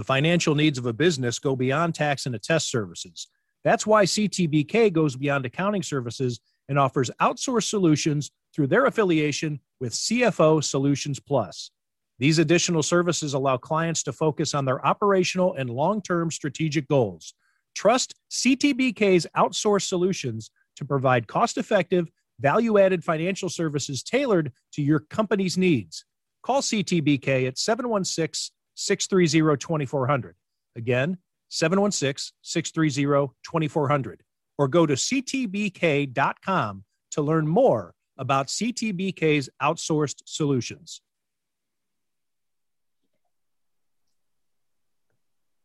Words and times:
The 0.00 0.04
financial 0.04 0.54
needs 0.54 0.78
of 0.78 0.86
a 0.86 0.94
business 0.94 1.38
go 1.38 1.54
beyond 1.54 1.94
tax 1.94 2.24
and 2.24 2.34
attest 2.34 2.70
services. 2.70 3.28
That's 3.64 3.86
why 3.86 4.06
CTBK 4.06 4.94
goes 4.94 5.14
beyond 5.14 5.44
accounting 5.44 5.82
services 5.82 6.40
and 6.70 6.78
offers 6.78 7.10
outsourced 7.20 7.68
solutions 7.68 8.30
through 8.54 8.68
their 8.68 8.86
affiliation 8.86 9.60
with 9.78 9.92
CFO 9.92 10.64
Solutions 10.64 11.20
Plus. 11.20 11.70
These 12.18 12.38
additional 12.38 12.82
services 12.82 13.34
allow 13.34 13.58
clients 13.58 14.02
to 14.04 14.12
focus 14.14 14.54
on 14.54 14.64
their 14.64 14.82
operational 14.86 15.52
and 15.56 15.68
long 15.68 16.00
term 16.00 16.30
strategic 16.30 16.88
goals. 16.88 17.34
Trust 17.74 18.14
CTBK's 18.30 19.26
outsourced 19.36 19.86
solutions 19.86 20.50
to 20.76 20.86
provide 20.86 21.26
cost 21.26 21.58
effective, 21.58 22.08
value 22.40 22.78
added 22.78 23.04
financial 23.04 23.50
services 23.50 24.02
tailored 24.02 24.50
to 24.72 24.80
your 24.80 25.00
company's 25.00 25.58
needs. 25.58 26.06
Call 26.42 26.62
CTBK 26.62 27.46
at 27.46 27.58
716 27.58 28.50
630 28.80 29.58
2400. 29.58 30.36
Again, 30.74 31.18
716 31.50 32.34
630 32.40 33.34
2400. 33.44 34.22
Or 34.56 34.68
go 34.68 34.86
to 34.86 34.94
ctbk.com 34.94 36.84
to 37.10 37.22
learn 37.22 37.46
more 37.46 37.94
about 38.16 38.46
CTBK's 38.46 39.50
outsourced 39.62 40.22
solutions. 40.24 41.02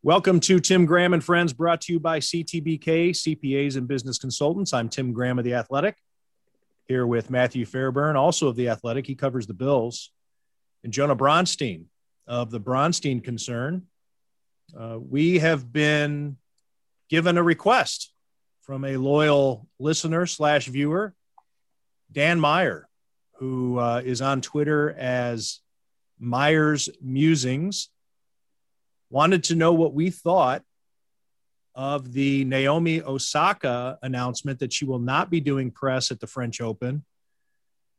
Welcome 0.04 0.42
to 0.42 0.60
Tim 0.60 0.86
Graham 0.86 1.14
and 1.14 1.24
Friends, 1.24 1.54
brought 1.54 1.82
to 1.82 1.94
you 1.94 2.00
by 2.02 2.20
CTBK, 2.20 3.12
CPAs 3.12 3.78
and 3.78 3.88
Business 3.88 4.18
Consultants. 4.18 4.74
I'm 4.74 4.90
Tim 4.90 5.14
Graham 5.14 5.40
of 5.40 5.46
The 5.46 5.54
Athletic, 5.56 5.96
here 6.88 7.08
with 7.08 7.30
Matthew 7.30 7.66
Fairburn, 7.66 8.18
also 8.18 8.50
of 8.50 8.58
The 8.58 8.70
Athletic. 8.70 9.08
He 9.08 9.16
covers 9.16 9.48
the 9.48 9.54
Bills. 9.54 10.12
And 10.84 10.94
Jonah 10.94 11.16
Bronstein 11.16 11.86
of 12.28 12.52
the 12.52 12.60
Bronstein 12.60 13.24
Concern. 13.24 13.84
Uh, 14.78 14.98
we 15.00 15.40
have 15.40 15.72
been 15.72 16.38
given 17.10 17.38
a 17.38 17.44
request 17.44 18.12
from 18.62 18.84
a 18.84 18.98
loyal 18.98 19.68
listener 19.80 20.26
slash 20.26 20.68
viewer, 20.68 21.14
Dan 22.12 22.40
Meyer, 22.40 22.88
who 23.38 23.78
uh, 23.78 24.02
is 24.04 24.22
on 24.22 24.42
Twitter 24.42 24.92
as 24.98 25.60
Myers 26.20 26.90
Musings 27.02 27.90
wanted 29.10 29.44
to 29.46 29.56
know 29.56 29.74
what 29.74 29.94
we 29.94 30.10
thought 30.10 30.64
of 31.76 32.14
the 32.14 32.46
Naomi 32.46 33.02
Osaka 33.02 34.00
announcement 34.02 34.60
that 34.60 34.72
she 34.74 34.86
will 34.86 35.00
not 35.00 35.30
be 35.30 35.42
doing 35.42 35.72
press 35.72 36.10
at 36.10 36.20
the 36.20 36.28
French 36.28 36.62
Open. 36.62 37.04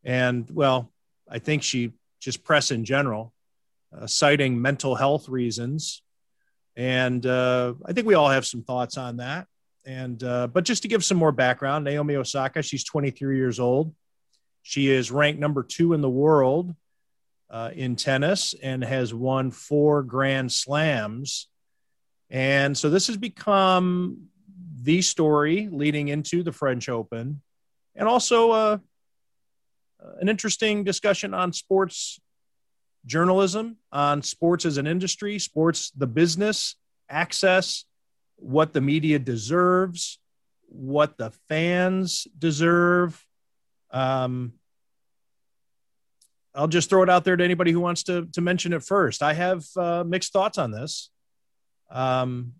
And 0.02 0.48
well, 0.50 0.90
I 1.30 1.38
think 1.38 1.62
she 1.62 1.92
just 2.18 2.42
press 2.42 2.70
in 2.70 2.84
general, 2.84 3.32
uh, 3.96 4.06
citing 4.06 4.60
mental 4.60 4.94
health 4.94 5.28
reasons. 5.28 6.02
And 6.76 7.24
uh, 7.24 7.74
I 7.84 7.92
think 7.92 8.06
we 8.06 8.14
all 8.14 8.28
have 8.28 8.46
some 8.46 8.62
thoughts 8.62 8.96
on 8.96 9.18
that. 9.18 9.46
And 9.84 10.22
uh, 10.22 10.48
but 10.48 10.64
just 10.64 10.82
to 10.82 10.88
give 10.88 11.04
some 11.04 11.16
more 11.16 11.32
background, 11.32 11.84
Naomi 11.84 12.16
Osaka, 12.16 12.62
she's 12.62 12.84
23 12.84 13.36
years 13.36 13.60
old. 13.60 13.94
She 14.62 14.90
is 14.90 15.12
ranked 15.12 15.40
number 15.40 15.62
two 15.62 15.92
in 15.92 16.00
the 16.00 16.10
world 16.10 16.74
uh, 17.50 17.70
in 17.74 17.94
tennis 17.96 18.54
and 18.60 18.82
has 18.82 19.14
won 19.14 19.52
four 19.52 20.02
Grand 20.02 20.50
Slams. 20.50 21.48
And 22.30 22.76
so 22.76 22.90
this 22.90 23.06
has 23.06 23.16
become 23.16 24.26
the 24.82 25.02
story 25.02 25.68
leading 25.70 26.08
into 26.08 26.42
the 26.42 26.52
French 26.52 26.88
Open 26.88 27.40
and 27.94 28.08
also 28.08 28.50
uh, 28.50 28.78
an 30.20 30.28
interesting 30.28 30.84
discussion 30.84 31.32
on 31.34 31.52
sports 31.52 32.20
journalism, 33.06 33.76
on 33.92 34.22
sports 34.22 34.64
as 34.64 34.76
an 34.76 34.86
industry, 34.86 35.38
sports, 35.38 35.90
the 35.96 36.06
business, 36.06 36.76
access, 37.08 37.84
what 38.36 38.72
the 38.72 38.80
media 38.80 39.18
deserves, 39.18 40.18
what 40.68 41.16
the 41.16 41.30
fans 41.48 42.26
deserve. 42.38 43.24
Um, 43.90 44.54
I'll 46.54 46.68
just 46.68 46.88
throw 46.90 47.02
it 47.02 47.10
out 47.10 47.24
there 47.24 47.36
to 47.36 47.44
anybody 47.44 47.70
who 47.70 47.80
wants 47.80 48.04
to 48.04 48.26
to 48.32 48.40
mention 48.40 48.72
it 48.72 48.82
first. 48.82 49.22
I 49.22 49.34
have 49.34 49.64
uh, 49.76 50.04
mixed 50.06 50.32
thoughts 50.32 50.58
on 50.58 50.70
this, 50.70 51.10
um, 51.90 52.54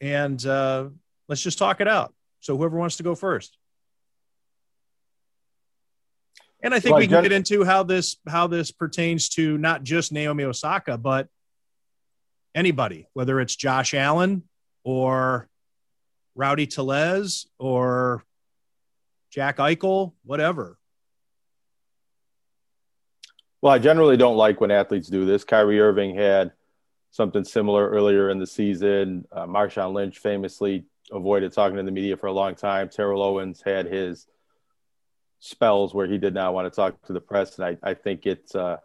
and 0.00 0.44
uh, 0.44 0.88
let's 1.28 1.42
just 1.42 1.58
talk 1.58 1.80
it 1.80 1.88
out. 1.88 2.12
So 2.40 2.56
whoever 2.56 2.76
wants 2.76 2.96
to 2.96 3.04
go 3.04 3.14
first, 3.14 3.56
and 6.62 6.72
I 6.72 6.80
think 6.80 6.92
well, 6.92 7.00
we 7.00 7.08
can 7.08 7.22
get 7.22 7.32
into 7.32 7.64
how 7.64 7.82
this 7.82 8.16
how 8.28 8.46
this 8.46 8.70
pertains 8.70 9.28
to 9.30 9.58
not 9.58 9.82
just 9.82 10.12
Naomi 10.12 10.44
Osaka, 10.44 10.96
but 10.96 11.28
anybody, 12.54 13.08
whether 13.14 13.40
it's 13.40 13.56
Josh 13.56 13.94
Allen 13.94 14.44
or 14.84 15.48
Rowdy 16.34 16.66
Tellez 16.66 17.46
or 17.58 18.24
Jack 19.30 19.56
Eichel, 19.56 20.12
whatever. 20.24 20.78
Well, 23.60 23.72
I 23.72 23.78
generally 23.78 24.16
don't 24.16 24.36
like 24.36 24.60
when 24.60 24.70
athletes 24.70 25.08
do 25.08 25.24
this. 25.24 25.44
Kyrie 25.44 25.80
Irving 25.80 26.16
had 26.16 26.52
something 27.10 27.44
similar 27.44 27.88
earlier 27.88 28.30
in 28.30 28.38
the 28.38 28.46
season. 28.46 29.24
Uh, 29.30 29.46
Marshawn 29.46 29.92
Lynch 29.92 30.18
famously 30.18 30.84
avoided 31.12 31.52
talking 31.52 31.76
to 31.76 31.82
the 31.82 31.90
media 31.90 32.16
for 32.16 32.26
a 32.26 32.32
long 32.32 32.54
time. 32.54 32.88
Terrell 32.88 33.22
Owens 33.22 33.62
had 33.64 33.86
his 33.86 34.26
spells 35.42 35.92
where 35.92 36.06
he 36.06 36.18
did 36.18 36.34
not 36.34 36.54
want 36.54 36.72
to 36.72 36.74
talk 36.74 37.02
to 37.02 37.12
the 37.12 37.20
press. 37.20 37.58
And 37.58 37.66
I, 37.66 37.90
I 37.90 37.94
think 37.94 38.26
it's 38.26 38.54
a 38.54 38.80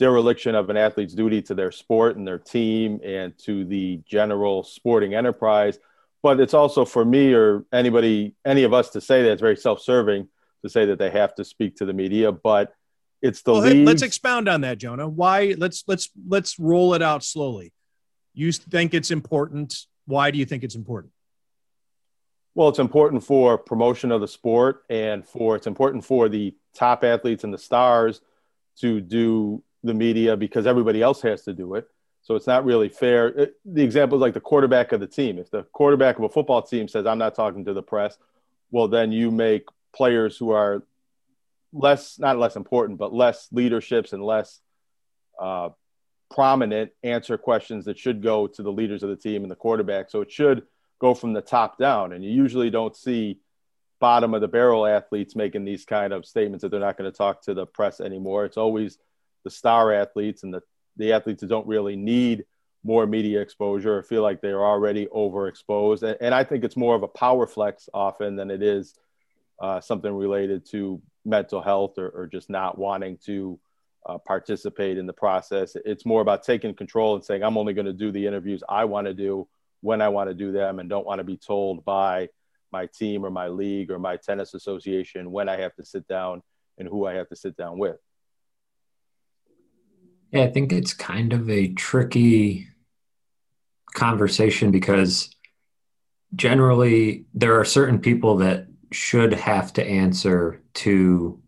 dereliction 0.00 0.56
of 0.56 0.68
an 0.68 0.76
athlete's 0.76 1.14
duty 1.14 1.40
to 1.42 1.54
their 1.54 1.70
sport 1.70 2.16
and 2.16 2.26
their 2.26 2.40
team 2.40 2.98
and 3.04 3.38
to 3.38 3.64
the 3.64 4.00
general 4.04 4.64
sporting 4.64 5.14
enterprise. 5.14 5.78
But 6.20 6.40
it's 6.40 6.54
also 6.54 6.84
for 6.84 7.04
me 7.04 7.32
or 7.34 7.64
anybody, 7.72 8.34
any 8.44 8.64
of 8.64 8.74
us 8.74 8.90
to 8.90 9.00
say 9.00 9.22
that 9.22 9.30
it's 9.30 9.40
very 9.40 9.56
self 9.56 9.80
serving 9.80 10.28
to 10.62 10.68
say 10.68 10.86
that 10.86 10.98
they 10.98 11.10
have 11.10 11.36
to 11.36 11.44
speak 11.44 11.76
to 11.76 11.84
the 11.84 11.92
media. 11.92 12.32
But 12.32 12.74
it's 13.20 13.42
the 13.42 13.52
well, 13.52 13.62
hey, 13.62 13.84
let's 13.84 14.02
expound 14.02 14.48
on 14.48 14.62
that, 14.62 14.78
Jonah. 14.78 15.08
Why? 15.08 15.54
Let's 15.56 15.84
let's 15.86 16.10
let's 16.26 16.58
roll 16.58 16.94
it 16.94 17.02
out 17.02 17.22
slowly. 17.22 17.72
You 18.34 18.50
think 18.50 18.92
it's 18.92 19.12
important? 19.12 19.86
Why 20.06 20.32
do 20.32 20.38
you 20.38 20.46
think 20.46 20.64
it's 20.64 20.74
important? 20.74 21.12
Well, 22.54 22.68
it's 22.68 22.78
important 22.78 23.24
for 23.24 23.56
promotion 23.56 24.12
of 24.12 24.20
the 24.20 24.28
sport, 24.28 24.84
and 24.90 25.26
for 25.26 25.56
it's 25.56 25.66
important 25.66 26.04
for 26.04 26.28
the 26.28 26.54
top 26.74 27.02
athletes 27.02 27.44
and 27.44 27.54
the 27.54 27.58
stars 27.58 28.20
to 28.80 29.00
do 29.00 29.62
the 29.82 29.94
media 29.94 30.36
because 30.36 30.66
everybody 30.66 31.02
else 31.02 31.22
has 31.22 31.42
to 31.44 31.54
do 31.54 31.74
it. 31.74 31.88
So 32.22 32.36
it's 32.36 32.46
not 32.46 32.64
really 32.64 32.88
fair. 32.88 33.50
The 33.64 33.82
example 33.82 34.18
is 34.18 34.22
like 34.22 34.34
the 34.34 34.40
quarterback 34.40 34.92
of 34.92 35.00
the 35.00 35.06
team. 35.06 35.38
If 35.38 35.50
the 35.50 35.64
quarterback 35.72 36.18
of 36.18 36.24
a 36.24 36.28
football 36.28 36.62
team 36.62 36.88
says, 36.88 37.06
"I'm 37.06 37.18
not 37.18 37.34
talking 37.34 37.64
to 37.64 37.72
the 37.72 37.82
press," 37.82 38.18
well, 38.70 38.86
then 38.86 39.12
you 39.12 39.30
make 39.30 39.64
players 39.92 40.36
who 40.36 40.50
are 40.50 40.84
less 41.72 42.18
not 42.18 42.38
less 42.38 42.54
important, 42.54 42.98
but 42.98 43.14
less 43.14 43.48
leaderships 43.50 44.12
and 44.12 44.22
less 44.22 44.60
uh, 45.40 45.70
prominent 46.30 46.92
answer 47.02 47.38
questions 47.38 47.86
that 47.86 47.98
should 47.98 48.22
go 48.22 48.46
to 48.46 48.62
the 48.62 48.72
leaders 48.72 49.02
of 49.02 49.08
the 49.08 49.16
team 49.16 49.42
and 49.42 49.50
the 49.50 49.56
quarterback. 49.56 50.10
So 50.10 50.20
it 50.20 50.30
should 50.30 50.62
go 51.02 51.14
from 51.14 51.32
the 51.32 51.42
top 51.42 51.76
down, 51.78 52.12
and 52.12 52.24
you 52.24 52.30
usually 52.30 52.70
don't 52.70 52.96
see 52.96 53.40
bottom 53.98 54.34
of 54.34 54.40
the 54.40 54.48
barrel 54.48 54.86
athletes 54.86 55.34
making 55.34 55.64
these 55.64 55.84
kind 55.84 56.12
of 56.12 56.24
statements 56.24 56.62
that 56.62 56.70
they're 56.70 56.80
not 56.80 56.96
going 56.96 57.10
to 57.10 57.16
talk 57.16 57.42
to 57.42 57.54
the 57.54 57.66
press 57.66 58.00
anymore. 58.00 58.44
It's 58.44 58.56
always 58.56 58.98
the 59.44 59.50
star 59.50 59.92
athletes 59.92 60.44
and 60.44 60.54
the 60.54 60.62
the 60.96 61.12
athletes 61.12 61.40
that 61.40 61.48
don't 61.48 61.66
really 61.66 61.96
need 61.96 62.44
more 62.84 63.06
media 63.06 63.40
exposure 63.40 63.96
or 63.96 64.02
feel 64.02 64.22
like 64.22 64.40
they're 64.40 64.64
already 64.64 65.06
overexposed. 65.06 66.02
And, 66.02 66.16
and 66.20 66.34
I 66.34 66.44
think 66.44 66.64
it's 66.64 66.76
more 66.76 66.94
of 66.94 67.02
a 67.02 67.08
power 67.08 67.46
flex 67.46 67.88
often 67.94 68.36
than 68.36 68.50
it 68.50 68.62
is 68.62 68.94
uh, 69.60 69.80
something 69.80 70.12
related 70.12 70.66
to 70.72 71.00
mental 71.24 71.62
health 71.62 71.96
or, 71.96 72.08
or 72.10 72.26
just 72.26 72.50
not 72.50 72.76
wanting 72.76 73.18
to 73.24 73.58
uh, 74.04 74.18
participate 74.18 74.98
in 74.98 75.06
the 75.06 75.12
process. 75.12 75.76
It's 75.86 76.04
more 76.04 76.20
about 76.20 76.42
taking 76.42 76.74
control 76.74 77.14
and 77.14 77.24
saying, 77.24 77.42
I'm 77.42 77.56
only 77.56 77.72
going 77.72 77.86
to 77.86 77.92
do 77.92 78.12
the 78.12 78.26
interviews 78.26 78.62
I 78.68 78.84
want 78.84 79.06
to 79.06 79.14
do 79.14 79.48
when 79.82 80.00
I 80.00 80.08
want 80.08 80.30
to 80.30 80.34
do 80.34 80.52
them 80.52 80.78
and 80.78 80.88
don't 80.88 81.06
want 81.06 81.18
to 81.18 81.24
be 81.24 81.36
told 81.36 81.84
by 81.84 82.28
my 82.72 82.86
team 82.86 83.26
or 83.26 83.30
my 83.30 83.48
league 83.48 83.90
or 83.90 83.98
my 83.98 84.16
tennis 84.16 84.54
association 84.54 85.30
when 85.30 85.48
I 85.48 85.60
have 85.60 85.74
to 85.74 85.84
sit 85.84 86.08
down 86.08 86.42
and 86.78 86.88
who 86.88 87.06
I 87.06 87.14
have 87.14 87.28
to 87.28 87.36
sit 87.36 87.56
down 87.56 87.78
with. 87.78 87.98
Yeah, 90.30 90.44
I 90.44 90.50
think 90.50 90.72
it's 90.72 90.94
kind 90.94 91.34
of 91.34 91.50
a 91.50 91.68
tricky 91.74 92.68
conversation 93.92 94.70
because 94.70 95.28
generally 96.34 97.26
there 97.34 97.60
are 97.60 97.64
certain 97.64 97.98
people 97.98 98.36
that 98.38 98.66
should 98.90 99.34
have 99.34 99.72
to 99.74 99.84
answer 99.84 100.62
to 100.74 101.38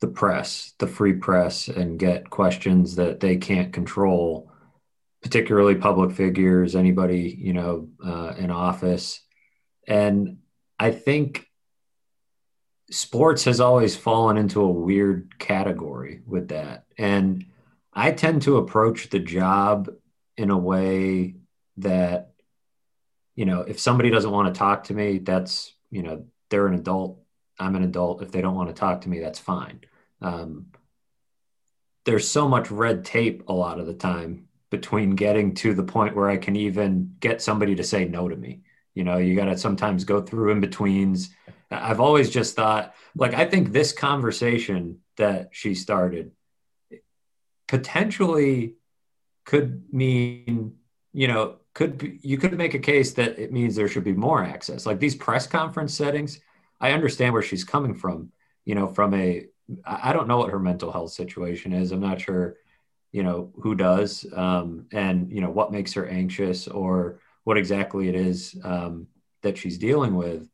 the 0.00 0.08
press, 0.08 0.74
the 0.78 0.86
free 0.88 1.12
press, 1.12 1.68
and 1.68 1.98
get 1.98 2.28
questions 2.28 2.96
that 2.96 3.20
they 3.20 3.36
can't 3.36 3.72
control, 3.72 4.51
particularly 5.22 5.76
public 5.76 6.12
figures, 6.12 6.74
anybody, 6.74 7.36
you 7.38 7.52
know, 7.52 7.88
uh, 8.04 8.34
in 8.36 8.50
office. 8.50 9.20
And 9.86 10.38
I 10.78 10.90
think 10.90 11.46
sports 12.90 13.44
has 13.44 13.60
always 13.60 13.96
fallen 13.96 14.36
into 14.36 14.60
a 14.60 14.68
weird 14.68 15.38
category 15.38 16.20
with 16.26 16.48
that. 16.48 16.84
And 16.98 17.46
I 17.92 18.10
tend 18.12 18.42
to 18.42 18.56
approach 18.56 19.10
the 19.10 19.20
job 19.20 19.90
in 20.36 20.50
a 20.50 20.58
way 20.58 21.36
that, 21.76 22.32
you 23.36 23.44
know, 23.44 23.60
if 23.60 23.78
somebody 23.78 24.10
doesn't 24.10 24.30
want 24.30 24.52
to 24.52 24.58
talk 24.58 24.84
to 24.84 24.94
me, 24.94 25.18
that's, 25.18 25.72
you 25.90 26.02
know, 26.02 26.24
they're 26.50 26.66
an 26.66 26.74
adult. 26.74 27.18
I'm 27.58 27.76
an 27.76 27.84
adult. 27.84 28.22
If 28.22 28.32
they 28.32 28.40
don't 28.40 28.56
want 28.56 28.70
to 28.70 28.74
talk 28.74 29.02
to 29.02 29.08
me, 29.08 29.20
that's 29.20 29.38
fine. 29.38 29.80
Um, 30.20 30.66
there's 32.04 32.28
so 32.28 32.48
much 32.48 32.70
red 32.70 33.04
tape 33.04 33.44
a 33.48 33.52
lot 33.52 33.78
of 33.78 33.86
the 33.86 33.94
time 33.94 34.48
between 34.72 35.10
getting 35.10 35.54
to 35.54 35.74
the 35.74 35.84
point 35.84 36.16
where 36.16 36.30
I 36.30 36.38
can 36.38 36.56
even 36.56 37.14
get 37.20 37.42
somebody 37.42 37.76
to 37.76 37.84
say 37.84 38.06
no 38.06 38.26
to 38.26 38.34
me. 38.34 38.62
You 38.94 39.04
know, 39.04 39.18
you 39.18 39.36
got 39.36 39.44
to 39.44 39.58
sometimes 39.58 40.04
go 40.04 40.22
through 40.22 40.50
in 40.50 40.60
betweens. 40.60 41.28
I've 41.70 42.00
always 42.00 42.30
just 42.30 42.56
thought, 42.56 42.94
like, 43.14 43.34
I 43.34 43.44
think 43.44 43.70
this 43.70 43.92
conversation 43.92 45.00
that 45.18 45.50
she 45.52 45.74
started 45.74 46.32
potentially 47.68 48.76
could 49.44 49.84
mean, 49.92 50.76
you 51.12 51.28
know, 51.28 51.56
could 51.74 51.98
be, 51.98 52.18
you 52.22 52.38
could 52.38 52.56
make 52.56 52.72
a 52.72 52.78
case 52.78 53.12
that 53.12 53.38
it 53.38 53.52
means 53.52 53.76
there 53.76 53.88
should 53.88 54.04
be 54.04 54.14
more 54.14 54.42
access. 54.42 54.86
Like 54.86 55.00
these 55.00 55.14
press 55.14 55.46
conference 55.46 55.94
settings, 55.94 56.40
I 56.80 56.92
understand 56.92 57.34
where 57.34 57.42
she's 57.42 57.64
coming 57.64 57.94
from, 57.94 58.32
you 58.64 58.74
know, 58.74 58.88
from 58.88 59.12
a, 59.12 59.46
I 59.84 60.14
don't 60.14 60.28
know 60.28 60.38
what 60.38 60.50
her 60.50 60.58
mental 60.58 60.92
health 60.92 61.12
situation 61.12 61.74
is. 61.74 61.92
I'm 61.92 62.00
not 62.00 62.22
sure, 62.22 62.56
you 63.12 63.22
know, 63.22 63.52
who 63.60 63.74
does, 63.74 64.26
um, 64.34 64.86
and, 64.90 65.30
you 65.30 65.40
know, 65.40 65.50
what 65.50 65.70
makes 65.70 65.92
her 65.92 66.06
anxious 66.06 66.66
or 66.66 67.20
what 67.44 67.58
exactly 67.58 68.08
it 68.08 68.14
is 68.14 68.58
um, 68.64 69.06
that 69.42 69.58
she's 69.58 69.78
dealing 69.78 70.14
with. 70.14 70.48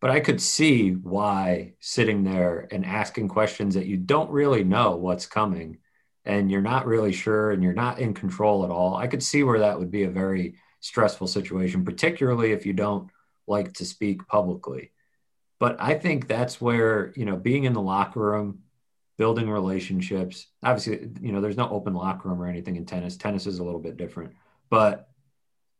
But 0.00 0.10
I 0.10 0.20
could 0.20 0.40
see 0.40 0.92
why 0.92 1.74
sitting 1.80 2.24
there 2.24 2.66
and 2.70 2.86
asking 2.86 3.28
questions 3.28 3.74
that 3.74 3.86
you 3.86 3.98
don't 3.98 4.30
really 4.30 4.64
know 4.64 4.96
what's 4.96 5.26
coming 5.26 5.78
and 6.24 6.50
you're 6.50 6.62
not 6.62 6.86
really 6.86 7.12
sure 7.12 7.50
and 7.50 7.62
you're 7.62 7.72
not 7.74 7.98
in 7.98 8.14
control 8.14 8.64
at 8.64 8.70
all. 8.70 8.94
I 8.96 9.06
could 9.06 9.22
see 9.22 9.42
where 9.42 9.58
that 9.58 9.78
would 9.78 9.90
be 9.90 10.04
a 10.04 10.10
very 10.10 10.54
stressful 10.80 11.26
situation, 11.26 11.84
particularly 11.84 12.52
if 12.52 12.64
you 12.64 12.72
don't 12.72 13.10
like 13.46 13.74
to 13.74 13.84
speak 13.84 14.26
publicly. 14.26 14.92
But 15.58 15.76
I 15.78 15.94
think 15.94 16.26
that's 16.26 16.60
where, 16.60 17.12
you 17.14 17.26
know, 17.26 17.36
being 17.36 17.64
in 17.64 17.74
the 17.74 17.82
locker 17.82 18.20
room, 18.20 18.60
building 19.20 19.50
relationships, 19.50 20.46
obviously, 20.62 21.10
you 21.20 21.30
know, 21.30 21.42
there's 21.42 21.58
no 21.58 21.68
open 21.68 21.92
locker 21.92 22.30
room 22.30 22.40
or 22.40 22.46
anything 22.46 22.76
in 22.76 22.86
tennis. 22.86 23.18
Tennis 23.18 23.46
is 23.46 23.58
a 23.58 23.62
little 23.62 23.78
bit 23.78 23.98
different. 23.98 24.32
But 24.70 25.10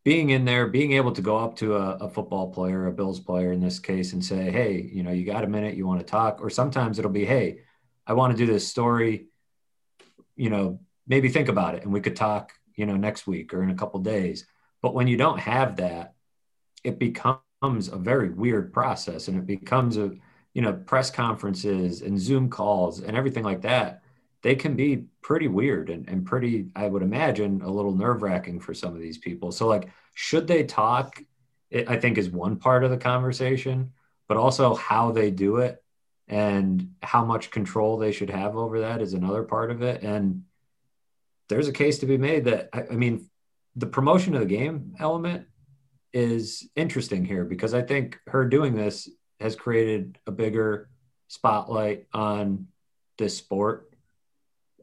being 0.05 0.29
in 0.29 0.45
there, 0.45 0.67
being 0.67 0.93
able 0.93 1.13
to 1.13 1.23
go 1.23 1.39
up 1.39 1.57
to 1.57 1.77
a, 1.77 1.97
a, 1.97 2.11
football 2.11 2.51
player, 2.51 2.87
a 2.87 2.93
Bills 2.93 3.19
player 3.19 3.51
in 3.53 3.61
this 3.63 3.79
case, 3.79 4.13
and 4.13 4.23
say, 4.23 4.51
"Hey, 4.51 4.91
you 4.93 5.03
know, 5.03 5.11
you 5.11 5.25
got 5.25 5.45
a 5.45 5.47
minute? 5.47 5.75
You 5.75 5.87
want 5.87 6.01
to 6.01 6.07
talk?" 6.07 6.43
Or 6.43 6.51
sometimes 6.51 6.99
it'll 6.99 7.11
be, 7.11 7.25
"Hey, 7.25 7.61
I 8.07 8.13
want 8.13 8.37
to 8.37 8.37
do 8.37 8.53
this 8.53 8.69
story. 8.69 9.29
You 10.37 10.51
know, 10.51 10.81
maybe 11.07 11.31
think 11.31 11.49
about 11.49 11.77
it, 11.77 11.83
and 11.83 11.95
we 11.95 12.03
could 12.03 12.17
talk. 12.17 12.53
You 12.77 12.85
know, 12.85 12.97
next 12.97 13.27
week 13.27 13.55
or 13.55 13.63
in 13.63 13.71
a 13.71 13.75
couple 13.75 14.01
days." 14.01 14.45
But 14.83 14.93
when 14.93 15.09
you 15.09 15.17
don't 15.17 15.41
have 15.41 15.77
that, 15.77 16.13
it 16.85 16.99
becomes 16.99 17.89
a 17.89 17.97
very 17.97 18.29
weird 18.29 18.75
process, 18.75 19.29
and 19.29 19.39
it 19.39 19.47
becomes 19.47 19.97
a, 19.97 20.11
you 20.55 20.63
know, 20.63 20.73
press 20.73 21.11
conferences 21.11 22.03
and 22.03 22.19
Zoom 22.19 22.49
calls 22.51 23.01
and 23.01 23.17
everything 23.17 23.45
like 23.45 23.63
that 23.63 24.03
they 24.43 24.55
can 24.55 24.75
be 24.75 25.05
pretty 25.23 25.49
weird 25.49 25.91
and, 25.91 26.09
and 26.09 26.25
pretty, 26.25 26.69
I 26.75 26.87
would 26.87 27.03
imagine, 27.03 27.61
a 27.63 27.71
little 27.71 27.95
nerve 27.95 28.23
wracking 28.23 28.61
for 28.61 28.73
some 28.73 28.95
of 28.95 29.01
these 29.01 29.19
people. 29.19 29.53
So, 29.53 29.67
like, 29.67 29.91
should 30.15 30.47
they 30.47 30.65
talk? 30.65 31.23
It, 31.71 31.89
I 31.89 31.99
think 31.99 32.19
is 32.19 32.31
one 32.31 32.57
part 32.57 32.85
of 32.85 32.91
the 32.91 32.97
conversation, 32.97 33.93
but 34.29 34.37
also 34.37 34.75
how 34.75 35.13
they 35.13 35.31
do 35.31 35.59
it 35.59 35.83
and 36.27 36.91
how 37.03 37.25
much 37.25 37.51
control 37.51 37.97
they 37.97 38.13
should 38.13 38.31
have 38.31 38.57
over 38.57 38.81
that 38.81 39.03
is 39.03 39.15
another 39.15 39.43
part 39.43 39.71
of 39.71 39.83
it. 39.83 40.03
And 40.03 40.45
there's 41.49 41.69
a 41.69 41.73
case 41.73 41.99
to 41.99 42.07
be 42.07 42.17
made 42.17 42.45
that, 42.45 42.71
I, 42.73 42.85
I 42.91 42.97
mean, 42.97 43.29
the 43.77 43.87
promotion 43.87 44.35
of 44.35 44.41
the 44.41 44.47
game 44.47 44.95
element 44.99 45.47
is 46.13 46.69
interesting 46.75 47.25
here 47.25 47.45
because 47.45 47.75
I 47.75 47.83
think 47.83 48.19
her 48.27 48.45
doing 48.45 48.75
this 48.75 49.09
has 49.41 49.57
created 49.57 50.19
a 50.27 50.31
bigger 50.31 50.89
spotlight 51.29 52.07
on 52.13 52.67
this 53.19 53.37
sport 53.37 53.91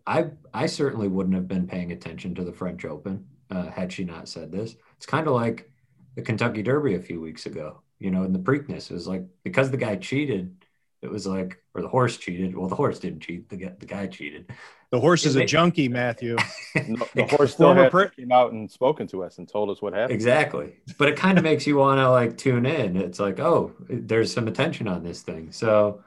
I 0.08 0.28
I 0.54 0.66
certainly 0.66 1.10
wouldn't 1.10 1.36
have 1.36 1.48
been 1.48 1.68
paying 1.68 1.92
attention 1.92 2.34
to 2.36 2.44
the 2.46 2.54
French 2.54 2.86
Open 2.86 3.28
uh, 3.52 3.70
had 3.70 3.92
she 3.92 4.06
not 4.06 4.30
said 4.30 4.52
this. 4.52 4.76
It's 4.96 5.06
kind 5.06 5.28
of 5.28 5.34
like 5.34 5.70
the 6.16 6.22
Kentucky 6.22 6.64
Derby 6.64 6.96
a 6.96 7.02
few 7.02 7.20
weeks 7.20 7.46
ago. 7.46 7.82
You 8.00 8.12
know, 8.12 8.24
in 8.24 8.32
the 8.32 8.40
Preakness, 8.40 8.90
it 8.90 8.94
was 8.94 9.08
like 9.08 9.26
because 9.44 9.70
the 9.70 9.78
guy 9.78 9.98
cheated, 9.98 10.56
it 11.02 11.12
was 11.12 11.28
like, 11.28 11.62
or 11.76 11.82
the 11.82 11.90
horse 11.90 12.16
cheated. 12.18 12.56
Well, 12.56 12.70
the 12.70 12.76
horse 12.76 13.00
didn't 13.00 13.20
cheat. 13.20 13.50
The 13.50 13.58
the 13.78 13.86
guy 13.86 14.08
cheated. 14.08 14.50
The 14.90 15.00
horse 15.02 15.26
is 15.26 15.36
a 15.36 15.44
junkie, 15.44 15.90
Matthew. 15.90 16.38
no, 16.88 17.06
the 17.14 17.26
horse 17.26 17.54
still 17.54 17.74
had, 17.74 17.92
per- 17.92 18.08
came 18.08 18.32
out 18.32 18.54
and 18.54 18.72
spoken 18.72 19.06
to 19.08 19.24
us 19.24 19.38
and 19.38 19.48
told 19.48 19.70
us 19.70 19.82
what 19.82 19.94
happened. 19.94 20.14
Exactly, 20.14 20.78
but 20.98 21.10
it 21.10 21.18
kind 21.18 21.38
of 21.38 21.44
makes 21.44 21.68
you 21.68 21.76
want 21.78 22.00
to 22.00 22.10
like 22.10 22.38
tune 22.38 22.66
in. 22.66 22.96
It's 22.96 23.20
like, 23.20 23.40
oh, 23.40 23.74
there's 23.90 24.32
some 24.32 24.48
attention 24.48 24.88
on 24.88 25.04
this 25.04 25.22
thing. 25.24 25.52
So 25.52 26.04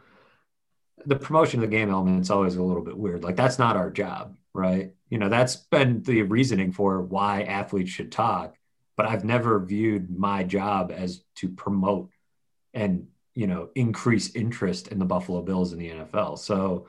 the 1.05 1.17
promotion 1.17 1.63
of 1.63 1.71
the 1.71 1.77
game 1.77 1.91
element 1.91 2.23
is 2.23 2.31
always 2.31 2.57
a 2.57 2.63
little 2.63 2.83
bit 2.83 2.97
weird. 2.97 3.23
Like 3.23 3.37
that's 3.37 3.59
not 3.59 3.77
our 3.77 3.91
job, 3.91 4.37
right? 4.55 4.93
You 5.11 5.19
know, 5.19 5.29
that's 5.29 5.57
been 5.57 6.03
the 6.03 6.23
reasoning 6.23 6.73
for 6.73 7.03
why 7.03 7.43
athletes 7.43 7.91
should 7.91 8.13
talk. 8.13 8.57
But 8.97 9.07
I've 9.07 9.25
never 9.25 9.61
viewed 9.61 10.11
my 10.11 10.43
job 10.43 10.93
as 10.95 11.23
to 11.37 11.49
promote 11.49 12.11
and 12.75 13.09
you 13.35 13.47
know 13.47 13.69
increase 13.75 14.35
interest 14.35 14.89
in 14.89 14.99
the 14.99 15.05
Buffalo 15.05 15.43
Bills 15.43 15.73
in 15.73 15.79
the 15.79 15.91
NFL. 15.91 16.39
So 16.39 16.87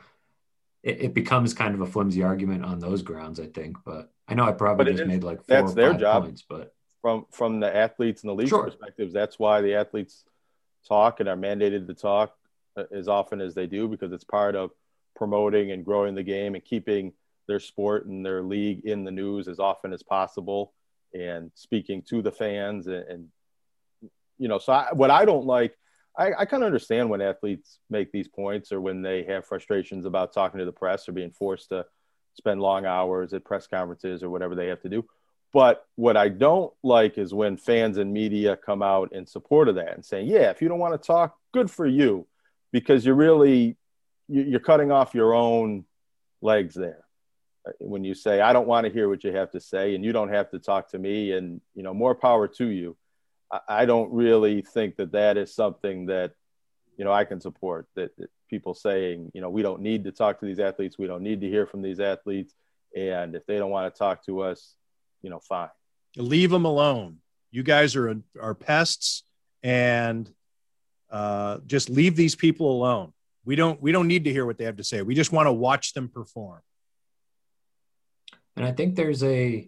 it, 0.83 1.01
it 1.01 1.13
becomes 1.13 1.53
kind 1.53 1.75
of 1.75 1.81
a 1.81 1.85
flimsy 1.85 2.23
argument 2.23 2.65
on 2.65 2.79
those 2.79 3.01
grounds, 3.01 3.39
I 3.39 3.47
think. 3.47 3.77
But 3.85 4.11
I 4.27 4.33
know 4.33 4.45
I 4.45 4.51
probably 4.51 4.91
just 4.91 5.03
is, 5.03 5.07
made 5.07 5.23
like 5.23 5.39
four 5.43 5.61
that's 5.61 5.73
their 5.73 5.93
job. 5.93 6.23
Points, 6.23 6.43
but 6.47 6.73
from 7.01 7.25
from 7.31 7.59
the 7.59 7.75
athletes 7.75 8.23
and 8.23 8.29
the 8.29 8.35
league 8.35 8.49
sure. 8.49 8.63
perspectives, 8.63 9.13
that's 9.13 9.39
why 9.39 9.61
the 9.61 9.75
athletes 9.75 10.23
talk 10.87 11.19
and 11.19 11.29
are 11.29 11.35
mandated 11.35 11.87
to 11.87 11.93
talk 11.93 12.35
uh, 12.77 12.83
as 12.91 13.07
often 13.07 13.41
as 13.41 13.53
they 13.53 13.67
do 13.67 13.87
because 13.87 14.11
it's 14.11 14.23
part 14.23 14.55
of 14.55 14.71
promoting 15.15 15.71
and 15.71 15.85
growing 15.85 16.15
the 16.15 16.23
game 16.23 16.55
and 16.55 16.63
keeping 16.63 17.13
their 17.47 17.59
sport 17.59 18.05
and 18.05 18.25
their 18.25 18.41
league 18.41 18.85
in 18.85 19.03
the 19.03 19.11
news 19.11 19.47
as 19.47 19.59
often 19.59 19.93
as 19.93 20.01
possible 20.01 20.73
and 21.13 21.51
speaking 21.53 22.01
to 22.01 22.21
the 22.21 22.31
fans 22.31 22.87
and, 22.87 23.03
and 23.07 23.27
you 24.37 24.47
know 24.47 24.57
so 24.57 24.71
I, 24.71 24.87
what 24.93 25.11
i 25.11 25.25
don't 25.25 25.45
like 25.45 25.77
i, 26.17 26.31
I 26.39 26.45
kind 26.45 26.63
of 26.63 26.67
understand 26.67 27.09
when 27.09 27.21
athletes 27.21 27.79
make 27.89 28.11
these 28.11 28.27
points 28.27 28.71
or 28.71 28.81
when 28.81 29.01
they 29.01 29.23
have 29.23 29.45
frustrations 29.45 30.05
about 30.05 30.33
talking 30.33 30.59
to 30.59 30.65
the 30.65 30.71
press 30.71 31.07
or 31.07 31.11
being 31.11 31.31
forced 31.31 31.69
to 31.69 31.85
spend 32.33 32.61
long 32.61 32.85
hours 32.85 33.33
at 33.33 33.43
press 33.43 33.67
conferences 33.67 34.23
or 34.23 34.29
whatever 34.29 34.55
they 34.55 34.67
have 34.67 34.81
to 34.81 34.89
do. 34.89 35.05
But 35.53 35.85
what 35.95 36.15
i 36.15 36.29
don't 36.29 36.71
like 36.81 37.17
is 37.17 37.33
when 37.33 37.57
fans 37.57 37.97
and 37.97 38.13
media 38.13 38.55
come 38.55 38.81
out 38.81 39.11
in 39.13 39.25
support 39.25 39.67
of 39.67 39.75
that 39.75 39.93
and 39.93 40.05
saying 40.05 40.27
yeah 40.27 40.49
if 40.49 40.61
you 40.61 40.69
don't 40.69 40.79
want 40.79 40.93
to 40.93 41.05
talk 41.05 41.35
good 41.51 41.69
for 41.69 41.85
you 41.85 42.25
because 42.71 43.05
you're 43.05 43.15
really 43.15 43.75
you're 44.29 44.61
cutting 44.61 44.91
off 44.91 45.13
your 45.13 45.33
own 45.33 45.83
legs 46.41 46.73
there. 46.73 47.03
When 47.79 48.03
you 48.03 48.15
say 48.15 48.41
i 48.41 48.53
don't 48.53 48.67
want 48.67 48.87
to 48.87 48.93
hear 48.93 49.09
what 49.09 49.23
you 49.23 49.33
have 49.33 49.51
to 49.51 49.59
say 49.59 49.93
and 49.93 50.03
you 50.03 50.13
don't 50.13 50.29
have 50.29 50.49
to 50.51 50.59
talk 50.59 50.89
to 50.91 50.99
me 50.99 51.33
and 51.33 51.61
you 51.75 51.83
know 51.83 51.93
more 51.93 52.15
power 52.15 52.47
to 52.47 52.65
you 52.65 52.97
i 53.67 53.85
don't 53.85 54.11
really 54.11 54.61
think 54.61 54.95
that 54.95 55.11
that 55.11 55.37
is 55.37 55.53
something 55.53 56.05
that 56.07 56.31
you 56.97 57.05
know 57.05 57.11
i 57.11 57.23
can 57.23 57.39
support 57.41 57.87
that, 57.95 58.15
that 58.17 58.29
people 58.49 58.73
saying 58.73 59.31
you 59.33 59.41
know 59.41 59.49
we 59.49 59.61
don't 59.61 59.81
need 59.81 60.03
to 60.03 60.11
talk 60.11 60.39
to 60.39 60.45
these 60.45 60.59
athletes 60.59 60.97
we 60.97 61.07
don't 61.07 61.23
need 61.23 61.41
to 61.41 61.47
hear 61.47 61.65
from 61.65 61.81
these 61.81 61.99
athletes 61.99 62.53
and 62.95 63.35
if 63.35 63.45
they 63.45 63.57
don't 63.57 63.71
want 63.71 63.93
to 63.93 63.97
talk 63.97 64.25
to 64.25 64.41
us 64.41 64.75
you 65.21 65.29
know 65.29 65.39
fine 65.39 65.69
leave 66.17 66.49
them 66.49 66.65
alone 66.65 67.17
you 67.51 67.63
guys 67.63 67.95
are 67.95 68.15
are 68.39 68.55
pests 68.55 69.23
and 69.63 70.31
uh, 71.11 71.59
just 71.67 71.89
leave 71.89 72.15
these 72.15 72.35
people 72.35 72.71
alone. 72.71 73.11
We 73.43 73.55
don't 73.55 73.81
we 73.81 73.91
don't 73.91 74.07
need 74.07 74.23
to 74.25 74.31
hear 74.31 74.45
what 74.45 74.57
they 74.57 74.65
have 74.65 74.77
to 74.77 74.83
say. 74.83 75.01
We 75.01 75.13
just 75.13 75.31
want 75.31 75.47
to 75.47 75.51
watch 75.51 75.93
them 75.93 76.09
perform. 76.09 76.61
And 78.55 78.65
I 78.65 78.71
think 78.71 78.95
there's 78.95 79.23
a 79.23 79.67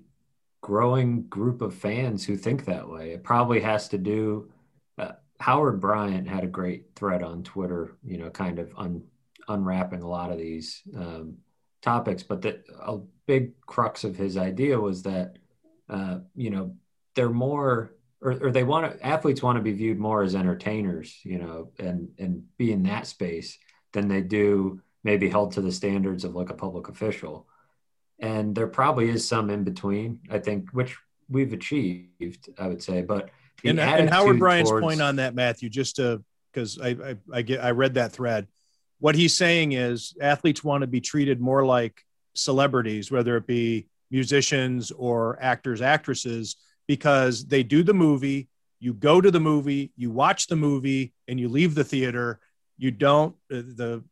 growing 0.63 1.23
group 1.23 1.61
of 1.61 1.75
fans 1.75 2.23
who 2.23 2.37
think 2.37 2.63
that 2.63 2.87
way. 2.87 3.11
It 3.11 3.21
probably 3.21 3.59
has 3.59 3.89
to 3.89 3.97
do. 3.97 4.49
Uh, 4.97 5.11
Howard 5.41 5.81
Bryant 5.81 6.25
had 6.25 6.45
a 6.45 6.47
great 6.47 6.85
thread 6.95 7.21
on 7.21 7.43
Twitter, 7.43 7.97
you 8.01 8.17
know, 8.17 8.29
kind 8.29 8.59
of 8.59 8.73
un, 8.77 9.03
unwrapping 9.49 10.01
a 10.01 10.07
lot 10.07 10.31
of 10.31 10.37
these 10.37 10.81
um, 10.95 11.35
topics. 11.81 12.23
But 12.23 12.43
that 12.43 12.63
a 12.79 12.99
big 13.27 13.59
crux 13.65 14.05
of 14.05 14.15
his 14.15 14.37
idea 14.37 14.79
was 14.79 15.03
that, 15.03 15.37
uh, 15.89 16.19
you 16.33 16.49
know, 16.49 16.77
they're 17.13 17.29
more 17.29 17.93
or, 18.21 18.31
or 18.41 18.51
they 18.51 18.63
want 18.63 18.89
to 18.89 19.05
athletes 19.05 19.43
want 19.43 19.57
to 19.57 19.61
be 19.61 19.73
viewed 19.73 19.99
more 19.99 20.23
as 20.23 20.33
entertainers 20.33 21.19
you 21.23 21.37
know 21.37 21.69
and 21.77 22.07
and 22.17 22.41
be 22.57 22.71
in 22.71 22.83
that 22.83 23.05
space 23.05 23.59
than 23.91 24.07
they 24.07 24.21
do 24.21 24.81
maybe 25.03 25.29
held 25.29 25.51
to 25.51 25.61
the 25.61 25.71
standards 25.71 26.23
of 26.23 26.33
like 26.33 26.49
a 26.49 26.55
public 26.55 26.87
official 26.87 27.47
and 28.23 28.55
there 28.55 28.67
probably 28.67 29.09
is 29.09 29.27
some 29.27 29.49
in 29.49 29.63
between 29.63 30.19
i 30.31 30.39
think 30.39 30.69
which 30.71 30.97
we've 31.29 31.53
achieved 31.53 32.49
i 32.57 32.67
would 32.67 32.81
say 32.81 33.01
but 33.01 33.29
and, 33.63 33.79
and, 33.79 34.09
howard 34.09 34.39
bryant's 34.39 34.71
towards, 34.71 34.83
point 34.83 35.01
on 35.01 35.17
that 35.17 35.35
matthew 35.35 35.69
just 35.69 35.97
to 35.97 36.23
because 36.51 36.79
I, 36.79 36.89
I 36.89 37.15
i 37.31 37.41
get 37.43 37.63
i 37.63 37.71
read 37.71 37.93
that 37.95 38.11
thread 38.11 38.47
what 38.99 39.15
he's 39.15 39.35
saying 39.35 39.73
is 39.73 40.15
athletes 40.19 40.63
want 40.63 40.81
to 40.81 40.87
be 40.87 41.01
treated 41.01 41.39
more 41.39 41.63
like 41.65 42.01
celebrities 42.33 43.11
whether 43.11 43.37
it 43.37 43.45
be 43.45 43.87
musicians 44.13 44.91
or 44.91 45.37
actors, 45.41 45.81
actresses, 45.81 46.55
because 46.87 47.45
they 47.47 47.63
do 47.63 47.81
the 47.81 47.95
movie, 47.95 48.47
you 48.79 48.93
go 48.93 49.19
to 49.19 49.31
the 49.31 49.39
movie, 49.39 49.91
you 49.97 50.11
watch 50.11 50.47
the 50.47 50.55
movie, 50.55 51.13
and 51.27 51.39
you 51.39 51.49
leave 51.49 51.73
the 51.73 51.83
theater. 51.83 52.39
You 52.77 52.91
don't, 52.91 53.35
uh, 53.51 53.65
the, 53.75 54.03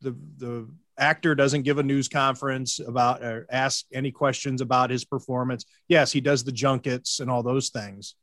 the, 0.00 0.16
the, 0.36 0.68
actor 0.98 1.34
doesn't 1.34 1.62
give 1.62 1.78
a 1.78 1.82
news 1.82 2.08
conference 2.08 2.78
about 2.78 3.22
or 3.22 3.46
ask 3.50 3.84
any 3.92 4.10
questions 4.10 4.60
about 4.60 4.90
his 4.90 5.04
performance. 5.04 5.64
Yes, 5.88 6.12
he 6.12 6.20
does 6.20 6.44
the 6.44 6.52
junkets 6.52 7.20
and 7.20 7.30
all 7.30 7.42
those 7.42 7.70
things. 7.70 8.14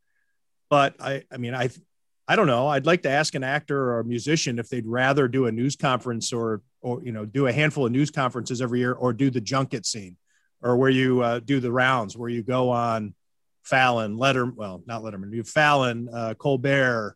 But 0.69 0.95
I 0.99 1.23
I 1.31 1.37
mean 1.37 1.53
I 1.55 1.69
I 2.27 2.35
don't 2.35 2.47
know. 2.47 2.67
I'd 2.67 2.85
like 2.85 3.03
to 3.03 3.09
ask 3.09 3.35
an 3.35 3.43
actor 3.43 3.91
or 3.91 3.99
a 3.99 4.05
musician 4.05 4.57
if 4.57 4.69
they'd 4.69 4.87
rather 4.87 5.27
do 5.27 5.45
a 5.47 5.51
news 5.51 5.75
conference 5.75 6.31
or 6.33 6.61
or 6.81 7.03
you 7.03 7.11
know 7.11 7.25
do 7.25 7.47
a 7.47 7.53
handful 7.53 7.85
of 7.85 7.91
news 7.91 8.11
conferences 8.11 8.61
every 8.61 8.79
year 8.79 8.93
or 8.93 9.13
do 9.13 9.29
the 9.29 9.41
junket 9.41 9.85
scene 9.85 10.17
or 10.61 10.77
where 10.77 10.89
you 10.89 11.21
uh, 11.21 11.39
do 11.39 11.59
the 11.59 11.71
rounds 11.71 12.17
where 12.17 12.29
you 12.29 12.41
go 12.41 12.69
on 12.69 13.13
Fallon, 13.63 14.17
Letter, 14.17 14.45
well, 14.45 14.83
not 14.85 15.03
Letterman, 15.03 15.33
you 15.33 15.43
Fallon, 15.43 16.09
uh, 16.13 16.33
Colbert, 16.33 17.15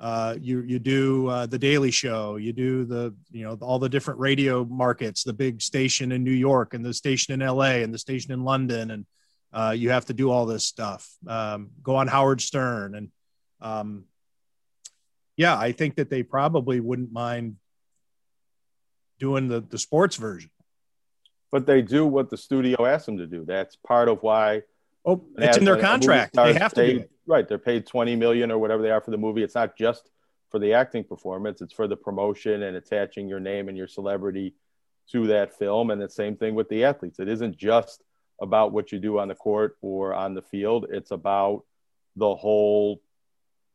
uh, 0.00 0.34
you 0.40 0.62
you 0.62 0.78
do 0.78 1.28
uh, 1.28 1.44
the 1.44 1.58
Daily 1.58 1.90
Show, 1.90 2.36
you 2.36 2.54
do 2.54 2.86
the 2.86 3.14
you 3.30 3.44
know 3.44 3.58
all 3.60 3.78
the 3.78 3.88
different 3.88 4.18
radio 4.18 4.64
markets, 4.64 5.24
the 5.24 5.34
big 5.34 5.60
station 5.60 6.10
in 6.10 6.24
New 6.24 6.30
York 6.30 6.72
and 6.72 6.82
the 6.82 6.94
station 6.94 7.34
in 7.34 7.42
L.A. 7.42 7.82
and 7.82 7.92
the 7.92 7.98
station 7.98 8.32
in 8.32 8.42
London, 8.42 8.90
and 8.92 9.06
uh, 9.52 9.74
you 9.76 9.90
have 9.90 10.06
to 10.06 10.14
do 10.14 10.30
all 10.30 10.46
this 10.46 10.64
stuff. 10.64 11.06
Um, 11.26 11.68
go 11.82 11.96
on 11.96 12.08
Howard 12.08 12.40
Stern, 12.40 12.94
and 12.94 13.08
um, 13.60 14.04
yeah, 15.36 15.58
I 15.58 15.72
think 15.72 15.96
that 15.96 16.08
they 16.08 16.22
probably 16.22 16.80
wouldn't 16.80 17.12
mind 17.12 17.56
doing 19.18 19.48
the 19.48 19.60
the 19.60 19.78
sports 19.78 20.16
version. 20.16 20.50
But 21.52 21.66
they 21.66 21.82
do 21.82 22.06
what 22.06 22.30
the 22.30 22.38
studio 22.38 22.86
asks 22.86 23.04
them 23.04 23.18
to 23.18 23.26
do. 23.26 23.44
That's 23.44 23.76
part 23.76 24.08
of 24.08 24.22
why 24.22 24.62
Oh, 25.04 25.24
it's 25.38 25.56
in 25.56 25.64
their 25.64 25.80
contract. 25.80 26.34
They 26.34 26.54
have 26.54 26.74
to 26.74 26.80
paid, 26.80 26.92
do 26.92 27.00
it. 27.00 27.10
Right. 27.26 27.48
They're 27.48 27.58
paid 27.58 27.86
20 27.86 28.16
million 28.16 28.50
or 28.50 28.58
whatever 28.58 28.82
they 28.82 28.90
are 28.90 29.00
for 29.00 29.10
the 29.10 29.18
movie. 29.18 29.42
It's 29.42 29.54
not 29.54 29.76
just 29.76 30.10
for 30.50 30.58
the 30.58 30.74
acting 30.74 31.04
performance, 31.04 31.60
it's 31.60 31.72
for 31.72 31.86
the 31.86 31.96
promotion 31.96 32.64
and 32.64 32.76
attaching 32.76 33.28
your 33.28 33.40
name 33.40 33.68
and 33.68 33.78
your 33.78 33.86
celebrity 33.86 34.54
to 35.12 35.26
that 35.28 35.56
film. 35.56 35.90
And 35.90 36.00
the 36.00 36.10
same 36.10 36.36
thing 36.36 36.54
with 36.54 36.68
the 36.68 36.84
athletes. 36.84 37.20
It 37.20 37.28
isn't 37.28 37.56
just 37.56 38.02
about 38.40 38.72
what 38.72 38.90
you 38.90 38.98
do 38.98 39.18
on 39.18 39.28
the 39.28 39.34
court 39.34 39.76
or 39.80 40.14
on 40.14 40.34
the 40.34 40.42
field, 40.42 40.86
it's 40.90 41.10
about 41.10 41.64
the 42.16 42.34
whole 42.34 43.00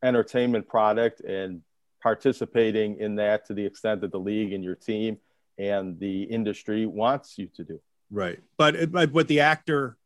entertainment 0.02 0.68
product 0.68 1.20
and 1.20 1.62
participating 2.02 2.98
in 2.98 3.16
that 3.16 3.46
to 3.46 3.54
the 3.54 3.64
extent 3.64 4.00
that 4.00 4.12
the 4.12 4.18
league 4.18 4.52
and 4.52 4.62
your 4.62 4.74
team 4.74 5.18
and 5.58 5.98
the 5.98 6.24
industry 6.24 6.84
wants 6.84 7.38
you 7.38 7.48
to 7.54 7.64
do. 7.64 7.80
Right. 8.10 8.38
But, 8.56 8.92
but 8.92 9.12
what 9.12 9.28
the 9.28 9.40
actor 9.40 9.96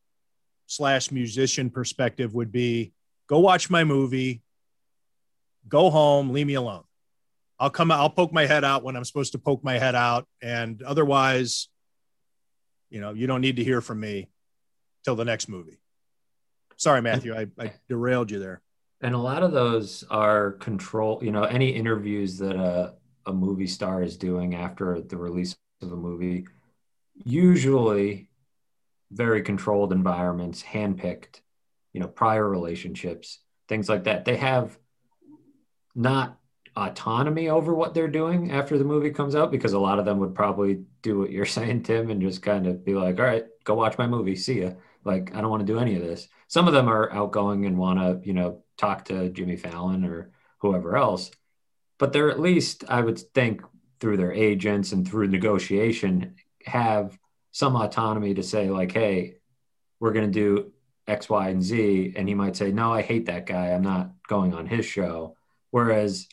slash 0.70 1.10
musician 1.10 1.68
perspective 1.68 2.32
would 2.32 2.52
be 2.52 2.92
go 3.26 3.40
watch 3.40 3.70
my 3.70 3.82
movie, 3.82 4.40
go 5.68 5.90
home, 5.90 6.30
leave 6.30 6.46
me 6.46 6.54
alone. 6.54 6.84
I'll 7.58 7.70
come 7.70 7.90
I'll 7.90 8.08
poke 8.08 8.32
my 8.32 8.46
head 8.46 8.62
out 8.64 8.84
when 8.84 8.94
I'm 8.96 9.04
supposed 9.04 9.32
to 9.32 9.38
poke 9.38 9.64
my 9.64 9.78
head 9.78 9.96
out. 9.96 10.28
And 10.40 10.80
otherwise, 10.82 11.68
you 12.88 13.00
know, 13.00 13.12
you 13.12 13.26
don't 13.26 13.40
need 13.40 13.56
to 13.56 13.64
hear 13.64 13.80
from 13.80 13.98
me 13.98 14.30
till 15.04 15.16
the 15.16 15.24
next 15.24 15.48
movie. 15.48 15.80
Sorry, 16.76 17.02
Matthew, 17.02 17.34
I, 17.34 17.48
I 17.58 17.72
derailed 17.88 18.30
you 18.30 18.38
there. 18.38 18.62
And 19.02 19.14
a 19.14 19.18
lot 19.18 19.42
of 19.42 19.50
those 19.50 20.04
are 20.08 20.52
control, 20.52 21.18
you 21.20 21.32
know, 21.32 21.42
any 21.42 21.70
interviews 21.70 22.38
that 22.38 22.54
a, 22.54 22.94
a 23.26 23.32
movie 23.32 23.66
star 23.66 24.02
is 24.04 24.16
doing 24.16 24.54
after 24.54 25.00
the 25.00 25.16
release 25.16 25.56
of 25.82 25.92
a 25.92 25.96
movie, 25.96 26.46
usually 27.24 28.29
very 29.10 29.42
controlled 29.42 29.92
environments, 29.92 30.62
handpicked, 30.62 31.40
you 31.92 32.00
know, 32.00 32.08
prior 32.08 32.48
relationships, 32.48 33.38
things 33.68 33.88
like 33.88 34.04
that. 34.04 34.24
They 34.24 34.36
have 34.36 34.78
not 35.94 36.38
autonomy 36.76 37.48
over 37.48 37.74
what 37.74 37.94
they're 37.94 38.08
doing 38.08 38.52
after 38.52 38.78
the 38.78 38.84
movie 38.84 39.10
comes 39.10 39.34
out 39.34 39.50
because 39.50 39.72
a 39.72 39.78
lot 39.78 39.98
of 39.98 40.04
them 40.04 40.18
would 40.18 40.34
probably 40.34 40.84
do 41.02 41.18
what 41.18 41.30
you're 41.30 41.46
saying, 41.58 41.82
Tim, 41.82 42.10
and 42.10 42.22
just 42.22 42.42
kind 42.42 42.66
of 42.66 42.84
be 42.84 42.94
like, 42.94 43.18
all 43.18 43.26
right, 43.26 43.44
go 43.64 43.74
watch 43.74 43.98
my 43.98 44.06
movie. 44.06 44.36
See 44.36 44.62
ya. 44.62 44.70
Like, 45.04 45.34
I 45.34 45.40
don't 45.40 45.50
want 45.50 45.66
to 45.66 45.72
do 45.72 45.78
any 45.78 45.96
of 45.96 46.02
this. 46.02 46.28
Some 46.48 46.68
of 46.68 46.74
them 46.74 46.88
are 46.88 47.10
outgoing 47.12 47.64
and 47.64 47.78
want 47.78 47.98
to, 47.98 48.26
you 48.26 48.34
know, 48.34 48.62
talk 48.76 49.06
to 49.06 49.30
Jimmy 49.30 49.56
Fallon 49.56 50.04
or 50.04 50.30
whoever 50.58 50.96
else. 50.96 51.30
But 51.98 52.12
they're 52.12 52.30
at 52.30 52.40
least, 52.40 52.84
I 52.88 53.00
would 53.00 53.18
think, 53.18 53.62
through 53.98 54.16
their 54.18 54.32
agents 54.32 54.92
and 54.92 55.06
through 55.06 55.28
negotiation, 55.28 56.36
have 56.64 57.18
some 57.52 57.76
autonomy 57.76 58.34
to 58.34 58.42
say 58.42 58.70
like, 58.70 58.92
hey, 58.92 59.36
we're 59.98 60.12
going 60.12 60.30
to 60.30 60.32
do 60.32 60.72
X, 61.06 61.28
Y, 61.28 61.48
and 61.48 61.62
Z. 61.62 62.14
And 62.16 62.28
he 62.28 62.34
might 62.34 62.56
say, 62.56 62.72
no, 62.72 62.92
I 62.92 63.02
hate 63.02 63.26
that 63.26 63.46
guy. 63.46 63.68
I'm 63.68 63.82
not 63.82 64.10
going 64.28 64.54
on 64.54 64.66
his 64.66 64.86
show. 64.86 65.36
Whereas 65.70 66.28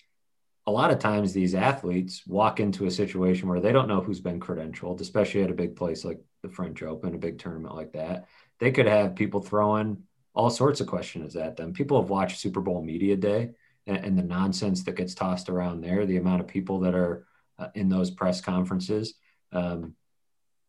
a 0.66 0.72
lot 0.72 0.92
of 0.92 1.00
times 1.00 1.34
these 1.34 1.56
athletes 1.56 2.24
walk 2.28 2.60
into 2.60 2.86
a 2.86 2.92
situation 2.92 3.48
where 3.48 3.62
they 3.62 3.72
don't 3.72 3.88
know 3.88 4.02
who's 4.02 4.20
been 4.20 4.40
credentialed, 4.40 5.02
especially 5.02 5.44
at 5.44 5.50
a 5.50 5.56
big 5.56 5.76
place 5.76 6.04
like 6.04 6.20
the 6.44 6.50
French 6.50 6.84
Open, 6.84 7.16
a 7.16 7.20
big 7.20 7.40
tournament 7.40 7.76
like 7.76 7.94
that. 7.94 8.28
They 8.60 8.72
could 8.72 8.86
have 8.86 9.16
people 9.16 9.42
throwing 9.42 10.04
all 10.34 10.50
sorts 10.50 10.82
of 10.82 10.88
questions 10.88 11.36
at 11.36 11.56
them. 11.56 11.74
People 11.74 12.00
have 12.02 12.10
watched 12.10 12.40
Super 12.40 12.62
Bowl 12.62 12.82
Media 12.82 13.16
Day 13.16 13.52
and, 13.88 13.98
and 13.98 14.18
the 14.18 14.24
nonsense 14.24 14.84
that 14.84 14.96
gets 14.96 15.16
tossed 15.16 15.50
around 15.50 15.82
there, 15.82 16.06
the 16.06 16.18
amount 16.18 16.42
of 16.42 16.48
people 16.48 16.82
that 16.82 16.94
are 16.94 17.26
uh, 17.58 17.70
in 17.74 17.90
those 17.90 18.12
press 18.12 18.42
conferences. 18.42 19.16
Um, 19.52 19.96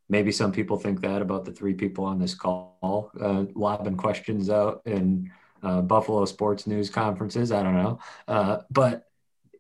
maybe 0.09 0.33
some 0.33 0.53
people 0.53 0.77
think 0.77 1.01
that 1.03 1.23
about 1.23 1.45
the 1.45 1.53
three 1.53 1.75
people 1.75 2.05
on 2.05 2.19
this 2.19 2.35
call 2.35 3.11
uh, 3.21 3.45
lobbing 3.55 3.97
questions 3.97 4.51
out 4.51 4.83
in 4.87 5.31
uh, 5.63 5.81
Buffalo 5.83 6.25
sports 6.25 6.67
news 6.67 6.91
conferences. 6.91 7.53
I 7.53 7.63
don't 7.63 7.75
know, 7.75 7.99
uh, 8.27 8.59
but 8.71 9.07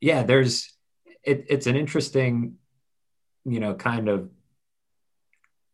yeah, 0.00 0.22
there's 0.22 0.72
it, 1.24 1.46
it's 1.48 1.66
an 1.66 1.76
interesting, 1.76 2.56
you 3.44 3.60
know, 3.60 3.74
kind 3.74 4.08
of 4.08 4.30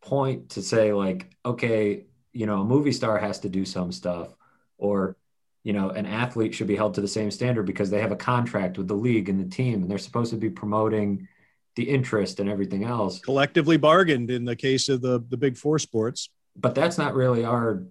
point 0.01 0.49
to 0.49 0.61
say 0.61 0.93
like, 0.93 1.31
okay, 1.45 2.05
you 2.33 2.45
know, 2.45 2.61
a 2.61 2.65
movie 2.65 2.91
star 2.91 3.17
has 3.17 3.39
to 3.39 3.49
do 3.49 3.65
some 3.65 3.91
stuff, 3.91 4.35
or 4.77 5.15
you 5.63 5.73
know, 5.73 5.89
an 5.89 6.05
athlete 6.05 6.53
should 6.53 6.67
be 6.67 6.75
held 6.75 6.93
to 6.93 7.01
the 7.01 7.07
same 7.07 7.31
standard 7.31 7.65
because 7.65 7.89
they 7.89 8.01
have 8.01 8.11
a 8.11 8.15
contract 8.15 8.77
with 8.77 8.87
the 8.87 8.93
league 8.93 9.29
and 9.29 9.39
the 9.39 9.55
team, 9.55 9.81
and 9.81 9.89
they're 9.89 9.97
supposed 9.97 10.31
to 10.31 10.37
be 10.37 10.49
promoting 10.49 11.27
the 11.75 11.83
interest 11.83 12.39
and 12.39 12.49
everything 12.49 12.83
else. 12.83 13.19
Collectively 13.19 13.77
bargained 13.77 14.31
in 14.31 14.45
the 14.45 14.55
case 14.55 14.89
of 14.89 15.01
the 15.01 15.23
the 15.29 15.37
big 15.37 15.57
four 15.57 15.79
sports. 15.79 16.29
But 16.55 16.75
that's 16.75 16.97
not 16.97 17.13
really 17.13 17.43
our 17.43 17.83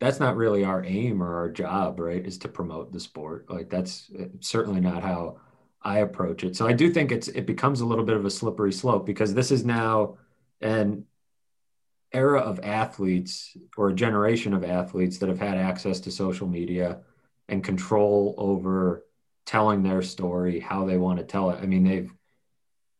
that's 0.00 0.20
not 0.20 0.36
really 0.36 0.64
our 0.64 0.82
aim 0.84 1.22
or 1.22 1.36
our 1.36 1.50
job 1.50 2.00
right 2.00 2.24
is 2.24 2.38
to 2.38 2.48
promote 2.48 2.92
the 2.92 3.00
sport. 3.00 3.50
Like 3.50 3.68
that's 3.68 4.10
uh, 4.18 4.24
certainly 4.40 4.80
not 4.80 5.02
how 5.02 5.38
i 5.82 6.00
approach 6.00 6.44
it. 6.44 6.56
So 6.56 6.66
i 6.66 6.72
do 6.72 6.90
think 6.90 7.10
it's 7.10 7.28
it 7.28 7.46
becomes 7.46 7.80
a 7.80 7.86
little 7.86 8.04
bit 8.04 8.16
of 8.16 8.24
a 8.24 8.30
slippery 8.30 8.72
slope 8.72 9.06
because 9.06 9.34
this 9.34 9.50
is 9.50 9.64
now 9.64 10.18
an 10.60 11.04
era 12.12 12.40
of 12.40 12.60
athletes 12.60 13.56
or 13.76 13.88
a 13.88 13.94
generation 13.94 14.52
of 14.52 14.64
athletes 14.64 15.18
that 15.18 15.28
have 15.28 15.38
had 15.38 15.56
access 15.56 16.00
to 16.00 16.10
social 16.10 16.46
media 16.46 17.00
and 17.48 17.64
control 17.64 18.34
over 18.36 19.06
telling 19.46 19.82
their 19.82 20.02
story 20.02 20.60
how 20.60 20.84
they 20.84 20.96
want 20.96 21.18
to 21.18 21.24
tell 21.24 21.50
it. 21.50 21.58
I 21.62 21.66
mean 21.66 21.84
they've 21.84 22.12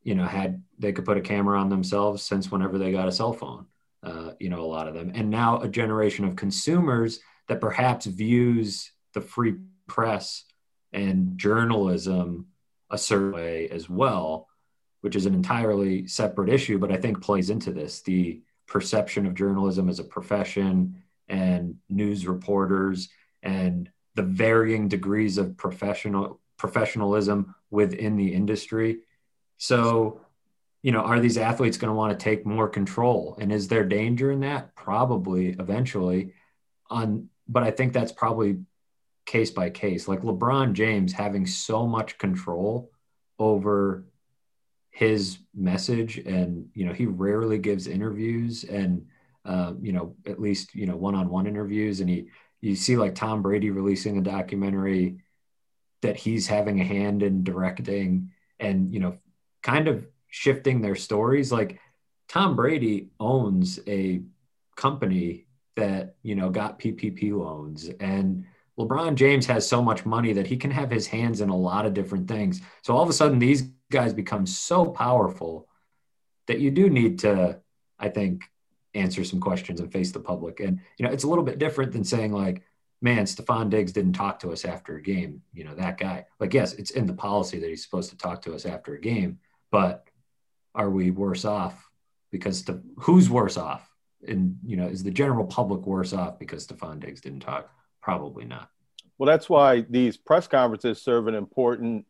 you 0.02 0.14
know 0.14 0.24
had 0.24 0.62
they 0.78 0.92
could 0.92 1.04
put 1.04 1.16
a 1.16 1.22
camera 1.22 1.58
on 1.58 1.68
themselves 1.68 2.22
since 2.22 2.50
whenever 2.50 2.78
they 2.78 2.92
got 2.92 3.08
a 3.08 3.12
cell 3.12 3.32
phone 3.32 3.66
uh, 4.02 4.32
you 4.38 4.48
know 4.48 4.62
a 4.62 4.66
lot 4.66 4.88
of 4.88 4.94
them. 4.94 5.12
And 5.14 5.30
now 5.30 5.60
a 5.60 5.68
generation 5.68 6.24
of 6.24 6.36
consumers 6.36 7.20
that 7.48 7.60
perhaps 7.60 8.06
views 8.06 8.92
the 9.14 9.20
free 9.20 9.56
press 9.86 10.44
and 10.92 11.36
journalism 11.36 12.46
a 12.90 12.98
certain 12.98 13.32
way 13.32 13.68
as 13.68 13.88
well 13.88 14.48
which 15.02 15.16
is 15.16 15.24
an 15.26 15.34
entirely 15.34 16.06
separate 16.06 16.48
issue 16.48 16.78
but 16.78 16.92
i 16.92 16.96
think 16.96 17.20
plays 17.20 17.50
into 17.50 17.72
this. 17.72 18.02
The 18.02 18.42
perception 18.66 19.26
of 19.26 19.34
journalism 19.34 19.88
as 19.88 19.98
a 19.98 20.04
profession 20.04 21.02
and 21.28 21.76
news 21.88 22.26
reporters 22.26 23.08
and 23.42 23.90
the 24.14 24.22
varying 24.22 24.88
degrees 24.88 25.38
of 25.38 25.56
professional 25.56 26.40
professionalism 26.56 27.54
within 27.70 28.16
the 28.16 28.32
industry 28.34 29.00
so, 29.60 30.22
you 30.82 30.90
know, 30.90 31.00
are 31.00 31.20
these 31.20 31.36
athletes 31.36 31.76
going 31.76 31.90
to 31.90 31.94
want 31.94 32.18
to 32.18 32.24
take 32.24 32.46
more 32.46 32.66
control? 32.66 33.36
And 33.38 33.52
is 33.52 33.68
there 33.68 33.84
danger 33.84 34.32
in 34.32 34.40
that? 34.40 34.74
Probably 34.74 35.50
eventually. 35.50 36.32
On, 36.88 37.28
but 37.46 37.62
I 37.62 37.70
think 37.70 37.92
that's 37.92 38.10
probably 38.10 38.60
case 39.26 39.50
by 39.50 39.68
case. 39.68 40.08
Like 40.08 40.22
LeBron 40.22 40.72
James 40.72 41.12
having 41.12 41.46
so 41.46 41.86
much 41.86 42.16
control 42.16 42.90
over 43.38 44.06
his 44.90 45.38
message, 45.54 46.16
and 46.16 46.70
you 46.72 46.86
know, 46.86 46.94
he 46.94 47.04
rarely 47.04 47.58
gives 47.58 47.86
interviews, 47.86 48.64
and 48.64 49.06
uh, 49.44 49.74
you 49.78 49.92
know, 49.92 50.16
at 50.26 50.40
least 50.40 50.74
you 50.74 50.86
know, 50.86 50.96
one-on-one 50.96 51.46
interviews, 51.46 52.00
and 52.00 52.08
he 52.08 52.28
you 52.62 52.74
see 52.74 52.96
like 52.96 53.14
Tom 53.14 53.42
Brady 53.42 53.70
releasing 53.70 54.16
a 54.16 54.22
documentary 54.22 55.18
that 56.00 56.16
he's 56.16 56.46
having 56.46 56.80
a 56.80 56.84
hand 56.84 57.22
in 57.22 57.44
directing 57.44 58.30
and 58.58 58.92
you 58.94 59.00
know 59.00 59.18
kind 59.62 59.88
of 59.88 60.06
shifting 60.28 60.80
their 60.80 60.96
stories. 60.96 61.50
Like 61.52 61.80
Tom 62.28 62.56
Brady 62.56 63.10
owns 63.18 63.80
a 63.86 64.22
company 64.76 65.46
that 65.76 66.16
you 66.22 66.34
know 66.34 66.50
got 66.50 66.78
PPP 66.78 67.32
loans 67.32 67.88
and 68.00 68.44
LeBron 68.78 69.14
James 69.14 69.44
has 69.46 69.68
so 69.68 69.82
much 69.82 70.06
money 70.06 70.32
that 70.32 70.46
he 70.46 70.56
can 70.56 70.70
have 70.70 70.90
his 70.90 71.06
hands 71.06 71.42
in 71.42 71.50
a 71.50 71.56
lot 71.56 71.84
of 71.84 71.92
different 71.92 72.26
things. 72.26 72.62
So 72.82 72.96
all 72.96 73.02
of 73.02 73.10
a 73.10 73.12
sudden 73.12 73.38
these 73.38 73.62
guys 73.90 74.14
become 74.14 74.46
so 74.46 74.86
powerful 74.86 75.68
that 76.46 76.60
you 76.60 76.70
do 76.70 76.88
need 76.88 77.18
to 77.20 77.60
I 77.98 78.08
think 78.08 78.42
answer 78.94 79.22
some 79.24 79.40
questions 79.40 79.80
and 79.80 79.92
face 79.92 80.12
the 80.12 80.20
public. 80.20 80.60
And 80.60 80.80
you 80.98 81.04
know, 81.04 81.12
it's 81.12 81.24
a 81.24 81.28
little 81.28 81.44
bit 81.44 81.58
different 81.58 81.92
than 81.92 82.04
saying 82.04 82.32
like, 82.32 82.62
man, 83.02 83.24
Stefon 83.24 83.70
Diggs 83.70 83.92
didn't 83.92 84.14
talk 84.14 84.40
to 84.40 84.50
us 84.50 84.64
after 84.64 84.96
a 84.96 85.02
game. 85.02 85.42
You 85.52 85.64
know, 85.64 85.74
that 85.74 85.98
guy. 85.98 86.26
Like, 86.38 86.54
yes, 86.54 86.72
it's 86.74 86.90
in 86.90 87.06
the 87.06 87.14
policy 87.14 87.58
that 87.58 87.68
he's 87.68 87.84
supposed 87.84 88.10
to 88.10 88.16
talk 88.16 88.42
to 88.42 88.54
us 88.54 88.66
after 88.66 88.94
a 88.94 89.00
game, 89.00 89.38
but 89.70 90.06
are 90.74 90.90
we 90.90 91.10
worse 91.10 91.44
off 91.44 91.88
because 92.30 92.64
the, 92.64 92.82
who's 92.96 93.28
worse 93.28 93.56
off? 93.56 93.88
And 94.26 94.58
you 94.64 94.76
know, 94.76 94.86
is 94.86 95.02
the 95.02 95.10
general 95.10 95.46
public 95.46 95.86
worse 95.86 96.12
off 96.12 96.38
because 96.38 96.66
Stefon 96.66 97.00
Diggs 97.00 97.20
didn't 97.20 97.40
talk? 97.40 97.70
Probably 98.02 98.44
not. 98.44 98.68
Well, 99.18 99.26
that's 99.26 99.48
why 99.48 99.82
these 99.88 100.16
press 100.16 100.46
conferences 100.46 101.02
serve 101.02 101.26
an 101.26 101.34
important, 101.34 102.06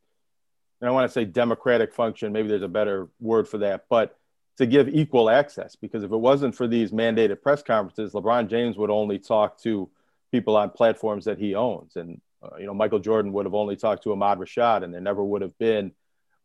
and 0.80 0.88
I 0.88 0.92
want 0.92 1.08
to 1.08 1.12
say 1.12 1.24
democratic 1.24 1.92
function. 1.92 2.32
Maybe 2.32 2.48
there's 2.48 2.62
a 2.62 2.68
better 2.68 3.08
word 3.20 3.48
for 3.48 3.58
that, 3.58 3.86
but 3.88 4.16
to 4.58 4.66
give 4.66 4.88
equal 4.88 5.30
access 5.30 5.74
because 5.74 6.02
if 6.02 6.12
it 6.12 6.16
wasn't 6.16 6.54
for 6.54 6.68
these 6.68 6.90
mandated 6.90 7.40
press 7.40 7.62
conferences, 7.62 8.12
LeBron 8.12 8.48
James 8.48 8.76
would 8.76 8.90
only 8.90 9.18
talk 9.18 9.58
to 9.62 9.88
people 10.30 10.56
on 10.56 10.68
platforms 10.70 11.24
that 11.24 11.38
he 11.38 11.54
owns. 11.54 11.96
And, 11.96 12.20
uh, 12.42 12.56
you 12.58 12.66
know, 12.66 12.74
Michael 12.74 12.98
Jordan 12.98 13.32
would 13.32 13.46
have 13.46 13.54
only 13.54 13.74
talked 13.74 14.02
to 14.04 14.12
Ahmad 14.12 14.38
Rashad, 14.38 14.84
and 14.84 14.92
there 14.92 15.00
never 15.00 15.24
would 15.24 15.42
have 15.42 15.56
been 15.58 15.92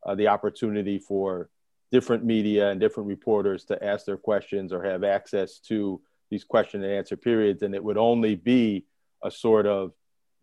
uh, 0.05 0.15
the 0.15 0.27
opportunity 0.27 0.99
for 0.99 1.49
different 1.91 2.23
media 2.23 2.69
and 2.69 2.79
different 2.79 3.07
reporters 3.07 3.65
to 3.65 3.83
ask 3.83 4.05
their 4.05 4.17
questions 4.17 4.73
or 4.73 4.83
have 4.83 5.03
access 5.03 5.59
to 5.59 6.01
these 6.29 6.43
question 6.43 6.83
and 6.83 6.91
answer 6.91 7.15
periods. 7.15 7.61
And 7.61 7.75
it 7.75 7.83
would 7.83 7.97
only 7.97 8.35
be 8.35 8.85
a 9.23 9.31
sort 9.31 9.65
of, 9.65 9.93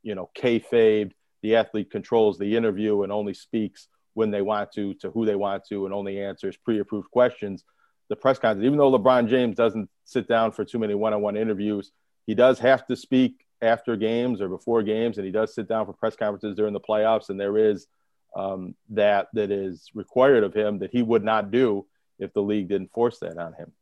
you 0.03 0.15
know, 0.15 0.31
kayfabe. 0.37 1.13
The 1.43 1.57
athlete 1.57 1.91
controls 1.91 2.39
the 2.39 2.57
interview 2.57 3.03
and 3.03 3.13
only 3.13 3.35
speaks 3.35 3.89
when 4.15 4.31
they 4.31 4.43
want 4.43 4.73
to, 4.73 4.95
to 4.95 5.11
who 5.11 5.27
they 5.27 5.35
want 5.35 5.65
to, 5.69 5.87
and 5.87 5.95
only 5.95 6.21
answers 6.21 6.57
pre-approved 6.57 7.11
questions. 7.11 7.65
The 8.09 8.17
press 8.17 8.39
conference, 8.39 8.65
even 8.65 8.79
though 8.79 8.93
LeBron 8.93 9.29
James 9.29 9.57
doesn't 9.57 9.89
sit 10.05 10.29
down 10.29 10.53
for 10.53 10.65
too 10.65 10.79
many 10.79 10.95
one-on-one 10.95 11.37
interviews, 11.37 11.91
he 12.27 12.35
does 12.35 12.59
have 12.61 12.87
to 12.87 12.97
speak 12.97 13.47
after 13.61 13.97
games 13.97 14.41
or 14.41 14.49
before 14.49 14.83
games, 14.83 15.19
and 15.19 15.25
he 15.25 15.33
does 15.33 15.55
sit 15.55 15.69
down 15.69 15.87
for 15.87 15.93
press 15.93 16.15
conferences 16.15 16.55
during 16.57 16.73
the 16.73 16.81
playoffs. 16.81 17.29
And 17.31 17.41
there 17.41 17.57
is 17.57 17.87
um, 18.37 18.75
that 18.91 19.29
that 19.35 19.51
is 19.51 19.91
required 19.95 20.45
of 20.45 20.55
him 20.55 20.79
that 20.79 20.91
he 20.91 21.03
would 21.03 21.25
not 21.25 21.51
do 21.51 21.87
if 22.19 22.33
the 22.33 22.43
league 22.43 22.69
didn't 22.69 22.93
force 22.93 23.19
that 23.21 23.39
on 23.39 23.53
him. 23.55 23.73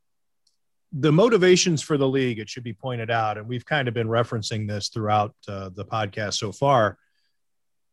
The 0.93 1.13
motivations 1.13 1.83
for 1.83 1.97
the 1.97 2.09
league, 2.09 2.41
it 2.41 2.49
should 2.49 2.65
be 2.65 2.73
pointed 2.73 3.11
out, 3.11 3.39
and 3.39 3.47
we've 3.47 3.65
kind 3.65 3.87
of 3.87 3.95
been 3.95 4.09
referencing 4.09 4.67
this 4.67 4.89
throughout 4.89 5.35
uh, 5.47 5.71
the 5.73 5.85
podcast 5.85 6.35
so 6.35 6.51
far 6.51 6.99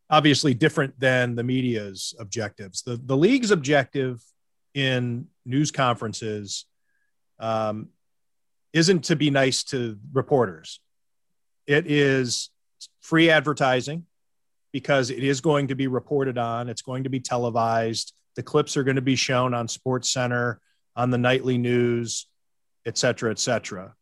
obviously 0.10 0.54
different 0.54 1.00
than 1.00 1.36
the 1.36 1.44
media's 1.44 2.16
objectives. 2.20 2.82
The 2.82 2.98
the 2.98 3.18
league's 3.18 3.52
objective 3.52 4.24
in 4.74 5.28
news 5.46 5.72
conferences 5.72 6.66
um, 7.40 7.90
isn't 8.74 9.06
to 9.06 9.16
be 9.16 9.30
nice 9.30 9.64
to 9.66 9.98
reporters. 10.14 10.80
It 11.66 11.90
is 11.90 12.50
free 13.02 13.30
advertising 13.30 14.06
because 14.72 15.10
it 15.10 15.24
is 15.24 15.42
going 15.42 15.68
to 15.68 15.76
be 15.76 15.88
reported 15.88 16.38
on. 16.38 16.70
It's 16.70 16.82
going 16.82 17.04
to 17.04 17.10
be 17.10 17.20
televised. 17.20 18.14
The 18.36 18.44
clips 18.44 18.78
are 18.78 18.84
going 18.84 18.96
to 18.96 19.02
be 19.02 19.16
shown 19.16 19.54
on 19.54 19.68
Sports 19.68 20.12
Center, 20.12 20.60
on 20.96 21.10
the 21.10 21.18
nightly 21.18 21.58
news, 21.58 22.28
et 22.86 22.98
cetera, 22.98 23.32
et 23.32 23.40
cetera 23.40 23.96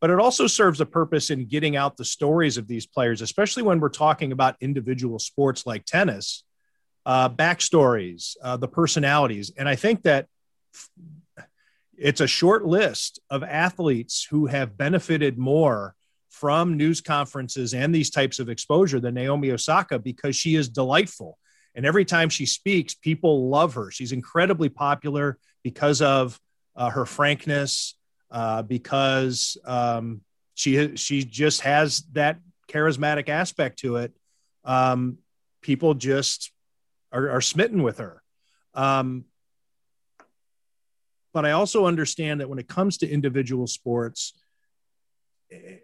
but 0.00 0.10
it 0.10 0.18
also 0.18 0.46
serves 0.46 0.80
a 0.80 0.86
purpose 0.86 1.30
in 1.30 1.46
getting 1.46 1.76
out 1.76 1.96
the 1.96 2.04
stories 2.04 2.58
of 2.58 2.68
these 2.68 2.86
players, 2.86 3.22
especially 3.22 3.62
when 3.62 3.80
we're 3.80 3.88
talking 3.88 4.32
about 4.32 4.56
individual 4.60 5.18
sports 5.18 5.66
like 5.66 5.84
tennis, 5.84 6.44
uh, 7.06 7.28
backstories, 7.28 8.36
uh, 8.42 8.56
the 8.56 8.68
personalities. 8.68 9.52
And 9.56 9.68
I 9.68 9.76
think 9.76 10.02
that 10.02 10.26
it's 11.96 12.20
a 12.20 12.26
short 12.26 12.66
list 12.66 13.20
of 13.30 13.42
athletes 13.42 14.26
who 14.30 14.46
have 14.46 14.76
benefited 14.76 15.38
more 15.38 15.94
from 16.36 16.76
news 16.76 17.00
conferences 17.00 17.72
and 17.72 17.94
these 17.94 18.10
types 18.10 18.38
of 18.38 18.50
exposure 18.50 19.00
than 19.00 19.14
Naomi 19.14 19.50
Osaka 19.52 19.98
because 19.98 20.36
she 20.36 20.54
is 20.54 20.68
delightful. 20.68 21.38
And 21.74 21.86
every 21.86 22.04
time 22.04 22.28
she 22.28 22.44
speaks, 22.44 22.94
people 22.94 23.48
love 23.48 23.72
her. 23.72 23.90
She's 23.90 24.12
incredibly 24.12 24.68
popular 24.68 25.38
because 25.62 26.02
of 26.02 26.38
uh, 26.76 26.90
her 26.90 27.06
frankness, 27.06 27.94
uh, 28.30 28.62
because 28.62 29.56
um, 29.64 30.20
she 30.54 30.96
she 30.96 31.24
just 31.24 31.62
has 31.62 32.02
that 32.12 32.38
charismatic 32.68 33.30
aspect 33.30 33.78
to 33.78 33.96
it. 33.96 34.12
Um, 34.62 35.18
people 35.62 35.94
just 35.94 36.52
are, 37.12 37.30
are, 37.30 37.40
smitten 37.40 37.82
with 37.82 37.98
her. 37.98 38.20
Um, 38.74 39.24
but 41.32 41.46
I 41.46 41.52
also 41.52 41.86
understand 41.86 42.40
that 42.40 42.48
when 42.48 42.58
it 42.58 42.68
comes 42.68 42.98
to 42.98 43.08
individual 43.08 43.66
sports, 43.66 44.34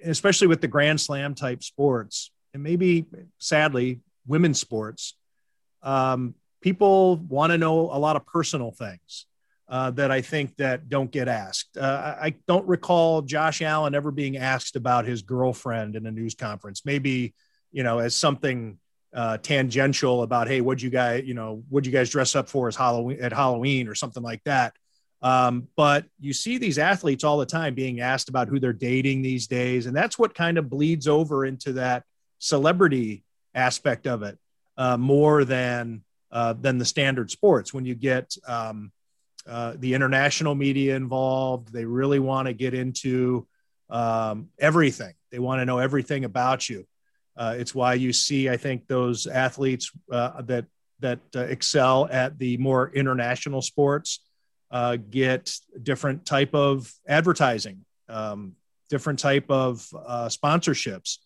especially 0.05 0.47
with 0.47 0.61
the 0.61 0.69
Grand 0.69 1.01
Slam 1.01 1.35
type 1.35 1.63
sports, 1.63 2.31
and 2.55 2.63
maybe 2.63 3.07
sadly 3.39 4.01
women's 4.27 4.61
sports, 4.61 5.17
um, 5.83 6.35
people 6.61 7.17
want 7.17 7.53
to 7.53 7.59
know 7.59 7.91
a 7.91 7.99
lot 7.99 8.17
of 8.17 8.27
personal 8.27 8.71
things 8.71 9.27
uh, 9.69 9.91
that 9.93 10.11
I 10.11 10.21
think 10.21 10.57
that 10.57 10.89
don't 10.89 11.11
get 11.11 11.29
asked. 11.29 11.77
Uh, 11.77 12.17
I 12.21 12.35
don't 12.47 12.67
recall 12.69 13.23
Josh 13.23 13.63
Allen 13.63 13.95
ever 13.95 14.11
being 14.11 14.37
asked 14.37 14.77
about 14.77 15.07
his 15.07 15.23
girlfriend 15.23 15.97
in 15.97 16.07
a 16.07 16.11
news 16.11 16.35
conference. 16.35 16.83
Maybe 16.85 17.35
you 17.71 17.83
know 17.83 17.99
as 17.99 18.15
something 18.15 18.79
uh, 19.15 19.39
tangential 19.39 20.23
about 20.23 20.49
hey, 20.49 20.61
what'd 20.61 20.83
you 20.83 20.91
guys 20.91 21.25
you 21.25 21.35
know 21.35 21.63
what'd 21.69 21.87
you 21.87 21.93
guys 21.93 22.11
dress 22.11 22.37
up 22.37 22.49
for 22.49 22.69
as 22.69 22.77
Halloween 22.77 23.21
at 23.21 23.33
Halloween 23.33 23.89
or 23.89 23.95
something 23.95 24.23
like 24.23 24.43
that. 24.45 24.75
Um, 25.23 25.69
but 25.77 26.05
you 26.19 26.33
see 26.33 26.59
these 26.59 26.79
athletes 26.79 27.23
all 27.23 27.39
the 27.39 27.47
time 27.47 27.75
being 27.75 28.01
asked 28.01 28.29
about 28.29 28.49
who 28.49 28.59
they're 28.59 28.73
dating 28.73 29.23
these 29.23 29.47
days, 29.47 29.87
and 29.87 29.97
that's 29.97 30.19
what 30.19 30.35
kind 30.35 30.59
of 30.59 30.69
bleeds 30.69 31.07
over 31.07 31.45
into 31.45 31.75
that 31.75 32.05
celebrity 32.39 33.25
aspect 33.55 34.07
of 34.07 34.23
it 34.23 34.39
uh, 34.77 34.97
more 34.97 35.45
than 35.45 36.03
uh, 36.33 36.55
than 36.55 36.79
the 36.79 36.85
standard 36.85 37.31
sports. 37.31 37.73
When 37.73 37.85
you 37.85 37.95
get 37.95 38.35
um, 38.49 38.91
uh, 39.47 39.75
the 39.77 39.95
international 39.95 40.55
media 40.55 40.95
involved. 40.95 41.73
They 41.73 41.85
really 41.85 42.21
want 42.21 42.47
to 42.47 42.55
get 42.55 42.75
into 42.75 43.47
um, 43.91 44.51
everything. 44.59 45.15
They 45.31 45.41
want 45.41 45.61
to 45.61 45.65
know 45.65 45.79
everything 45.79 46.25
about 46.25 46.69
you. 46.69 46.87
Uh, 47.37 47.57
it's 47.59 47.75
why 47.75 47.95
you 47.95 48.13
see, 48.13 48.49
I 48.49 48.57
think, 48.57 48.87
those 48.87 49.27
athletes 49.27 49.91
uh, 50.11 50.43
that 50.43 50.67
that 51.01 51.19
uh, 51.35 51.41
excel 51.41 52.09
at 52.13 52.39
the 52.39 52.57
more 52.59 52.93
international 52.95 53.63
sports 53.63 54.21
uh, 54.73 54.97
get 54.97 55.55
different 55.81 56.27
type 56.27 56.55
of 56.55 56.93
advertising, 57.07 57.85
um, 58.09 58.57
different 58.91 59.21
type 59.21 59.51
of 59.51 59.87
sponsorships, 60.29 61.19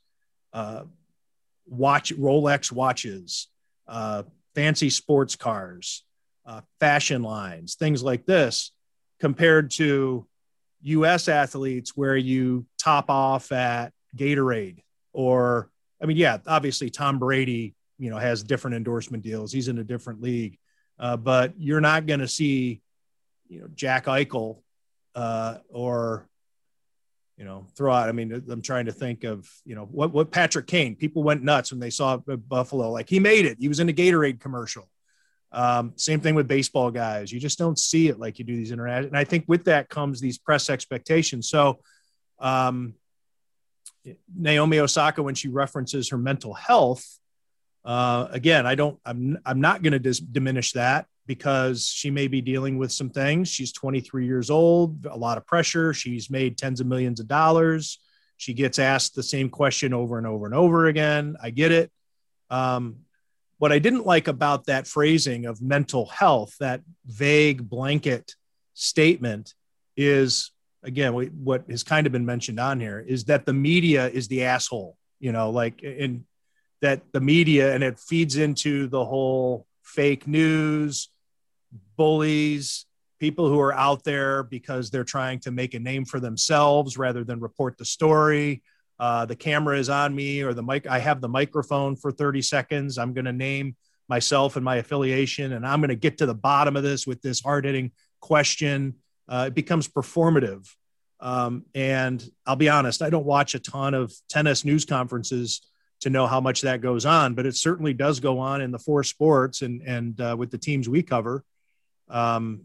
watch 1.67 2.13
Rolex 2.15 2.71
watches, 2.71 3.49
fancy 4.55 4.91
sports 4.91 5.37
cars 5.37 6.03
uh, 6.47 6.61
fashion 6.81 7.23
lines, 7.23 7.75
things 7.75 8.03
like 8.03 8.25
this, 8.25 8.73
compared 9.19 9.71
to 9.73 10.27
U.S. 10.83 11.29
athletes 11.29 11.97
where 11.97 12.17
you 12.17 12.67
top 12.79 13.11
off 13.11 13.51
at 13.53 13.93
Gatorade 14.17 14.83
or, 15.13 15.71
I 16.01 16.07
mean, 16.07 16.17
yeah, 16.17 16.39
obviously 16.47 16.89
Tom 16.89 17.19
Brady, 17.19 17.75
you 17.99 18.11
know, 18.11 18.19
has 18.19 18.43
different 18.43 18.77
endorsement 18.77 19.25
deals. 19.25 19.53
He's 19.53 19.69
in 19.69 19.79
a 19.79 19.85
different 19.85 20.23
league, 20.23 20.59
uh, 20.99 21.17
but 21.17 21.55
you're 21.59 21.81
not 21.81 22.07
going 22.07 22.21
to 22.21 22.29
see, 22.29 22.81
you 23.49 23.61
know, 23.61 23.69
Jack 23.75 24.07
Eichel 24.07 24.61
uh, 25.15 25.59
or 25.69 26.29
you 27.37 27.45
know, 27.45 27.67
throw 27.77 27.93
out. 27.93 28.09
I 28.09 28.13
mean, 28.13 28.33
I'm 28.49 28.63
trying 28.63 28.87
to 28.87 28.93
think 28.93 29.25
of, 29.25 29.51
you 29.65 29.75
know, 29.75 29.85
what 29.85 30.13
what 30.13 30.31
Patrick 30.31 30.67
Kane. 30.67 30.97
People 30.97 31.23
went 31.23 31.43
nuts 31.43 31.71
when 31.71 31.81
they 31.81 31.91
saw 31.91 32.17
Buffalo. 32.17 32.91
Like 32.91 33.09
he 33.09 33.21
made 33.21 33.45
it. 33.45 33.59
He 33.61 33.69
was 33.69 33.81
in 33.81 33.89
a 33.89 33.93
Gatorade 33.93 34.41
commercial. 34.41 34.89
Um, 35.53 35.93
same 35.97 36.21
thing 36.21 36.35
with 36.35 36.49
baseball 36.49 36.91
guys. 36.91 37.31
You 37.31 37.39
just 37.39 37.59
don't 37.59 37.79
see 37.79 38.09
it 38.09 38.19
like 38.19 38.39
you 38.39 38.45
do 38.45 38.57
these 38.57 38.73
international. 38.73 39.09
And 39.09 39.19
I 39.19 39.25
think 39.25 39.45
with 39.47 39.65
that 39.65 39.89
comes 39.89 40.21
these 40.21 40.39
press 40.39 40.71
expectations. 40.71 41.49
So, 41.49 41.81
um, 42.39 42.95
Naomi 44.35 44.79
Osaka, 44.79 45.23
when 45.23 45.35
she 45.35 45.49
references 45.49 46.11
her 46.11 46.19
mental 46.19 46.55
health, 46.55 47.07
uh, 47.85 48.29
again, 48.31 48.67
I 48.67 48.75
don't, 48.75 48.99
I'm, 49.05 49.39
I'm 49.47 49.61
not 49.61 49.83
going 49.83 49.93
to 49.93 49.99
dis- 49.99 50.21
diminish 50.21 50.73
that 50.73 51.07
because 51.27 51.87
she 51.87 52.11
may 52.11 52.29
be 52.29 52.41
dealing 52.41 52.79
with 52.79 52.93
some 52.93 53.11
things. 53.11 53.49
She's 53.49 53.73
23 53.73 54.27
years 54.27 54.51
old, 54.51 55.07
a 55.07 55.17
lot 55.17 55.39
of 55.39 55.47
pressure. 55.47 55.93
She's 55.93 56.31
made 56.31 56.57
tens 56.57 56.81
of 56.81 56.87
millions 56.87 57.21
of 57.21 57.29
dollars. 57.29 57.99
She 58.37 58.55
gets 58.55 58.79
asked 58.79 59.15
the 59.15 59.23
same 59.23 59.49
question 59.49 59.93
over 59.93 60.19
and 60.19 60.27
over 60.27 60.47
and 60.47 60.55
over 60.55 60.87
again. 60.87 61.37
I 61.43 61.51
get 61.51 61.73
it. 61.73 61.91
Um, 62.51 62.99
what 63.59 63.73
I 63.73 63.79
didn't 63.79 64.07
like 64.07 64.29
about 64.29 64.67
that 64.67 64.87
phrasing 64.87 65.47
of 65.47 65.63
mental 65.63 66.07
health, 66.07 66.55
that 66.61 66.83
vague 67.07 67.69
blanket 67.69 68.35
statement, 68.75 69.55
is 69.97 70.53
again, 70.83 71.13
what 71.43 71.65
has 71.69 71.83
kind 71.83 72.07
of 72.07 72.13
been 72.13 72.27
mentioned 72.27 72.61
on 72.61 72.79
here 72.79 73.05
is 73.07 73.25
that 73.25 73.45
the 73.45 73.53
media 73.53 74.09
is 74.09 74.29
the 74.29 74.45
asshole, 74.45 74.97
you 75.19 75.33
know, 75.33 75.51
like, 75.51 75.83
and 75.83 76.25
that 76.83 77.01
the 77.13 77.21
media 77.21 77.75
and 77.75 77.83
it 77.83 77.99
feeds 77.99 78.37
into 78.37 78.87
the 78.87 79.05
whole 79.05 79.67
fake 79.83 80.27
news, 80.27 81.09
bullies, 81.97 82.87
people 83.19 83.49
who 83.49 83.61
are 83.61 83.73
out 83.73 84.05
there 84.05 84.43
because 84.43 84.91
they're 84.91 85.05
trying 85.05 85.41
to 85.41 85.51
make 85.51 85.75
a 85.75 85.79
name 85.79 86.05
for 86.05 86.21
themselves 86.21 86.99
rather 86.99 87.25
than 87.25 87.41
report 87.41 87.79
the 87.79 87.85
story. 87.85 88.63
Uh, 88.99 89.27
the 89.27 89.37
camera 89.37 89.79
is 89.79 89.89
on 89.89 90.15
me 90.15 90.43
or 90.43 90.55
the 90.55 90.63
mic. 90.63 90.87
I 90.87 90.99
have 90.99 91.21
the 91.21 91.29
microphone 91.29 91.97
for 91.97 92.11
30 92.11 92.43
seconds. 92.43 92.99
I'm 92.99 93.13
going 93.13 93.27
to 93.27 93.33
name 93.33 93.77
myself 94.09 94.57
and 94.57 94.65
my 94.65 94.77
affiliation, 94.77 95.53
and 95.53 95.67
I'm 95.67 95.81
going 95.81 95.89
to 95.89 95.97
get 95.97 96.19
to 96.19 96.27
the 96.27 96.35
bottom 96.35 96.77
of 96.77 96.83
this 96.83 97.07
with 97.07 97.21
this 97.23 97.41
hard 97.41 97.65
hitting 97.65 97.93
question. 98.21 98.95
Uh, 99.29 99.47
it 99.49 99.55
becomes 99.55 99.89
performative. 99.89 100.69
Um, 101.19 101.65
and 101.75 102.23
I'll 102.47 102.57
be 102.57 102.69
honest, 102.69 103.03
I 103.03 103.11
don't 103.11 103.27
watch 103.27 103.55
a 103.55 103.59
ton 103.59 103.95
of 103.95 104.13
tennis 104.29 104.65
news 104.65 104.85
conferences 104.85 105.63
to 106.01 106.11
know 106.11 106.27
how 106.27 106.41
much 106.41 106.61
that 106.63 106.83
goes 106.83 107.07
on, 107.07 107.35
but 107.35 107.47
it 107.47 107.57
certainly 107.57 107.95
does 107.95 108.21
go 108.21 108.39
on 108.39 108.61
in 108.61 108.71
the 108.71 108.79
four 108.79 109.03
sports 109.03 109.63
and 109.63 109.81
and 109.83 110.21
uh, 110.21 110.37
with 110.39 110.51
the 110.51 110.59
teams 110.59 110.89
we 110.89 111.03
cover. 111.03 111.43
Um, 112.09 112.63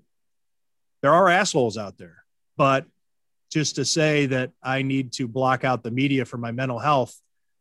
there 1.02 1.14
are 1.14 1.30
assholes 1.30 1.78
out 1.78 1.98
there, 1.98 2.24
but 2.58 2.86
just 3.52 3.76
to 3.76 3.86
say 3.86 4.28
that 4.28 4.52
I 4.64 4.82
need 4.82 5.14
to 5.14 5.28
block 5.28 5.64
out 5.64 5.84
the 5.84 5.92
media 5.92 6.26
for 6.26 6.38
my 6.38 6.52
mental 6.52 6.80
health 6.80 7.20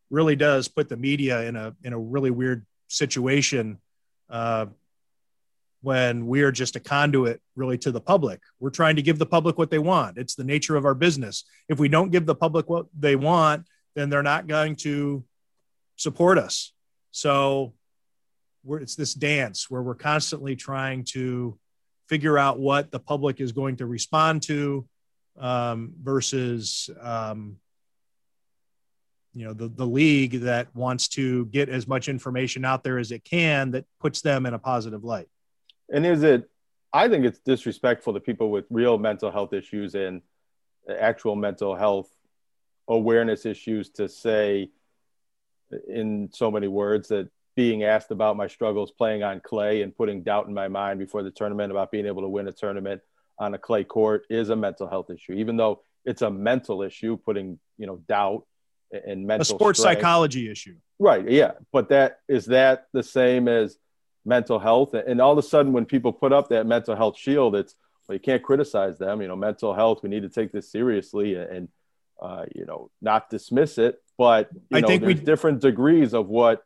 really 0.09 0.35
does 0.35 0.67
put 0.67 0.89
the 0.89 0.97
media 0.97 1.41
in 1.43 1.55
a 1.55 1.75
in 1.83 1.93
a 1.93 1.99
really 1.99 2.31
weird 2.31 2.65
situation 2.87 3.79
uh, 4.29 4.67
when 5.81 6.27
we 6.27 6.43
are 6.43 6.51
just 6.51 6.75
a 6.75 6.79
conduit 6.79 7.41
really 7.55 7.77
to 7.79 7.91
the 7.91 8.01
public. 8.01 8.41
We're 8.59 8.69
trying 8.69 8.95
to 8.97 9.01
give 9.01 9.17
the 9.17 9.25
public 9.25 9.57
what 9.57 9.71
they 9.71 9.79
want. 9.79 10.17
It's 10.17 10.35
the 10.35 10.43
nature 10.43 10.75
of 10.75 10.85
our 10.85 10.93
business. 10.93 11.43
If 11.67 11.79
we 11.79 11.89
don't 11.89 12.11
give 12.11 12.25
the 12.25 12.35
public 12.35 12.69
what 12.69 12.85
they 12.97 13.15
want, 13.15 13.65
then 13.95 14.09
they're 14.09 14.23
not 14.23 14.47
going 14.47 14.75
to 14.77 15.23
support 15.95 16.37
us. 16.37 16.71
So 17.11 17.73
it's 18.69 18.95
this 18.95 19.13
dance 19.13 19.69
where 19.69 19.81
we're 19.81 19.95
constantly 19.95 20.55
trying 20.55 21.03
to 21.05 21.57
figure 22.11 22.37
out 22.37 22.59
what 22.59 22.91
the 22.91 22.99
public 22.99 23.39
is 23.39 23.53
going 23.53 23.77
to 23.77 23.85
respond 23.85 24.43
to 24.43 24.85
um, 25.39 25.93
versus 26.03 26.89
um, 26.99 27.55
you 29.33 29.45
know 29.45 29.53
the, 29.53 29.69
the 29.69 29.85
league 29.85 30.41
that 30.41 30.67
wants 30.75 31.07
to 31.07 31.45
get 31.45 31.69
as 31.69 31.87
much 31.87 32.09
information 32.09 32.65
out 32.65 32.83
there 32.83 32.97
as 32.97 33.13
it 33.13 33.23
can 33.23 33.71
that 33.71 33.85
puts 34.01 34.19
them 34.19 34.45
in 34.45 34.53
a 34.53 34.59
positive 34.59 35.05
light. 35.05 35.29
And 35.89 36.05
is 36.05 36.21
it 36.23 36.49
i 36.91 37.07
think 37.07 37.23
it's 37.23 37.39
disrespectful 37.39 38.13
to 38.13 38.19
people 38.19 38.51
with 38.51 38.65
real 38.69 38.97
mental 38.97 39.31
health 39.31 39.53
issues 39.53 39.95
and 39.95 40.21
actual 40.89 41.37
mental 41.37 41.73
health 41.77 42.09
awareness 42.89 43.45
issues 43.45 43.89
to 43.91 44.09
say 44.09 44.69
in 45.87 46.29
so 46.33 46.51
many 46.51 46.67
words 46.67 47.07
that 47.07 47.29
being 47.55 47.83
asked 47.83 48.11
about 48.11 48.37
my 48.37 48.47
struggles 48.47 48.91
playing 48.91 49.23
on 49.23 49.39
clay 49.41 49.81
and 49.81 49.95
putting 49.95 50.23
doubt 50.23 50.47
in 50.47 50.53
my 50.53 50.67
mind 50.67 50.99
before 50.99 51.23
the 51.23 51.31
tournament 51.31 51.71
about 51.71 51.91
being 51.91 52.05
able 52.05 52.21
to 52.21 52.29
win 52.29 52.47
a 52.47 52.51
tournament 52.51 53.01
on 53.37 53.53
a 53.53 53.57
clay 53.57 53.83
court 53.83 54.25
is 54.29 54.49
a 54.49 54.55
mental 54.55 54.87
health 54.87 55.09
issue 55.09 55.33
even 55.33 55.57
though 55.57 55.81
it's 56.05 56.21
a 56.21 56.29
mental 56.29 56.81
issue 56.81 57.17
putting 57.17 57.59
you 57.77 57.87
know 57.87 57.97
doubt 58.07 58.45
and 58.91 59.25
mental 59.25 59.41
a 59.41 59.45
sports 59.45 59.79
strength. 59.79 59.99
psychology 59.99 60.49
issue 60.49 60.75
right 60.99 61.29
yeah 61.29 61.51
but 61.71 61.89
that 61.89 62.19
is 62.27 62.45
that 62.45 62.87
the 62.93 63.03
same 63.03 63.47
as 63.47 63.77
mental 64.25 64.59
health 64.59 64.93
and 64.93 65.19
all 65.19 65.31
of 65.31 65.37
a 65.37 65.43
sudden 65.43 65.73
when 65.73 65.85
people 65.85 66.13
put 66.13 66.31
up 66.31 66.49
that 66.49 66.65
mental 66.65 66.95
health 66.95 67.17
shield 67.17 67.55
it's 67.55 67.75
well 68.07 68.15
you 68.15 68.19
can't 68.19 68.43
criticize 68.43 68.97
them 68.97 69.21
you 69.21 69.27
know 69.27 69.35
mental 69.35 69.73
health 69.73 70.03
we 70.03 70.09
need 70.09 70.21
to 70.21 70.29
take 70.29 70.51
this 70.51 70.71
seriously 70.71 71.35
and 71.35 71.67
uh, 72.21 72.45
you 72.53 72.65
know 72.65 72.91
not 73.01 73.29
dismiss 73.31 73.79
it 73.79 73.99
but 74.17 74.49
you 74.53 74.77
I 74.77 74.81
know, 74.81 74.87
think 74.87 75.01
there's 75.01 75.19
we, 75.19 75.25
different 75.25 75.59
degrees 75.59 76.13
of 76.13 76.27
what 76.27 76.63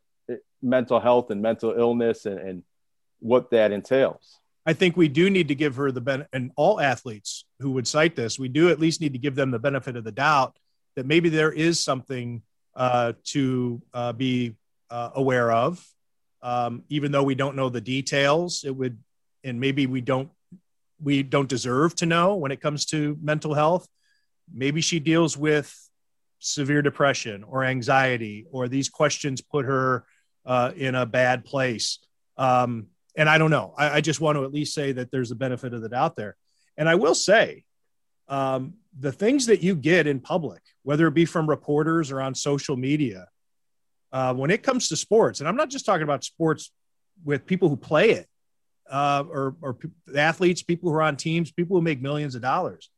mental 0.65 0.99
health 0.99 1.31
and 1.31 1.41
mental 1.41 1.71
illness 1.71 2.25
and, 2.25 2.39
and 2.39 2.63
what 3.19 3.51
that 3.51 3.71
entails. 3.71 4.39
I 4.65 4.73
think 4.73 4.97
we 4.97 5.07
do 5.07 5.29
need 5.29 5.47
to 5.49 5.55
give 5.55 5.75
her 5.75 5.91
the 5.91 6.01
benefit, 6.01 6.29
and 6.33 6.51
all 6.55 6.81
athletes 6.81 7.45
who 7.59 7.71
would 7.71 7.87
cite 7.87 8.15
this, 8.15 8.39
we 8.39 8.49
do 8.49 8.69
at 8.69 8.79
least 8.79 8.99
need 8.99 9.13
to 9.13 9.19
give 9.19 9.35
them 9.35 9.51
the 9.51 9.59
benefit 9.59 9.95
of 9.95 10.03
the 10.03 10.11
doubt 10.11 10.57
that 10.95 11.05
maybe 11.05 11.29
there 11.29 11.51
is 11.51 11.79
something 11.79 12.41
uh, 12.75 13.13
to 13.25 13.81
uh, 13.93 14.11
be 14.11 14.55
uh, 14.89 15.11
aware 15.13 15.51
of, 15.51 15.85
um, 16.41 16.83
even 16.89 17.11
though 17.11 17.23
we 17.23 17.35
don't 17.35 17.55
know 17.55 17.69
the 17.69 17.81
details. 17.81 18.63
It 18.63 18.75
would, 18.75 18.97
and 19.43 19.59
maybe 19.59 19.85
we 19.85 20.01
don't, 20.01 20.29
we 20.99 21.21
don't 21.21 21.49
deserve 21.49 21.95
to 21.97 22.05
know 22.05 22.35
when 22.35 22.51
it 22.51 22.59
comes 22.59 22.85
to 22.87 23.17
mental 23.21 23.53
health. 23.53 23.87
Maybe 24.51 24.81
she 24.81 24.99
deals 24.99 25.37
with 25.37 25.73
severe 26.39 26.81
depression 26.81 27.43
or 27.43 27.63
anxiety, 27.63 28.45
or 28.51 28.67
these 28.67 28.89
questions 28.89 29.41
put 29.41 29.65
her 29.65 30.05
uh, 30.45 30.71
in 30.75 30.95
a 30.95 31.05
bad 31.05 31.45
place. 31.45 31.99
Um, 32.37 32.87
and 33.15 33.29
I 33.29 33.37
don't 33.37 33.51
know. 33.51 33.73
I, 33.77 33.97
I, 33.97 34.01
just 34.01 34.19
want 34.19 34.37
to 34.37 34.43
at 34.43 34.53
least 34.53 34.73
say 34.73 34.91
that 34.91 35.09
there's 35.09 35.31
a 35.31 35.35
benefit 35.35 35.73
of 35.73 35.81
the 35.81 35.89
doubt 35.89 36.15
there. 36.15 36.35
And 36.77 36.89
I 36.89 36.95
will 36.95 37.15
say, 37.15 37.63
um, 38.27 38.73
the 38.99 39.11
things 39.11 39.45
that 39.45 39.63
you 39.63 39.75
get 39.75 40.07
in 40.07 40.19
public, 40.19 40.61
whether 40.83 41.07
it 41.07 41.13
be 41.13 41.25
from 41.25 41.49
reporters 41.49 42.11
or 42.11 42.21
on 42.21 42.35
social 42.35 42.75
media, 42.75 43.27
uh, 44.11 44.33
when 44.33 44.51
it 44.51 44.63
comes 44.63 44.89
to 44.89 44.95
sports, 44.95 45.39
and 45.39 45.47
I'm 45.47 45.55
not 45.55 45.69
just 45.69 45.85
talking 45.85 46.03
about 46.03 46.23
sports 46.23 46.71
with 47.23 47.45
people 47.45 47.69
who 47.69 47.77
play 47.77 48.11
it, 48.11 48.27
uh, 48.89 49.23
or, 49.29 49.55
or 49.61 49.77
athletes, 50.15 50.61
people 50.61 50.89
who 50.89 50.95
are 50.95 51.01
on 51.01 51.15
teams, 51.15 51.51
people 51.51 51.75
who 51.75 51.81
make 51.81 52.01
millions 52.01 52.35
of 52.35 52.41
dollars. 52.41 52.89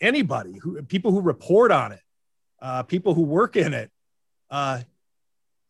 Anybody 0.00 0.58
who 0.60 0.82
people 0.82 1.12
who 1.12 1.20
report 1.20 1.70
on 1.70 1.92
it, 1.92 2.00
uh, 2.62 2.82
people 2.82 3.14
who 3.14 3.22
work 3.22 3.56
in 3.56 3.74
it, 3.74 3.90
uh, 4.50 4.80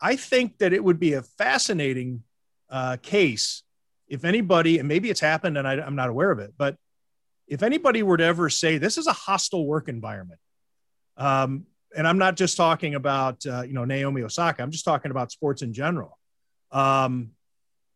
I 0.01 0.17
think 0.17 0.59
that 0.59 0.73
it 0.73 0.83
would 0.83 0.99
be 0.99 1.15
a 1.15 1.23
fascinating 1.23 2.23
uh, 2.71 2.97
case 3.03 3.63
if 4.09 4.25
anybody, 4.25 4.79
and 4.79 4.89
maybe 4.89 5.11
it's 5.11 5.21
happened 5.21 5.57
and 5.57 5.67
I, 5.67 5.75
I'm 5.75 5.95
not 5.95 6.09
aware 6.09 6.31
of 6.31 6.39
it, 6.39 6.55
but 6.59 6.77
if 7.47 7.63
anybody 7.63 8.03
were 8.03 8.17
to 8.17 8.25
ever 8.25 8.49
say 8.49 8.79
this 8.79 8.99
is 8.99 9.07
a 9.07 9.13
hostile 9.13 9.67
work 9.67 9.89
environment, 9.89 10.41
um, 11.17 11.67
and 11.97 12.07
I'm 12.07 12.19
not 12.19 12.37
just 12.37 12.57
talking 12.57 12.95
about 12.95 13.45
uh, 13.45 13.63
you 13.63 13.73
know 13.73 13.85
Naomi 13.85 14.23
Osaka, 14.23 14.63
I'm 14.63 14.71
just 14.71 14.85
talking 14.85 15.11
about 15.11 15.33
sports 15.33 15.63
in 15.63 15.73
general. 15.73 16.17
Um, 16.71 17.31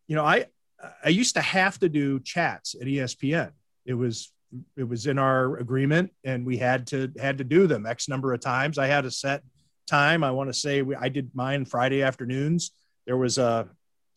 you 0.09 0.17
know, 0.17 0.25
I 0.25 0.47
I 1.05 1.09
used 1.09 1.35
to 1.37 1.41
have 1.41 1.79
to 1.79 1.89
do 1.89 2.21
chats 2.21 2.75
at 2.75 2.87
ESPN. 2.87 3.53
It 3.87 3.95
was 3.95 4.33
it 4.77 4.85
was 4.85 5.07
in 5.07 5.19
our 5.19 5.57
agreement, 5.57 6.11
and 6.25 6.45
we 6.45 6.57
had 6.59 6.87
to 6.89 7.13
had 7.21 7.39
to 7.39 7.45
do 7.45 7.67
them 7.67 7.87
X 7.87 8.09
number 8.09 8.33
of 8.33 8.41
times. 8.41 8.79
I 8.79 8.87
had 8.87 9.05
a 9.05 9.11
set 9.11 9.43
time. 9.87 10.25
I 10.25 10.31
want 10.31 10.49
to 10.49 10.55
say 10.55 10.83
we, 10.83 10.95
I 10.95 11.09
did 11.09 11.31
mine 11.35 11.65
Friday 11.65 12.03
afternoons. 12.03 12.73
There 13.07 13.17
was 13.17 13.39
a, 13.39 13.69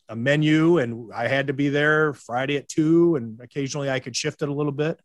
a 0.08 0.16
menu, 0.16 0.78
and 0.78 1.12
I 1.12 1.28
had 1.28 1.48
to 1.48 1.52
be 1.52 1.68
there 1.68 2.14
Friday 2.14 2.56
at 2.56 2.68
two, 2.68 3.16
and 3.16 3.40
occasionally 3.40 3.90
I 3.90 4.00
could 4.00 4.16
shift 4.16 4.42
it 4.42 4.48
a 4.48 4.54
little 4.54 4.72
bit. 4.72 5.00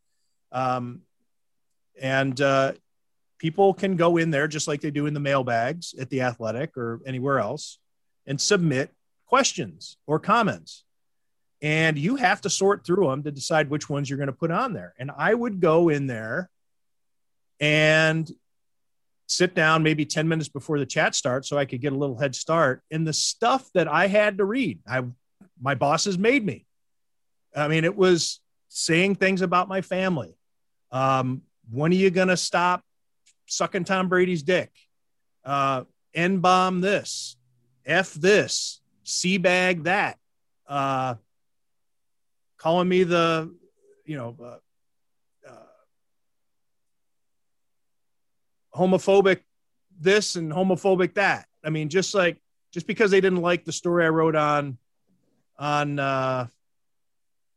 Um, 0.51 1.01
and 2.01 2.39
uh, 2.39 2.73
people 3.37 3.73
can 3.73 3.97
go 3.97 4.17
in 4.17 4.31
there 4.31 4.47
just 4.47 4.67
like 4.67 4.81
they 4.81 4.91
do 4.91 5.05
in 5.05 5.13
the 5.13 5.19
mailbags 5.19 5.93
at 5.99 6.09
the 6.09 6.21
athletic 6.21 6.77
or 6.77 7.01
anywhere 7.05 7.39
else 7.39 7.79
and 8.25 8.39
submit 8.39 8.89
questions 9.25 9.97
or 10.07 10.19
comments 10.19 10.85
and 11.61 11.97
you 11.97 12.17
have 12.17 12.41
to 12.41 12.49
sort 12.49 12.85
through 12.85 13.07
them 13.07 13.23
to 13.23 13.31
decide 13.31 13.69
which 13.69 13.89
ones 13.89 14.09
you're 14.09 14.17
going 14.17 14.27
to 14.27 14.33
put 14.33 14.51
on 14.51 14.73
there 14.73 14.93
and 14.97 15.11
i 15.17 15.33
would 15.33 15.59
go 15.59 15.89
in 15.89 16.07
there 16.07 16.49
and 17.59 18.31
sit 19.27 19.55
down 19.55 19.83
maybe 19.83 20.05
10 20.05 20.27
minutes 20.27 20.49
before 20.49 20.79
the 20.79 20.85
chat 20.85 21.15
starts 21.15 21.47
so 21.47 21.57
I 21.57 21.65
could 21.65 21.81
get 21.81 21.93
a 21.93 21.97
little 21.97 22.17
head 22.17 22.35
start. 22.35 22.81
And 22.91 23.07
the 23.07 23.13
stuff 23.13 23.69
that 23.73 23.87
I 23.87 24.07
had 24.07 24.37
to 24.37 24.45
read, 24.45 24.79
I 24.87 25.03
my 25.61 25.75
bosses 25.75 26.17
made 26.17 26.45
me. 26.45 26.65
I 27.55 27.67
mean, 27.67 27.85
it 27.85 27.95
was 27.95 28.41
saying 28.69 29.15
things 29.15 29.41
about 29.41 29.67
my 29.67 29.81
family. 29.81 30.35
Um, 30.91 31.43
when 31.71 31.91
are 31.91 31.95
you 31.95 32.09
gonna 32.09 32.37
stop 32.37 32.83
sucking 33.47 33.85
Tom 33.85 34.09
Brady's 34.09 34.43
dick? 34.43 34.71
Uh, 35.45 35.83
N 36.13 36.39
bomb 36.39 36.81
this, 36.81 37.37
F 37.85 38.13
this, 38.13 38.81
C 39.03 39.37
bag 39.37 39.83
that. 39.83 40.17
Uh, 40.67 41.15
calling 42.57 42.87
me 42.87 43.03
the, 43.03 43.53
you 44.05 44.15
know, 44.15 44.35
uh, 44.43 44.55
homophobic 48.75 49.39
this 49.99 50.35
and 50.35 50.51
homophobic 50.51 51.15
that. 51.15 51.47
I 51.63 51.69
mean, 51.69 51.89
just 51.89 52.13
like 52.13 52.37
just 52.71 52.87
because 52.87 53.11
they 53.11 53.21
didn't 53.21 53.41
like 53.41 53.65
the 53.65 53.71
story 53.71 54.05
I 54.05 54.09
wrote 54.09 54.35
on 54.35 54.77
on 55.57 55.99
uh, 55.99 56.47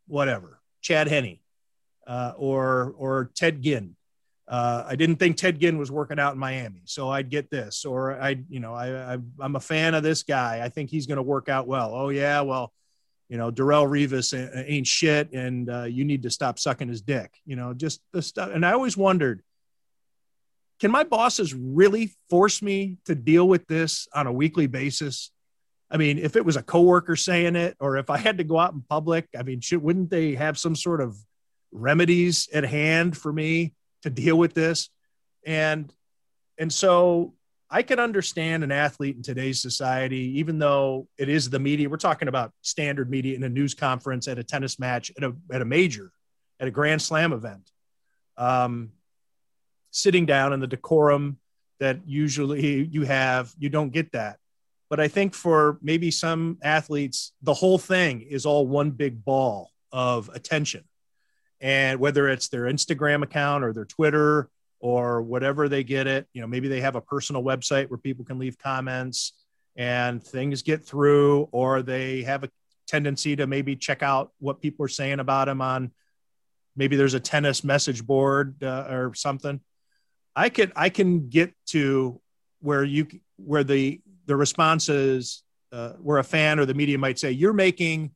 whatever 0.06 0.60
Chad 0.80 1.08
Henne 1.08 1.38
uh, 2.06 2.32
or 2.36 2.94
or 2.98 3.30
Ted 3.34 3.62
Ginn. 3.62 3.96
Uh, 4.48 4.84
I 4.86 4.94
didn't 4.94 5.16
think 5.16 5.36
Ted 5.36 5.58
Ginn 5.58 5.76
was 5.76 5.90
working 5.90 6.20
out 6.20 6.34
in 6.34 6.38
Miami, 6.38 6.82
so 6.84 7.10
I'd 7.10 7.30
get 7.30 7.50
this. 7.50 7.84
Or 7.84 8.20
I, 8.20 8.36
you 8.48 8.60
know, 8.60 8.74
I, 8.74 9.14
I 9.14 9.18
am 9.42 9.56
a 9.56 9.60
fan 9.60 9.94
of 9.94 10.04
this 10.04 10.22
guy. 10.22 10.60
I 10.62 10.68
think 10.68 10.88
he's 10.88 11.08
going 11.08 11.16
to 11.16 11.22
work 11.22 11.48
out 11.48 11.66
well. 11.66 11.92
Oh 11.92 12.10
yeah, 12.10 12.42
well, 12.42 12.72
you 13.28 13.38
know, 13.38 13.50
Darrelle 13.50 13.88
Revis 13.88 14.32
ain't 14.68 14.86
shit, 14.86 15.32
and 15.32 15.68
uh, 15.68 15.84
you 15.84 16.04
need 16.04 16.22
to 16.22 16.30
stop 16.30 16.60
sucking 16.60 16.86
his 16.86 17.02
dick. 17.02 17.34
You 17.44 17.56
know, 17.56 17.74
just 17.74 18.00
the 18.12 18.22
stuff. 18.22 18.50
And 18.54 18.64
I 18.64 18.72
always 18.72 18.96
wondered, 18.96 19.42
can 20.80 20.90
my 20.90 21.04
bosses 21.04 21.54
really 21.54 22.12
force 22.28 22.60
me 22.60 22.98
to 23.06 23.14
deal 23.14 23.48
with 23.48 23.66
this 23.66 24.08
on 24.14 24.26
a 24.26 24.32
weekly 24.32 24.66
basis? 24.66 25.30
I 25.90 25.96
mean, 25.96 26.18
if 26.18 26.36
it 26.36 26.44
was 26.44 26.56
a 26.56 26.62
coworker 26.62 27.16
saying 27.16 27.56
it, 27.56 27.76
or 27.80 27.96
if 27.96 28.10
I 28.10 28.18
had 28.18 28.38
to 28.38 28.44
go 28.44 28.58
out 28.58 28.72
in 28.72 28.82
public, 28.82 29.28
I 29.38 29.42
mean, 29.42 29.60
should, 29.60 29.82
wouldn't 29.82 30.10
they 30.10 30.34
have 30.34 30.58
some 30.58 30.74
sort 30.74 31.00
of 31.00 31.16
remedies 31.72 32.48
at 32.52 32.64
hand 32.64 33.16
for 33.16 33.32
me 33.32 33.72
to 34.02 34.10
deal 34.10 34.36
with 34.36 34.52
this? 34.52 34.90
And 35.46 35.92
and 36.58 36.72
so 36.72 37.34
I 37.70 37.82
can 37.82 37.98
understand 37.98 38.64
an 38.64 38.72
athlete 38.72 39.16
in 39.16 39.22
today's 39.22 39.60
society, 39.60 40.38
even 40.38 40.58
though 40.58 41.08
it 41.18 41.28
is 41.28 41.50
the 41.50 41.58
media. 41.58 41.88
We're 41.88 41.96
talking 41.96 42.28
about 42.28 42.52
standard 42.62 43.10
media 43.10 43.36
in 43.36 43.42
a 43.44 43.48
news 43.48 43.74
conference, 43.74 44.28
at 44.28 44.38
a 44.38 44.44
tennis 44.44 44.78
match, 44.78 45.12
at 45.16 45.24
a 45.24 45.34
at 45.52 45.62
a 45.62 45.64
major, 45.64 46.10
at 46.60 46.68
a 46.68 46.70
Grand 46.70 47.00
Slam 47.00 47.32
event. 47.32 47.70
Um, 48.36 48.90
sitting 49.96 50.26
down 50.26 50.52
in 50.52 50.60
the 50.60 50.66
decorum 50.66 51.38
that 51.80 51.98
usually 52.06 52.84
you 52.84 53.02
have, 53.02 53.52
you 53.58 53.70
don't 53.70 53.92
get 53.92 54.12
that. 54.12 54.38
But 54.90 55.00
I 55.00 55.08
think 55.08 55.34
for 55.34 55.78
maybe 55.80 56.10
some 56.10 56.58
athletes, 56.62 57.32
the 57.42 57.54
whole 57.54 57.78
thing 57.78 58.20
is 58.20 58.44
all 58.44 58.66
one 58.66 58.90
big 58.90 59.24
ball 59.24 59.70
of 59.90 60.28
attention. 60.34 60.84
And 61.60 61.98
whether 61.98 62.28
it's 62.28 62.48
their 62.48 62.64
Instagram 62.64 63.22
account 63.22 63.64
or 63.64 63.72
their 63.72 63.86
Twitter 63.86 64.50
or 64.80 65.22
whatever 65.22 65.66
they 65.68 65.82
get 65.82 66.06
it, 66.06 66.26
you 66.34 66.42
know, 66.42 66.46
maybe 66.46 66.68
they 66.68 66.82
have 66.82 66.96
a 66.96 67.00
personal 67.00 67.42
website 67.42 67.88
where 67.88 67.98
people 67.98 68.24
can 68.24 68.38
leave 68.38 68.58
comments 68.58 69.32
and 69.76 70.22
things 70.22 70.62
get 70.62 70.84
through, 70.84 71.48
or 71.52 71.82
they 71.82 72.22
have 72.22 72.44
a 72.44 72.50
tendency 72.86 73.34
to 73.36 73.46
maybe 73.46 73.74
check 73.76 74.02
out 74.02 74.32
what 74.40 74.60
people 74.60 74.84
are 74.84 74.88
saying 74.88 75.20
about 75.20 75.46
them 75.46 75.62
on 75.62 75.90
maybe 76.76 76.96
there's 76.96 77.14
a 77.14 77.20
tennis 77.20 77.64
message 77.64 78.06
board 78.06 78.62
uh, 78.62 78.86
or 78.88 79.14
something. 79.14 79.60
I 80.36 80.50
can 80.50 80.70
I 80.76 80.90
can 80.90 81.30
get 81.30 81.54
to 81.68 82.20
where 82.60 82.84
you 82.84 83.08
where 83.36 83.64
the 83.64 84.00
the 84.26 84.36
response 84.36 84.90
is 84.90 85.42
uh, 85.72 85.92
where 85.94 86.18
a 86.18 86.24
fan 86.24 86.60
or 86.60 86.66
the 86.66 86.74
media 86.74 86.98
might 86.98 87.18
say 87.18 87.30
you're 87.30 87.54
making 87.54 88.12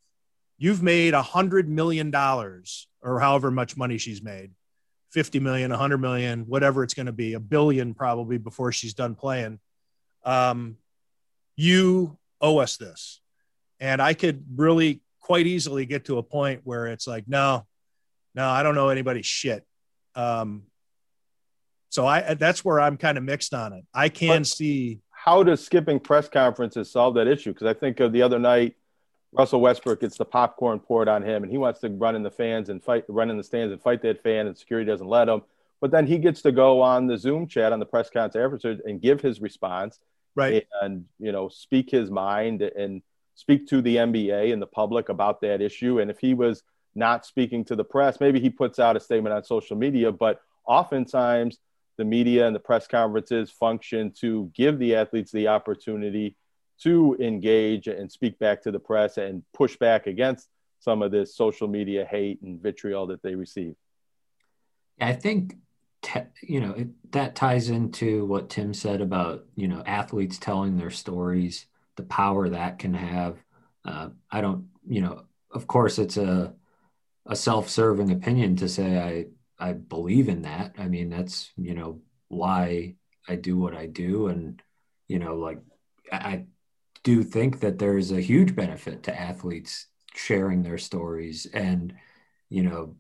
you've 0.59 0.83
made 0.83 1.15
a 1.15 1.23
hundred 1.23 1.69
million 1.69 2.11
dollars 2.11 2.87
or 3.03 3.19
however 3.19 3.51
much 3.51 3.77
money 3.77 3.97
she's 3.97 4.23
made 4.23 4.51
50 5.13 5.41
million 5.41 5.71
100 5.71 5.99
million 5.99 6.41
whatever 6.41 6.85
it's 6.85 6.95
going 6.95 7.07
to 7.07 7.13
be 7.13 7.33
a 7.33 7.41
billion 7.41 7.95
probably 7.95 8.37
before 8.37 8.71
she's 8.71 8.95
done 8.95 9.15
playing. 9.15 9.59
Um, 10.25 10.77
you 11.57 12.19
owe 12.41 12.59
us 12.59 12.77
this. 12.77 13.21
And 13.81 14.03
i 14.03 14.13
could 14.13 14.45
really 14.57 15.01
quite 15.21 15.47
easily 15.47 15.87
get 15.87 16.05
to 16.05 16.19
a 16.19 16.23
point 16.23 16.61
where 16.65 16.87
it's 16.87 17.07
like 17.07 17.27
no 17.27 17.67
no 18.35 18.47
i 18.47 18.63
don't 18.63 18.75
know 18.75 18.91
anybody's 18.91 19.27
shit. 19.27 19.65
Um, 20.15 20.65
so 21.91 22.07
I 22.07 22.35
that's 22.35 22.65
where 22.65 22.81
I'm 22.81 22.97
kind 22.97 23.19
of 23.19 23.25
mixed 23.25 23.53
on 23.53 23.73
it. 23.75 23.85
I 23.93 24.09
can 24.09 24.41
but 24.41 24.47
see 24.47 25.01
how 25.11 25.43
does 25.43 25.63
skipping 25.63 26.01
press 26.01 26.31
conferences 26.31 26.91
solve 26.91 27.15
that 27.17 27.27
issue? 27.27 27.53
Because 27.53 27.67
I 27.67 27.75
think 27.75 28.01
of 28.01 28.11
the 28.13 28.23
other 28.23 28.39
night, 28.39 28.77
Russell 29.33 29.61
Westbrook 29.61 30.01
gets 30.01 30.17
the 30.17 30.25
popcorn 30.25 30.81
poured 30.81 31.09
on 31.09 31.23
him, 31.23 31.43
and 31.43 31.53
he 31.53 31.59
wants 31.59 31.81
to 31.81 31.91
run 31.91 32.17
in 32.17 32.23
the 32.23 32.31
fans 32.31 32.71
and 32.71 32.83
fight, 32.83 33.05
run 33.07 33.29
in 33.29 33.37
the 33.37 33.45
stands 33.45 33.71
and 33.71 33.83
fight 33.83 34.01
that 34.03 34.23
fan, 34.23 34.47
and 34.47 34.57
security 34.57 34.91
doesn't 34.91 35.07
let 35.07 35.29
him. 35.29 35.43
But 35.81 35.91
then 35.91 36.07
he 36.07 36.19
gets 36.19 36.41
to 36.43 36.53
go 36.53 36.81
on 36.81 37.07
the 37.07 37.19
Zoom 37.19 37.47
chat 37.47 37.73
on 37.73 37.81
the 37.81 37.87
press 37.87 38.09
conference 38.09 38.65
and 38.65 39.01
give 39.01 39.21
his 39.21 39.43
response, 39.43 39.99
right? 40.35 40.67
And 40.81 41.05
you 41.19 41.33
know, 41.33 41.49
speak 41.49 41.91
his 41.91 42.11
mind 42.11 42.63
and 42.63 43.03
speak 43.35 43.67
to 43.69 43.83
the 43.83 43.97
NBA 43.97 44.53
and 44.53 44.63
the 44.63 44.67
public 44.67 45.11
about 45.11 45.43
that 45.43 45.61
issue. 45.61 46.01
And 46.01 46.11
if 46.11 46.19
he 46.19 46.33
was 46.33 46.63
not 46.95 47.27
speaking 47.27 47.65
to 47.67 47.77
the 47.77 47.85
press, 47.85 48.21
maybe 48.21 48.41
he 48.41 48.49
puts 48.49 48.79
out 48.79 48.97
a 48.97 49.01
statement 49.01 49.35
on 49.35 49.45
social 49.45 49.77
media. 49.77 50.13
But 50.13 50.41
oftentimes 50.67 51.59
the 52.01 52.05
media 52.07 52.47
and 52.47 52.57
the 52.57 52.61
press 52.61 52.87
conferences 52.87 53.51
function 53.51 54.11
to 54.11 54.51
give 54.55 54.79
the 54.79 54.95
athletes 54.95 55.31
the 55.31 55.47
opportunity 55.49 56.35
to 56.83 57.15
engage 57.21 57.89
and 57.89 58.11
speak 58.11 58.39
back 58.39 58.63
to 58.63 58.73
the 58.73 58.79
press 58.79 59.19
and 59.19 59.43
push 59.53 59.77
back 59.77 60.07
against 60.07 60.49
some 60.79 61.03
of 61.03 61.11
this 61.11 61.37
social 61.37 61.69
media 61.69 62.07
hate 62.07 62.41
and 62.41 62.59
vitriol 62.63 63.07
that 63.07 63.23
they 63.23 63.35
receive. 63.35 63.75
I 64.99 65.13
think 65.13 65.57
you 66.41 66.63
know 66.63 66.73
it, 66.73 66.89
that 67.13 67.35
ties 67.35 67.69
into 67.69 68.25
what 68.25 68.49
Tim 68.49 68.73
said 68.73 69.03
about 69.03 69.45
you 69.55 69.69
know 69.69 69.83
athletes 69.85 70.39
telling 70.39 70.79
their 70.79 70.91
stories, 70.91 71.67
the 71.97 72.03
power 72.05 72.49
that 72.49 72.79
can 72.79 72.95
have. 72.95 73.37
Uh, 73.85 74.09
I 74.31 74.41
don't, 74.41 74.69
you 74.89 75.03
know, 75.03 75.25
of 75.53 75.67
course, 75.67 75.99
it's 75.99 76.17
a 76.17 76.55
a 77.27 77.37
self-serving 77.37 78.11
opinion 78.11 78.57
to 78.57 78.71
say 78.71 78.99
I 78.99 79.27
I 79.61 79.75
believe 79.75 80.29
in 80.29 80.43
that. 80.43 80.75
I 80.79 80.89
mean, 80.89 81.11
that's, 81.11 81.51
you 81.57 81.75
know, 81.75 82.01
why 82.29 82.97
I 83.29 83.37
do 83.37 83.59
what 83.59 83.75
I 83.75 83.87
do. 83.87 84.29
And, 84.29 84.63
you 85.07 85.19
know, 85.19 85.37
like 85.37 85.61
I 86.11 86.47
do 87.05 87.23
think 87.23 87.61
that 87.61 87.79
there's 87.79 88.11
a 88.11 88.21
huge 88.21 88.57
benefit 88.57 89.05
to 89.05 89.21
athletes 89.21 89.87
sharing 90.15 90.63
their 90.63 90.79
stories 90.79 91.47
and, 91.47 91.95
you 92.49 92.63
know, 92.63 92.97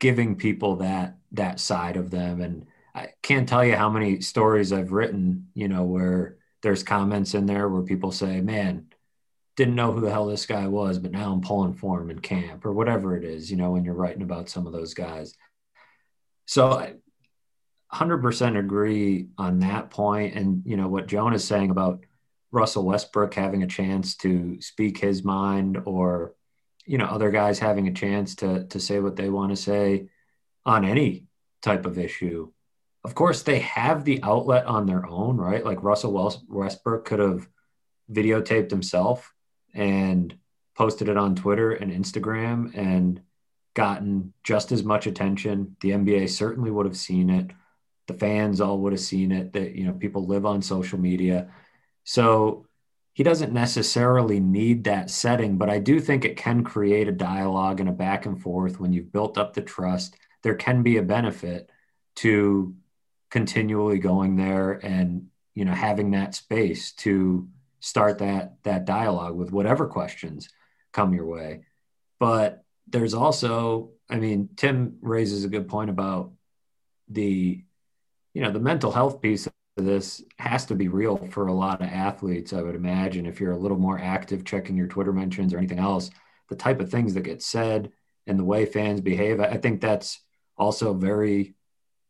giving 0.00 0.34
people 0.36 0.76
that 0.76 1.18
that 1.32 1.60
side 1.60 1.96
of 1.96 2.10
them. 2.10 2.40
And 2.40 2.66
I 2.94 3.08
can't 3.22 3.48
tell 3.48 3.64
you 3.64 3.76
how 3.76 3.90
many 3.90 4.20
stories 4.20 4.72
I've 4.72 4.92
written, 4.92 5.48
you 5.54 5.68
know, 5.68 5.84
where 5.84 6.38
there's 6.62 6.82
comments 6.82 7.34
in 7.34 7.46
there 7.46 7.68
where 7.68 7.82
people 7.82 8.12
say, 8.12 8.40
man, 8.40 8.86
didn't 9.56 9.74
know 9.74 9.92
who 9.92 10.00
the 10.00 10.10
hell 10.10 10.26
this 10.26 10.46
guy 10.46 10.66
was, 10.66 10.98
but 10.98 11.12
now 11.12 11.32
I'm 11.32 11.40
pulling 11.40 11.74
for 11.74 12.00
him 12.00 12.10
in 12.10 12.20
camp 12.20 12.64
or 12.64 12.72
whatever 12.72 13.16
it 13.16 13.24
is, 13.24 13.50
you 13.50 13.56
know, 13.56 13.72
when 13.72 13.84
you're 13.84 13.94
writing 13.94 14.22
about 14.22 14.48
some 14.48 14.66
of 14.66 14.72
those 14.72 14.94
guys. 14.94 15.34
So 16.52 16.70
I 16.70 16.92
100% 17.94 18.58
agree 18.58 19.28
on 19.38 19.60
that 19.60 19.88
point. 19.88 20.34
And, 20.34 20.62
you 20.66 20.76
know, 20.76 20.86
what 20.86 21.06
Jonah 21.06 21.36
is 21.36 21.44
saying 21.44 21.70
about 21.70 22.04
Russell 22.50 22.84
Westbrook 22.84 23.32
having 23.32 23.62
a 23.62 23.66
chance 23.66 24.16
to 24.16 24.60
speak 24.60 24.98
his 24.98 25.24
mind 25.24 25.78
or, 25.86 26.34
you 26.84 26.98
know, 26.98 27.06
other 27.06 27.30
guys 27.30 27.58
having 27.58 27.88
a 27.88 27.94
chance 27.94 28.34
to, 28.34 28.66
to 28.66 28.78
say 28.78 29.00
what 29.00 29.16
they 29.16 29.30
want 29.30 29.52
to 29.52 29.56
say 29.56 30.08
on 30.66 30.84
any 30.84 31.24
type 31.62 31.86
of 31.86 31.96
issue. 31.96 32.52
Of 33.02 33.14
course, 33.14 33.42
they 33.44 33.60
have 33.60 34.04
the 34.04 34.22
outlet 34.22 34.66
on 34.66 34.84
their 34.84 35.06
own, 35.06 35.38
right? 35.38 35.64
Like 35.64 35.82
Russell 35.82 36.12
Westbrook 36.50 37.06
could 37.06 37.18
have 37.18 37.48
videotaped 38.12 38.70
himself 38.70 39.32
and 39.72 40.36
posted 40.76 41.08
it 41.08 41.16
on 41.16 41.34
Twitter 41.34 41.72
and 41.72 41.90
Instagram 41.90 42.76
and 42.76 43.22
gotten 43.74 44.32
just 44.44 44.72
as 44.72 44.84
much 44.84 45.06
attention. 45.06 45.76
The 45.80 45.90
NBA 45.90 46.28
certainly 46.30 46.70
would 46.70 46.86
have 46.86 46.96
seen 46.96 47.30
it. 47.30 47.50
The 48.06 48.14
fans 48.14 48.60
all 48.60 48.78
would 48.80 48.92
have 48.92 49.00
seen 49.00 49.32
it. 49.32 49.52
That 49.52 49.74
you 49.74 49.86
know, 49.86 49.92
people 49.92 50.26
live 50.26 50.44
on 50.46 50.62
social 50.62 50.98
media, 50.98 51.48
so 52.04 52.66
he 53.14 53.22
doesn't 53.22 53.52
necessarily 53.52 54.40
need 54.40 54.84
that 54.84 55.10
setting. 55.10 55.58
But 55.58 55.70
I 55.70 55.78
do 55.78 56.00
think 56.00 56.24
it 56.24 56.36
can 56.36 56.64
create 56.64 57.08
a 57.08 57.12
dialogue 57.12 57.80
and 57.80 57.88
a 57.88 57.92
back 57.92 58.26
and 58.26 58.40
forth 58.40 58.80
when 58.80 58.92
you've 58.92 59.12
built 59.12 59.38
up 59.38 59.54
the 59.54 59.62
trust. 59.62 60.16
There 60.42 60.54
can 60.54 60.82
be 60.82 60.96
a 60.96 61.02
benefit 61.02 61.70
to 62.16 62.74
continually 63.32 63.98
going 63.98 64.36
there 64.36 64.72
and 64.72 65.28
you 65.54 65.64
know 65.64 65.72
having 65.72 66.10
that 66.10 66.34
space 66.34 66.92
to 66.92 67.48
start 67.80 68.18
that 68.18 68.56
that 68.62 68.84
dialogue 68.84 69.34
with 69.34 69.50
whatever 69.50 69.86
questions 69.86 70.50
come 70.92 71.14
your 71.14 71.24
way 71.24 71.62
but 72.20 72.61
there's 72.88 73.14
also, 73.14 73.90
I 74.08 74.16
mean, 74.16 74.50
Tim 74.56 74.98
raises 75.00 75.44
a 75.44 75.48
good 75.48 75.68
point 75.68 75.90
about 75.90 76.32
the, 77.08 77.64
you 78.34 78.42
know, 78.42 78.50
the 78.50 78.60
mental 78.60 78.92
health 78.92 79.20
piece 79.20 79.46
of 79.46 79.52
this 79.76 80.22
has 80.38 80.66
to 80.66 80.74
be 80.74 80.88
real 80.88 81.16
for 81.16 81.46
a 81.46 81.54
lot 81.54 81.80
of 81.80 81.88
athletes. 81.88 82.52
I 82.52 82.62
would 82.62 82.74
imagine 82.74 83.26
if 83.26 83.40
you're 83.40 83.52
a 83.52 83.58
little 83.58 83.78
more 83.78 83.98
active, 83.98 84.44
checking 84.44 84.76
your 84.76 84.86
Twitter 84.86 85.12
mentions 85.12 85.54
or 85.54 85.58
anything 85.58 85.78
else, 85.78 86.10
the 86.48 86.56
type 86.56 86.80
of 86.80 86.90
things 86.90 87.14
that 87.14 87.22
get 87.22 87.42
said 87.42 87.90
and 88.26 88.38
the 88.38 88.44
way 88.44 88.66
fans 88.66 89.00
behave, 89.00 89.40
I 89.40 89.56
think 89.56 89.80
that's 89.80 90.20
also 90.56 90.92
very, 90.94 91.54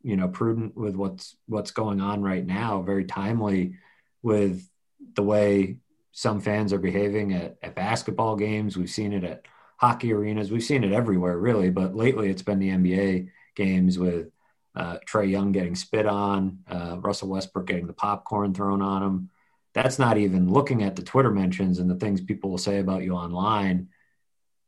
you 0.03 0.17
know, 0.17 0.29
prudent 0.29 0.77
with 0.77 0.97
what's 0.97 1.37
what's 1.47 1.71
going 1.71 2.01
on 2.01 2.23
right 2.23 2.45
now. 2.45 2.83
Very 2.83 3.05
timely 3.05 3.77
with 4.23 4.69
the 5.15 5.23
way 5.23 5.79
some 6.13 6.41
fans 6.41 6.73
are 6.73 6.79
behaving 6.79 7.33
at, 7.33 7.57
at 7.63 7.75
basketball 7.75 8.37
games. 8.37 8.77
We've 8.77 8.91
seen 8.91 9.13
it 9.13 9.25
at 9.25 9.47
hockey 9.83 10.13
arenas. 10.13 10.53
We've 10.53 10.63
seen 10.63 10.85
it 10.85 10.93
everywhere, 10.93 11.37
really, 11.37 11.69
but 11.69 11.97
lately 11.97 12.31
it's 12.31 12.43
been 12.43 12.61
the 12.61 12.71
NBA 12.71 13.31
games 13.57 13.99
with 13.99 14.29
uh, 14.77 14.99
Trae 15.09 15.29
Young 15.29 15.51
getting 15.51 15.75
spit 15.75 16.07
on, 16.07 16.61
uh, 16.71 16.99
Russell 17.01 17.29
Westbrook 17.29 17.67
getting 17.67 17.89
the 17.89 17.93
popcorn 17.93 18.55
thrown 18.55 18.81
on 18.81 19.03
him. 19.03 19.31
That's 19.75 19.99
not 19.99 20.19
even 20.19 20.53
looking 20.53 20.85
at 20.85 20.95
the 20.95 21.03
Twitter 21.03 21.33
mentions 21.33 21.81
and 21.81 21.91
the 21.91 21.97
things 21.97 22.21
people 22.21 22.51
will 22.51 22.59
say 22.59 22.79
about 22.79 23.03
you 23.03 23.15
online. 23.15 23.89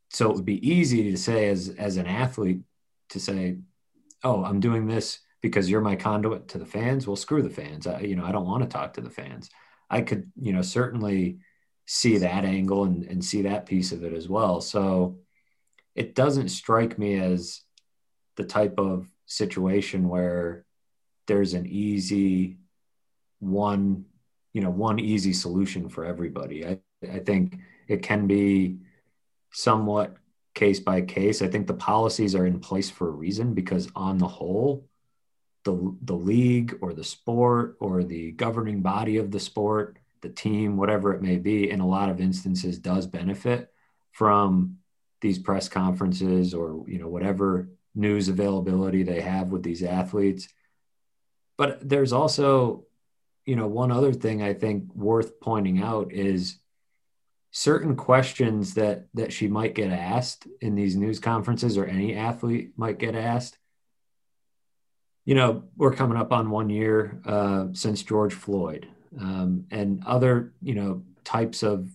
So 0.09 0.29
it 0.29 0.35
would 0.35 0.45
be 0.45 0.67
easy 0.69 1.09
to 1.11 1.17
say 1.17 1.47
as 1.47 1.69
as 1.69 1.95
an 1.95 2.07
athlete 2.07 2.61
to 3.09 3.19
say, 3.19 3.59
"Oh, 4.23 4.43
I'm 4.43 4.59
doing 4.59 4.85
this 4.85 5.19
because 5.41 5.69
you're 5.69 5.81
my 5.81 5.95
conduit 5.95 6.49
to 6.49 6.57
the 6.57 6.65
fans." 6.65 7.07
Well, 7.07 7.15
screw 7.15 7.41
the 7.41 7.49
fans. 7.49 7.87
I, 7.87 8.01
you 8.01 8.15
know, 8.15 8.25
I 8.25 8.31
don't 8.31 8.47
want 8.47 8.63
to 8.63 8.69
talk 8.69 8.93
to 8.93 9.01
the 9.01 9.09
fans. 9.09 9.49
I 9.89 10.01
could, 10.01 10.31
you 10.39 10.51
know, 10.51 10.61
certainly 10.61 11.39
see 11.85 12.17
that 12.17 12.45
angle 12.45 12.83
and, 12.83 13.03
and 13.05 13.23
see 13.23 13.43
that 13.43 13.65
piece 13.65 13.91
of 13.91 14.03
it 14.03 14.13
as 14.13 14.27
well. 14.27 14.61
So 14.61 15.19
it 15.93 16.15
doesn't 16.15 16.49
strike 16.49 16.97
me 16.97 17.19
as 17.19 17.61
the 18.35 18.43
type 18.43 18.79
of 18.79 19.07
situation 19.25 20.09
where 20.09 20.65
there's 21.27 21.53
an 21.53 21.65
easy 21.65 22.57
one, 23.39 24.05
you 24.53 24.61
know, 24.61 24.69
one 24.69 24.99
easy 24.99 25.33
solution 25.33 25.89
for 25.89 26.05
everybody. 26.05 26.65
I, 26.65 26.79
I 27.11 27.19
think 27.19 27.59
it 27.87 28.01
can 28.01 28.27
be 28.27 28.79
somewhat 29.51 30.15
case 30.53 30.79
by 30.79 31.01
case. 31.01 31.41
I 31.41 31.47
think 31.47 31.67
the 31.67 31.73
policies 31.73 32.35
are 32.35 32.45
in 32.45 32.59
place 32.59 32.89
for 32.89 33.07
a 33.07 33.11
reason 33.11 33.53
because 33.53 33.89
on 33.95 34.17
the 34.17 34.27
whole, 34.27 34.87
the 35.63 35.95
the 36.03 36.15
league 36.15 36.77
or 36.81 36.93
the 36.93 37.03
sport 37.03 37.75
or 37.79 38.03
the 38.03 38.31
governing 38.31 38.81
body 38.81 39.17
of 39.17 39.31
the 39.31 39.39
sport, 39.39 39.97
the 40.25 40.33
team, 40.33 40.75
whatever 40.75 41.13
it 41.13 41.21
may 41.21 41.37
be, 41.37 41.69
in 41.69 41.79
a 41.79 41.87
lot 41.87 42.09
of 42.09 42.19
instances 42.19 42.79
does 42.79 43.05
benefit 43.05 43.71
from 44.11 44.77
these 45.21 45.37
press 45.37 45.69
conferences 45.69 46.53
or 46.53 46.83
you 46.87 46.97
know 46.97 47.07
whatever 47.07 47.69
news 47.93 48.27
availability 48.27 49.03
they 49.03 49.21
have 49.21 49.51
with 49.51 49.61
these 49.61 49.83
athletes. 49.83 50.49
But 51.57 51.87
there's 51.87 52.11
also, 52.11 52.85
you 53.45 53.55
know, 53.55 53.67
one 53.67 53.91
other 53.91 54.13
thing 54.13 54.41
I 54.41 54.53
think 54.53 54.93
worth 54.95 55.39
pointing 55.39 55.81
out 55.81 56.11
is 56.11 56.59
certain 57.51 57.95
questions 57.95 58.73
that 58.73 59.07
that 59.13 59.31
she 59.31 59.47
might 59.47 59.75
get 59.75 59.91
asked 59.91 60.47
in 60.59 60.73
these 60.73 60.95
news 60.95 61.19
conferences 61.19 61.77
or 61.77 61.85
any 61.85 62.15
athlete 62.15 62.73
might 62.75 62.99
get 62.99 63.15
asked 63.15 63.57
you 65.23 65.35
know 65.35 65.63
we're 65.77 65.93
coming 65.93 66.17
up 66.17 66.33
on 66.33 66.49
one 66.49 66.69
year 66.69 67.21
uh, 67.25 67.67
since 67.71 68.03
george 68.03 68.33
floyd 68.33 68.89
um, 69.19 69.65
and 69.71 70.03
other 70.05 70.53
you 70.61 70.75
know 70.75 71.03
types 71.23 71.63
of 71.63 71.89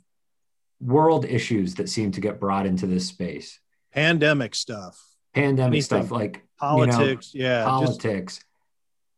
world 0.81 1.25
issues 1.25 1.75
that 1.75 1.89
seem 1.89 2.11
to 2.13 2.21
get 2.21 2.41
brought 2.41 2.67
into 2.67 2.87
this 2.87 3.07
space 3.07 3.61
pandemic 3.93 4.55
stuff 4.55 5.01
pandemic 5.35 5.75
Anything. 5.75 5.83
stuff 5.83 6.11
like 6.11 6.43
politics 6.59 7.35
you 7.35 7.43
know, 7.43 7.49
yeah 7.49 7.65
politics 7.65 8.41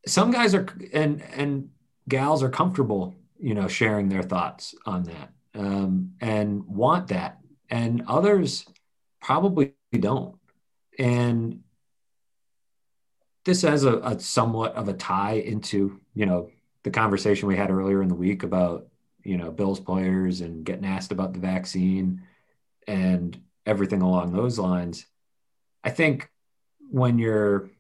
just... 0.05 0.15
some 0.15 0.31
guys 0.31 0.55
are 0.55 0.67
and 0.93 1.23
and 1.35 1.71
gals 2.09 2.43
are 2.43 2.51
comfortable 2.51 3.15
you 3.39 3.55
know 3.55 3.69
sharing 3.69 4.09
their 4.09 4.23
thoughts 4.23 4.75
on 4.87 5.05
that 5.05 5.33
um, 5.55 6.13
and 6.21 6.67
want 6.67 7.09
that, 7.09 7.39
and 7.71 8.05
others 8.07 8.67
probably 9.21 9.75
don't. 9.93 10.37
And 10.99 11.61
this 13.45 13.63
has 13.63 13.85
a, 13.85 13.99
a, 13.99 14.21
somewhat 14.21 14.75
of 14.75 14.89
a 14.89 14.93
tie 14.93 15.35
into 15.35 16.01
you 16.15 16.27
know 16.27 16.51
the 16.85 16.91
conversation 16.91 17.49
we 17.49 17.57
had 17.57 17.71
earlier 17.71 18.03
in 18.03 18.09
the 18.09 18.15
week 18.15 18.43
about 18.43 18.89
you 19.23 19.37
know 19.37 19.51
Bills 19.51 19.81
players 19.81 20.41
and 20.41 20.65
getting 20.65 20.87
asked 20.87 21.13
about 21.13 21.33
the 21.33 21.41
vaccine 21.41 22.23
and 22.87 23.41
everything 23.67 24.03
along 24.03 24.33
those 24.33 24.59
lines. 24.59 25.07
I 25.85 25.91
think 25.91 26.31
when 26.91 27.19
you're 27.19 27.71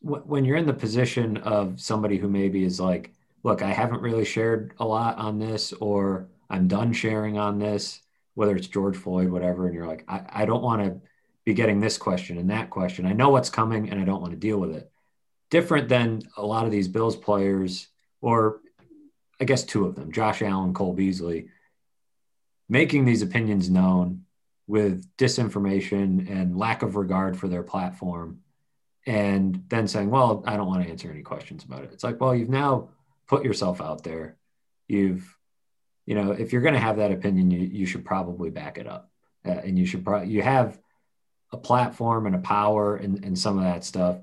when 0.00 0.44
you're 0.44 0.56
in 0.56 0.66
the 0.66 0.74
position 0.74 1.38
of 1.38 1.80
somebody 1.80 2.18
who 2.18 2.28
maybe 2.28 2.64
is 2.64 2.78
like 2.78 3.12
look, 3.42 3.62
I 3.62 3.72
haven't 3.72 4.02
really 4.02 4.24
shared 4.24 4.74
a 4.78 4.84
lot 4.84 5.16
on 5.18 5.38
this, 5.38 5.72
or 5.74 6.28
I'm 6.50 6.68
done 6.68 6.92
sharing 6.92 7.38
on 7.38 7.58
this, 7.58 8.00
whether 8.34 8.56
it's 8.56 8.66
George 8.66 8.96
Floyd, 8.96 9.30
whatever. 9.30 9.66
And 9.66 9.74
you're 9.74 9.86
like, 9.86 10.04
I, 10.08 10.22
I 10.30 10.44
don't 10.44 10.62
want 10.62 10.84
to 10.84 11.00
be 11.44 11.54
getting 11.54 11.80
this 11.80 11.98
question 11.98 12.38
and 12.38 12.50
that 12.50 12.70
question. 12.70 13.06
I 13.06 13.12
know 13.12 13.30
what's 13.30 13.50
coming 13.50 13.90
and 13.90 14.00
I 14.00 14.04
don't 14.04 14.20
want 14.20 14.32
to 14.32 14.38
deal 14.38 14.58
with 14.58 14.74
it. 14.74 14.90
Different 15.50 15.88
than 15.88 16.22
a 16.36 16.44
lot 16.44 16.66
of 16.66 16.70
these 16.70 16.88
Bills 16.88 17.16
players, 17.16 17.88
or 18.20 18.60
I 19.40 19.44
guess 19.44 19.64
two 19.64 19.86
of 19.86 19.94
them, 19.94 20.12
Josh 20.12 20.42
Allen, 20.42 20.74
Cole 20.74 20.92
Beasley, 20.92 21.48
making 22.68 23.04
these 23.04 23.22
opinions 23.22 23.70
known 23.70 24.24
with 24.66 25.06
disinformation 25.16 26.30
and 26.30 26.58
lack 26.58 26.82
of 26.82 26.96
regard 26.96 27.38
for 27.38 27.48
their 27.48 27.62
platform 27.62 28.40
and 29.06 29.64
then 29.68 29.88
saying, 29.88 30.10
well, 30.10 30.44
I 30.46 30.56
don't 30.58 30.66
want 30.66 30.84
to 30.84 30.90
answer 30.90 31.10
any 31.10 31.22
questions 31.22 31.64
about 31.64 31.82
it. 31.84 31.90
It's 31.94 32.04
like, 32.04 32.20
well, 32.20 32.34
you've 32.34 32.50
now 32.50 32.90
put 33.26 33.42
yourself 33.42 33.80
out 33.80 34.04
there. 34.04 34.36
You've, 34.86 35.34
you 36.04 36.14
know, 36.14 36.32
if 36.32 36.52
you're 36.52 36.60
going 36.60 36.74
to 36.74 36.80
have 36.80 36.98
that 36.98 37.10
opinion, 37.12 37.50
you, 37.50 37.60
you 37.60 37.86
should 37.86 38.04
probably 38.04 38.50
back 38.50 38.76
it 38.76 38.86
up. 38.86 39.10
Uh, 39.46 39.52
and 39.52 39.78
you 39.78 39.86
should 39.86 40.04
probably, 40.04 40.28
you 40.28 40.42
have 40.42 40.78
a 41.52 41.56
platform 41.56 42.26
and 42.26 42.34
a 42.34 42.40
power 42.40 42.96
and, 42.96 43.24
and 43.24 43.38
some 43.38 43.56
of 43.56 43.64
that 43.64 43.84
stuff. 43.84 44.18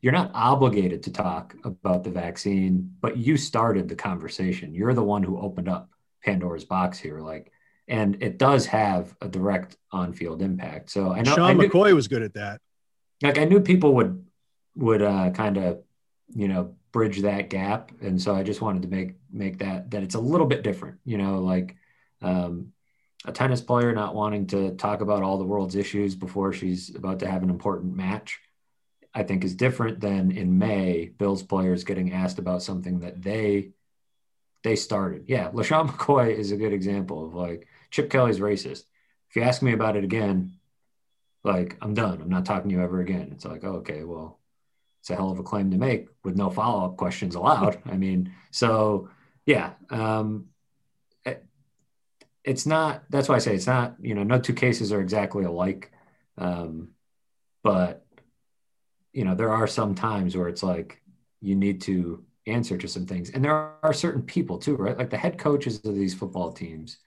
You're 0.00 0.12
not 0.12 0.30
obligated 0.34 1.02
to 1.04 1.12
talk 1.12 1.54
about 1.64 2.04
the 2.04 2.10
vaccine, 2.10 2.94
but 3.00 3.16
you 3.16 3.36
started 3.36 3.88
the 3.88 3.96
conversation. 3.96 4.74
You're 4.74 4.94
the 4.94 5.02
one 5.02 5.22
who 5.22 5.40
opened 5.40 5.68
up 5.68 5.90
Pandora's 6.24 6.64
box 6.64 6.98
here. 6.98 7.20
Like, 7.20 7.52
and 7.88 8.22
it 8.22 8.38
does 8.38 8.66
have 8.66 9.14
a 9.20 9.28
direct 9.28 9.76
on-field 9.92 10.42
impact. 10.42 10.90
So 10.90 11.12
I 11.12 11.22
know 11.22 11.34
Sean 11.34 11.50
I 11.50 11.52
knew, 11.54 11.68
McCoy 11.68 11.94
was 11.94 12.06
good 12.06 12.22
at 12.22 12.34
that. 12.34 12.60
Like 13.22 13.38
I 13.38 13.44
knew 13.44 13.60
people 13.60 13.94
would 13.94 14.24
would 14.76 15.02
uh, 15.02 15.30
kind 15.30 15.56
of 15.56 15.82
you 16.34 16.48
know 16.48 16.74
bridge 16.92 17.20
that 17.20 17.50
gap 17.50 17.92
and 18.00 18.20
so 18.20 18.34
i 18.34 18.42
just 18.42 18.60
wanted 18.60 18.82
to 18.82 18.88
make 18.88 19.14
make 19.30 19.58
that 19.58 19.90
that 19.90 20.02
it's 20.02 20.14
a 20.14 20.20
little 20.20 20.46
bit 20.46 20.62
different 20.62 20.98
you 21.04 21.18
know 21.18 21.38
like 21.40 21.76
um, 22.22 22.72
a 23.24 23.32
tennis 23.32 23.60
player 23.60 23.92
not 23.92 24.14
wanting 24.14 24.46
to 24.46 24.74
talk 24.76 25.00
about 25.00 25.22
all 25.22 25.38
the 25.38 25.44
world's 25.44 25.76
issues 25.76 26.14
before 26.14 26.52
she's 26.52 26.94
about 26.94 27.18
to 27.20 27.30
have 27.30 27.42
an 27.42 27.50
important 27.50 27.94
match 27.94 28.40
i 29.18 29.22
think 29.22 29.44
is 29.44 29.54
different 29.54 30.00
than 30.00 30.30
in 30.30 30.58
may 30.58 31.10
bills 31.18 31.42
players 31.42 31.84
getting 31.84 32.12
asked 32.12 32.38
about 32.38 32.62
something 32.62 33.00
that 33.00 33.20
they 33.22 33.70
they 34.62 34.76
started 34.76 35.24
yeah 35.26 35.50
LeSean 35.50 35.88
McCoy 35.88 36.34
is 36.34 36.52
a 36.52 36.56
good 36.56 36.72
example 36.72 37.26
of 37.26 37.34
like 37.34 37.66
chip 37.90 38.10
kelly's 38.10 38.40
racist 38.40 38.84
if 39.28 39.36
you 39.36 39.42
ask 39.42 39.62
me 39.62 39.72
about 39.72 39.96
it 39.96 40.04
again 40.04 40.52
like 41.44 41.76
i'm 41.82 41.94
done 41.94 42.20
i'm 42.20 42.28
not 42.28 42.44
talking 42.44 42.70
to 42.70 42.76
you 42.76 42.82
ever 42.82 43.00
again 43.00 43.30
it's 43.32 43.44
like 43.44 43.64
oh, 43.64 43.76
okay 43.76 44.04
well 44.04 44.38
it's 45.00 45.10
a 45.10 45.16
hell 45.16 45.30
of 45.30 45.38
a 45.38 45.42
claim 45.42 45.70
to 45.70 45.78
make 45.78 46.08
with 46.22 46.36
no 46.36 46.50
follow 46.50 46.84
up 46.84 46.96
questions 46.98 47.34
allowed. 47.34 47.80
I 47.86 47.96
mean, 47.96 48.34
so 48.50 49.08
yeah, 49.46 49.72
um, 49.90 50.48
it, 51.24 51.44
it's 52.44 52.66
not. 52.66 53.04
That's 53.08 53.28
why 53.28 53.36
I 53.36 53.38
say 53.38 53.54
it's 53.54 53.66
not. 53.66 53.96
You 54.00 54.14
know, 54.14 54.22
no 54.22 54.38
two 54.38 54.52
cases 54.52 54.92
are 54.92 55.00
exactly 55.00 55.44
alike, 55.44 55.92
um, 56.36 56.90
but 57.62 58.04
you 59.12 59.24
know, 59.24 59.34
there 59.34 59.52
are 59.52 59.66
some 59.66 59.94
times 59.94 60.36
where 60.36 60.48
it's 60.48 60.62
like 60.62 61.00
you 61.40 61.54
need 61.54 61.80
to 61.82 62.24
answer 62.46 62.76
to 62.78 62.88
some 62.88 63.06
things, 63.06 63.30
and 63.30 63.44
there 63.44 63.72
are 63.82 63.92
certain 63.92 64.22
people 64.22 64.58
too, 64.58 64.76
right? 64.76 64.98
Like 64.98 65.10
the 65.10 65.16
head 65.16 65.38
coaches 65.38 65.84
of 65.84 65.94
these 65.94 66.14
football 66.14 66.52
teams, 66.52 66.98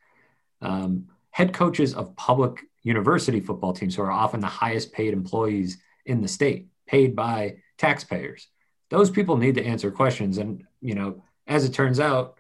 um, 0.62 1.08
head 1.32 1.54
coaches 1.54 1.94
of 1.94 2.16
public 2.16 2.60
university 2.84 3.40
football 3.40 3.74
teams 3.74 3.96
who 3.96 4.02
are 4.02 4.12
often 4.12 4.40
the 4.40 4.48
highest 4.48 4.92
paid 4.92 5.14
employees 5.14 5.78
in 6.06 6.22
the 6.22 6.28
state, 6.28 6.68
paid 6.88 7.16
by 7.16 7.58
taxpayers. 7.78 8.48
Those 8.90 9.10
people 9.10 9.38
need 9.38 9.56
to 9.56 9.66
answer 9.66 9.92
questions. 9.92 10.38
And, 10.38 10.66
you 10.82 10.96
know, 10.96 11.24
as 11.48 11.64
it 11.64 11.74
turns 11.74 12.00
out, 12.00 12.38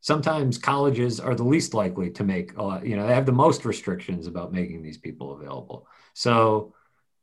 sometimes 0.00 0.58
colleges 0.58 1.20
are 1.20 1.34
the 1.34 1.44
least 1.44 1.74
likely 1.74 2.10
to 2.10 2.24
make 2.24 2.56
a 2.56 2.62
lot, 2.62 2.86
you 2.86 2.96
know, 2.96 3.06
they 3.06 3.14
have 3.14 3.26
the 3.26 3.32
most 3.32 3.64
restrictions 3.64 4.26
about 4.26 4.52
making 4.52 4.82
these 4.82 4.98
people 4.98 5.32
available. 5.32 5.86
So, 6.14 6.74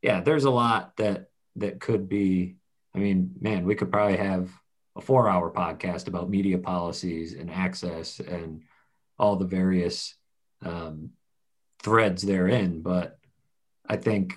yeah, 0.02 0.22
there's 0.22 0.46
a 0.46 0.52
lot 0.52 0.98
that 0.98 1.30
that 1.58 1.80
could 1.80 2.10
be. 2.10 2.56
I 2.96 3.00
mean, 3.00 3.32
man, 3.42 3.66
we 3.66 3.76
could 3.76 3.92
probably 3.92 4.18
have 4.18 4.52
a 4.96 5.02
four 5.02 5.28
hour 5.28 5.52
podcast 5.52 6.08
about 6.08 6.30
media 6.30 6.58
policies 6.58 7.34
and 7.34 7.50
access 7.50 8.20
and 8.20 8.64
all 9.18 9.36
the 9.36 9.46
various 9.46 10.16
um, 10.64 11.12
threads 11.82 12.22
therein. 12.22 12.82
But 12.82 13.18
I 13.88 13.98
think, 13.98 14.36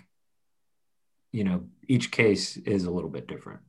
you 1.32 1.44
know, 1.44 1.64
each 1.86 2.10
case 2.10 2.56
is 2.56 2.84
a 2.84 2.90
little 2.90 3.10
bit 3.10 3.28
different. 3.28 3.60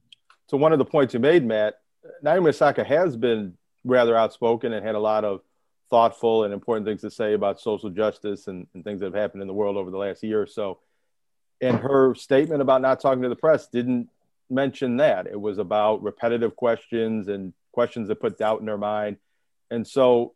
So 0.49 0.57
one 0.57 0.71
of 0.71 0.79
the 0.79 0.85
points 0.85 1.13
you 1.13 1.19
made, 1.19 1.45
Matt, 1.45 1.75
Naomi 2.21 2.49
Osaka 2.49 2.83
has 2.83 3.17
been 3.17 3.57
rather 3.83 4.15
outspoken 4.15 4.73
and 4.73 4.85
had 4.85 4.95
a 4.95 4.99
lot 4.99 5.25
of 5.25 5.41
thoughtful 5.89 6.43
and 6.43 6.53
important 6.53 6.85
things 6.85 7.01
to 7.01 7.11
say 7.11 7.33
about 7.33 7.59
social 7.59 7.89
justice 7.89 8.47
and, 8.47 8.67
and 8.73 8.83
things 8.83 8.99
that 8.99 9.07
have 9.07 9.13
happened 9.13 9.41
in 9.41 9.47
the 9.47 9.53
world 9.53 9.77
over 9.77 9.91
the 9.91 9.97
last 9.97 10.23
year 10.23 10.41
or 10.41 10.47
so. 10.47 10.79
And 11.61 11.77
her 11.79 12.13
statement 12.15 12.61
about 12.61 12.81
not 12.81 12.99
talking 12.99 13.23
to 13.23 13.29
the 13.29 13.35
press 13.35 13.67
didn't 13.67 14.09
mention 14.49 14.97
that. 14.97 15.27
It 15.27 15.39
was 15.39 15.57
about 15.57 16.03
repetitive 16.03 16.55
questions 16.55 17.27
and 17.27 17.53
questions 17.71 18.07
that 18.07 18.21
put 18.21 18.37
doubt 18.37 18.61
in 18.61 18.67
her 18.67 18.77
mind. 18.77 19.17
And 19.71 19.85
so, 19.85 20.33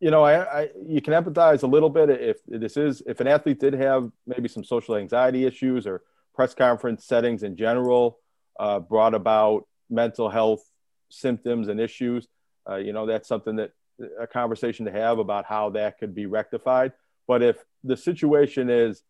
you 0.00 0.10
know, 0.10 0.22
I, 0.22 0.60
I 0.62 0.68
you 0.86 1.00
can 1.00 1.14
empathize 1.14 1.62
a 1.62 1.66
little 1.66 1.90
bit 1.90 2.10
if 2.10 2.38
this 2.46 2.76
is 2.76 3.02
if 3.06 3.20
an 3.20 3.26
athlete 3.26 3.60
did 3.60 3.74
have 3.74 4.10
maybe 4.26 4.48
some 4.48 4.64
social 4.64 4.96
anxiety 4.96 5.44
issues 5.44 5.86
or 5.86 6.02
press 6.34 6.54
conference 6.54 7.04
settings 7.04 7.42
in 7.42 7.56
general 7.56 8.18
uh, 8.58 8.80
brought 8.80 9.14
about 9.14 9.66
mental 9.90 10.28
health 10.28 10.64
symptoms 11.10 11.68
and 11.68 11.80
issues. 11.80 12.26
Uh, 12.68 12.76
you 12.76 12.92
know, 12.92 13.06
that's 13.06 13.28
something 13.28 13.56
that 13.56 13.72
a 14.18 14.26
conversation 14.26 14.86
to 14.86 14.92
have 14.92 15.18
about 15.18 15.44
how 15.44 15.70
that 15.70 15.98
could 15.98 16.14
be 16.14 16.26
rectified. 16.26 16.92
But 17.28 17.42
if 17.42 17.56
the 17.84 17.96
situation 17.96 18.70
is, 18.70 19.02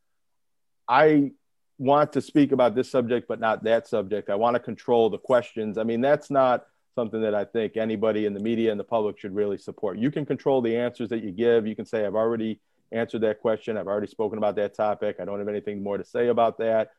I 0.93 1.31
want 1.79 2.13
to 2.13 2.21
speak 2.21 2.53
about 2.53 2.75
this 2.75 2.91
subject, 2.91 3.27
but 3.27 3.41
not 3.41 3.65
that 3.65 3.89
subject, 3.89 4.29
I 4.29 4.35
want 4.35 4.57
to 4.57 4.61
control 4.61 5.09
the 5.09 5.17
questions. 5.17 5.79
I 5.79 5.85
mean, 5.85 6.03
that's 6.03 6.31
not 6.31 6.67
something 6.95 7.23
that 7.23 7.35
I 7.35 7.47
think 7.47 7.79
anybody 7.79 8.27
in 8.27 8.35
the 8.35 8.41
media 8.41 8.71
and 8.71 8.79
the 8.79 8.85
public 8.85 9.19
should 9.19 9.35
really 9.35 9.57
support. 9.57 9.97
You 9.97 10.11
can 10.11 10.27
control 10.27 10.61
the 10.61 10.77
answers 10.77 11.09
that 11.09 11.25
you 11.25 11.31
give. 11.31 11.67
You 11.67 11.75
can 11.75 11.87
say, 11.87 12.05
I've 12.05 12.15
already 12.15 12.61
answered 12.93 13.23
that 13.23 13.41
question. 13.41 13.79
I've 13.79 13.87
already 13.87 14.07
spoken 14.07 14.37
about 14.37 14.55
that 14.57 14.75
topic. 14.75 15.17
I 15.19 15.25
don't 15.25 15.39
have 15.39 15.49
anything 15.49 15.83
more 15.83 15.97
to 15.97 16.05
say 16.05 16.29
about 16.29 16.59
that. 16.59 16.91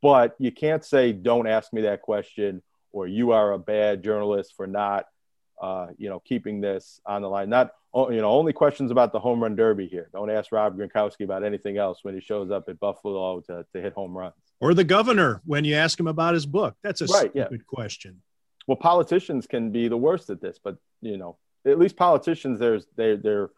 But 0.00 0.34
you 0.38 0.50
can't 0.50 0.82
say, 0.82 1.12
don't 1.12 1.46
ask 1.46 1.74
me 1.74 1.82
that 1.82 2.00
question 2.00 2.62
or 2.90 3.06
you 3.06 3.32
are 3.32 3.52
a 3.52 3.58
bad 3.58 4.02
journalist 4.02 4.54
for 4.56 4.66
not, 4.66 5.04
uh, 5.62 5.86
you 5.96 6.10
know, 6.10 6.20
keeping 6.20 6.60
this 6.60 7.00
on 7.06 7.22
the 7.22 7.28
line. 7.28 7.48
Not, 7.48 7.70
you 7.94 8.20
know, 8.20 8.30
only 8.30 8.52
questions 8.52 8.90
about 8.90 9.12
the 9.12 9.20
home 9.20 9.42
run 9.42 9.56
derby 9.56 9.86
here. 9.86 10.10
Don't 10.12 10.30
ask 10.30 10.52
Rob 10.52 10.76
Gronkowski 10.76 11.24
about 11.24 11.44
anything 11.44 11.78
else 11.78 12.00
when 12.02 12.14
he 12.14 12.20
shows 12.20 12.50
up 12.50 12.68
at 12.68 12.78
Buffalo 12.78 13.40
to, 13.42 13.64
to 13.72 13.80
hit 13.80 13.94
home 13.94 14.16
runs. 14.16 14.34
Or 14.60 14.74
the 14.74 14.84
governor 14.84 15.40
when 15.46 15.64
you 15.64 15.74
ask 15.76 15.98
him 15.98 16.06
about 16.06 16.34
his 16.34 16.44
book. 16.44 16.76
That's 16.82 17.00
a 17.00 17.06
right, 17.06 17.30
stupid 17.30 17.50
yeah. 17.50 17.58
question 17.66 18.20
well, 18.66 18.76
politicians 18.76 19.46
can 19.46 19.70
be 19.70 19.88
the 19.88 19.96
worst 19.96 20.30
at 20.30 20.40
this, 20.40 20.58
but 20.62 20.76
you 21.00 21.16
know, 21.16 21.36
at 21.66 21.78
least 21.78 21.96
politicians, 21.96 22.58
there's 22.58 22.86
they 22.96 23.16
they're 23.16 23.50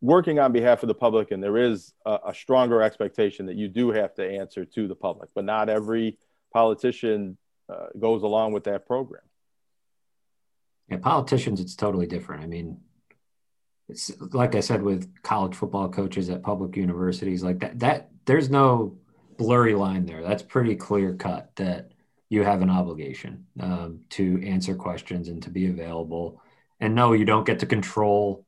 working 0.00 0.38
on 0.38 0.52
behalf 0.52 0.82
of 0.82 0.88
the 0.88 0.94
public, 0.94 1.30
and 1.30 1.42
there 1.42 1.56
is 1.56 1.92
a, 2.04 2.18
a, 2.28 2.34
stronger 2.34 2.82
expectation 2.82 3.46
that 3.46 3.56
you 3.56 3.66
do 3.66 3.90
have 3.90 4.14
to 4.14 4.28
answer 4.28 4.64
to 4.64 4.86
the 4.86 4.94
public. 4.94 5.30
But 5.34 5.44
not 5.44 5.68
every 5.68 6.18
politician 6.52 7.36
uh, 7.68 7.86
goes 7.98 8.22
along 8.22 8.52
with 8.52 8.64
that 8.64 8.86
program. 8.86 9.22
Yeah, 10.88 10.98
politicians, 10.98 11.60
it's 11.60 11.74
totally 11.74 12.06
different. 12.06 12.44
I 12.44 12.46
mean, 12.46 12.80
it's 13.88 14.12
like 14.20 14.54
I 14.54 14.60
said 14.60 14.82
with 14.82 15.22
college 15.22 15.54
football 15.54 15.88
coaches 15.88 16.30
at 16.30 16.42
public 16.42 16.76
universities, 16.76 17.42
like 17.42 17.60
that. 17.60 17.78
That 17.80 18.10
there's 18.24 18.50
no 18.50 18.98
blurry 19.36 19.74
line 19.74 20.06
there. 20.06 20.22
That's 20.22 20.42
pretty 20.42 20.76
clear 20.76 21.14
cut. 21.14 21.54
That 21.56 21.92
you 22.28 22.42
have 22.42 22.62
an 22.62 22.70
obligation 22.70 23.46
um, 23.60 24.00
to 24.10 24.42
answer 24.44 24.74
questions 24.74 25.28
and 25.28 25.42
to 25.44 25.50
be 25.50 25.68
available. 25.68 26.40
And 26.80 26.94
no, 26.94 27.12
you 27.12 27.24
don't 27.24 27.46
get 27.46 27.60
to 27.60 27.66
control 27.66 28.44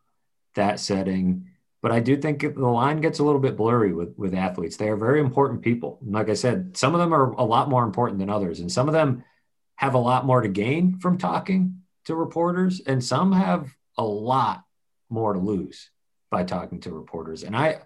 that 0.55 0.81
setting. 0.81 1.47
But 1.81 1.93
I 1.93 2.01
do 2.01 2.17
think 2.17 2.41
the 2.41 2.67
line 2.67 3.01
gets 3.01 3.21
a 3.21 3.25
little 3.25 3.41
bit 3.41 3.57
blurry 3.57 3.93
with, 3.93 4.15
with 4.17 4.35
athletes. 4.35 4.77
They 4.77 4.89
are 4.89 4.97
very 4.97 5.21
important 5.21 5.63
people. 5.63 6.01
And 6.03 6.13
like 6.13 6.29
I 6.29 6.35
said, 6.35 6.77
some 6.77 6.93
of 6.93 7.01
them 7.01 7.15
are 7.15 7.31
a 7.33 7.45
lot 7.45 7.71
more 7.71 7.85
important 7.85 8.19
than 8.19 8.29
others. 8.29 8.59
And 8.59 8.71
some 8.71 8.89
of 8.89 8.95
them 8.95 9.23
have 9.77 9.95
a 9.95 9.99
lot 9.99 10.27
more 10.27 10.41
to 10.41 10.49
gain 10.49 10.99
from 10.99 11.19
talking 11.19 11.78
to 12.09 12.17
reporters, 12.17 12.81
and 12.81 13.05
some 13.05 13.33
have 13.33 13.71
a 13.97 14.03
lot 14.03 14.65
more 15.11 15.35
to 15.35 15.39
lose 15.39 15.91
by 16.31 16.43
talking 16.43 16.81
to 16.81 16.91
reporters. 16.91 17.45
And 17.45 17.55
I 17.55 17.81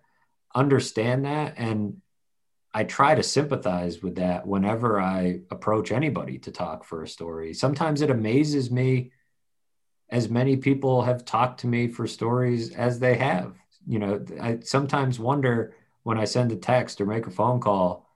understand 0.55 1.25
that. 1.25 1.55
And 1.57 2.01
I 2.73 2.85
try 2.85 3.17
to 3.17 3.23
sympathize 3.23 4.01
with 4.01 4.15
that 4.17 4.47
whenever 4.47 5.01
I 5.01 5.41
approach 5.51 5.91
anybody 5.91 6.39
to 6.39 6.53
talk 6.53 6.85
for 6.85 7.03
a 7.03 7.09
story. 7.09 7.53
Sometimes 7.53 8.01
it 8.01 8.11
amazes 8.11 8.71
me 8.71 9.11
as 10.09 10.29
many 10.29 10.57
people 10.57 11.03
have 11.03 11.25
talked 11.25 11.61
to 11.61 11.67
me 11.67 11.89
for 11.89 12.07
stories 12.07 12.75
as 12.75 13.01
they 13.01 13.17
have. 13.17 13.57
You 13.89 13.99
know, 13.99 14.25
I 14.41 14.61
sometimes 14.61 15.19
wonder 15.19 15.75
when 16.05 16.17
I 16.17 16.25
send 16.27 16.53
a 16.53 16.57
text 16.57 17.01
or 17.01 17.07
make 17.07 17.27
a 17.27 17.31
phone 17.31 17.61
call, 17.61 18.09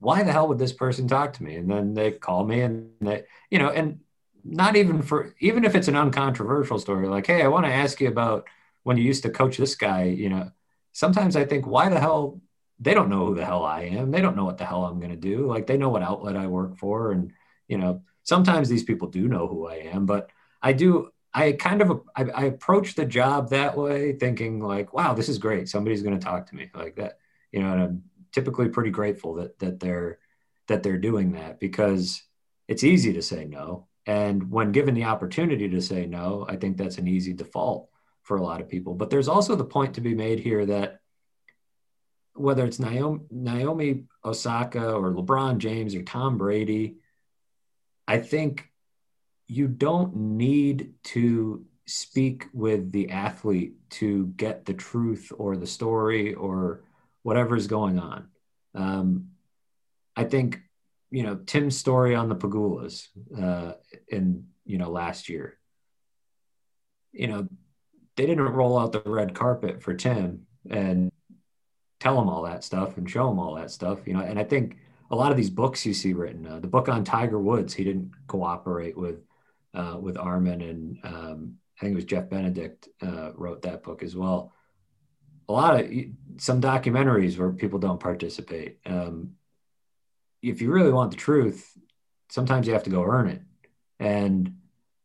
why 0.00 0.22
the 0.22 0.32
hell 0.32 0.48
would 0.48 0.58
this 0.58 0.74
person 0.74 1.08
talk 1.08 1.32
to 1.34 1.42
me? 1.42 1.56
And 1.56 1.70
then 1.70 1.94
they 1.94 2.12
call 2.12 2.44
me 2.44 2.60
and 2.60 2.90
they, 3.00 3.24
you 3.50 3.58
know, 3.58 3.70
and 3.70 4.00
not 4.48 4.76
even 4.76 5.02
for, 5.02 5.34
even 5.40 5.64
if 5.64 5.74
it's 5.74 5.88
an 5.88 5.96
uncontroversial 5.96 6.78
story, 6.78 7.08
like, 7.08 7.26
hey, 7.26 7.42
I 7.42 7.48
want 7.48 7.66
to 7.66 7.72
ask 7.72 8.00
you 8.00 8.08
about 8.08 8.46
when 8.82 8.96
you 8.96 9.04
used 9.04 9.24
to 9.24 9.30
coach 9.30 9.56
this 9.56 9.74
guy, 9.74 10.04
you 10.04 10.28
know, 10.28 10.50
sometimes 10.92 11.36
I 11.36 11.44
think, 11.44 11.66
why 11.66 11.88
the 11.88 12.00
hell 12.00 12.40
they 12.78 12.94
don't 12.94 13.08
know 13.08 13.26
who 13.26 13.34
the 13.34 13.44
hell 13.44 13.64
I 13.64 13.82
am. 13.82 14.10
They 14.10 14.20
don't 14.20 14.36
know 14.36 14.44
what 14.44 14.58
the 14.58 14.66
hell 14.66 14.84
I'm 14.84 14.98
going 14.98 15.10
to 15.10 15.16
do. 15.16 15.46
Like 15.46 15.66
they 15.66 15.78
know 15.78 15.88
what 15.88 16.02
outlet 16.02 16.36
I 16.36 16.46
work 16.46 16.76
for. 16.76 17.12
And, 17.12 17.32
you 17.68 17.78
know, 17.78 18.02
sometimes 18.22 18.68
these 18.68 18.84
people 18.84 19.08
do 19.08 19.28
know 19.28 19.46
who 19.46 19.66
I 19.66 19.76
am, 19.76 20.06
but 20.06 20.30
I 20.62 20.72
do, 20.72 21.10
I 21.32 21.52
kind 21.52 21.80
of, 21.80 22.02
I, 22.14 22.24
I 22.24 22.44
approach 22.44 22.94
the 22.94 23.06
job 23.06 23.50
that 23.50 23.76
way 23.76 24.12
thinking 24.12 24.60
like, 24.60 24.92
wow, 24.92 25.14
this 25.14 25.28
is 25.28 25.38
great. 25.38 25.68
Somebody's 25.68 26.02
going 26.02 26.18
to 26.18 26.24
talk 26.24 26.46
to 26.48 26.54
me 26.54 26.70
like 26.74 26.96
that, 26.96 27.18
you 27.50 27.60
know, 27.60 27.72
and 27.72 27.82
I'm 27.82 28.02
typically 28.32 28.68
pretty 28.68 28.90
grateful 28.90 29.34
that, 29.34 29.58
that 29.58 29.80
they're, 29.80 30.18
that 30.68 30.82
they're 30.82 30.98
doing 30.98 31.32
that 31.32 31.58
because 31.60 32.22
it's 32.68 32.84
easy 32.84 33.12
to 33.14 33.22
say 33.22 33.44
no. 33.44 33.85
And 34.06 34.50
when 34.50 34.72
given 34.72 34.94
the 34.94 35.04
opportunity 35.04 35.68
to 35.68 35.80
say 35.82 36.06
no, 36.06 36.46
I 36.48 36.56
think 36.56 36.76
that's 36.76 36.98
an 36.98 37.08
easy 37.08 37.32
default 37.32 37.88
for 38.22 38.36
a 38.36 38.42
lot 38.42 38.60
of 38.60 38.68
people. 38.68 38.94
But 38.94 39.10
there's 39.10 39.28
also 39.28 39.56
the 39.56 39.64
point 39.64 39.94
to 39.94 40.00
be 40.00 40.14
made 40.14 40.38
here 40.38 40.64
that 40.66 41.00
whether 42.34 42.64
it's 42.64 42.78
Naomi, 42.78 43.20
Naomi 43.30 44.04
Osaka 44.24 44.92
or 44.92 45.12
LeBron 45.12 45.58
James 45.58 45.94
or 45.94 46.02
Tom 46.02 46.38
Brady, 46.38 46.96
I 48.06 48.18
think 48.18 48.70
you 49.48 49.68
don't 49.68 50.14
need 50.16 50.94
to 51.04 51.64
speak 51.86 52.46
with 52.52 52.92
the 52.92 53.10
athlete 53.10 53.74
to 53.88 54.26
get 54.36 54.64
the 54.64 54.74
truth 54.74 55.32
or 55.36 55.56
the 55.56 55.66
story 55.66 56.34
or 56.34 56.82
whatever's 57.22 57.66
going 57.66 57.98
on. 57.98 58.28
Um, 58.74 59.28
I 60.16 60.24
think, 60.24 60.60
you 61.16 61.22
know, 61.22 61.36
Tim's 61.46 61.78
story 61.78 62.14
on 62.14 62.28
the 62.28 62.36
Pegulas 62.36 63.08
uh, 63.42 63.72
in, 64.08 64.48
you 64.66 64.76
know, 64.76 64.90
last 64.90 65.30
year, 65.30 65.56
you 67.12 67.26
know, 67.26 67.48
they 68.16 68.26
didn't 68.26 68.44
roll 68.44 68.78
out 68.78 68.92
the 68.92 69.00
red 69.00 69.34
carpet 69.34 69.82
for 69.82 69.94
Tim 69.94 70.46
and 70.68 71.10
tell 72.00 72.20
him 72.20 72.28
all 72.28 72.42
that 72.42 72.64
stuff 72.64 72.98
and 72.98 73.08
show 73.08 73.30
him 73.30 73.38
all 73.38 73.54
that 73.54 73.70
stuff, 73.70 74.00
you 74.04 74.12
know. 74.12 74.20
And 74.20 74.38
I 74.38 74.44
think 74.44 74.76
a 75.10 75.16
lot 75.16 75.30
of 75.30 75.38
these 75.38 75.48
books 75.48 75.86
you 75.86 75.94
see 75.94 76.12
written, 76.12 76.46
uh, 76.46 76.60
the 76.60 76.68
book 76.68 76.90
on 76.90 77.02
Tiger 77.02 77.38
Woods, 77.38 77.72
he 77.72 77.82
didn't 77.82 78.12
cooperate 78.26 78.94
with 78.94 79.22
uh, 79.72 79.96
with 79.98 80.18
Armen, 80.18 80.60
and 80.60 80.98
um, 81.02 81.54
I 81.78 81.80
think 81.80 81.92
it 81.92 81.96
was 81.96 82.04
Jeff 82.04 82.28
Benedict 82.28 82.90
uh, 83.00 83.32
wrote 83.32 83.62
that 83.62 83.82
book 83.82 84.02
as 84.02 84.14
well. 84.14 84.52
A 85.48 85.52
lot 85.54 85.80
of 85.80 85.90
some 86.36 86.60
documentaries 86.60 87.38
where 87.38 87.52
people 87.52 87.78
don't 87.78 88.00
participate. 88.00 88.80
Um, 88.84 89.36
if 90.50 90.62
you 90.62 90.70
really 90.70 90.92
want 90.92 91.10
the 91.10 91.16
truth, 91.16 91.76
sometimes 92.28 92.66
you 92.66 92.72
have 92.72 92.84
to 92.84 92.90
go 92.90 93.04
earn 93.04 93.28
it, 93.28 93.42
and 93.98 94.56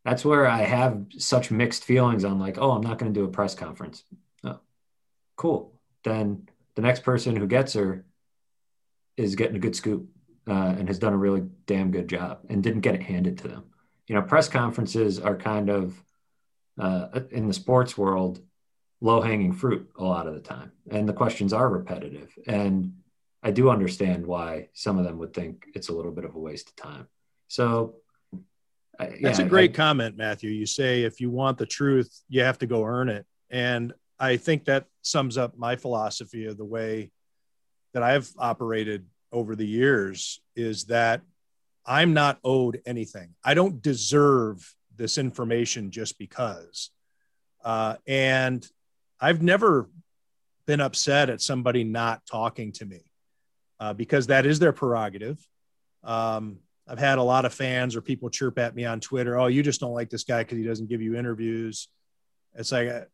that's 0.04 0.26
where 0.26 0.48
I 0.48 0.60
have 0.64 1.06
such 1.18 1.52
mixed 1.52 1.84
feelings 1.84 2.26
on 2.26 2.40
like, 2.40 2.58
oh, 2.58 2.72
I'm 2.72 2.82
not 2.82 2.98
going 2.98 3.14
to 3.14 3.20
do 3.20 3.26
a 3.26 3.32
press 3.32 3.54
conference. 3.54 4.04
Oh, 4.44 4.60
cool. 5.36 5.80
Then 6.04 6.50
the 6.76 6.82
next 6.82 7.04
person 7.04 7.36
who 7.36 7.48
gets 7.48 7.74
her 7.74 8.06
is 9.18 9.36
getting 9.36 9.56
a 9.56 9.60
good 9.60 9.76
scoop 9.76 10.08
uh, 10.48 10.76
and 10.78 10.88
has 10.88 10.98
done 10.98 11.14
a 11.14 11.18
really 11.18 11.44
damn 11.68 11.92
good 11.92 12.08
job 12.08 12.40
and 12.50 12.64
didn't 12.64 12.82
get 12.82 12.96
it 12.96 13.04
handed 13.04 13.38
to 13.40 13.48
them. 13.48 13.66
You 14.08 14.16
know, 14.16 14.24
press 14.24 14.50
conferences 14.50 15.20
are 15.20 15.36
kind 15.36 15.70
of 15.70 16.04
uh, 16.80 17.20
in 17.30 17.48
the 17.48 17.54
sports 17.54 17.98
world 17.98 18.42
low 19.02 19.22
hanging 19.22 19.54
fruit 19.54 19.90
a 19.98 20.04
lot 20.04 20.28
of 20.28 20.34
the 20.34 20.40
time, 20.40 20.72
and 20.90 21.08
the 21.08 21.14
questions 21.14 21.54
are 21.54 21.70
repetitive. 21.70 22.34
And 22.48 22.94
I 23.44 23.52
do 23.52 23.70
understand 23.70 24.26
why 24.26 24.70
some 24.74 24.98
of 24.98 25.06
them 25.06 25.18
would 25.18 25.34
think 25.34 25.66
it's 25.74 25.90
a 25.90 25.94
little 25.94 26.12
bit 26.12 26.26
of 26.26 26.36
a 26.36 26.40
waste 26.40 26.70
of 26.70 26.76
time. 26.76 27.08
So 27.48 27.96
yeah, 29.00 29.10
that's 29.22 29.40
a 29.40 29.44
great 29.44 29.72
I, 29.72 29.74
comment, 29.74 30.16
Matthew. 30.16 30.52
You 30.52 30.66
say 30.66 31.04
if 31.04 31.20
you 31.20 31.32
want 31.32 31.58
the 31.58 31.66
truth, 31.66 32.22
you 32.30 32.44
have 32.44 32.60
to 32.60 32.68
go 32.68 32.84
earn 32.84 33.10
it. 33.10 33.26
And 33.50 33.94
I 34.20 34.38
think 34.38 34.66
that 34.66 34.86
sums 35.02 35.38
up 35.38 35.58
my 35.58 35.76
philosophy 35.76 36.46
of 36.46 36.58
the 36.58 36.66
way 36.66 37.12
that 37.94 38.04
I've 38.04 38.30
operated 38.38 39.06
over 39.32 39.56
the 39.56 39.66
years 39.66 40.40
is 40.56 40.86
that 40.86 41.22
I'm 41.86 42.14
not 42.14 42.38
owed 42.44 42.82
anything. 42.86 43.34
I 43.44 43.56
don't 43.56 43.82
deserve 43.82 44.76
this 44.96 45.18
information 45.18 45.90
just 45.90 46.20
because. 46.20 46.92
Uh, 47.64 47.96
and 48.06 48.66
I've 49.20 49.42
never 49.42 49.90
been 50.68 50.80
upset 50.80 51.30
at 51.30 51.42
somebody 51.42 51.84
not 51.84 52.22
talking 52.26 52.72
to 52.74 52.86
me 52.86 53.11
uh, 53.82 53.94
because 53.94 54.28
that 54.28 54.46
is 54.46 54.60
their 54.60 54.72
prerogative. 54.72 55.46
Um, 56.04 56.60
I've 56.88 57.00
had 57.00 57.18
a 57.18 57.24
lot 57.24 57.46
of 57.46 57.54
fans 57.54 57.96
or 57.96 58.02
people 58.02 58.30
chirp 58.30 58.58
at 58.60 58.76
me 58.76 58.86
on 58.86 59.02
Twitter, 59.02 59.38
"Oh, 59.38 59.48
you 59.48 59.64
just 59.64 59.82
don't 59.82 59.94
like 59.94 60.10
this 60.10 60.24
guy 60.24 60.44
because 60.44 60.58
he 60.58 60.64
doesn't 60.64 60.88
give 60.88 61.02
you 61.02 61.16
interviews." 61.16 61.90
It's 62.54 62.72
like 62.72 63.10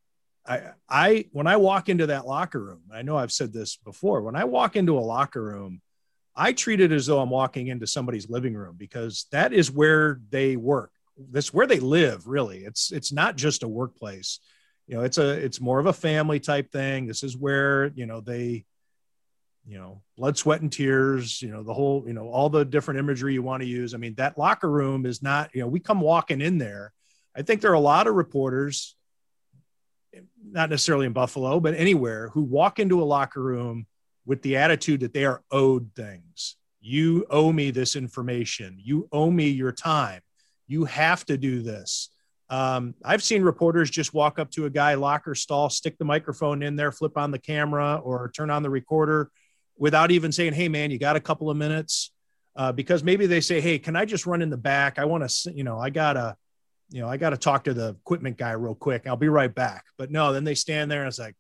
I, 0.46 0.72
I, 0.90 1.26
when 1.32 1.48
I 1.48 1.58
walk 1.58 1.90
into 1.90 2.08
that 2.08 2.26
locker 2.26 2.60
room, 2.60 2.82
I 2.94 3.02
know 3.02 3.18
I've 3.18 3.32
said 3.32 3.52
this 3.52 3.78
before. 3.78 4.22
When 4.22 4.36
I 4.36 4.46
walk 4.46 4.76
into 4.76 4.98
a 4.98 5.02
locker 5.02 5.44
room, 5.44 5.82
I 6.36 6.54
treat 6.54 6.80
it 6.80 6.92
as 6.92 7.08
though 7.08 7.20
I'm 7.20 7.30
walking 7.30 7.68
into 7.68 7.88
somebody's 7.88 8.30
living 8.30 8.54
room 8.54 8.76
because 8.78 9.26
that 9.32 9.54
is 9.54 9.72
where 9.72 10.20
they 10.30 10.56
work. 10.56 10.92
That's 11.32 11.54
where 11.54 11.66
they 11.66 11.80
live. 11.80 12.28
Really, 12.28 12.60
it's 12.60 12.92
it's 12.92 13.12
not 13.12 13.36
just 13.38 13.64
a 13.64 13.68
workplace. 13.68 14.40
You 14.86 14.98
know, 14.98 15.04
it's 15.04 15.18
a 15.18 15.30
it's 15.30 15.60
more 15.60 15.80
of 15.80 15.88
a 15.88 15.94
family 15.94 16.40
type 16.40 16.72
thing. 16.72 17.08
This 17.08 17.24
is 17.24 17.36
where 17.36 17.88
you 17.96 18.06
know 18.06 18.22
they, 18.22 18.66
you 19.68 19.78
know, 19.78 20.02
blood, 20.18 20.38
sweat, 20.38 20.62
and 20.62 20.72
tears. 20.72 21.42
You 21.42 21.50
know, 21.50 21.62
the 21.62 21.74
whole 21.74 22.04
you 22.08 22.14
know 22.14 22.30
all 22.30 22.50
the 22.50 22.64
different 22.66 23.00
imagery 23.00 23.34
you 23.34 23.44
want 23.44 23.62
to 23.62 23.68
use. 23.68 23.94
I 23.94 23.98
mean, 23.98 24.16
that 24.16 24.38
locker 24.38 24.70
room 24.70 25.06
is 25.06 25.22
not. 25.22 25.54
You 25.54 25.62
know, 25.62 25.68
we 25.68 25.80
come 25.80 26.00
walking 26.00 26.42
in 26.42 26.58
there. 26.58 26.94
I 27.36 27.42
think 27.42 27.62
there 27.62 27.72
are 27.72 27.76
a 27.76 27.80
lot 27.80 28.08
of 28.08 28.16
reporters 28.16 28.96
not 30.50 30.70
necessarily 30.70 31.06
in 31.06 31.14
Buffalo, 31.14 31.60
but 31.60 31.76
anywhere, 31.76 32.30
who 32.30 32.42
walk 32.42 32.80
into 32.80 33.02
a 33.02 33.06
locker 33.06 33.42
room 33.42 33.86
with 34.26 34.42
the 34.42 34.58
attitude 34.58 35.02
that 35.02 35.14
they 35.14 35.26
are 35.26 35.44
owed 35.52 35.92
things. 35.96 36.56
You 36.80 37.26
owe 37.30 37.52
me 37.52 37.72
this 37.72 37.96
information. 37.96 38.78
You 38.80 39.08
owe 39.12 39.30
me 39.30 39.50
your 39.50 39.72
time. 39.72 40.22
You 40.68 40.86
have 40.86 41.26
to 41.26 41.38
do 41.38 41.62
this. 41.62 42.10
Um, 42.50 42.96
I've 43.04 43.24
seen 43.24 43.44
reporters 43.44 43.90
just 43.90 44.14
walk 44.14 44.40
up 44.40 44.50
to 44.52 44.66
a 44.66 44.70
guy, 44.70 44.94
locker 44.94 45.36
stall, 45.36 45.70
stick 45.70 45.98
the 45.98 46.06
microphone 46.06 46.64
in 46.64 46.78
there, 46.78 46.94
flip 46.94 47.18
on 47.18 47.32
the 47.32 47.40
camera, 47.40 48.00
or 48.02 48.32
turn 48.34 48.50
on 48.50 48.64
the 48.64 48.70
recorder 48.70 49.30
without 49.78 50.12
even 50.12 50.32
saying, 50.32 50.54
"Hey, 50.54 50.70
man, 50.70 50.92
you 50.92 51.00
got 51.00 51.16
a 51.16 51.20
couple 51.20 51.50
of 51.50 51.58
minutes?" 51.58 52.12
Uh, 52.56 52.72
because 52.72 53.04
maybe 53.04 53.28
they 53.28 53.42
say, 53.42 53.62
"Hey, 53.62 53.80
can 53.80 53.96
I 53.96 54.06
just 54.06 54.26
run 54.26 54.42
in 54.42 54.50
the 54.50 54.58
back? 54.58 55.00
I 55.00 55.06
want 55.06 55.30
to, 55.30 55.52
you 55.52 55.64
know, 55.64 55.80
I 55.80 55.90
gotta, 55.90 56.36
you 56.90 57.02
know, 57.02 57.08
I 57.08 57.18
gotta 57.18 57.38
talk 57.38 57.66
to 57.66 57.74
the 57.74 57.90
equipment 57.90 58.38
guy 58.38 58.52
real 58.52 58.76
quick. 58.76 59.08
I'll 59.08 59.16
be 59.16 59.30
right 59.30 59.54
back." 59.54 59.86
But 59.98 60.12
no, 60.12 60.34
then 60.34 60.44
they 60.44 60.56
stand 60.56 60.90
there 60.90 61.02
and 61.02 61.08
it's 61.08 61.20
like, 61.20 61.36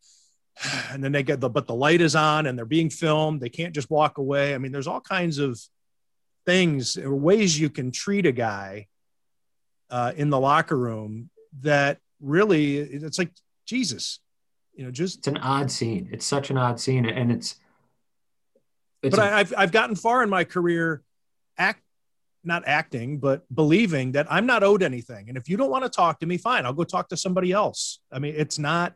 and 0.91 1.03
then 1.03 1.11
they 1.11 1.23
get 1.23 1.39
the, 1.39 1.49
but 1.49 1.67
the 1.67 1.75
light 1.75 2.01
is 2.01 2.15
on 2.15 2.45
and 2.45 2.57
they're 2.57 2.65
being 2.65 2.89
filmed. 2.89 3.41
They 3.41 3.49
can't 3.49 3.73
just 3.73 3.89
walk 3.89 4.17
away. 4.17 4.53
I 4.53 4.57
mean, 4.57 4.71
there's 4.71 4.87
all 4.87 5.01
kinds 5.01 5.37
of 5.37 5.59
things 6.45 6.97
or 6.97 7.15
ways 7.15 7.59
you 7.59 7.69
can 7.69 7.91
treat 7.91 8.25
a 8.25 8.31
guy 8.31 8.87
uh, 9.89 10.13
in 10.15 10.29
the 10.29 10.39
locker 10.39 10.77
room 10.77 11.29
that 11.61 11.99
really 12.19 12.77
it's 12.77 13.17
like 13.17 13.31
Jesus, 13.65 14.19
you 14.73 14.85
know, 14.85 14.91
just 14.91 15.19
it's 15.19 15.27
an 15.27 15.37
odd 15.37 15.71
scene. 15.71 16.09
It's 16.11 16.25
such 16.25 16.49
an 16.49 16.57
odd 16.57 16.79
scene, 16.79 17.05
and 17.05 17.31
it's. 17.31 17.55
It's 19.07 19.15
but 19.15 19.25
i 19.25 19.37
have 19.37 19.53
I've 19.57 19.71
gotten 19.71 19.95
far 19.95 20.23
in 20.23 20.29
my 20.29 20.43
career, 20.43 21.01
act 21.57 21.81
not 22.43 22.63
acting, 22.65 23.19
but 23.19 23.43
believing 23.53 24.13
that 24.13 24.25
I'm 24.31 24.45
not 24.45 24.63
owed 24.63 24.81
anything, 24.83 25.29
and 25.29 25.37
if 25.37 25.49
you 25.49 25.57
don't 25.57 25.69
want 25.69 25.83
to 25.83 25.89
talk 25.89 26.19
to 26.19 26.25
me, 26.25 26.37
fine, 26.37 26.65
I'll 26.65 26.73
go 26.73 26.83
talk 26.83 27.09
to 27.09 27.17
somebody 27.17 27.51
else. 27.51 27.99
I 28.11 28.19
mean, 28.19 28.35
it's 28.37 28.57
not. 28.57 28.93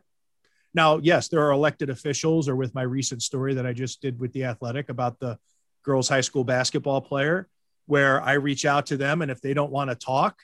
Now, 0.74 0.98
yes, 0.98 1.28
there 1.28 1.42
are 1.46 1.50
elected 1.50 1.90
officials, 1.90 2.48
or 2.48 2.56
with 2.56 2.74
my 2.74 2.82
recent 2.82 3.22
story 3.22 3.54
that 3.54 3.66
I 3.66 3.74
just 3.74 4.00
did 4.00 4.18
with 4.18 4.32
the 4.32 4.44
Athletic 4.44 4.88
about 4.88 5.18
the 5.20 5.38
girls' 5.82 6.08
high 6.08 6.22
school 6.22 6.44
basketball 6.44 7.02
player, 7.02 7.48
where 7.86 8.22
I 8.22 8.34
reach 8.34 8.64
out 8.64 8.86
to 8.86 8.96
them, 8.96 9.20
and 9.20 9.30
if 9.30 9.40
they 9.40 9.52
don't 9.52 9.70
want 9.70 9.90
to 9.90 9.96
talk, 9.96 10.38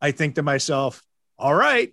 I 0.00 0.10
think 0.10 0.34
to 0.34 0.42
myself, 0.42 1.02
all 1.38 1.54
right, 1.54 1.92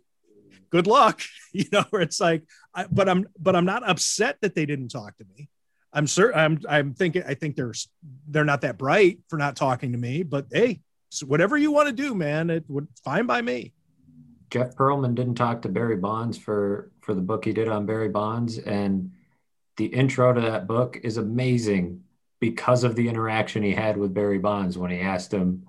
good 0.70 0.88
luck. 0.88 1.22
You 1.52 1.66
know, 1.72 1.84
where 1.90 2.04
it's 2.04 2.22
like, 2.22 2.44
I, 2.76 2.86
but 2.86 3.10
I'm, 3.10 3.28
but 3.40 3.56
I'm 3.56 3.66
not 3.66 3.82
upset 3.90 4.38
that 4.42 4.54
they 4.54 4.68
didn't 4.68 4.90
talk 4.90 5.18
to 5.18 5.26
me. 5.36 5.50
I'm 5.92 6.08
certain 6.08 6.40
I'm, 6.40 6.60
I'm 6.70 6.94
thinking, 6.94 7.24
I 7.28 7.34
think 7.34 7.56
they're, 7.56 7.74
they're 8.28 8.46
not 8.46 8.62
that 8.62 8.78
bright 8.78 9.20
for 9.28 9.38
not 9.38 9.56
talking 9.56 9.92
to 9.92 9.98
me, 9.98 10.24
but 10.24 10.48
Hey, 10.52 10.82
whatever 11.26 11.58
you 11.58 11.72
want 11.72 11.88
to 11.88 11.94
do, 11.94 12.14
man, 12.14 12.50
it 12.50 12.64
would 12.68 12.88
fine 13.04 13.26
by 13.26 13.42
me. 13.42 13.74
Jeff 14.52 14.76
Pearlman 14.76 15.16
didn't 15.16 15.36
talk 15.36 15.62
to 15.62 15.70
Barry 15.70 15.98
Bonds 15.98 16.38
for, 16.38 16.92
for 17.02 17.14
the 17.14 17.22
book 17.22 17.46
he 17.46 17.54
did 17.54 17.68
on 17.68 17.86
Barry 17.86 18.10
Bonds. 18.10 18.58
And 18.58 19.12
the 19.78 19.86
intro 19.86 20.34
to 20.34 20.42
that 20.42 20.68
book 20.68 21.00
is 21.04 21.18
amazing 21.18 22.04
because 22.40 22.84
of 22.84 22.96
the 22.96 23.08
interaction 23.08 23.64
he 23.64 23.74
had 23.74 23.98
with 23.98 24.14
Barry 24.14 24.40
Bonds 24.40 24.78
when 24.78 24.92
he 24.92 25.00
asked 25.00 25.34
him 25.34 25.68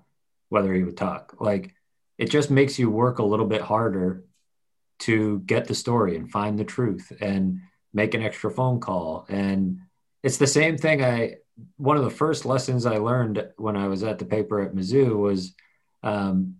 whether 0.48 0.72
he 0.72 0.82
would 0.82 0.96
talk. 0.96 1.36
Like 1.40 1.74
it 2.18 2.30
just 2.30 2.50
makes 2.50 2.78
you 2.78 2.90
work 2.90 3.18
a 3.18 3.24
little 3.24 3.46
bit 3.46 3.60
harder 3.60 4.24
to 5.00 5.40
get 5.40 5.66
the 5.66 5.74
story 5.74 6.16
and 6.16 6.30
find 6.30 6.58
the 6.58 6.64
truth 6.64 7.12
and 7.20 7.60
make 7.92 8.14
an 8.14 8.22
extra 8.22 8.50
phone 8.50 8.80
call. 8.80 9.26
And 9.28 9.78
it's 10.22 10.36
the 10.38 10.46
same 10.46 10.76
thing. 10.76 11.02
I 11.02 11.36
one 11.76 11.96
of 11.96 12.04
the 12.04 12.10
first 12.10 12.46
lessons 12.46 12.86
I 12.86 12.96
learned 12.96 13.46
when 13.56 13.76
I 13.76 13.88
was 13.88 14.02
at 14.02 14.18
the 14.18 14.24
paper 14.24 14.60
at 14.60 14.74
Mizzou 14.74 15.16
was 15.16 15.54
um, 16.02 16.56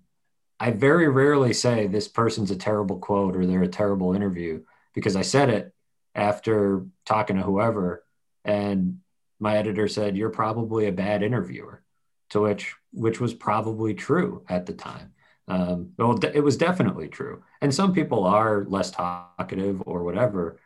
I 0.59 0.71
very 0.73 1.09
rarely 1.09 1.55
say 1.55 1.87
this 1.87 2.07
person's 2.07 2.51
a 2.51 2.57
terrible 2.57 2.99
quote 2.99 3.35
or 3.37 3.47
they're 3.47 3.63
a 3.63 3.69
terrible 3.69 4.13
interview 4.15 4.63
because 4.95 5.17
I 5.17 5.23
said 5.23 5.49
it 5.49 5.73
after 6.15 6.85
talking 7.07 7.37
to 7.37 7.43
whoever, 7.43 8.05
and 8.45 9.01
my 9.39 9.57
editor 9.57 9.89
said 9.89 10.17
you're 10.17 10.31
probably 10.31 10.87
a 10.87 10.93
bad 10.93 11.23
interviewer, 11.23 11.83
to 12.31 12.41
which 12.41 12.75
which 12.93 13.21
was 13.21 13.33
probably 13.33 13.95
true 13.95 14.45
at 14.49 14.67
the 14.67 14.75
time. 14.75 15.13
Um, 15.49 15.93
well, 15.97 16.19
it 16.23 16.45
was 16.45 16.57
definitely 16.57 17.09
true. 17.09 17.43
And 17.61 17.75
some 17.75 17.93
people 17.93 18.25
are 18.25 18.65
less 18.69 18.91
talkative 18.91 19.83
or 19.87 20.05
whatever, 20.05 20.61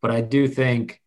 but 0.00 0.10
I 0.10 0.20
do 0.20 0.48
think 0.48 0.99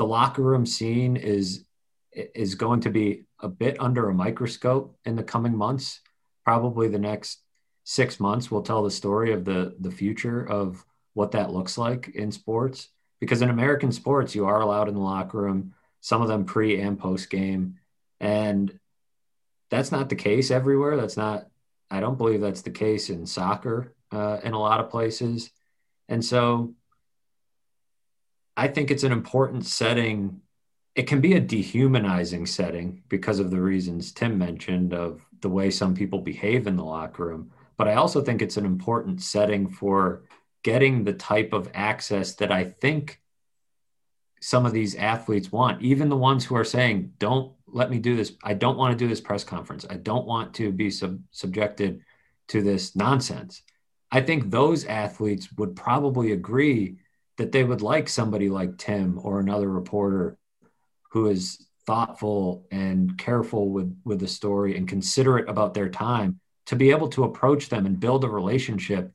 the 0.00 0.06
locker 0.06 0.40
room 0.40 0.64
scene 0.64 1.14
is 1.14 1.66
is 2.10 2.54
going 2.54 2.80
to 2.80 2.88
be 2.88 3.24
a 3.40 3.48
bit 3.48 3.76
under 3.78 4.08
a 4.08 4.14
microscope 4.14 4.96
in 5.04 5.14
the 5.14 5.22
coming 5.22 5.54
months. 5.54 6.00
Probably 6.42 6.88
the 6.88 6.98
next 6.98 7.42
six 7.84 8.18
months 8.18 8.50
will 8.50 8.62
tell 8.62 8.82
the 8.82 8.90
story 8.90 9.34
of 9.34 9.44
the 9.44 9.76
the 9.78 9.90
future 9.90 10.42
of 10.42 10.82
what 11.12 11.32
that 11.32 11.52
looks 11.52 11.76
like 11.76 12.08
in 12.14 12.32
sports. 12.32 12.88
Because 13.20 13.42
in 13.42 13.50
American 13.50 13.92
sports, 13.92 14.34
you 14.34 14.46
are 14.46 14.62
allowed 14.62 14.88
in 14.88 14.94
the 14.94 15.00
locker 15.00 15.36
room, 15.36 15.74
some 16.00 16.22
of 16.22 16.28
them 16.28 16.46
pre 16.46 16.80
and 16.80 16.98
post 16.98 17.28
game, 17.28 17.74
and 18.20 18.80
that's 19.70 19.92
not 19.92 20.08
the 20.08 20.16
case 20.16 20.50
everywhere. 20.50 20.96
That's 20.96 21.18
not 21.18 21.46
I 21.90 22.00
don't 22.00 22.16
believe 22.16 22.40
that's 22.40 22.62
the 22.62 22.70
case 22.70 23.10
in 23.10 23.26
soccer 23.26 23.92
uh, 24.10 24.38
in 24.42 24.54
a 24.54 24.58
lot 24.58 24.80
of 24.80 24.88
places. 24.88 25.50
And 26.08 26.24
so 26.24 26.74
I 28.60 28.68
think 28.68 28.90
it's 28.90 29.04
an 29.04 29.12
important 29.12 29.64
setting. 29.64 30.42
It 30.94 31.04
can 31.04 31.22
be 31.22 31.32
a 31.32 31.40
dehumanizing 31.40 32.44
setting 32.44 33.02
because 33.08 33.38
of 33.38 33.50
the 33.50 33.62
reasons 33.62 34.12
Tim 34.12 34.36
mentioned 34.36 34.92
of 34.92 35.24
the 35.40 35.48
way 35.48 35.70
some 35.70 35.94
people 35.94 36.18
behave 36.18 36.66
in 36.66 36.76
the 36.76 36.84
locker 36.84 37.24
room. 37.24 37.52
But 37.78 37.88
I 37.88 37.94
also 37.94 38.20
think 38.20 38.42
it's 38.42 38.58
an 38.58 38.66
important 38.66 39.22
setting 39.22 39.70
for 39.70 40.24
getting 40.62 41.04
the 41.04 41.14
type 41.14 41.54
of 41.54 41.70
access 41.72 42.34
that 42.34 42.52
I 42.52 42.64
think 42.64 43.22
some 44.42 44.66
of 44.66 44.74
these 44.74 44.94
athletes 44.94 45.50
want, 45.50 45.80
even 45.80 46.10
the 46.10 46.16
ones 46.18 46.44
who 46.44 46.54
are 46.54 46.62
saying, 46.62 47.14
don't 47.18 47.54
let 47.66 47.90
me 47.90 47.98
do 47.98 48.14
this. 48.14 48.32
I 48.44 48.52
don't 48.52 48.76
want 48.76 48.92
to 48.92 49.02
do 49.02 49.08
this 49.08 49.22
press 49.22 49.42
conference. 49.42 49.86
I 49.88 49.94
don't 49.94 50.26
want 50.26 50.52
to 50.56 50.70
be 50.70 50.90
sub- 50.90 51.22
subjected 51.30 52.02
to 52.48 52.60
this 52.60 52.94
nonsense. 52.94 53.62
I 54.12 54.20
think 54.20 54.50
those 54.50 54.84
athletes 54.84 55.48
would 55.56 55.74
probably 55.76 56.32
agree 56.32 56.98
that 57.40 57.52
they 57.52 57.64
would 57.64 57.80
like 57.80 58.06
somebody 58.06 58.50
like 58.50 58.76
Tim 58.76 59.18
or 59.22 59.40
another 59.40 59.66
reporter 59.66 60.36
who 61.12 61.28
is 61.28 61.66
thoughtful 61.86 62.66
and 62.70 63.16
careful 63.16 63.70
with 63.70 63.98
with 64.04 64.20
the 64.20 64.28
story 64.28 64.76
and 64.76 64.86
considerate 64.86 65.48
about 65.48 65.72
their 65.72 65.88
time 65.88 66.38
to 66.66 66.76
be 66.76 66.90
able 66.90 67.08
to 67.08 67.24
approach 67.24 67.70
them 67.70 67.86
and 67.86 67.98
build 67.98 68.24
a 68.24 68.28
relationship 68.28 69.10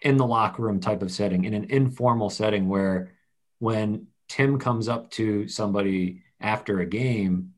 in 0.00 0.16
the 0.16 0.24
locker 0.24 0.62
room 0.62 0.80
type 0.80 1.02
of 1.02 1.12
setting 1.12 1.44
in 1.44 1.52
an 1.52 1.66
informal 1.68 2.30
setting 2.30 2.70
where 2.70 3.12
when 3.58 4.06
Tim 4.30 4.58
comes 4.58 4.88
up 4.88 5.10
to 5.10 5.46
somebody 5.46 6.22
after 6.40 6.80
a 6.80 6.86
game 6.86 7.52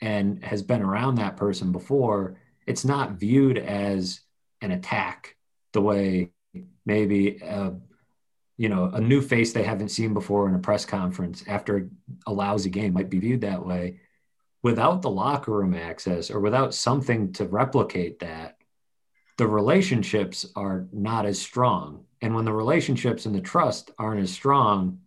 and 0.00 0.42
has 0.42 0.62
been 0.62 0.80
around 0.80 1.16
that 1.16 1.36
person 1.36 1.70
before, 1.70 2.38
it's 2.66 2.86
not 2.86 3.20
viewed 3.20 3.58
as 3.58 4.22
an 4.62 4.70
attack 4.70 5.36
the 5.74 5.82
way 5.82 6.30
maybe 6.86 7.36
a, 7.42 7.74
you 8.56 8.68
know 8.68 8.90
a 8.92 9.00
new 9.00 9.20
face 9.20 9.52
they 9.52 9.62
haven't 9.62 9.88
seen 9.88 10.14
before 10.14 10.48
in 10.48 10.54
a 10.54 10.58
press 10.58 10.84
conference 10.84 11.44
after 11.46 11.88
a 12.26 12.32
lousy 12.32 12.70
game 12.70 12.92
might 12.92 13.10
be 13.10 13.18
viewed 13.18 13.40
that 13.40 13.64
way 13.64 14.00
without 14.62 15.02
the 15.02 15.10
locker 15.10 15.52
room 15.52 15.74
access 15.74 16.30
or 16.30 16.40
without 16.40 16.74
something 16.74 17.32
to 17.32 17.44
replicate 17.44 18.20
that 18.20 18.56
the 19.38 19.46
relationships 19.46 20.46
are 20.54 20.86
not 20.92 21.26
as 21.26 21.40
strong 21.40 22.04
and 22.20 22.34
when 22.34 22.44
the 22.44 22.52
relationships 22.52 23.26
and 23.26 23.34
the 23.34 23.40
trust 23.40 23.90
aren't 23.98 24.22
as 24.22 24.32
strong 24.32 24.98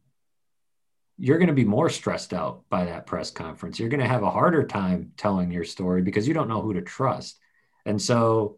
you're 1.17 1.37
going 1.37 1.47
to 1.47 1.53
be 1.53 1.65
more 1.65 1.89
stressed 1.89 2.33
out 2.33 2.63
by 2.69 2.85
that 2.85 3.05
press 3.05 3.31
conference. 3.31 3.79
You're 3.79 3.89
going 3.89 4.01
to 4.01 4.07
have 4.07 4.23
a 4.23 4.31
harder 4.31 4.65
time 4.65 5.13
telling 5.17 5.51
your 5.51 5.63
story 5.63 6.01
because 6.01 6.27
you 6.27 6.33
don't 6.33 6.49
know 6.49 6.61
who 6.61 6.73
to 6.73 6.81
trust. 6.81 7.39
And 7.85 8.01
so, 8.01 8.57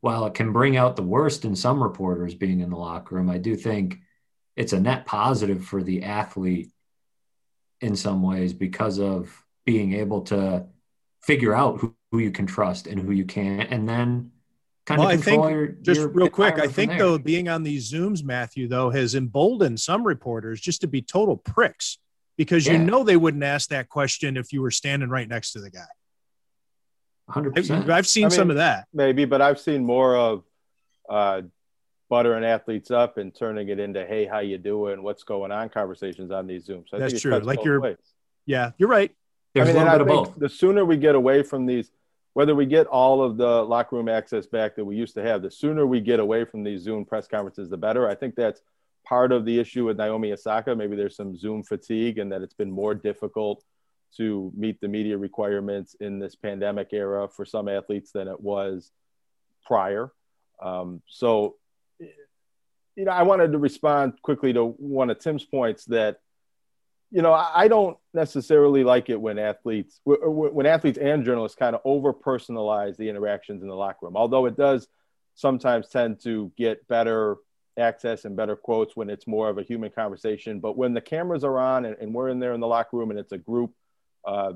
while 0.00 0.26
it 0.26 0.34
can 0.34 0.52
bring 0.52 0.76
out 0.76 0.94
the 0.94 1.02
worst 1.02 1.44
in 1.44 1.56
some 1.56 1.82
reporters 1.82 2.34
being 2.34 2.60
in 2.60 2.70
the 2.70 2.76
locker 2.76 3.16
room, 3.16 3.28
I 3.28 3.38
do 3.38 3.56
think 3.56 3.98
it's 4.58 4.72
a 4.72 4.80
net 4.80 5.06
positive 5.06 5.64
for 5.64 5.84
the 5.84 6.02
athlete 6.02 6.70
in 7.80 7.94
some 7.94 8.22
ways 8.22 8.52
because 8.52 8.98
of 8.98 9.44
being 9.64 9.94
able 9.94 10.22
to 10.22 10.66
figure 11.22 11.54
out 11.54 11.78
who, 11.78 11.94
who 12.10 12.18
you 12.18 12.32
can 12.32 12.44
trust 12.44 12.88
and 12.88 13.00
who 13.00 13.12
you 13.12 13.24
can't. 13.24 13.70
And 13.70 13.88
then 13.88 14.32
kind 14.84 14.98
well, 14.98 15.10
of 15.10 15.22
control 15.22 15.44
I 15.44 15.46
think, 15.46 15.54
your, 15.54 15.66
just 15.68 16.00
your 16.00 16.08
real 16.08 16.28
quick, 16.28 16.58
I 16.58 16.66
think 16.66 16.90
there. 16.90 16.98
though 16.98 17.18
being 17.18 17.48
on 17.48 17.62
these 17.62 17.92
Zooms, 17.92 18.24
Matthew, 18.24 18.66
though, 18.66 18.90
has 18.90 19.14
emboldened 19.14 19.78
some 19.78 20.04
reporters 20.04 20.60
just 20.60 20.80
to 20.80 20.88
be 20.88 21.02
total 21.02 21.36
pricks 21.36 21.98
because 22.36 22.66
yeah. 22.66 22.72
you 22.72 22.78
know 22.80 23.04
they 23.04 23.16
wouldn't 23.16 23.44
ask 23.44 23.68
that 23.68 23.88
question 23.88 24.36
if 24.36 24.52
you 24.52 24.60
were 24.60 24.72
standing 24.72 25.08
right 25.08 25.28
next 25.28 25.52
to 25.52 25.60
the 25.60 25.70
guy. 25.70 25.86
100%. 27.30 27.70
I've, 27.70 27.90
I've 27.90 28.08
seen 28.08 28.24
I 28.24 28.28
mean, 28.28 28.36
some 28.36 28.50
of 28.50 28.56
that. 28.56 28.88
Maybe, 28.92 29.24
but 29.24 29.40
I've 29.40 29.60
seen 29.60 29.84
more 29.84 30.16
of 30.16 30.42
uh, 31.08 31.42
buttering 32.08 32.44
athletes 32.44 32.90
up 32.90 33.18
and 33.18 33.34
turning 33.34 33.68
it 33.68 33.78
into, 33.78 34.06
hey, 34.06 34.24
how 34.26 34.38
you 34.38 34.58
doing? 34.58 35.02
What's 35.02 35.22
going 35.22 35.52
on? 35.52 35.68
Conversations 35.68 36.30
on 36.30 36.46
these 36.46 36.66
Zooms. 36.66 36.88
So 36.88 36.98
That's 36.98 37.20
true. 37.20 37.38
Like 37.38 37.64
you're, 37.64 37.80
ways. 37.80 37.96
yeah, 38.46 38.72
you're 38.78 38.88
right. 38.88 39.14
There's 39.54 39.68
I 39.68 39.72
mean, 39.72 39.82
a 39.82 39.92
little 39.92 40.06
bit 40.06 40.16
of 40.18 40.24
both. 40.24 40.38
The 40.38 40.48
sooner 40.48 40.84
we 40.84 40.96
get 40.96 41.14
away 41.14 41.42
from 41.42 41.66
these– 41.66 41.90
whether 42.38 42.54
we 42.54 42.66
get 42.66 42.86
all 42.86 43.20
of 43.20 43.36
the 43.36 43.64
locker 43.64 43.96
room 43.96 44.08
access 44.08 44.46
back 44.46 44.76
that 44.76 44.84
we 44.84 44.94
used 44.94 45.12
to 45.12 45.22
have, 45.24 45.42
the 45.42 45.50
sooner 45.50 45.84
we 45.88 46.00
get 46.00 46.20
away 46.20 46.44
from 46.44 46.62
these 46.62 46.82
Zoom 46.82 47.04
press 47.04 47.26
conferences, 47.26 47.68
the 47.68 47.76
better. 47.76 48.08
I 48.08 48.14
think 48.14 48.36
that's 48.36 48.62
part 49.04 49.32
of 49.32 49.44
the 49.44 49.58
issue 49.58 49.86
with 49.86 49.96
Naomi 49.96 50.32
Osaka. 50.32 50.76
Maybe 50.76 50.94
there's 50.94 51.16
some 51.16 51.36
Zoom 51.36 51.64
fatigue 51.64 52.18
and 52.18 52.30
that 52.30 52.40
it's 52.40 52.54
been 52.54 52.70
more 52.70 52.94
difficult 52.94 53.64
to 54.18 54.52
meet 54.54 54.80
the 54.80 54.86
media 54.86 55.18
requirements 55.18 55.96
in 55.98 56.20
this 56.20 56.36
pandemic 56.36 56.90
era 56.92 57.26
for 57.26 57.44
some 57.44 57.68
athletes 57.68 58.12
than 58.12 58.28
it 58.28 58.40
was 58.40 58.92
prior. 59.66 60.12
Um, 60.62 61.02
so, 61.08 61.56
you 62.98 63.04
know, 63.04 63.12
I 63.12 63.22
wanted 63.22 63.52
to 63.52 63.58
respond 63.58 64.20
quickly 64.22 64.52
to 64.54 64.64
one 64.64 65.08
of 65.08 65.20
Tim's 65.20 65.44
points 65.44 65.84
that, 65.84 66.18
you 67.12 67.22
know, 67.22 67.32
I 67.32 67.68
don't 67.68 67.96
necessarily 68.12 68.82
like 68.82 69.08
it 69.08 69.20
when 69.20 69.38
athletes, 69.38 70.00
when 70.04 70.66
athletes 70.66 70.98
and 70.98 71.24
journalists 71.24 71.56
kind 71.56 71.76
of 71.76 71.80
over 71.84 72.12
personalize 72.12 72.96
the 72.96 73.08
interactions 73.08 73.62
in 73.62 73.68
the 73.68 73.74
locker 73.74 74.06
room, 74.06 74.16
although 74.16 74.46
it 74.46 74.56
does 74.56 74.88
sometimes 75.36 75.88
tend 75.88 76.20
to 76.24 76.50
get 76.58 76.86
better 76.88 77.36
access 77.78 78.24
and 78.24 78.36
better 78.36 78.56
quotes 78.56 78.96
when 78.96 79.08
it's 79.08 79.28
more 79.28 79.48
of 79.48 79.58
a 79.58 79.62
human 79.62 79.90
conversation. 79.90 80.58
But 80.58 80.76
when 80.76 80.92
the 80.92 81.00
cameras 81.00 81.44
are 81.44 81.56
on 81.56 81.84
and, 81.84 81.96
and 82.00 82.12
we're 82.12 82.30
in 82.30 82.40
there 82.40 82.52
in 82.52 82.60
the 82.60 82.66
locker 82.66 82.96
room 82.96 83.10
and 83.10 83.18
it's 83.20 83.32
a 83.32 83.38
group 83.38 83.72
uh, 84.26 84.54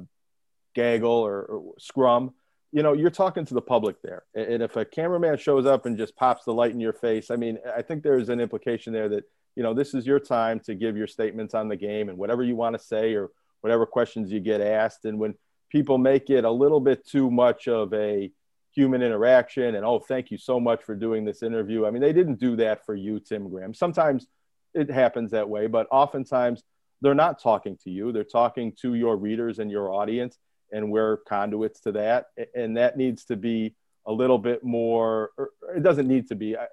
gaggle 0.74 1.12
or, 1.12 1.42
or 1.42 1.74
scrum, 1.78 2.34
you 2.72 2.82
know, 2.82 2.94
you're 2.94 3.10
talking 3.10 3.44
to 3.44 3.54
the 3.54 3.60
public 3.60 4.00
there. 4.02 4.24
And 4.34 4.62
if 4.62 4.76
a 4.76 4.84
cameraman 4.84 5.36
shows 5.36 5.66
up 5.66 5.84
and 5.84 5.96
just 5.96 6.16
pops 6.16 6.44
the 6.44 6.54
light 6.54 6.72
in 6.72 6.80
your 6.80 6.94
face, 6.94 7.30
I 7.30 7.36
mean, 7.36 7.58
I 7.76 7.82
think 7.82 8.02
there's 8.02 8.30
an 8.30 8.40
implication 8.40 8.94
there 8.94 9.10
that, 9.10 9.24
you 9.56 9.62
know, 9.62 9.74
this 9.74 9.92
is 9.92 10.06
your 10.06 10.18
time 10.18 10.58
to 10.60 10.74
give 10.74 10.96
your 10.96 11.06
statements 11.06 11.54
on 11.54 11.68
the 11.68 11.76
game 11.76 12.08
and 12.08 12.16
whatever 12.16 12.42
you 12.42 12.56
want 12.56 12.74
to 12.76 12.82
say 12.82 13.14
or 13.14 13.28
whatever 13.60 13.84
questions 13.84 14.32
you 14.32 14.40
get 14.40 14.62
asked. 14.62 15.04
And 15.04 15.18
when 15.18 15.34
people 15.70 15.98
make 15.98 16.30
it 16.30 16.44
a 16.44 16.50
little 16.50 16.80
bit 16.80 17.06
too 17.06 17.30
much 17.30 17.68
of 17.68 17.92
a 17.92 18.30
human 18.74 19.02
interaction 19.02 19.74
and, 19.74 19.84
oh, 19.84 19.98
thank 19.98 20.30
you 20.30 20.38
so 20.38 20.58
much 20.58 20.82
for 20.82 20.94
doing 20.94 21.26
this 21.26 21.42
interview. 21.42 21.84
I 21.84 21.90
mean, 21.90 22.00
they 22.00 22.14
didn't 22.14 22.40
do 22.40 22.56
that 22.56 22.86
for 22.86 22.94
you, 22.94 23.20
Tim 23.20 23.50
Graham. 23.50 23.74
Sometimes 23.74 24.26
it 24.72 24.90
happens 24.90 25.32
that 25.32 25.46
way, 25.46 25.66
but 25.66 25.86
oftentimes 25.90 26.62
they're 27.02 27.14
not 27.14 27.38
talking 27.38 27.76
to 27.84 27.90
you. 27.90 28.12
They're 28.12 28.24
talking 28.24 28.72
to 28.80 28.94
your 28.94 29.18
readers 29.18 29.58
and 29.58 29.70
your 29.70 29.92
audience 29.92 30.38
and 30.72 30.90
we're 30.90 31.18
conduits 31.18 31.80
to 31.80 31.92
that. 31.92 32.26
And 32.54 32.76
that 32.76 32.96
needs 32.96 33.24
to 33.26 33.36
be 33.36 33.76
a 34.06 34.12
little 34.12 34.38
bit 34.38 34.64
more, 34.64 35.30
er, 35.38 35.50
er, 35.62 35.76
it 35.76 35.82
doesn't 35.82 36.08
need 36.08 36.28
to 36.28 36.34
be. 36.34 36.56
I, 36.56 36.66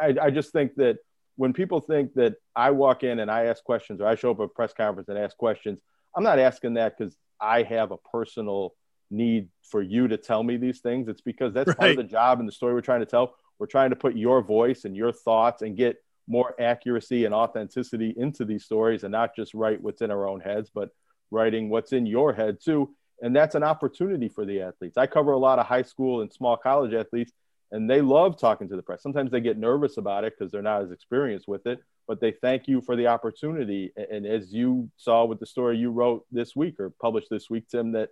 I, 0.00 0.14
I, 0.22 0.30
just 0.30 0.52
think 0.52 0.74
that 0.76 0.98
when 1.36 1.52
people 1.52 1.80
think 1.80 2.14
that 2.14 2.34
I 2.54 2.70
walk 2.70 3.02
in 3.02 3.20
and 3.20 3.30
I 3.30 3.46
ask 3.46 3.64
questions 3.64 4.00
or 4.00 4.06
I 4.06 4.14
show 4.14 4.32
up 4.32 4.40
at 4.40 4.44
a 4.44 4.48
press 4.48 4.72
conference 4.72 5.08
and 5.08 5.18
ask 5.18 5.36
questions, 5.36 5.80
I'm 6.14 6.22
not 6.22 6.38
asking 6.38 6.74
that 6.74 6.98
because 6.98 7.16
I 7.40 7.62
have 7.62 7.92
a 7.92 7.96
personal 7.96 8.74
need 9.10 9.48
for 9.62 9.80
you 9.80 10.08
to 10.08 10.16
tell 10.16 10.42
me 10.42 10.56
these 10.56 10.80
things. 10.80 11.08
It's 11.08 11.22
because 11.22 11.54
that's 11.54 11.68
right. 11.68 11.78
part 11.78 11.90
of 11.92 11.96
the 11.96 12.04
job 12.04 12.40
and 12.40 12.48
the 12.48 12.52
story 12.52 12.74
we're 12.74 12.82
trying 12.82 13.00
to 13.00 13.06
tell. 13.06 13.34
We're 13.58 13.66
trying 13.66 13.90
to 13.90 13.96
put 13.96 14.16
your 14.16 14.42
voice 14.42 14.84
and 14.84 14.96
your 14.96 15.12
thoughts 15.12 15.62
and 15.62 15.76
get 15.76 15.96
more 16.26 16.54
accuracy 16.60 17.24
and 17.24 17.34
authenticity 17.34 18.14
into 18.16 18.44
these 18.44 18.64
stories 18.64 19.04
and 19.04 19.12
not 19.12 19.36
just 19.36 19.54
write 19.54 19.80
what's 19.80 20.02
in 20.02 20.10
our 20.10 20.28
own 20.28 20.40
heads, 20.40 20.70
but 20.74 20.90
writing 21.30 21.68
what's 21.68 21.92
in 21.92 22.06
your 22.06 22.32
head 22.32 22.58
too 22.64 22.94
and 23.22 23.34
that's 23.34 23.54
an 23.54 23.62
opportunity 23.62 24.28
for 24.28 24.44
the 24.44 24.60
athletes. 24.60 24.96
I 24.96 25.06
cover 25.06 25.32
a 25.32 25.38
lot 25.38 25.58
of 25.58 25.66
high 25.66 25.82
school 25.82 26.20
and 26.20 26.32
small 26.32 26.56
college 26.56 26.92
athletes, 26.94 27.32
and 27.72 27.88
they 27.88 28.00
love 28.00 28.38
talking 28.38 28.68
to 28.68 28.76
the 28.76 28.82
press. 28.82 29.02
Sometimes 29.02 29.30
they 29.30 29.40
get 29.40 29.58
nervous 29.58 29.96
about 29.96 30.24
it 30.24 30.34
because 30.38 30.52
they're 30.52 30.62
not 30.62 30.82
as 30.82 30.90
experienced 30.90 31.48
with 31.48 31.66
it, 31.66 31.80
but 32.06 32.20
they 32.20 32.32
thank 32.32 32.68
you 32.68 32.80
for 32.80 32.96
the 32.96 33.06
opportunity. 33.06 33.92
And 34.10 34.26
as 34.26 34.52
you 34.52 34.90
saw 34.96 35.24
with 35.24 35.40
the 35.40 35.46
story 35.46 35.78
you 35.78 35.90
wrote 35.90 36.26
this 36.30 36.54
week 36.54 36.78
or 36.78 36.90
published 36.90 37.30
this 37.30 37.48
week, 37.48 37.68
Tim, 37.68 37.92
that 37.92 38.10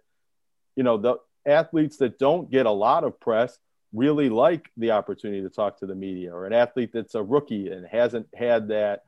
you 0.76 0.82
know 0.82 0.96
the 0.96 1.16
athletes 1.46 1.98
that 1.98 2.18
don't 2.18 2.50
get 2.50 2.66
a 2.66 2.70
lot 2.70 3.05
of 3.05 3.18
press 3.20 3.59
really 3.92 4.30
like 4.30 4.70
the 4.78 4.92
opportunity 4.92 5.42
to 5.42 5.50
talk 5.50 5.78
to 5.78 5.86
the 5.86 5.94
media, 5.94 6.34
or 6.34 6.46
an 6.46 6.53
athlete 6.53 6.90
that's 6.94 7.14
a 7.14 7.22
rookie 7.22 7.68
and 7.68 7.86
hasn't 7.86 8.26
had 8.34 8.68
that 8.68 9.03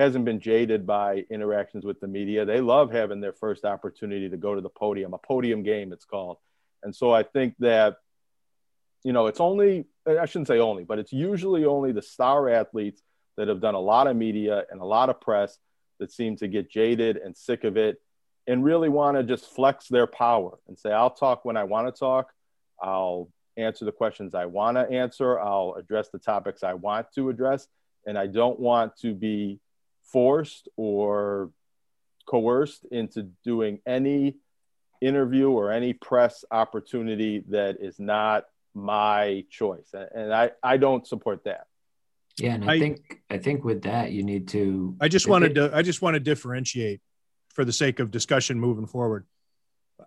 hasn't 0.00 0.24
been 0.24 0.40
jaded 0.40 0.86
by 0.86 1.24
interactions 1.30 1.84
with 1.84 2.00
the 2.00 2.08
media. 2.08 2.44
They 2.44 2.60
love 2.60 2.90
having 2.90 3.20
their 3.20 3.32
first 3.32 3.64
opportunity 3.64 4.28
to 4.28 4.36
go 4.36 4.54
to 4.54 4.60
the 4.60 4.68
podium, 4.68 5.14
a 5.14 5.18
podium 5.18 5.62
game, 5.62 5.92
it's 5.92 6.04
called. 6.04 6.38
And 6.82 6.94
so 6.96 7.12
I 7.12 7.22
think 7.22 7.54
that, 7.58 7.98
you 9.04 9.12
know, 9.12 9.26
it's 9.26 9.40
only, 9.40 9.86
I 10.06 10.26
shouldn't 10.26 10.48
say 10.48 10.58
only, 10.58 10.84
but 10.84 10.98
it's 10.98 11.12
usually 11.12 11.64
only 11.64 11.92
the 11.92 12.02
star 12.02 12.48
athletes 12.48 13.02
that 13.36 13.48
have 13.48 13.60
done 13.60 13.74
a 13.74 13.80
lot 13.80 14.06
of 14.06 14.16
media 14.16 14.64
and 14.70 14.80
a 14.80 14.84
lot 14.84 15.10
of 15.10 15.20
press 15.20 15.58
that 15.98 16.10
seem 16.10 16.36
to 16.36 16.48
get 16.48 16.70
jaded 16.70 17.16
and 17.18 17.36
sick 17.36 17.64
of 17.64 17.76
it 17.76 18.00
and 18.46 18.64
really 18.64 18.88
want 18.88 19.16
to 19.16 19.22
just 19.22 19.54
flex 19.54 19.88
their 19.88 20.06
power 20.06 20.58
and 20.66 20.78
say, 20.78 20.90
I'll 20.90 21.10
talk 21.10 21.44
when 21.44 21.56
I 21.56 21.64
want 21.64 21.94
to 21.94 21.98
talk. 21.98 22.32
I'll 22.82 23.28
answer 23.56 23.84
the 23.84 23.92
questions 23.92 24.34
I 24.34 24.46
want 24.46 24.76
to 24.76 24.90
answer. 24.90 25.38
I'll 25.38 25.74
address 25.78 26.08
the 26.08 26.18
topics 26.18 26.62
I 26.62 26.74
want 26.74 27.12
to 27.14 27.28
address. 27.28 27.68
And 28.06 28.16
I 28.16 28.26
don't 28.26 28.58
want 28.58 28.96
to 29.02 29.14
be 29.14 29.60
forced 30.12 30.68
or 30.76 31.50
coerced 32.26 32.84
into 32.90 33.24
doing 33.44 33.80
any 33.86 34.36
interview 35.00 35.50
or 35.50 35.72
any 35.72 35.92
press 35.92 36.44
opportunity 36.50 37.42
that 37.48 37.78
is 37.80 37.98
not 37.98 38.44
my 38.74 39.44
choice. 39.50 39.94
And 40.14 40.32
i 40.32 40.50
i 40.62 40.76
don't 40.76 41.06
support 41.06 41.44
that. 41.44 41.66
Yeah 42.38 42.54
and 42.54 42.70
i, 42.70 42.74
I 42.74 42.78
think 42.78 43.22
i 43.28 43.38
think 43.38 43.64
with 43.64 43.82
that 43.82 44.12
you 44.12 44.22
need 44.22 44.48
to 44.48 44.96
i 45.00 45.08
just 45.08 45.26
wanted 45.26 45.52
it, 45.52 45.54
to 45.54 45.76
i 45.76 45.82
just 45.82 46.00
want 46.00 46.14
to 46.14 46.20
differentiate 46.20 47.00
for 47.48 47.64
the 47.64 47.72
sake 47.72 47.98
of 47.98 48.10
discussion 48.10 48.60
moving 48.60 48.86
forward. 48.86 49.26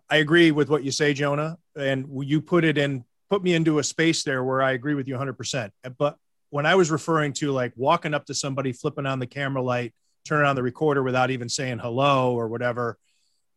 I 0.09 0.17
agree 0.17 0.51
with 0.51 0.69
what 0.69 0.83
you 0.83 0.91
say 0.91 1.13
jonah 1.13 1.57
and 1.75 2.07
you 2.23 2.41
put 2.41 2.63
it 2.63 2.77
in 2.77 3.03
put 3.29 3.43
me 3.43 3.53
into 3.53 3.79
a 3.79 3.83
space 3.83 4.23
there 4.23 4.43
where 4.43 4.61
i 4.61 4.71
agree 4.71 4.93
with 4.93 5.07
you 5.07 5.15
100% 5.15 5.71
but 5.97 6.17
when 6.53 6.67
I 6.67 6.75
was 6.75 6.91
referring 6.91 7.33
to 7.33 7.51
like 7.51 7.73
walking 7.75 8.13
up 8.13 8.27
to 8.27 8.35
somebody, 8.35 8.73
flipping 8.73 9.07
on 9.07 9.17
the 9.17 9.25
camera 9.25 9.63
light, 9.63 9.91
turning 10.23 10.45
on 10.45 10.55
the 10.55 10.61
recorder 10.61 11.01
without 11.01 11.31
even 11.31 11.49
saying 11.49 11.79
hello 11.79 12.35
or 12.35 12.47
whatever, 12.47 12.99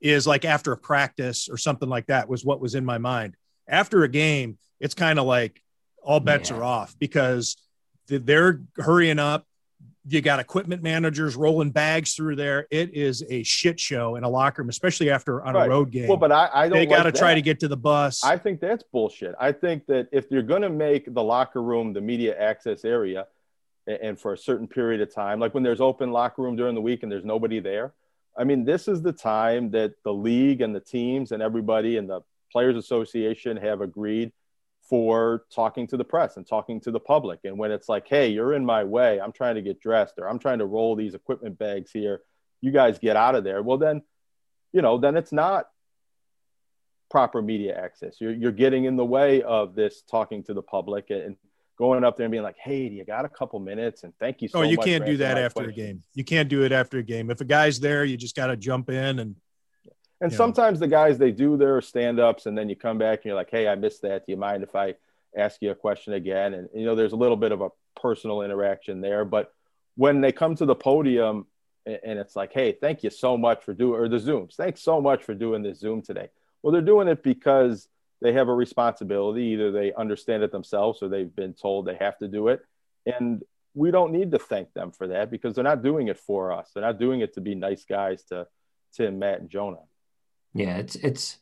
is 0.01 0.26
like 0.26 0.47
after 0.47 0.72
a 0.72 0.78
practice 0.78 1.51
or 1.51 1.59
something 1.59 1.90
like 1.90 2.07
that 2.07 2.26
was 2.26 2.42
what 2.42 2.59
was 2.59 2.74
in 2.74 2.86
my 2.86 2.97
mind. 2.97 3.36
After 3.68 4.03
a 4.05 4.09
game, 4.09 4.57
it's 4.80 4.94
kind 4.94 5.18
of 5.18 5.26
like 5.26 5.62
all 6.03 6.20
bets 6.20 6.49
yeah. 6.49 6.57
are 6.57 6.64
off 6.64 6.99
because 6.99 7.59
they're 8.07 8.62
hurrying 8.78 9.18
up 9.18 9.44
you 10.09 10.20
got 10.20 10.38
equipment 10.38 10.82
managers 10.82 11.34
rolling 11.36 11.70
bags 11.70 12.14
through 12.14 12.36
there. 12.36 12.66
It 12.70 12.94
is 12.94 13.24
a 13.28 13.42
shit 13.42 13.80
show 13.80 14.16
in 14.16 14.24
a 14.24 14.28
locker 14.28 14.62
room, 14.62 14.68
especially 14.68 15.11
after 15.11 15.42
on 15.42 15.54
right. 15.54 15.66
a 15.66 15.70
road 15.70 15.90
game. 15.90 16.09
Well, 16.09 16.16
but 16.16 16.30
I, 16.30 16.48
I 16.52 16.68
don't. 16.68 16.78
They 16.78 16.86
got 16.86 17.04
to 17.04 17.12
try 17.12 17.34
to 17.34 17.42
get 17.42 17.61
to 17.61 17.68
the 17.68 17.76
bus. 17.76 18.22
I 18.24 18.36
think 18.36 18.61
that's 18.61 18.84
bullshit. 18.84 19.34
I 19.40 19.52
think 19.52 19.86
that 19.86 20.09
if 20.12 20.30
you're 20.30 20.42
going 20.42 20.62
to 20.62 20.70
make 20.70 21.12
the 21.12 21.22
locker 21.22 21.62
room 21.62 21.92
the 21.92 22.00
media 22.00 22.38
access 22.38 22.84
area, 22.84 23.26
and 23.86 24.18
for 24.18 24.32
a 24.32 24.38
certain 24.38 24.68
period 24.68 25.00
of 25.00 25.12
time, 25.14 25.40
like 25.40 25.54
when 25.54 25.62
there's 25.62 25.80
open 25.80 26.12
locker 26.12 26.42
room 26.42 26.57
during 26.57 26.74
the 26.74 26.80
week 26.80 27.02
and 27.02 27.11
there's 27.11 27.24
nobody 27.24 27.61
there, 27.61 27.92
I 28.36 28.44
mean, 28.44 28.64
this 28.64 28.88
is 28.88 29.02
the 29.02 29.12
time 29.12 29.70
that 29.70 29.94
the 30.04 30.12
league 30.12 30.61
and 30.61 30.74
the 30.74 30.80
teams 30.80 31.32
and 31.32 31.42
everybody 31.42 31.96
and 31.96 32.09
the 32.09 32.20
Players 32.52 32.76
Association 32.76 33.57
have 33.57 33.80
agreed 33.80 34.32
for 34.89 35.45
talking 35.53 35.87
to 35.89 35.97
the 35.97 36.05
press 36.05 36.37
and 36.37 36.47
talking 36.47 36.80
to 36.80 36.91
the 36.91 37.01
public. 37.01 37.41
And 37.45 37.59
when 37.59 37.70
it's 37.70 37.89
like, 37.89 38.07
hey, 38.09 38.28
you're 38.28 38.55
in 38.55 38.64
my 38.64 38.84
way, 38.84 39.20
I'm 39.20 39.32
trying 39.32 39.57
to 39.57 39.62
get 39.62 39.80
dressed 39.80 40.14
or 40.18 40.28
I'm 40.28 40.39
trying 40.39 40.59
to 40.61 40.66
roll 40.66 40.97
these 40.97 41.14
equipment 41.14 41.59
bags 41.59 41.91
here, 41.91 42.20
you 42.61 42.70
guys 42.70 42.99
get 42.99 43.16
out 43.16 43.34
of 43.34 43.45
there. 43.45 43.62
Well, 43.62 43.78
then, 43.78 44.03
you 44.72 44.82
know, 44.82 44.99
then 44.99 45.16
it's 45.16 45.32
not 45.32 45.66
proper 47.11 47.43
media 47.43 47.76
access. 47.76 48.16
You're, 48.20 48.32
you're 48.32 48.53
getting 48.53 48.84
in 48.84 48.97
the 48.97 49.05
way 49.05 49.43
of 49.43 49.74
this 49.74 50.03
talking 50.09 50.43
to 50.45 50.55
the 50.55 50.62
public 50.62 51.11
and 51.11 51.37
going 51.78 52.05
up 52.05 52.16
there 52.16 52.24
and 52.24 52.30
being 52.32 52.43
like, 52.43 52.57
hey, 52.59 52.89
do 52.89 52.95
you 52.95 53.05
got 53.05 53.24
a 53.24 53.28
couple 53.28 53.59
minutes? 53.61 54.05
And 54.05 54.12
thank 54.18 54.41
you 54.41 54.49
oh, 54.49 54.53
so 54.53 54.59
much. 54.61 54.66
Oh, 54.66 54.70
you 54.70 54.78
can't 54.78 55.05
do 55.05 55.16
that 55.18 55.37
after 55.37 55.64
questions. 55.64 55.78
a 55.78 55.80
game. 55.80 56.03
You 56.14 56.24
can't 56.24 56.49
do 56.49 56.64
it 56.64 56.72
after 56.72 56.99
a 56.99 57.03
game. 57.03 57.30
If 57.30 57.41
a 57.41 57.45
guy's 57.45 57.80
there, 57.80 58.05
you 58.05 58.16
just 58.16 58.34
got 58.34 58.49
to 58.49 58.57
jump 58.57 58.89
in 58.89 59.18
and 59.18 59.37
and 60.20 60.32
yeah. 60.32 60.36
sometimes 60.36 60.80
the 60.80 60.88
guys 60.88 61.18
they 61.18 61.30
do 61.30 61.56
their 61.56 61.80
stand 61.80 62.18
ups 62.18 62.46
and 62.46 62.56
then 62.56 62.68
you 62.68 62.76
come 62.76 62.98
back 62.98 63.18
and 63.18 63.26
you're 63.26 63.34
like, 63.34 63.50
hey, 63.50 63.68
I 63.68 63.74
missed 63.74 64.02
that. 64.02 64.26
Do 64.26 64.32
you 64.32 64.38
mind 64.38 64.62
if 64.62 64.74
I 64.74 64.94
ask 65.36 65.60
you 65.60 65.70
a 65.70 65.74
question 65.74 66.14
again? 66.14 66.54
And 66.54 66.68
you 66.74 66.86
know, 66.86 66.94
there's 66.94 67.12
a 67.12 67.16
little 67.16 67.36
bit 67.36 67.52
of 67.52 67.60
a 67.60 67.70
personal 68.00 68.42
interaction 68.42 69.00
there. 69.00 69.24
But 69.24 69.52
when 69.96 70.20
they 70.20 70.32
come 70.32 70.54
to 70.56 70.66
the 70.66 70.74
podium 70.74 71.46
and 71.86 72.18
it's 72.18 72.34
like, 72.34 72.52
hey, 72.52 72.72
thank 72.72 73.02
you 73.02 73.10
so 73.10 73.36
much 73.36 73.62
for 73.62 73.74
doing 73.74 74.00
or 74.00 74.08
the 74.08 74.18
Zooms. 74.18 74.54
Thanks 74.54 74.82
so 74.82 75.00
much 75.00 75.22
for 75.22 75.34
doing 75.34 75.62
this 75.62 75.80
Zoom 75.80 76.02
today. 76.02 76.30
Well, 76.62 76.72
they're 76.72 76.82
doing 76.82 77.08
it 77.08 77.22
because 77.22 77.88
they 78.22 78.32
have 78.32 78.48
a 78.48 78.54
responsibility. 78.54 79.42
Either 79.42 79.70
they 79.70 79.92
understand 79.92 80.42
it 80.42 80.50
themselves 80.50 81.02
or 81.02 81.08
they've 81.08 81.34
been 81.34 81.52
told 81.52 81.86
they 81.86 81.96
have 81.96 82.18
to 82.18 82.28
do 82.28 82.48
it. 82.48 82.64
And 83.04 83.42
we 83.74 83.90
don't 83.90 84.12
need 84.12 84.32
to 84.32 84.38
thank 84.38 84.72
them 84.72 84.90
for 84.90 85.06
that 85.08 85.30
because 85.30 85.54
they're 85.54 85.62
not 85.62 85.82
doing 85.82 86.08
it 86.08 86.18
for 86.18 86.50
us. 86.50 86.70
They're 86.72 86.82
not 86.82 86.98
doing 86.98 87.20
it 87.20 87.34
to 87.34 87.42
be 87.42 87.54
nice 87.54 87.84
guys 87.84 88.24
to 88.24 88.46
Tim, 88.94 89.18
Matt, 89.18 89.40
and 89.40 89.50
Jonah. 89.50 89.84
Yeah, 90.57 90.76
it's 90.78 90.96
it's 90.96 91.38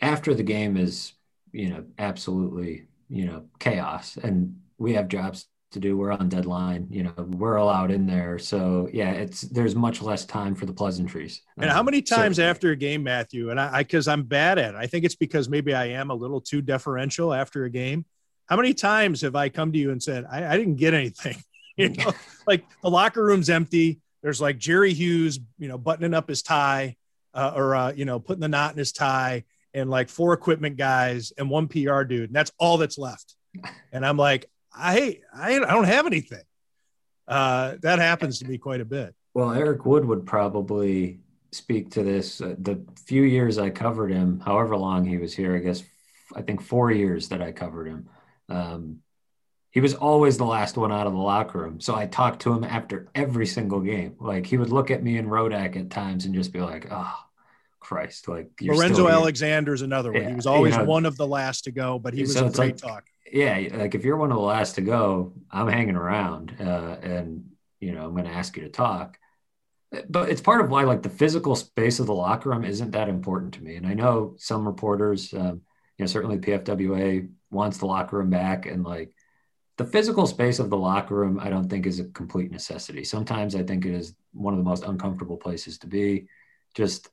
after 0.00 0.34
the 0.34 0.42
game 0.42 0.76
is 0.76 1.12
you 1.52 1.70
know 1.70 1.84
absolutely 1.98 2.86
you 3.08 3.26
know 3.26 3.44
chaos, 3.58 4.16
and 4.16 4.60
we 4.78 4.94
have 4.94 5.08
jobs 5.08 5.46
to 5.72 5.80
do. 5.80 5.96
We're 5.96 6.12
on 6.12 6.28
deadline. 6.28 6.86
You 6.90 7.04
know, 7.04 7.14
we're 7.16 7.56
allowed 7.56 7.90
in 7.90 8.06
there. 8.06 8.38
So 8.38 8.88
yeah, 8.92 9.10
it's 9.10 9.42
there's 9.42 9.74
much 9.74 10.00
less 10.00 10.24
time 10.24 10.54
for 10.54 10.66
the 10.66 10.72
pleasantries. 10.72 11.42
And 11.56 11.68
um, 11.68 11.74
how 11.76 11.82
many 11.82 12.00
times 12.00 12.36
certainly. 12.36 12.50
after 12.50 12.70
a 12.70 12.76
game, 12.76 13.02
Matthew? 13.02 13.50
And 13.50 13.60
I 13.60 13.82
because 13.82 14.06
I'm 14.06 14.22
bad 14.22 14.58
at 14.58 14.74
it. 14.74 14.76
I 14.76 14.86
think 14.86 15.04
it's 15.04 15.16
because 15.16 15.48
maybe 15.48 15.74
I 15.74 15.86
am 15.86 16.10
a 16.10 16.14
little 16.14 16.40
too 16.40 16.62
deferential 16.62 17.34
after 17.34 17.64
a 17.64 17.70
game. 17.70 18.04
How 18.46 18.56
many 18.56 18.74
times 18.74 19.22
have 19.22 19.34
I 19.34 19.48
come 19.48 19.72
to 19.72 19.78
you 19.78 19.90
and 19.90 20.02
said 20.02 20.24
I, 20.30 20.54
I 20.54 20.56
didn't 20.56 20.76
get 20.76 20.94
anything? 20.94 21.36
you 21.76 21.88
know, 21.88 22.12
like 22.46 22.64
the 22.82 22.90
locker 22.90 23.24
room's 23.24 23.50
empty. 23.50 24.00
There's 24.22 24.40
like 24.40 24.58
Jerry 24.58 24.92
Hughes, 24.92 25.40
you 25.58 25.66
know, 25.66 25.78
buttoning 25.78 26.14
up 26.14 26.28
his 26.28 26.42
tie 26.42 26.96
uh, 27.34 27.52
or 27.54 27.74
uh, 27.74 27.92
you 27.92 28.04
know 28.04 28.20
putting 28.20 28.40
the 28.40 28.48
knot 28.48 28.72
in 28.72 28.78
his 28.78 28.92
tie 28.92 29.44
and 29.74 29.90
like 29.90 30.08
four 30.08 30.32
equipment 30.32 30.76
guys 30.76 31.32
and 31.38 31.48
one 31.48 31.68
PR 31.68 32.02
dude, 32.02 32.30
and 32.30 32.34
that's 32.34 32.52
all 32.58 32.78
that's 32.78 32.98
left. 32.98 33.34
And 33.92 34.06
I'm 34.06 34.16
like, 34.16 34.46
I 34.74 35.20
I, 35.34 35.56
I 35.56 35.58
don't 35.58 35.84
have 35.84 36.06
anything. 36.06 36.42
Uh, 37.28 37.76
that 37.82 37.98
happens 37.98 38.38
to 38.38 38.46
me 38.46 38.56
quite 38.56 38.80
a 38.80 38.84
bit. 38.86 39.14
Well, 39.34 39.52
Eric 39.52 39.84
Wood 39.84 40.04
would 40.06 40.26
probably 40.26 41.20
speak 41.52 41.90
to 41.90 42.02
this. 42.02 42.40
Uh, 42.40 42.54
the 42.58 42.84
few 43.06 43.22
years 43.22 43.58
I 43.58 43.70
covered 43.70 44.10
him, 44.10 44.40
however 44.40 44.76
long 44.76 45.04
he 45.04 45.18
was 45.18 45.34
here, 45.34 45.54
I 45.54 45.58
guess 45.58 45.82
I 46.34 46.42
think 46.42 46.62
four 46.62 46.90
years 46.90 47.28
that 47.28 47.42
I 47.42 47.52
covered 47.52 47.88
him. 47.88 48.08
Um, 48.48 48.98
he 49.72 49.80
was 49.80 49.94
always 49.94 50.36
the 50.36 50.44
last 50.44 50.76
one 50.76 50.92
out 50.92 51.06
of 51.06 51.14
the 51.14 51.18
locker 51.18 51.58
room. 51.58 51.80
So 51.80 51.96
I 51.96 52.06
talked 52.06 52.42
to 52.42 52.52
him 52.52 52.62
after 52.62 53.08
every 53.14 53.46
single 53.46 53.80
game. 53.80 54.16
Like 54.20 54.46
he 54.46 54.58
would 54.58 54.70
look 54.70 54.90
at 54.90 55.02
me 55.02 55.16
and 55.16 55.28
Rodak 55.28 55.76
at 55.76 55.90
times 55.90 56.26
and 56.26 56.34
just 56.34 56.52
be 56.52 56.60
like, 56.60 56.88
"Oh, 56.90 57.14
Christ!" 57.80 58.28
Like 58.28 58.50
Lorenzo 58.60 59.08
Alexander's 59.08 59.80
another 59.80 60.12
one. 60.12 60.22
Yeah, 60.22 60.28
he 60.28 60.34
was 60.34 60.46
always 60.46 60.74
you 60.74 60.80
know, 60.80 60.84
one 60.84 61.06
of 61.06 61.16
the 61.16 61.26
last 61.26 61.64
to 61.64 61.70
go, 61.70 61.98
but 61.98 62.12
he 62.12 62.20
was 62.20 62.34
so 62.34 62.46
a 62.46 62.50
great 62.50 62.56
like, 62.56 62.76
talk. 62.76 63.04
Yeah, 63.32 63.66
like 63.72 63.94
if 63.94 64.04
you're 64.04 64.18
one 64.18 64.30
of 64.30 64.36
the 64.36 64.42
last 64.42 64.74
to 64.74 64.82
go, 64.82 65.32
I'm 65.50 65.68
hanging 65.68 65.96
around, 65.96 66.54
uh, 66.60 66.98
and 67.02 67.46
you 67.80 67.92
know 67.92 68.04
I'm 68.04 68.12
going 68.12 68.26
to 68.26 68.30
ask 68.30 68.54
you 68.58 68.64
to 68.64 68.68
talk. 68.68 69.18
But 70.08 70.28
it's 70.28 70.42
part 70.42 70.62
of 70.62 70.68
why 70.68 70.84
like 70.84 71.02
the 71.02 71.08
physical 71.08 71.56
space 71.56 71.98
of 71.98 72.06
the 72.06 72.14
locker 72.14 72.50
room 72.50 72.64
isn't 72.64 72.90
that 72.90 73.08
important 73.08 73.54
to 73.54 73.64
me. 73.64 73.76
And 73.76 73.86
I 73.86 73.94
know 73.94 74.34
some 74.38 74.66
reporters, 74.66 75.32
um, 75.32 75.62
you 75.96 76.04
know, 76.04 76.06
certainly 76.06 76.38
PFWA 76.38 77.30
wants 77.50 77.78
the 77.78 77.86
locker 77.86 78.18
room 78.18 78.28
back, 78.28 78.66
and 78.66 78.84
like 78.84 79.14
the 79.78 79.84
physical 79.84 80.26
space 80.26 80.58
of 80.58 80.70
the 80.70 80.76
locker 80.76 81.14
room, 81.14 81.38
I 81.40 81.48
don't 81.48 81.68
think 81.68 81.86
is 81.86 82.00
a 82.00 82.04
complete 82.04 82.50
necessity. 82.50 83.04
Sometimes 83.04 83.54
I 83.54 83.62
think 83.62 83.86
it 83.86 83.94
is 83.94 84.14
one 84.32 84.54
of 84.54 84.58
the 84.58 84.68
most 84.68 84.84
uncomfortable 84.84 85.36
places 85.36 85.78
to 85.78 85.86
be. 85.86 86.26
Just 86.74 87.08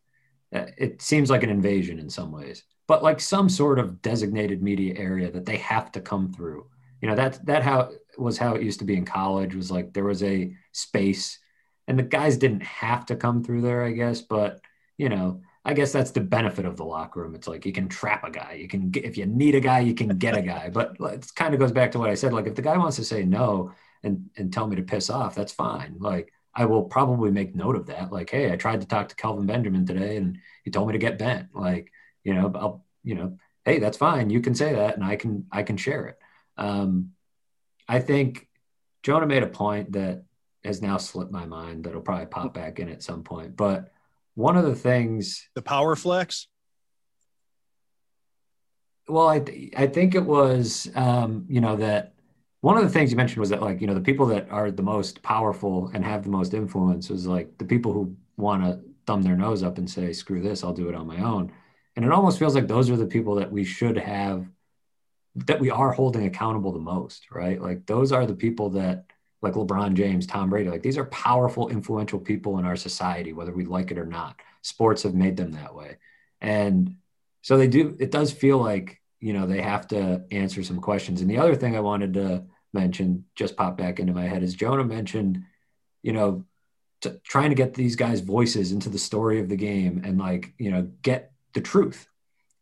uh, 0.54 0.66
it 0.78 1.02
seems 1.02 1.30
like 1.30 1.44
an 1.44 1.50
invasion 1.50 2.00
in 2.00 2.10
some 2.10 2.32
ways, 2.32 2.64
but 2.88 3.04
like 3.04 3.20
some 3.20 3.50
sort 3.50 3.80
of 3.80 4.02
designated 4.02 4.62
media 4.62 4.96
area 4.98 5.32
that 5.32 5.46
they 5.46 5.58
have 5.58 5.92
to 5.94 6.02
come 6.02 6.34
through. 6.34 6.68
You 7.02 7.08
know, 7.08 7.16
that 7.16 7.46
that 7.46 7.64
how 7.64 7.92
was 8.18 8.38
how 8.38 8.56
it 8.56 8.64
used 8.64 8.80
to 8.80 8.86
be 8.86 8.98
in 8.98 9.06
college 9.06 9.56
was 9.56 9.72
like 9.72 9.94
there 9.94 10.04
was 10.04 10.24
a 10.24 10.54
space 10.74 11.40
and 11.88 11.98
the 11.98 12.04
guys 12.04 12.38
didn't 12.38 12.64
have 12.64 13.06
to 13.08 13.16
come 13.16 13.44
through 13.44 13.62
there, 13.62 13.84
I 13.84 13.92
guess, 13.92 14.22
but 14.22 14.62
you 14.98 15.10
know, 15.10 15.42
I 15.66 15.74
guess 15.74 15.92
that's 15.92 16.12
the 16.12 16.22
benefit 16.22 16.66
of 16.66 16.78
the 16.78 16.86
locker 16.86 17.22
room. 17.22 17.36
It's 17.36 17.48
like 17.48 17.66
you 17.66 17.74
can 17.74 17.90
trap 17.90 18.24
a 18.24 18.32
guy. 18.32 18.54
You 18.54 18.68
can 18.68 18.90
get, 18.90 19.04
if 19.04 19.18
you 19.18 19.26
need 19.26 19.56
a 19.56 19.60
guy, 19.60 19.80
you 19.82 19.94
can 19.94 20.18
get 20.18 20.38
a 20.38 20.42
guy. 20.42 20.70
But 20.70 20.96
it 21.00 21.28
kind 21.36 21.54
of 21.54 21.60
goes 21.60 21.72
back 21.72 21.92
to 21.92 22.00
what 22.00 22.10
I 22.10 22.16
said. 22.16 22.34
Like 22.34 22.48
if 22.48 22.56
the 22.56 22.62
guy 22.62 22.78
wants 22.78 22.96
to 22.96 23.04
say 23.04 23.24
no 23.24 23.74
and 24.04 24.30
and 24.38 24.54
tell 24.54 24.68
me 24.68 24.78
to 24.78 24.82
piss 24.82 25.10
off, 25.10 25.36
that's 25.36 25.52
fine. 25.52 25.98
Like 26.00 26.32
I 26.56 26.66
will 26.66 26.84
probably 26.84 27.32
make 27.32 27.56
note 27.56 27.76
of 27.76 27.88
that. 27.88 28.12
Like, 28.12 28.30
hey, 28.30 28.52
I 28.52 28.56
tried 28.56 28.82
to 28.82 28.88
talk 28.88 29.10
to 29.10 29.16
Kelvin 29.16 29.46
Benjamin 29.46 29.86
today, 29.86 30.18
and 30.18 30.40
he 30.64 30.72
told 30.72 30.88
me 30.88 30.94
to 30.94 31.00
get 31.00 31.20
bent. 31.20 31.50
Like, 31.54 31.92
you 32.24 32.34
know, 32.34 32.52
I'll, 32.56 32.86
you 33.04 33.16
know, 33.16 33.38
hey, 33.66 33.80
that's 33.80 33.98
fine. 33.98 34.30
You 34.30 34.42
can 34.42 34.56
say 34.56 34.74
that, 34.74 34.96
and 34.96 35.04
I 35.04 35.16
can 35.16 35.46
I 35.52 35.64
can 35.64 35.78
share 35.78 36.08
it. 36.08 36.20
Um, 36.58 37.12
I 37.88 38.00
think 38.00 38.48
Jonah 39.04 39.28
made 39.28 39.44
a 39.44 39.48
point 39.48 39.94
that 39.94 40.24
has 40.64 40.82
now 40.82 40.98
slipped 40.98 41.32
my 41.32 41.46
mind 41.46 41.84
that'll 41.84 42.02
probably 42.02 42.26
pop 42.26 42.54
back 42.54 42.80
in 42.80 42.90
at 42.90 43.04
some 43.04 43.24
point, 43.24 43.56
but 43.56 43.92
one 44.40 44.56
of 44.56 44.64
the 44.64 44.74
things 44.74 45.50
the 45.54 45.62
power 45.62 45.96
flex? 45.98 46.48
Well 49.08 49.28
i 49.28 49.40
th- 49.40 49.74
i 49.76 49.86
think 49.86 50.16
it 50.16 50.24
was 50.24 50.90
um, 50.96 51.46
you 51.50 51.60
know 51.60 51.76
that 51.76 52.14
one 52.62 52.78
of 52.78 52.84
the 52.84 52.90
things 52.90 53.12
you 53.12 53.18
mentioned 53.18 53.40
was 53.40 53.50
that 53.50 53.62
like 53.62 53.82
you 53.82 53.88
know 53.88 53.94
the 53.94 54.10
people 54.10 54.28
that 54.28 54.50
are 54.50 54.72
the 54.72 54.84
most 54.84 55.22
powerful 55.24 55.92
and 55.94 56.06
have 56.06 56.24
the 56.24 56.30
most 56.30 56.54
influence 56.54 57.10
is 57.10 57.28
like 57.28 57.58
the 57.58 57.66
people 57.66 57.92
who 57.92 58.16
want 58.38 58.64
to 58.64 58.80
thumb 59.06 59.22
their 59.24 59.36
nose 59.36 59.62
up 59.62 59.78
and 59.78 59.90
say 59.90 60.14
screw 60.14 60.42
this 60.42 60.64
i'll 60.64 60.74
do 60.74 60.90
it 60.90 60.96
on 60.96 61.06
my 61.06 61.22
own. 61.22 61.52
And 61.96 62.06
it 62.06 62.12
almost 62.14 62.40
feels 62.40 62.56
like 62.56 62.68
those 62.68 62.90
are 62.90 62.96
the 62.96 63.14
people 63.16 63.36
that 63.36 63.52
we 63.52 63.66
should 63.66 63.98
have 63.98 64.48
that 65.36 65.60
we 65.60 65.70
are 65.70 65.92
holding 65.92 66.26
accountable 66.26 66.72
the 66.72 66.80
most 66.80 67.26
right? 67.30 67.62
Like 67.62 67.86
those 67.88 68.14
are 68.14 68.26
the 68.26 68.36
people 68.36 68.70
that 68.72 69.06
like 69.42 69.54
LeBron 69.54 69.94
James, 69.94 70.28
Tom 70.28 70.50
Brady. 70.50 70.70
Like 70.70 70.84
these 70.84 70.98
are 70.98 71.06
powerful, 71.06 71.70
influential 71.70 72.20
people 72.20 72.60
in 72.60 72.66
our 72.66 72.76
society, 72.76 73.34
whether 73.34 73.54
we 73.54 73.66
like 73.66 73.92
it 73.92 73.98
or 73.98 74.06
not. 74.06 74.40
Sports 74.62 75.04
have 75.04 75.14
made 75.14 75.38
them 75.38 75.52
that 75.54 75.74
way. 75.74 75.98
And 76.42 76.96
so 77.42 77.58
they 77.58 77.68
do, 77.68 77.96
it 78.00 78.12
does 78.12 78.32
feel 78.32 78.58
like, 78.58 79.02
you 79.20 79.34
know, 79.34 79.46
they 79.46 79.62
have 79.62 79.88
to 79.90 80.24
answer 80.32 80.64
some 80.64 80.80
questions. 80.80 81.22
And 81.22 81.30
the 81.30 81.38
other 81.38 81.56
thing 81.56 81.76
I 81.76 81.82
wanted 81.82 82.14
to 82.16 82.46
mention 82.74 83.26
just 83.36 83.56
popped 83.56 83.78
back 83.78 84.00
into 84.00 84.14
my 84.14 84.28
head 84.28 84.44
is 84.44 84.54
Jonah 84.54 84.84
mentioned, 84.84 85.44
you 86.02 86.14
know, 86.14 86.46
trying 87.24 87.50
to 87.50 87.56
get 87.56 87.74
these 87.74 87.96
guys' 87.96 88.20
voices 88.20 88.72
into 88.72 88.90
the 88.90 88.98
story 88.98 89.40
of 89.40 89.48
the 89.48 89.56
game 89.56 90.02
and 90.04 90.18
like, 90.18 90.54
you 90.58 90.70
know, 90.70 90.90
get 91.02 91.32
the 91.54 91.62
truth. 91.62 92.08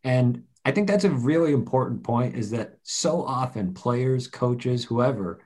And 0.04 0.44
I 0.64 0.70
think 0.70 0.86
that's 0.86 1.04
a 1.04 1.10
really 1.10 1.52
important 1.52 2.04
point 2.04 2.36
is 2.36 2.50
that 2.52 2.78
so 2.82 3.24
often 3.24 3.74
players, 3.74 4.28
coaches, 4.28 4.84
whoever, 4.84 5.40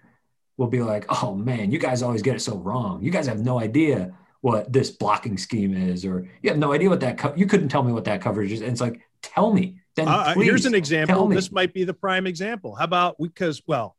will 0.62 0.68
be 0.68 0.80
like, 0.80 1.04
oh 1.22 1.34
man, 1.34 1.72
you 1.72 1.78
guys 1.78 2.02
always 2.02 2.22
get 2.22 2.36
it 2.36 2.40
so 2.40 2.56
wrong. 2.56 3.02
You 3.02 3.10
guys 3.10 3.26
have 3.26 3.40
no 3.40 3.58
idea 3.58 4.14
what 4.42 4.72
this 4.72 4.90
blocking 4.90 5.36
scheme 5.36 5.76
is, 5.76 6.04
or 6.04 6.28
you 6.40 6.50
have 6.50 6.58
no 6.58 6.72
idea 6.72 6.88
what 6.88 7.00
that, 7.00 7.18
co- 7.18 7.34
you 7.36 7.46
couldn't 7.46 7.68
tell 7.68 7.82
me 7.82 7.92
what 7.92 8.04
that 8.04 8.20
coverage 8.20 8.52
is. 8.52 8.60
And 8.60 8.70
it's 8.70 8.80
like, 8.80 9.00
tell 9.22 9.52
me. 9.52 9.80
Then 9.96 10.06
uh, 10.06 10.34
here's 10.34 10.64
an 10.64 10.74
example. 10.74 11.26
This 11.28 11.50
might 11.50 11.74
be 11.74 11.82
the 11.82 11.94
prime 11.94 12.28
example. 12.28 12.76
How 12.76 12.84
about 12.84 13.16
because, 13.20 13.60
well, 13.66 13.96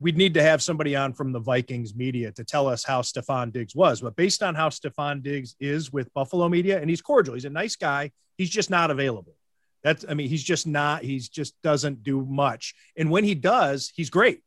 we'd 0.00 0.16
need 0.16 0.34
to 0.34 0.42
have 0.42 0.62
somebody 0.62 0.96
on 0.96 1.12
from 1.12 1.32
the 1.32 1.40
Vikings 1.40 1.94
media 1.94 2.32
to 2.32 2.44
tell 2.44 2.66
us 2.68 2.84
how 2.84 3.02
Stefon 3.02 3.52
Diggs 3.52 3.74
was. 3.74 4.00
But 4.00 4.16
based 4.16 4.42
on 4.42 4.54
how 4.54 4.70
Stefon 4.70 5.22
Diggs 5.22 5.56
is 5.60 5.92
with 5.92 6.12
Buffalo 6.14 6.48
media, 6.48 6.80
and 6.80 6.88
he's 6.88 7.02
cordial, 7.02 7.34
he's 7.34 7.44
a 7.44 7.50
nice 7.50 7.76
guy, 7.76 8.12
he's 8.38 8.50
just 8.50 8.70
not 8.70 8.90
available. 8.90 9.34
That's, 9.82 10.04
I 10.08 10.14
mean, 10.14 10.28
he's 10.28 10.42
just 10.42 10.66
not, 10.66 11.02
he's 11.02 11.28
just 11.28 11.54
doesn't 11.62 12.02
do 12.02 12.24
much. 12.24 12.74
And 12.96 13.10
when 13.10 13.24
he 13.24 13.34
does, 13.34 13.92
he's 13.94 14.10
great 14.10 14.40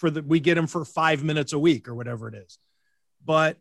for 0.00 0.10
the 0.10 0.22
we 0.22 0.40
get 0.40 0.56
him 0.56 0.66
for 0.66 0.82
five 0.84 1.22
minutes 1.22 1.52
a 1.52 1.58
week 1.58 1.86
or 1.86 1.94
whatever 1.94 2.26
it 2.26 2.34
is. 2.34 2.58
But 3.22 3.58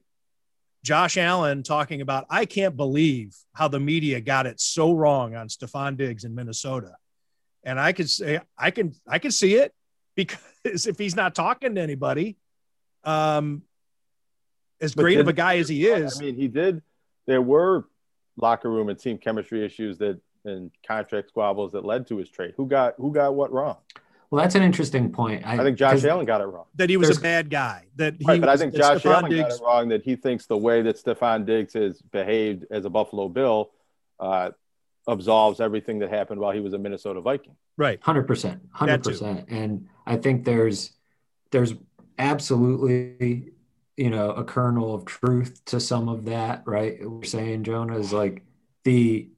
Josh 0.86 1.18
Allen 1.18 1.64
talking 1.64 2.00
about, 2.00 2.26
I 2.30 2.46
can't 2.46 2.78
believe 2.78 3.36
how 3.54 3.68
the 3.68 3.82
media 3.82 4.22
got 4.22 4.46
it 4.46 4.62
so 4.62 4.94
wrong 4.94 5.36
on 5.36 5.50
Stefon 5.50 5.98
Diggs 5.98 6.24
in 6.24 6.34
Minnesota. 6.34 6.96
And 7.66 7.78
I 7.78 7.92
could 7.92 8.10
say 8.10 8.40
I 8.58 8.72
can 8.72 8.96
I 9.06 9.20
can 9.20 9.32
see 9.32 9.56
it 9.56 9.74
because 10.16 10.40
if 10.88 10.98
he's 10.98 11.16
not 11.16 11.36
talking 11.36 11.76
to 11.76 11.82
anybody, 11.82 12.38
um, 13.04 13.64
as 14.80 14.96
but 14.96 15.02
great 15.02 15.16
did, 15.16 15.22
of 15.22 15.28
a 15.28 15.34
guy 15.34 15.58
as 15.58 15.68
he 15.68 15.86
is, 15.86 16.22
I 16.22 16.24
mean, 16.24 16.36
he 16.38 16.48
did. 16.48 16.82
There 17.28 17.42
were 17.42 17.86
locker 18.38 18.70
room 18.70 18.88
and 18.88 18.98
team 18.98 19.18
chemistry 19.18 19.66
issues 19.66 19.98
that 19.98 20.22
and 20.46 20.72
contract 20.88 21.28
squabbles 21.28 21.74
that 21.74 21.84
led 21.84 22.08
to 22.08 22.16
his 22.16 22.30
trade. 22.30 22.54
Who 22.56 22.66
got 22.66 22.94
who 22.96 23.12
got 23.12 23.36
what 23.36 23.52
wrong? 23.52 23.76
Well, 24.32 24.42
that's 24.44 24.54
an 24.56 24.62
interesting 24.62 25.12
point. 25.12 25.46
I, 25.46 25.56
I 25.56 25.64
think 25.64 25.78
Josh 25.78 26.04
Allen 26.04 26.26
got 26.26 26.42
it 26.42 26.46
wrong. 26.46 26.66
That 26.76 26.90
he 26.90 26.98
was 26.98 27.18
a 27.18 27.22
bad 27.22 27.50
guy. 27.50 27.86
That 27.96 28.16
he 28.20 28.26
right, 28.26 28.40
but 28.40 28.50
I 28.50 28.58
think 28.58 28.76
Josh 28.76 29.04
Allen 29.06 29.32
Diggs, 29.32 29.42
got 29.42 29.52
it 29.52 29.64
wrong. 29.64 29.90
That 29.90 30.04
he 30.04 30.16
thinks 30.16 30.46
the 30.46 30.58
way 30.58 30.84
that 30.84 31.04
Stefon 31.04 31.46
Diggs 31.46 31.74
has 31.74 32.02
behaved 32.02 32.66
as 32.70 32.86
a 32.86 32.92
Buffalo 32.92 33.28
Bill 33.28 33.72
uh, 34.20 34.52
absolves 35.08 35.60
everything 35.60 36.00
that 36.00 36.10
happened 36.10 36.40
while 36.40 36.52
he 36.52 36.60
was 36.60 36.74
a 36.74 36.78
Minnesota 36.78 37.22
Viking. 37.22 37.56
Right. 37.76 38.00
Hundred 38.04 38.28
percent. 38.28 38.62
Hundred 38.72 39.04
percent. 39.04 39.46
And 39.50 39.88
I 40.06 40.18
think 40.18 40.46
there's 40.46 40.92
there's 41.52 41.74
absolutely 42.20 43.54
you 43.98 44.10
know 44.12 44.32
a 44.32 44.44
kernel 44.44 44.94
of 44.94 45.06
truth 45.06 45.64
to 45.66 45.80
some 45.80 46.08
of 46.08 46.26
that. 46.26 46.64
Right. 46.68 47.00
We're 47.10 47.24
saying 47.24 47.64
Jonah 47.64 47.98
is 47.98 48.14
like 48.14 48.44
the 48.84 49.30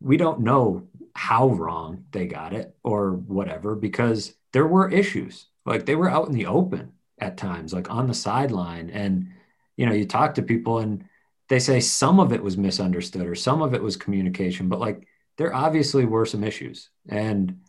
we 0.00 0.16
don't 0.16 0.40
know 0.40 0.86
how 1.14 1.48
wrong 1.48 2.04
they 2.12 2.26
got 2.26 2.52
it 2.52 2.74
or 2.82 3.12
whatever 3.12 3.74
because 3.74 4.34
there 4.52 4.66
were 4.66 4.90
issues. 4.90 5.46
Like 5.66 5.86
they 5.86 5.96
were 5.96 6.10
out 6.10 6.28
in 6.28 6.34
the 6.34 6.46
open 6.46 6.92
at 7.18 7.36
times 7.36 7.72
like 7.72 7.90
on 7.90 8.06
the 8.06 8.14
sideline. 8.14 8.90
And 8.90 9.28
you 9.76 9.86
know 9.86 9.92
you 9.92 10.06
talk 10.06 10.34
to 10.34 10.42
people 10.42 10.78
and 10.78 11.04
they 11.48 11.58
say 11.58 11.80
some 11.80 12.20
of 12.20 12.32
it 12.32 12.42
was 12.42 12.56
misunderstood 12.56 13.26
or 13.26 13.34
some 13.34 13.62
of 13.62 13.74
it 13.74 13.82
was 13.82 13.96
communication 13.96 14.68
but 14.68 14.80
like 14.80 15.06
there 15.38 15.54
obviously 15.54 16.04
were 16.04 16.26
some 16.26 16.44
issues. 16.44 16.90
And 17.08 17.60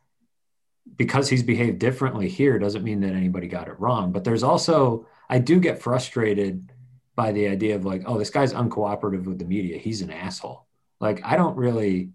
because 0.95 1.29
he's 1.29 1.43
behaved 1.43 1.79
differently 1.79 2.29
here 2.29 2.59
doesn't 2.59 2.83
mean 2.83 2.99
that 3.01 3.13
anybody 3.13 3.47
got 3.47 3.67
it 3.67 3.79
wrong. 3.79 4.11
But 4.11 4.23
there's 4.23 4.43
also 4.43 5.07
i 5.29 5.39
do 5.39 5.59
get 5.59 5.81
frustrated 5.81 6.71
by 7.15 7.31
the 7.31 7.47
idea 7.47 7.75
of 7.75 7.85
like 7.85 8.03
oh 8.05 8.17
this 8.17 8.29
guy's 8.29 8.53
uncooperative 8.53 9.25
with 9.25 9.39
the 9.39 9.45
media. 9.45 9.77
He's 9.77 10.01
an 10.01 10.11
asshole. 10.11 10.65
Like 10.99 11.21
i 11.25 11.35
don't 11.35 11.57
really 11.57 12.11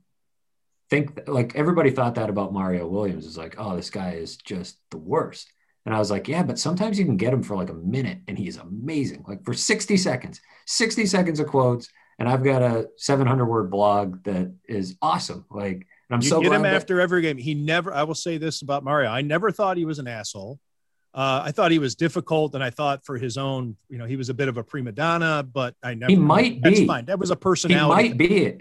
think 0.91 1.21
like 1.27 1.55
everybody 1.55 1.91
thought 1.91 2.15
that 2.17 2.31
about 2.31 2.53
Mario 2.53 2.87
Williams 2.87 3.27
is 3.27 3.37
like, 3.37 3.57
oh, 3.59 3.77
this 3.77 3.91
guy 3.91 4.13
is 4.13 4.37
just 4.37 4.79
the 4.91 4.99
worst. 4.99 5.51
And 5.87 5.95
I 5.95 5.99
was 5.99 6.11
like, 6.11 6.29
yeah, 6.29 6.43
but 6.43 6.59
sometimes 6.59 6.99
you 6.99 7.05
can 7.05 7.17
get 7.17 7.33
him 7.33 7.43
for 7.43 7.57
like 7.57 7.71
a 7.71 7.75
minute 7.75 8.19
and 8.29 8.39
he's 8.39 8.57
amazing. 8.59 9.25
Like 9.27 9.45
for 9.45 9.55
60 9.55 9.97
seconds, 9.97 10.41
60 10.67 11.07
seconds 11.07 11.41
of 11.41 11.47
quotes. 11.47 11.89
And 12.19 12.29
I've 12.29 12.43
got 12.43 12.63
a 12.63 12.89
700 12.97 13.47
word 13.47 13.71
blog 13.71 14.25
that 14.25 14.53
is 14.69 14.97
awesome. 15.01 15.45
Like, 15.51 15.87
and 16.11 16.17
I'm 16.17 16.21
you 16.21 16.29
so 16.29 16.41
get 16.41 16.53
him 16.53 16.63
that- 16.63 16.75
after 16.75 17.01
every 17.01 17.23
game. 17.23 17.39
He 17.39 17.55
never, 17.55 17.93
I 17.93 18.03
will 18.03 18.15
say 18.15 18.39
this 18.39 18.63
about 18.63 18.85
Mario. 18.85 19.09
I 19.11 19.23
never 19.23 19.51
thought 19.51 19.77
he 19.77 19.85
was 19.85 19.99
an 19.99 20.09
asshole. 20.09 20.59
Uh, 21.15 21.43
I 21.45 21.53
thought 21.53 21.71
he 21.71 21.79
was 21.79 21.95
difficult, 21.95 22.55
and 22.55 22.63
I 22.63 22.69
thought 22.71 23.05
for 23.05 23.17
his 23.17 23.39
own, 23.39 23.77
you 23.89 23.97
know, 23.99 24.05
he 24.05 24.17
was 24.17 24.29
a 24.29 24.35
bit 24.35 24.49
of 24.49 24.57
a 24.59 24.63
prima 24.63 24.93
donna. 24.93 25.43
But 25.43 25.75
I 25.83 25.95
never. 25.95 26.11
He 26.11 26.17
might 26.17 26.63
that's 26.63 26.81
be. 26.81 26.87
fine. 26.87 27.07
That 27.07 27.19
was 27.19 27.31
a 27.31 27.37
personality. 27.37 28.03
He 28.03 28.09
might 28.11 28.19
be 28.19 28.59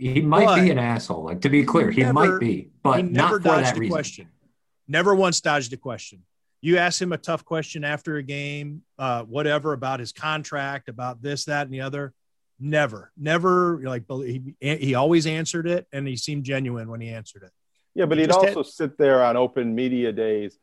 he 0.00 0.20
might 0.22 0.46
But- 0.46 0.62
be 0.62 0.70
an 0.70 0.78
asshole. 0.78 1.22
Like 1.24 1.42
to 1.42 1.48
be 1.48 1.62
clear, 1.64 1.90
he 1.90 2.00
Never- 2.00 2.12
might 2.12 2.38
be, 2.40 2.70
but 2.82 2.96
he 2.96 3.02
never 3.02 3.12
not 3.12 3.30
for 3.30 3.38
dodged 3.40 3.66
that 3.66 3.76
a 3.76 3.80
reason. 3.80 3.92
question. 3.92 4.28
Never 4.88 5.14
once 5.14 5.40
dodged 5.40 5.72
a 5.72 5.76
question. 5.76 6.22
You 6.62 6.78
ask 6.78 7.00
him 7.00 7.12
a 7.12 7.18
tough 7.18 7.44
question 7.44 7.84
after 7.84 8.16
a 8.16 8.22
game, 8.22 8.82
uh, 8.98 9.24
whatever 9.24 9.72
about 9.72 10.00
his 10.00 10.12
contract, 10.12 10.88
about 10.88 11.22
this, 11.22 11.44
that, 11.46 11.66
and 11.66 11.72
the 11.74 11.80
other. 11.82 12.12
Never, 12.58 13.10
never 13.16 13.80
like 13.84 14.04
he, 14.08 14.54
he 14.60 14.94
always 14.94 15.26
answered 15.26 15.66
it, 15.66 15.86
and 15.92 16.06
he 16.06 16.16
seemed 16.16 16.44
genuine 16.44 16.90
when 16.90 17.00
he 17.00 17.08
answered 17.08 17.42
it. 17.44 17.52
Yeah, 17.94 18.04
but 18.06 18.18
He 18.18 18.22
he'd 18.24 18.28
just 18.30 18.44
had- 18.44 18.56
also 18.56 18.68
sit 18.68 18.98
there 18.98 19.22
on 19.24 19.36
open 19.36 19.74
media 19.74 20.12
days, 20.12 20.58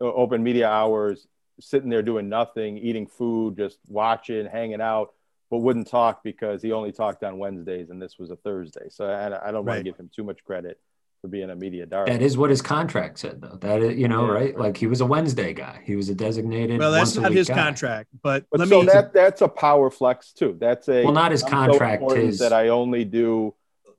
open 0.00 0.42
media 0.44 0.68
hours, 0.68 1.26
sitting 1.60 1.90
there 1.90 2.02
doing 2.02 2.28
nothing, 2.28 2.78
eating 2.78 3.06
food, 3.08 3.56
just 3.56 3.78
watching, 3.88 4.46
hanging 4.46 4.80
out, 4.80 5.12
but 5.50 5.58
wouldn't 5.58 5.88
talk 5.88 6.22
because 6.22 6.62
he 6.62 6.72
only 6.72 6.92
talked 6.92 7.22
on 7.24 7.38
Wednesdays 7.38 7.90
and 7.90 8.00
this 8.00 8.18
was 8.18 8.30
a 8.30 8.36
Thursday. 8.36 8.86
So 8.90 9.06
I, 9.06 9.26
I 9.26 9.50
don't 9.50 9.64
want 9.64 9.66
Right. 9.68 9.76
to 9.78 9.82
give 9.84 9.96
him 9.96 10.10
too 10.14 10.24
much 10.24 10.44
credit 10.44 10.78
for 11.20 11.28
being 11.28 11.50
a 11.50 11.56
media 11.56 11.84
dart. 11.86 12.06
That 12.06 12.22
is 12.22 12.36
what 12.38 12.50
his 12.50 12.62
contract 12.62 13.18
said, 13.18 13.40
though. 13.40 13.56
That 13.60 13.82
is, 13.82 13.98
you 13.98 14.06
know, 14.08 14.26
Yeah. 14.26 14.32
right? 14.32 14.58
Like 14.58 14.76
he 14.76 14.86
was 14.86 15.00
a 15.00 15.06
Wednesday 15.06 15.52
guy. 15.52 15.80
He 15.84 15.96
was 15.96 16.08
a 16.10 16.14
designated. 16.14 16.78
Well, 16.78 16.92
that's 16.92 17.08
once 17.10 17.16
a 17.16 17.20
not 17.22 17.30
week 17.30 17.38
his 17.38 17.48
guy. 17.48 17.54
contract, 17.54 18.08
but, 18.22 18.44
but 18.52 18.60
let 18.60 18.68
so 18.68 18.80
me. 18.82 18.86
that 18.86 19.12
that's 19.12 19.40
a 19.42 19.48
power 19.48 19.90
flex 19.90 20.32
too. 20.32 20.56
That's 20.60 20.88
a 20.88 21.02
Well, 21.04 21.12
not 21.12 21.32
his 21.32 21.42
I'm 21.42 21.50
contract. 21.50 22.02
important 22.02 22.26
his 22.26 22.38
that 22.40 22.52
I 22.52 22.68
only 22.68 23.04
do 23.04 23.54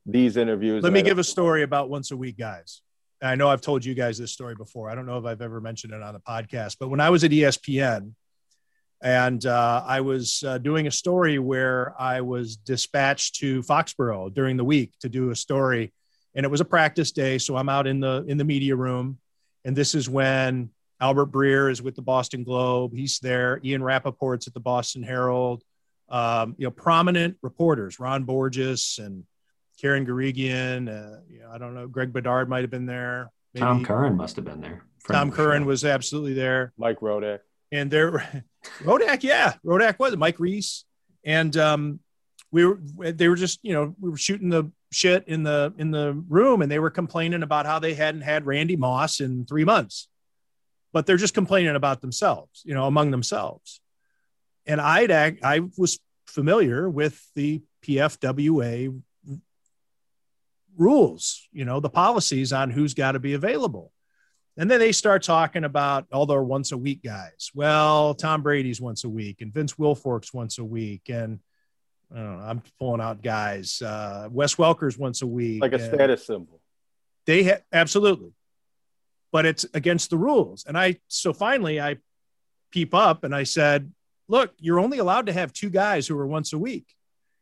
these 0.06 0.38
interviews. 0.38 0.84
let 0.84 0.94
me 0.94 1.02
give 1.02 1.20
a 1.20 1.24
story 1.24 1.64
about 1.64 1.90
once 1.90 2.12
a 2.12 2.18
week 2.18 2.38
guys. 2.38 2.82
I 3.22 3.36
know 3.36 3.50
I've 3.50 3.60
told 3.60 3.84
you 3.84 3.94
guys 3.96 4.18
this 4.18 4.32
story 4.32 4.56
before. 4.56 4.90
I 4.90 4.96
don't 4.96 5.06
know 5.06 5.18
if 5.18 5.26
I've 5.26 5.42
ever 5.42 5.60
mentioned 5.60 5.94
it 5.94 6.02
on 6.02 6.14
the 6.14 6.22
podcast, 6.22 6.78
but 6.80 6.88
when 6.88 7.02
I 7.02 7.10
was 7.10 7.26
at 7.26 7.32
ESPN 7.32 8.14
and 9.02 9.46
uh, 9.46 9.84
I 9.86 10.02
was 10.02 10.44
uh, 10.46 10.58
doing 10.58 10.88
a 10.88 10.92
story 10.92 11.40
where 11.40 11.94
I 12.00 12.22
was 12.22 12.58
dispatched 12.58 13.36
to 13.36 13.62
Foxborough 13.62 14.34
during 14.34 14.58
the 14.58 14.64
week 14.66 14.94
to 15.02 15.10
do 15.10 15.32
a 15.32 15.36
story, 15.36 15.94
and 16.36 16.46
it 16.46 16.50
was 16.50 16.62
a 16.62 16.66
practice 16.66 17.12
day, 17.12 17.38
so 17.38 17.56
I'm 17.56 17.70
out 17.70 17.88
in 17.88 18.00
the 18.00 18.26
in 18.28 18.38
the 18.38 18.44
media 18.44 18.76
room, 18.76 19.20
and 19.64 19.76
this 19.76 19.96
is 19.96 20.10
when 20.10 20.70
Albert 21.02 21.32
Breer 21.32 21.72
is 21.72 21.82
with 21.82 21.96
the 21.96 22.02
Boston 22.02 22.44
Globe. 22.44 22.94
He's 22.94 23.20
there. 23.20 23.60
Ian 23.64 23.82
Rapoport's 23.82 24.48
at 24.48 24.54
the 24.54 24.60
Boston 24.60 25.04
Herald. 25.04 25.64
Um, 26.10 26.56
you 26.58 26.66
know, 26.66 26.72
prominent 26.72 27.38
reporters, 27.42 28.00
Ron 28.00 28.24
Borges 28.24 29.00
and 29.02 29.24
Karen 29.80 30.06
Guregian. 30.06 30.90
Uh, 30.90 31.22
you 31.30 31.42
know, 31.42 31.52
I 31.52 31.58
don't 31.58 31.76
know. 31.76 31.88
Greg 31.88 32.12
Bedard 32.12 32.50
might 32.50 32.62
have 32.62 32.72
been 32.72 32.88
there. 32.88 33.32
Maybe. 33.54 33.64
Tom 33.64 33.86
Curran 33.86 34.18
must 34.18 34.36
have 34.36 34.46
been 34.46 34.62
there. 34.62 34.84
Tom 35.08 35.32
Curran 35.32 35.64
show. 35.64 35.68
was 35.68 35.86
absolutely 35.86 36.34
there. 36.34 36.74
Mike 36.78 37.00
Rodak. 37.00 37.40
And 37.72 37.92
there, 37.92 38.44
Rodak, 38.80 39.24
yeah, 39.24 39.54
Rodak 39.66 40.00
was 40.00 40.16
Mike 40.18 40.40
Reiss. 40.40 40.86
And 41.24 41.56
um, 41.58 42.00
we 42.52 42.66
were, 42.66 42.80
they 43.12 43.28
were 43.28 43.36
just, 43.36 43.60
you 43.62 43.74
know, 43.74 43.96
we 44.00 44.10
were 44.10 44.18
shooting 44.18 44.50
the 44.50 44.72
shit 44.92 45.28
in 45.28 45.44
the, 45.44 45.74
in 45.78 45.92
the 45.92 46.14
room 46.28 46.62
and 46.62 46.72
they 46.72 46.80
were 46.80 46.90
complaining 46.90 47.44
about 47.44 47.66
how 47.66 47.80
they 47.80 47.94
hadn't 47.94 48.22
had 48.22 48.46
Randy 48.46 48.76
Moss 48.76 49.20
in 49.20 49.46
three 49.46 49.66
months, 49.66 50.08
but 50.92 51.06
they're 51.06 51.18
just 51.18 51.34
complaining 51.34 51.76
about 51.76 52.02
themselves, 52.02 52.64
you 52.66 52.74
know, 52.74 52.88
among 52.88 53.12
themselves. 53.12 53.82
And 54.66 54.82
I'd, 54.82 55.12
act, 55.12 55.44
I 55.44 55.62
was 55.78 56.00
familiar 56.26 56.90
with 56.90 57.24
the 57.36 57.62
PFWA 57.84 59.00
rules, 60.78 61.48
you 61.52 61.66
know, 61.66 61.80
the 61.80 61.90
policies 61.90 62.54
on 62.54 62.72
who's 62.72 62.94
got 62.94 63.12
to 63.12 63.20
be 63.20 63.34
available. 63.34 63.92
And 64.60 64.70
then 64.70 64.82
they 64.82 64.92
start 64.92 65.24
talking 65.24 65.64
about 65.64 66.06
all 66.12 66.26
their 66.26 66.44
once 66.44 66.74
a 66.74 66.78
week 66.78 67.02
guys. 67.02 67.50
Well, 67.56 68.14
Tom 68.14 68.42
Brady's 68.44 68.82
once 68.82 69.06
a 69.06 69.10
week, 69.10 69.40
and 69.40 69.54
Vince 69.54 69.76
Wilfork's 69.76 70.34
once 70.34 70.58
a 70.58 70.66
week, 70.66 71.04
and 71.08 71.40
I 72.14 72.18
don't 72.18 72.38
know, 72.38 72.44
I'm 72.44 72.62
pulling 72.78 73.00
out 73.00 73.22
guys. 73.22 73.82
Uh, 73.82 74.28
Wes 74.30 74.58
Welker's 74.58 74.98
once 74.98 75.22
a 75.22 75.28
week. 75.28 75.62
Like 75.62 75.72
a 75.72 75.80
status 75.80 76.26
symbol. 76.26 76.60
They 77.26 77.46
ha- 77.46 77.62
absolutely, 77.72 78.34
but 79.32 79.46
it's 79.46 79.66
against 79.74 80.10
the 80.10 80.18
rules. 80.18 80.66
And 80.68 80.78
I 80.78 80.98
so 81.08 81.32
finally 81.32 81.80
I 81.80 81.96
peep 82.70 82.94
up 82.94 83.24
and 83.24 83.34
I 83.34 83.44
said, 83.44 83.90
"Look, 84.28 84.52
you're 84.60 84.82
only 84.82 84.98
allowed 84.98 85.28
to 85.28 85.34
have 85.34 85.54
two 85.54 85.70
guys 85.70 86.06
who 86.06 86.20
are 86.20 86.28
once 86.28 86.52
a 86.52 86.60
week." 86.60 86.94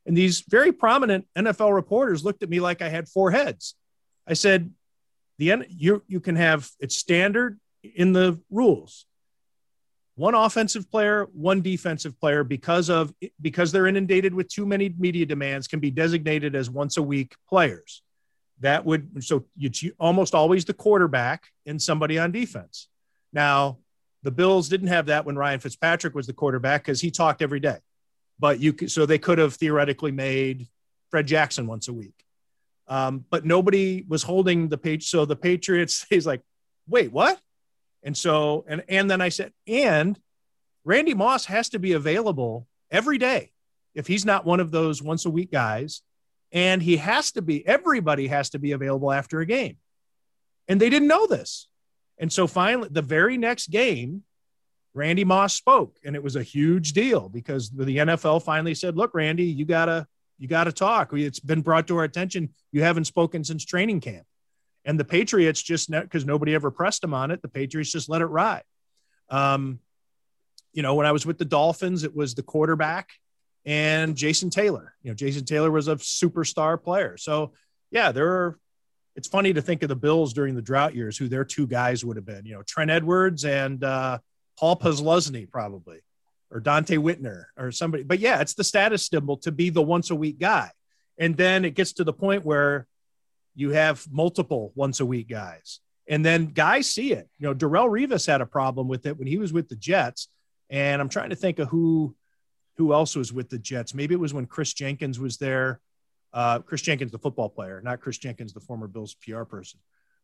And 0.06 0.16
these 0.16 0.44
very 0.48 0.72
prominent 0.72 1.26
NFL 1.36 1.74
reporters 1.74 2.24
looked 2.24 2.44
at 2.44 2.50
me 2.50 2.60
like 2.60 2.84
I 2.84 2.90
had 2.90 3.10
four 3.10 3.32
heads. 3.32 3.74
I 4.28 4.34
said, 4.34 4.72
the 5.38 5.66
you 5.70 6.04
you 6.08 6.20
can 6.20 6.36
have 6.36 6.70
it's 6.80 6.96
standard 6.96 7.60
in 7.84 8.14
the 8.14 8.40
rules. 8.50 9.06
One 10.16 10.34
offensive 10.34 10.90
player, 10.90 11.28
one 11.32 11.62
defensive 11.62 12.20
player, 12.20 12.44
because 12.44 12.90
of 12.90 13.14
because 13.40 13.72
they're 13.72 13.86
inundated 13.86 14.34
with 14.34 14.48
too 14.50 14.66
many 14.66 14.94
media 14.98 15.26
demands, 15.26 15.68
can 15.68 15.80
be 15.80 15.92
designated 15.92 16.56
as 16.56 16.70
once 16.70 16.98
a 16.98 17.04
week 17.04 17.36
players. 17.48 18.02
That 18.62 18.84
would 18.84 19.24
so 19.24 19.46
it's 19.60 19.84
almost 20.00 20.34
always 20.34 20.66
the 20.66 20.74
quarterback 20.74 21.52
and 21.68 21.80
somebody 21.80 22.18
on 22.18 22.32
defense. 22.32 22.88
Now, 23.32 23.78
the 24.24 24.32
Bills 24.32 24.70
didn't 24.70 24.88
have 24.88 25.06
that 25.06 25.26
when 25.26 25.36
Ryan 25.36 25.60
Fitzpatrick 25.60 26.16
was 26.16 26.26
the 26.26 26.34
quarterback 26.34 26.84
because 26.84 27.00
he 27.00 27.12
talked 27.12 27.44
every 27.44 27.60
day. 27.60 27.78
But 28.40 28.60
you 28.60 28.76
so 28.88 29.06
they 29.06 29.20
could 29.20 29.38
have 29.38 29.54
theoretically 29.54 30.12
made 30.12 30.68
Fred 31.12 31.28
Jackson 31.28 31.68
once 31.68 31.88
a 31.88 31.94
week. 31.94 32.26
Um, 32.88 33.26
but 33.30 33.46
nobody 33.46 34.06
was 34.08 34.24
holding 34.24 34.70
the 34.70 34.78
page. 34.78 35.10
So 35.10 35.26
the 35.26 35.36
Patriots, 35.36 36.06
he's 36.10 36.26
like, 36.26 36.42
wait, 36.88 37.12
what? 37.12 37.40
And 38.04 38.16
so, 38.16 38.66
and, 38.68 38.84
and 38.88 39.10
then 39.10 39.22
I 39.22 39.30
said, 39.30 39.52
and 39.68 40.20
Randy 40.86 41.14
Moss 41.14 41.46
has 41.46 41.70
to 41.70 41.80
be 41.80 41.94
available 41.94 42.68
every 42.90 43.18
day 43.18 43.52
if 43.94 44.08
he's 44.08 44.26
not 44.26 44.46
one 44.46 44.60
of 44.60 44.72
those 44.72 45.02
once 45.02 45.26
a 45.26 45.30
week 45.30 45.52
guys. 45.52 46.02
And 46.52 46.82
he 46.82 46.98
has 46.98 47.32
to 47.34 47.42
be, 47.42 47.68
everybody 47.68 48.28
has 48.28 48.52
to 48.52 48.60
be 48.60 48.72
available 48.72 49.12
after 49.12 49.42
a 49.42 49.46
game. 49.46 49.78
And 50.68 50.80
they 50.80 50.90
didn't 50.90 51.10
know 51.10 51.28
this. 51.28 51.68
And 52.18 52.32
so 52.32 52.48
finally, 52.48 52.88
the 52.90 53.02
very 53.02 53.38
next 53.38 53.70
game, 53.70 54.24
Randy 54.94 55.24
Moss 55.24 55.54
spoke, 55.54 55.98
and 56.04 56.16
it 56.16 56.24
was 56.24 56.36
a 56.36 56.44
huge 56.44 56.94
deal 56.94 57.30
because 57.30 57.70
the 57.70 57.98
NFL 57.98 58.44
finally 58.44 58.74
said, 58.74 58.98
look, 58.98 59.14
Randy, 59.14 59.46
you 59.46 59.66
gotta, 59.66 60.08
you 60.38 60.48
got 60.48 60.66
to 60.66 60.72
talk. 60.72 61.14
It's 61.14 61.40
been 61.40 61.62
brought 61.62 61.88
to 61.88 61.98
our 61.98 62.04
attention. 62.04 62.50
You 62.72 62.84
haven't 62.84 63.06
spoken 63.06 63.44
since 63.44 63.66
training 63.66 64.02
camp. 64.02 64.26
And 64.86 65.00
the 65.00 65.06
Patriots 65.06 65.62
just, 65.62 65.92
because 65.92 66.26
nobody 66.26 66.54
ever 66.56 66.72
pressed 66.72 67.02
them 67.02 67.14
on 67.14 67.32
it, 67.32 67.42
the 67.42 67.48
Patriots 67.48 67.92
just 67.92 68.10
let 68.10 68.22
it 68.22 68.28
ride. 68.28 68.64
Um, 69.30 69.80
you 70.74 70.82
know, 70.82 70.96
when 70.96 71.06
I 71.06 71.12
was 71.12 71.26
with 71.26 71.38
the 71.38 71.46
Dolphins, 71.46 72.04
it 72.04 72.16
was 72.16 72.36
the 72.36 72.44
quarterback 72.44 73.10
and 73.66 74.16
Jason 74.16 74.50
Taylor. 74.50 74.94
You 75.04 75.12
know, 75.12 75.16
Jason 75.16 75.44
Taylor 75.44 75.72
was 75.72 75.88
a 75.88 75.96
superstar 75.96 76.82
player. 76.82 77.18
So, 77.18 77.54
yeah, 77.92 78.12
there 78.12 78.30
are, 78.32 78.60
it's 79.16 79.28
funny 79.28 79.52
to 79.54 79.62
think 79.62 79.82
of 79.82 79.90
the 79.90 79.96
Bills 79.96 80.34
during 80.34 80.56
the 80.56 80.62
drought 80.62 80.96
years, 80.96 81.18
who 81.18 81.28
their 81.28 81.44
two 81.44 81.68
guys 81.68 82.06
would 82.06 82.16
have 82.16 82.26
been, 82.26 82.46
you 82.46 82.54
know, 82.54 82.62
Trent 82.62 82.92
Edwards 82.92 83.44
and 83.44 83.84
uh, 83.84 84.20
Paul 84.58 84.78
Posluszny, 84.78 85.50
probably 85.50 86.00
or 86.52 86.62
Donte 86.62 86.98
Whitner 86.98 87.46
or 87.58 87.72
somebody. 87.72 88.04
But 88.04 88.20
yeah, 88.20 88.42
it's 88.42 88.54
the 88.54 88.64
status 88.64 89.06
symbol 89.06 89.38
to 89.38 89.52
be 89.52 89.70
the 89.70 89.82
once 89.82 90.10
a 90.10 90.16
week 90.16 90.40
guy. 90.40 90.72
And 91.18 91.36
then 91.36 91.66
it 91.66 91.72
gets 91.72 91.94
to 91.94 92.04
the 92.04 92.14
point 92.14 92.46
where 92.46 92.88
you 93.56 93.72
have 93.72 94.06
multiple 94.12 94.72
once 94.76 95.00
a 95.00 95.06
week 95.06 95.28
guys. 95.28 95.80
And 96.08 96.24
then 96.24 96.48
guys 96.48 96.90
see 96.90 97.12
it. 97.12 97.28
You 97.38 97.48
know, 97.48 97.56
Darrelle 97.56 97.90
Revis 97.90 98.28
had 98.28 98.42
a 98.42 98.46
problem 98.46 98.88
with 98.88 99.06
it 99.06 99.18
when 99.18 99.28
he 99.28 99.38
was 99.38 99.52
with 99.52 99.68
the 99.68 99.76
Jets. 99.76 100.30
And 100.70 101.02
I'm 101.02 101.10
trying 101.10 101.32
to 101.32 101.36
think 101.36 101.60
of 101.60 101.68
who 101.70 102.16
who 102.78 102.94
else 102.94 103.16
was 103.16 103.34
with 103.34 103.50
the 103.50 103.58
Jets. 103.58 103.96
Maybe 103.96 104.14
it 104.14 104.20
was 104.20 104.34
when 104.34 104.46
Kris 104.46 104.74
Jenkins 104.74 105.20
was 105.20 105.38
there. 105.38 105.80
Uh, 106.32 106.60
Kris 106.60 106.82
Jenkins, 106.82 107.12
the 107.12 107.18
football 107.18 107.50
player, 107.50 107.82
not 107.84 108.00
Chris 108.00 108.20
Jenkins, 108.20 108.54
the 108.54 108.60
former 108.60 108.88
Bills 108.88 109.16
PR 109.16 109.44
person. 109.44 109.80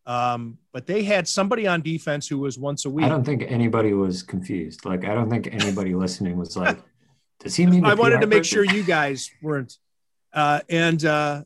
Um, 0.05 0.57
but 0.73 0.85
they 0.85 1.03
had 1.03 1.27
somebody 1.27 1.65
on 1.65 1.81
defense 1.81 2.27
who 2.27 2.39
was 2.39 2.57
once 2.57 2.85
a 2.85 2.89
week. 2.89 3.05
I 3.05 3.09
don't 3.09 3.23
think 3.23 3.43
anybody 3.47 3.93
was 3.93 4.21
confused. 4.21 4.85
Like, 4.85 5.05
I 5.05 5.13
don't 5.13 5.29
think 5.29 5.47
anybody 5.51 5.95
listening 5.95 6.37
was 6.37 6.57
like, 6.57 6.77
does 7.39 7.55
he 7.55 7.65
mean? 7.65 7.85
I 7.85 7.93
wanted 7.93 8.15
PR 8.15 8.21
to 8.21 8.27
make 8.27 8.39
person? 8.39 8.53
sure 8.53 8.65
you 8.65 8.83
guys 8.83 9.31
weren't. 9.41 9.77
Uh, 10.33 10.59
and 10.69 11.03
uh, 11.05 11.43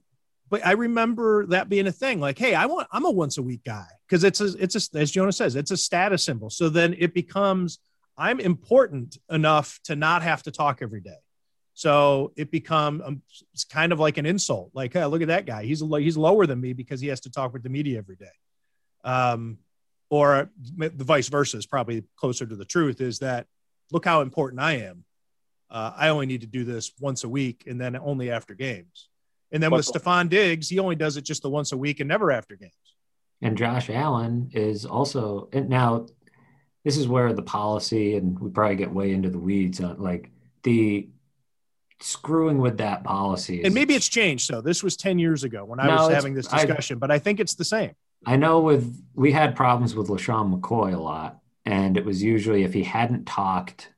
but 0.49 0.65
I 0.65 0.71
remember 0.71 1.45
that 1.47 1.69
being 1.69 1.87
a 1.87 1.91
thing. 1.91 2.19
Like, 2.19 2.37
hey, 2.37 2.55
I 2.55 2.65
want 2.65 2.87
I'm 2.91 3.05
a 3.05 3.11
once 3.11 3.37
a 3.37 3.43
week 3.43 3.63
guy 3.63 3.85
because 4.07 4.23
it's 4.23 4.41
a 4.41 4.55
it's 4.59 4.93
a 4.93 4.99
as 4.99 5.11
Jonah 5.11 5.31
says, 5.31 5.55
it's 5.55 5.71
a 5.71 5.77
status 5.77 6.23
symbol. 6.23 6.49
So 6.49 6.69
then 6.69 6.95
it 6.97 7.13
becomes 7.13 7.79
I'm 8.17 8.39
important 8.39 9.17
enough 9.29 9.79
to 9.83 9.95
not 9.95 10.23
have 10.23 10.43
to 10.43 10.51
talk 10.51 10.79
every 10.81 11.01
day. 11.01 11.17
So 11.73 12.31
it 12.35 12.49
become 12.49 13.03
um, 13.05 13.21
it's 13.53 13.65
kind 13.65 13.91
of 13.91 13.99
like 13.99 14.17
an 14.17 14.25
insult. 14.25 14.71
Like, 14.73 14.93
hey, 14.93 15.05
look 15.05 15.21
at 15.21 15.27
that 15.27 15.45
guy. 15.45 15.63
He's 15.63 15.83
he's 15.99 16.17
lower 16.17 16.47
than 16.47 16.59
me 16.59 16.73
because 16.73 17.01
he 17.01 17.07
has 17.09 17.19
to 17.21 17.29
talk 17.29 17.53
with 17.53 17.61
the 17.61 17.69
media 17.69 17.99
every 17.99 18.15
day. 18.15 18.25
Um, 19.03 19.57
or 20.09 20.49
the 20.77 21.03
vice 21.03 21.27
versa 21.27 21.57
is 21.57 21.65
probably 21.65 22.03
closer 22.15 22.45
to 22.45 22.55
the 22.55 22.65
truth. 22.65 23.01
Is 23.01 23.19
that 23.19 23.45
look 23.91 24.05
how 24.05 24.21
important 24.21 24.61
I 24.61 24.73
am. 24.77 25.03
Uh, 25.69 25.91
I 25.97 26.09
only 26.09 26.25
need 26.25 26.41
to 26.41 26.47
do 26.47 26.63
this 26.63 26.93
once 26.99 27.25
a 27.25 27.29
week 27.29 27.65
and 27.67 27.79
then 27.79 27.97
only 27.97 28.31
after 28.31 28.53
games. 28.53 29.09
And 29.51 29.61
then 29.61 29.71
with 29.71 29.85
Stefon 29.85 30.29
Diggs, 30.29 30.69
he 30.69 30.79
only 30.79 30.95
does 30.95 31.17
it 31.17 31.23
just 31.23 31.41
the 31.41 31.49
once 31.49 31.71
a 31.73 31.77
week 31.77 31.99
and 31.99 32.07
never 32.07 32.31
after 32.31 32.55
games. 32.55 32.71
And 33.41 33.57
Josh 33.57 33.89
Allen 33.89 34.49
is 34.53 34.85
also 34.85 35.49
and 35.53 35.67
now. 35.69 36.07
This 36.85 36.95
is 36.95 37.05
where 37.05 37.33
the 37.33 37.41
policy, 37.41 38.15
and 38.15 38.39
we 38.39 38.49
probably 38.49 38.77
get 38.77 38.93
way 38.93 39.11
into 39.11 39.29
the 39.29 39.37
weeds 39.39 39.81
on 39.81 40.01
like 40.01 40.31
the 40.63 41.09
screwing 41.99 42.59
with 42.59 42.77
that 42.77 43.03
policy. 43.03 43.61
and 43.63 43.73
maybe 43.73 43.93
it's 43.93 44.07
changed. 44.07 44.45
So 44.45 44.61
this 44.61 44.83
was 44.83 44.95
10 44.95 45.19
years 45.19 45.43
ago 45.43 45.65
when 45.65 45.81
I 45.81 45.87
No, 45.87 45.95
was 46.07 46.13
having 46.13 46.33
this 46.33 46.47
I- 46.53 46.63
discussion, 46.65 46.97
but 46.97 47.11
I 47.11 47.19
think 47.19 47.41
it's 47.41 47.55
the 47.55 47.65
same. 47.65 47.91
I 48.25 48.35
know 48.35 48.59
with 48.59 49.03
we 49.13 49.31
had 49.31 49.55
problems 49.55 49.95
with 49.95 50.07
LeSean 50.09 50.53
McCoy 50.53 50.93
a 50.93 50.99
lot, 50.99 51.39
and 51.65 51.97
it 51.97 52.05
was 52.05 52.21
usually 52.21 52.63
if 52.63 52.73
he 52.73 52.83
hadn't 52.83 53.25
talked, 53.25 53.91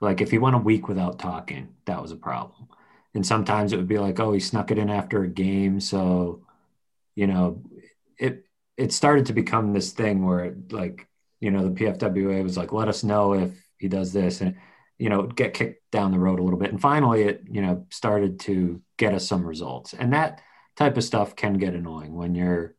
like 0.00 0.20
if 0.20 0.30
he 0.30 0.38
went 0.38 0.56
a 0.56 0.60
week 0.60 0.88
without 0.88 1.18
talking, 1.18 1.74
that 1.86 2.00
was 2.02 2.12
a 2.12 2.16
problem. 2.16 2.68
And 3.14 3.26
sometimes 3.26 3.72
it 3.72 3.76
would 3.76 3.88
be 3.88 3.98
like, 3.98 4.20
oh, 4.20 4.32
he 4.32 4.40
snuck 4.40 4.70
it 4.70 4.78
in 4.78 4.90
after 4.90 5.22
a 5.22 5.28
game, 5.28 5.80
so 5.80 6.44
you 7.14 7.26
know, 7.26 7.62
it 8.18 8.44
it 8.76 8.92
started 8.92 9.26
to 9.26 9.32
become 9.32 9.72
this 9.72 9.92
thing 9.92 10.24
where 10.24 10.44
it, 10.44 10.72
like 10.72 11.08
you 11.40 11.50
know 11.50 11.68
the 11.68 11.74
PFWA 11.74 12.42
was 12.42 12.56
like, 12.56 12.72
let 12.72 12.88
us 12.88 13.02
know 13.02 13.34
if 13.34 13.50
he 13.78 13.88
does 13.88 14.12
this, 14.12 14.40
and 14.40 14.56
you 14.98 15.08
know 15.08 15.22
get 15.26 15.54
kicked 15.54 15.82
down 15.90 16.12
the 16.12 16.18
road 16.18 16.38
a 16.38 16.42
little 16.42 16.58
bit, 16.58 16.70
and 16.70 16.80
finally 16.80 17.22
it 17.22 17.42
you 17.50 17.60
know 17.60 17.86
started 17.90 18.40
to 18.40 18.80
get 18.96 19.14
us 19.14 19.26
some 19.28 19.44
results, 19.44 19.94
and 19.94 20.12
that 20.12 20.40
type 20.76 20.96
of 20.96 21.04
stuff 21.04 21.34
can 21.34 21.54
get 21.54 21.74
annoying 21.74 22.14
when 22.14 22.34
you're 22.34 22.76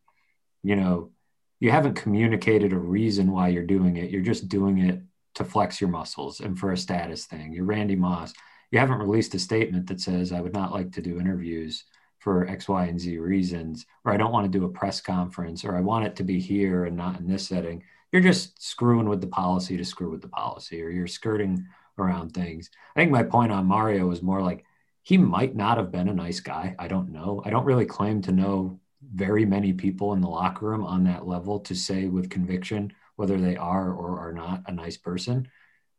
you 0.64 0.76
know, 0.76 1.12
you 1.60 1.72
haven't 1.72 1.96
communicated 1.96 2.74
a 2.74 2.78
reason 2.78 3.32
why 3.32 3.50
you're 3.50 3.64
doing 3.64 3.98
it. 3.98 4.10
You're 4.10 4.22
just 4.22 4.48
doing 4.48 4.80
it 4.80 5.02
to 5.36 5.44
flex 5.44 5.80
your 5.80 5.90
muscles 5.90 6.40
and 6.40 6.58
for 6.58 6.72
a 6.72 6.78
status 6.78 7.26
thing. 7.26 7.54
You're 7.54 7.66
Randy 7.66 7.96
Moss. 7.96 8.34
You 8.72 8.80
haven't 8.80 9.00
released 9.00 9.34
a 9.36 9.40
statement 9.40 9.88
that 9.88 10.00
says, 10.00 10.32
I 10.32 10.42
would 10.42 10.54
not 10.54 10.72
like 10.72 10.92
to 10.94 11.02
do 11.02 11.20
interviews 11.20 11.84
for 12.20 12.48
X, 12.48 12.68
Y, 12.68 12.86
and 12.86 13.00
Z 13.00 13.18
reasons, 13.18 13.86
or 14.04 14.14
I 14.14 14.18
don't 14.18 14.32
want 14.32 14.52
to 14.52 14.58
do 14.58 14.66
a 14.66 14.70
press 14.70 15.02
conference, 15.02 15.64
or 15.64 15.76
I 15.76 15.82
want 15.82 16.06
it 16.06 16.16
to 16.18 16.24
be 16.24 16.40
here 16.40 16.86
and 16.86 16.96
not 16.96 17.20
in 17.20 17.28
this 17.28 17.48
setting. 17.48 17.84
You're 18.12 18.22
just 18.22 18.62
screwing 18.62 19.08
with 19.08 19.22
the 19.22 19.28
policy 19.28 19.78
to 19.78 19.86
screw 19.86 20.12
with 20.12 20.22
the 20.22 20.28
policy, 20.28 20.82
or 20.82 20.90
you're 20.90 21.08
skirting 21.08 21.66
around 21.98 22.34
things. 22.34 22.70
I 22.96 23.00
think 23.00 23.12
my 23.12 23.24
point 23.24 23.52
on 23.52 23.66
Mario 23.66 24.08
was 24.08 24.22
more 24.22 24.42
like 24.42 24.66
he 25.04 25.18
might 25.18 25.56
not 25.56 25.78
have 25.78 25.92
been 25.92 26.10
a 26.10 26.14
nice 26.14 26.40
guy. 26.40 26.76
I 26.78 26.88
don't 26.88 27.12
know. 27.12 27.42
I 27.46 27.50
don't 27.50 27.66
really 27.66 27.86
claim 27.86 28.22
to 28.24 28.32
know 28.32 28.80
very 29.14 29.46
many 29.46 29.74
people 29.74 30.14
in 30.14 30.22
the 30.22 30.30
locker 30.30 30.68
room 30.68 30.86
on 30.86 31.04
that 31.04 31.28
level 31.28 31.60
to 31.60 31.76
say 31.76 32.06
with 32.06 32.30
conviction 32.30 32.94
whether 33.16 33.38
they 33.38 33.56
are 33.56 33.92
or 33.92 34.20
are 34.20 34.34
not 34.34 34.62
a 34.68 34.72
nice 34.72 34.98
person 34.98 35.48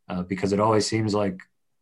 uh, 0.09 0.23
because 0.23 0.53
it 0.53 0.59
always 0.59 0.85
seems 0.87 1.13
like 1.13 1.41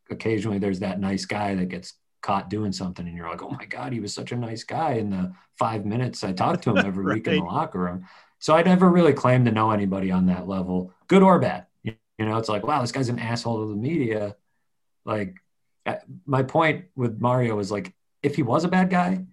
occasionally 0.10 0.58
there's 0.58 0.80
that 0.80 1.00
nice 1.00 1.26
guy 1.26 1.56
that 1.56 1.70
gets 1.70 1.94
caught 2.22 2.50
doing 2.50 2.72
something 2.72 3.08
and 3.08 3.16
you're 3.16 3.30
like 3.30 3.44
oh 3.44 3.50
my 3.50 3.66
god 3.66 3.94
he 3.94 4.00
was 4.00 4.14
such 4.14 4.32
a 4.32 4.36
nice 4.36 4.64
guy 4.64 4.94
in 4.94 5.10
the 5.10 5.32
five 5.58 5.86
minutes 5.86 6.24
i 6.24 6.34
talked 6.34 6.64
to 6.64 6.72
him 6.72 6.86
every 6.86 7.06
week 7.14 7.28
in 7.28 7.36
the 7.36 7.44
locker 7.44 7.80
room. 7.80 8.06
So 8.40 8.56
i 8.56 8.64
never 8.64 8.90
really 8.90 9.14
claimed 9.14 9.46
to 9.46 9.52
know 9.52 9.72
anybody 9.72 10.12
on 10.12 10.26
that 10.26 10.48
level 10.48 10.94
good 11.08 11.24
or 11.24 11.40
bad. 11.40 11.68
You 11.84 11.94
you 12.18 12.26
know 12.26 12.38
it's 12.38 12.50
like 12.50 12.66
wow 12.66 12.82
this 12.82 12.92
guy's 12.92 13.10
an 13.10 13.20
asshole 13.20 13.62
to 13.66 13.70
the 13.70 13.78
media. 13.78 14.36
Like 15.06 15.36
uh, 15.86 15.96
my 16.26 16.44
point 16.44 16.86
with 16.96 17.22
mario 17.22 17.56
was 17.56 17.72
like 17.72 17.94
if 18.22 18.36
he 18.36 18.44
was 18.44 18.64
a 18.64 18.68
bad 18.68 18.90
guy 18.90 19.26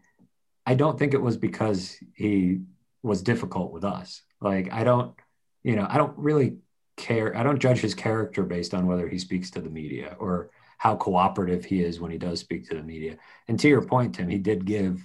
I 0.66 0.74
don't 0.74 0.98
think 0.98 1.14
it 1.14 1.22
was 1.22 1.36
because 1.36 1.96
he 2.14 2.60
was 3.02 3.22
difficult 3.22 3.72
with 3.72 3.84
us. 3.84 4.22
Like 4.40 4.72
I 4.72 4.84
don't, 4.84 5.14
you 5.62 5.76
know, 5.76 5.86
I 5.88 5.96
don't 5.96 6.16
really 6.18 6.56
care. 6.96 7.36
I 7.36 7.42
don't 7.42 7.60
judge 7.60 7.78
his 7.78 7.94
character 7.94 8.42
based 8.42 8.74
on 8.74 8.86
whether 8.86 9.08
he 9.08 9.18
speaks 9.18 9.50
to 9.52 9.60
the 9.60 9.70
media 9.70 10.16
or 10.18 10.50
how 10.78 10.96
cooperative 10.96 11.64
he 11.64 11.82
is 11.82 12.00
when 12.00 12.10
he 12.10 12.18
does 12.18 12.40
speak 12.40 12.68
to 12.68 12.76
the 12.76 12.82
media. 12.82 13.16
And 13.48 13.58
to 13.60 13.68
your 13.68 13.82
point, 13.82 14.16
Tim, 14.16 14.28
he 14.28 14.38
did 14.38 14.66
give 14.66 15.00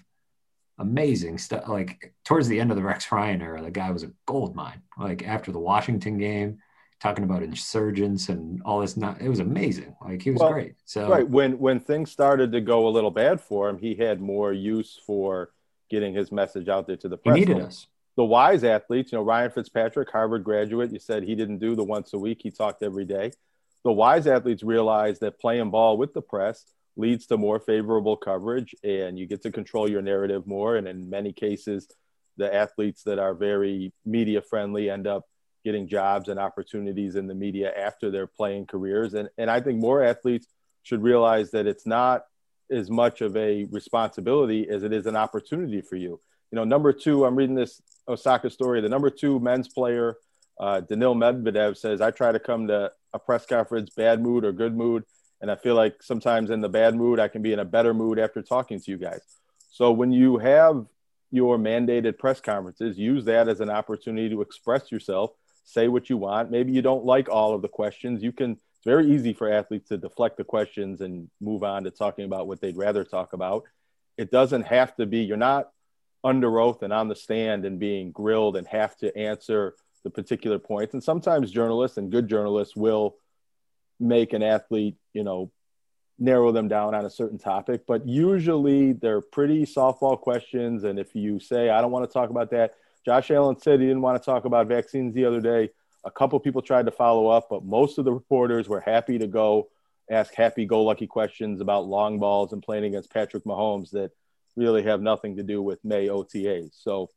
amazing 0.80 1.38
stuff. 1.38 1.68
Like 1.68 2.14
towards 2.26 2.48
the 2.48 2.60
end 2.60 2.72
of 2.72 2.78
the 2.78 2.84
Rex 2.84 3.12
Ryan 3.12 3.42
era, 3.42 3.62
the 3.62 3.72
guy 3.72 3.92
was 3.92 4.04
a 4.04 4.12
gold 4.26 4.56
mine. 4.56 4.82
Like 4.98 5.26
after 5.26 5.52
the 5.52 5.60
Washington 5.60 6.18
game, 6.18 6.60
talking 7.02 7.24
about 7.24 7.42
insurgents 7.44 8.30
and 8.30 8.62
all 8.64 8.80
this. 8.80 8.96
Not 8.96 9.20
it 9.22 9.30
was 9.30 9.40
amazing. 9.40 9.96
Like 10.04 10.22
he 10.22 10.32
was 10.32 10.40
Well, 10.40 10.54
great. 10.54 10.76
So 10.86 11.10
Right. 11.10 11.28
When 11.28 11.58
when 11.60 11.80
things 11.80 12.12
started 12.12 12.52
to 12.52 12.62
go 12.62 12.88
a 12.88 12.90
little 12.92 13.12
bad 13.12 13.42
for 13.42 13.68
him, 13.70 13.78
he 13.80 13.96
had 13.96 14.22
more 14.22 14.54
use 14.54 15.00
for 15.06 15.52
getting 15.90 16.14
his 16.14 16.32
message 16.32 16.70
out 16.70 16.88
there 16.88 16.98
to 16.98 17.10
the 17.10 17.18
he 17.18 17.22
press. 17.30 17.36
needed 17.36 17.60
us. 17.60 17.88
The 18.18 18.26
wise 18.26 18.64
athletes, 18.64 19.12
you 19.12 19.18
know, 19.18 19.24
Ryan 19.24 19.52
Fitzpatrick, 19.52 20.10
Harvard 20.12 20.44
graduate, 20.44 20.92
you 20.92 21.00
said 21.00 21.24
he 21.24 21.36
didn't 21.36 21.60
do 21.60 21.76
the 21.76 21.84
once 21.84 22.14
a 22.14 22.20
week, 22.20 22.42
he 22.44 22.52
talked 22.52 22.84
every 22.84 23.06
day. 23.06 23.32
The 23.84 23.92
wise 23.92 24.28
athletes 24.28 24.64
realize 24.64 25.20
that 25.20 25.40
playing 25.40 25.72
ball 25.72 25.98
with 25.98 26.14
the 26.14 26.22
press 26.22 26.66
leads 26.98 27.26
to 27.28 27.38
more 27.38 27.60
favorable 27.60 28.16
coverage 28.18 28.76
and 28.84 29.18
you 29.18 29.26
get 29.26 29.42
to 29.44 29.52
control 29.52 29.90
your 29.90 30.02
narrative 30.02 30.46
more. 30.46 30.76
And 30.76 30.88
in 30.88 31.10
many 31.10 31.34
cases, 31.34 31.88
the 32.38 32.54
athletes 32.54 33.04
that 33.04 33.18
are 33.18 33.34
very 33.34 33.92
media 34.06 34.42
friendly 34.42 34.90
end 34.90 35.08
up 35.08 35.26
getting 35.64 35.88
jobs 35.88 36.30
and 36.30 36.40
opportunities 36.40 37.16
in 37.16 37.28
the 37.28 37.36
media 37.36 37.72
after 37.78 38.10
their 38.10 38.28
playing 38.28 38.66
careers. 38.66 39.14
And, 39.14 39.30
and 39.38 39.50
I 39.50 39.62
think 39.62 39.80
more 39.80 40.04
athletes 40.04 40.48
should 40.84 41.04
realize 41.04 41.52
that 41.52 41.68
it's 41.68 41.86
not 41.86 42.26
as 42.72 42.90
much 42.90 43.22
of 43.22 43.36
a 43.36 43.66
responsibility 43.66 44.70
as 44.70 44.84
it 44.84 44.94
is 44.94 45.06
an 45.06 45.16
opportunity 45.16 45.82
for 45.82 45.96
you. 45.96 46.20
You 46.52 46.56
know, 46.56 46.64
number 46.64 46.94
two, 46.94 47.26
I'm 47.26 47.36
reading 47.36 47.56
this 47.56 47.82
Osaka 48.08 48.50
story. 48.50 48.82
The 48.82 48.90
number 48.90 49.10
two 49.10 49.40
men's 49.40 49.68
player, 49.68 50.18
uh, 50.60 50.82
Daniil 50.82 51.16
Medvedev, 51.16 51.78
says, 51.78 52.02
I 52.02 52.12
try 52.12 52.32
to 52.32 52.40
come 52.40 52.68
to 52.68 52.92
a 53.14 53.20
press 53.20 53.46
conference 53.46 53.90
bad 53.92 54.22
mood 54.22 54.44
or 54.44 54.52
good 54.52 54.76
mood. 54.76 55.04
And 55.42 55.50
I 55.50 55.56
feel 55.56 55.76
like 55.76 56.04
sometimes 56.04 56.50
in 56.50 56.62
the 56.62 56.70
bad 56.70 56.96
mood, 56.96 57.20
I 57.20 57.28
can 57.28 57.42
be 57.42 57.54
in 57.54 57.60
a 57.60 57.66
better 57.66 57.94
mood 57.94 58.20
after 58.20 58.42
talking 58.42 58.80
to 58.80 58.92
you 58.92 58.98
guys. 58.98 59.22
So 59.72 59.92
when 59.92 60.12
you 60.12 60.38
have 60.38 60.86
your 61.32 61.58
mandated 61.58 62.20
press 62.20 62.42
conferences, 62.42 62.98
use 62.98 63.26
that 63.26 63.48
as 63.48 63.60
an 63.62 63.70
opportunity 63.70 64.30
to 64.30 64.42
express 64.42 64.92
yourself, 64.92 65.32
say 65.72 65.88
what 65.88 66.10
you 66.10 66.18
want. 66.18 66.52
Maybe 66.52 66.72
you 66.72 66.82
don't 66.82 67.06
like 67.06 67.30
all 67.30 67.54
of 67.54 67.62
the 67.62 67.68
questions. 67.68 68.22
You 68.22 68.32
can, 68.32 68.52
it's 68.52 68.86
very 68.86 69.12
easy 69.12 69.34
for 69.34 69.52
athletes 69.52 69.90
to 69.90 69.98
deflect 69.98 70.38
the 70.38 70.44
questions 70.44 71.02
and 71.02 71.30
move 71.40 71.64
on 71.64 71.84
to 71.84 71.92
talking 71.92 72.26
about 72.26 72.48
what 72.48 72.62
they'd 72.62 72.78
rather 72.78 73.04
talk 73.04 73.34
about. 73.34 73.64
It 74.18 74.32
doesn't 74.32 74.64
have 74.64 74.96
to 74.98 75.06
be, 75.06 75.20
you're 75.20 75.38
not 75.38 75.72
under 76.24 76.60
oath 76.60 76.84
and 76.84 76.94
on 76.94 77.08
the 77.08 77.16
stand 77.16 77.66
and 77.66 77.80
being 77.80 78.12
grilled 78.12 78.58
and 78.58 78.68
have 78.68 78.96
to 78.98 79.16
answer 79.18 79.76
the 80.04 80.10
particular 80.10 80.60
points. 80.60 80.94
And 80.94 81.04
sometimes 81.04 81.52
journalists 81.52 81.98
and 81.98 82.12
good 82.12 82.28
journalists 82.28 82.76
will 82.76 83.16
make 84.00 84.34
an 84.34 84.44
athlete, 84.44 84.96
you 85.14 85.24
know, 85.24 85.52
narrow 86.20 86.52
them 86.52 86.68
down 86.68 86.94
on 86.94 87.06
a 87.06 87.10
certain 87.10 87.40
topic, 87.40 87.82
but 87.88 88.08
usually 88.08 88.94
they're 88.94 89.22
pretty 89.22 89.66
softball 89.66 90.20
questions. 90.20 90.84
And 90.84 91.00
if 91.00 91.16
you 91.16 91.40
say, 91.40 91.70
I 91.70 91.82
don't 91.82 91.92
want 91.92 92.08
to 92.08 92.14
talk 92.14 92.30
about 92.30 92.52
that, 92.52 92.76
Josh 93.06 93.32
Allen 93.32 93.60
said 93.60 93.80
he 93.80 93.88
didn't 93.88 94.02
want 94.02 94.22
to 94.22 94.26
talk 94.26 94.46
about 94.46 94.68
vaccines 94.68 95.14
the 95.14 95.26
other 95.26 95.42
day. 95.42 95.70
A 96.04 96.12
couple 96.12 96.40
people 96.40 96.62
tried 96.62 96.86
to 96.86 96.92
follow 96.92 97.28
up, 97.28 97.48
but 97.50 97.64
most 97.64 97.98
of 97.98 98.06
the 98.06 98.14
reporters 98.14 98.68
were 98.68 98.80
happy 98.80 99.18
to 99.20 99.28
go 99.28 99.70
ask 100.10 100.34
happy 100.34 100.66
go 100.66 100.84
lucky 100.84 101.08
questions 101.08 101.62
about 101.62 101.88
long 101.88 102.20
balls 102.20 102.52
and 102.52 102.62
playing 102.62 102.84
against 102.84 103.14
Patrick 103.14 103.46
Mahomes 103.46 103.92
that 103.92 104.12
really 104.56 104.84
have 104.84 105.02
nothing 105.02 105.38
to 105.38 105.44
do 105.44 105.62
with 105.62 105.84
May 105.86 106.08
OTAs. 106.08 106.72
So 106.74 107.10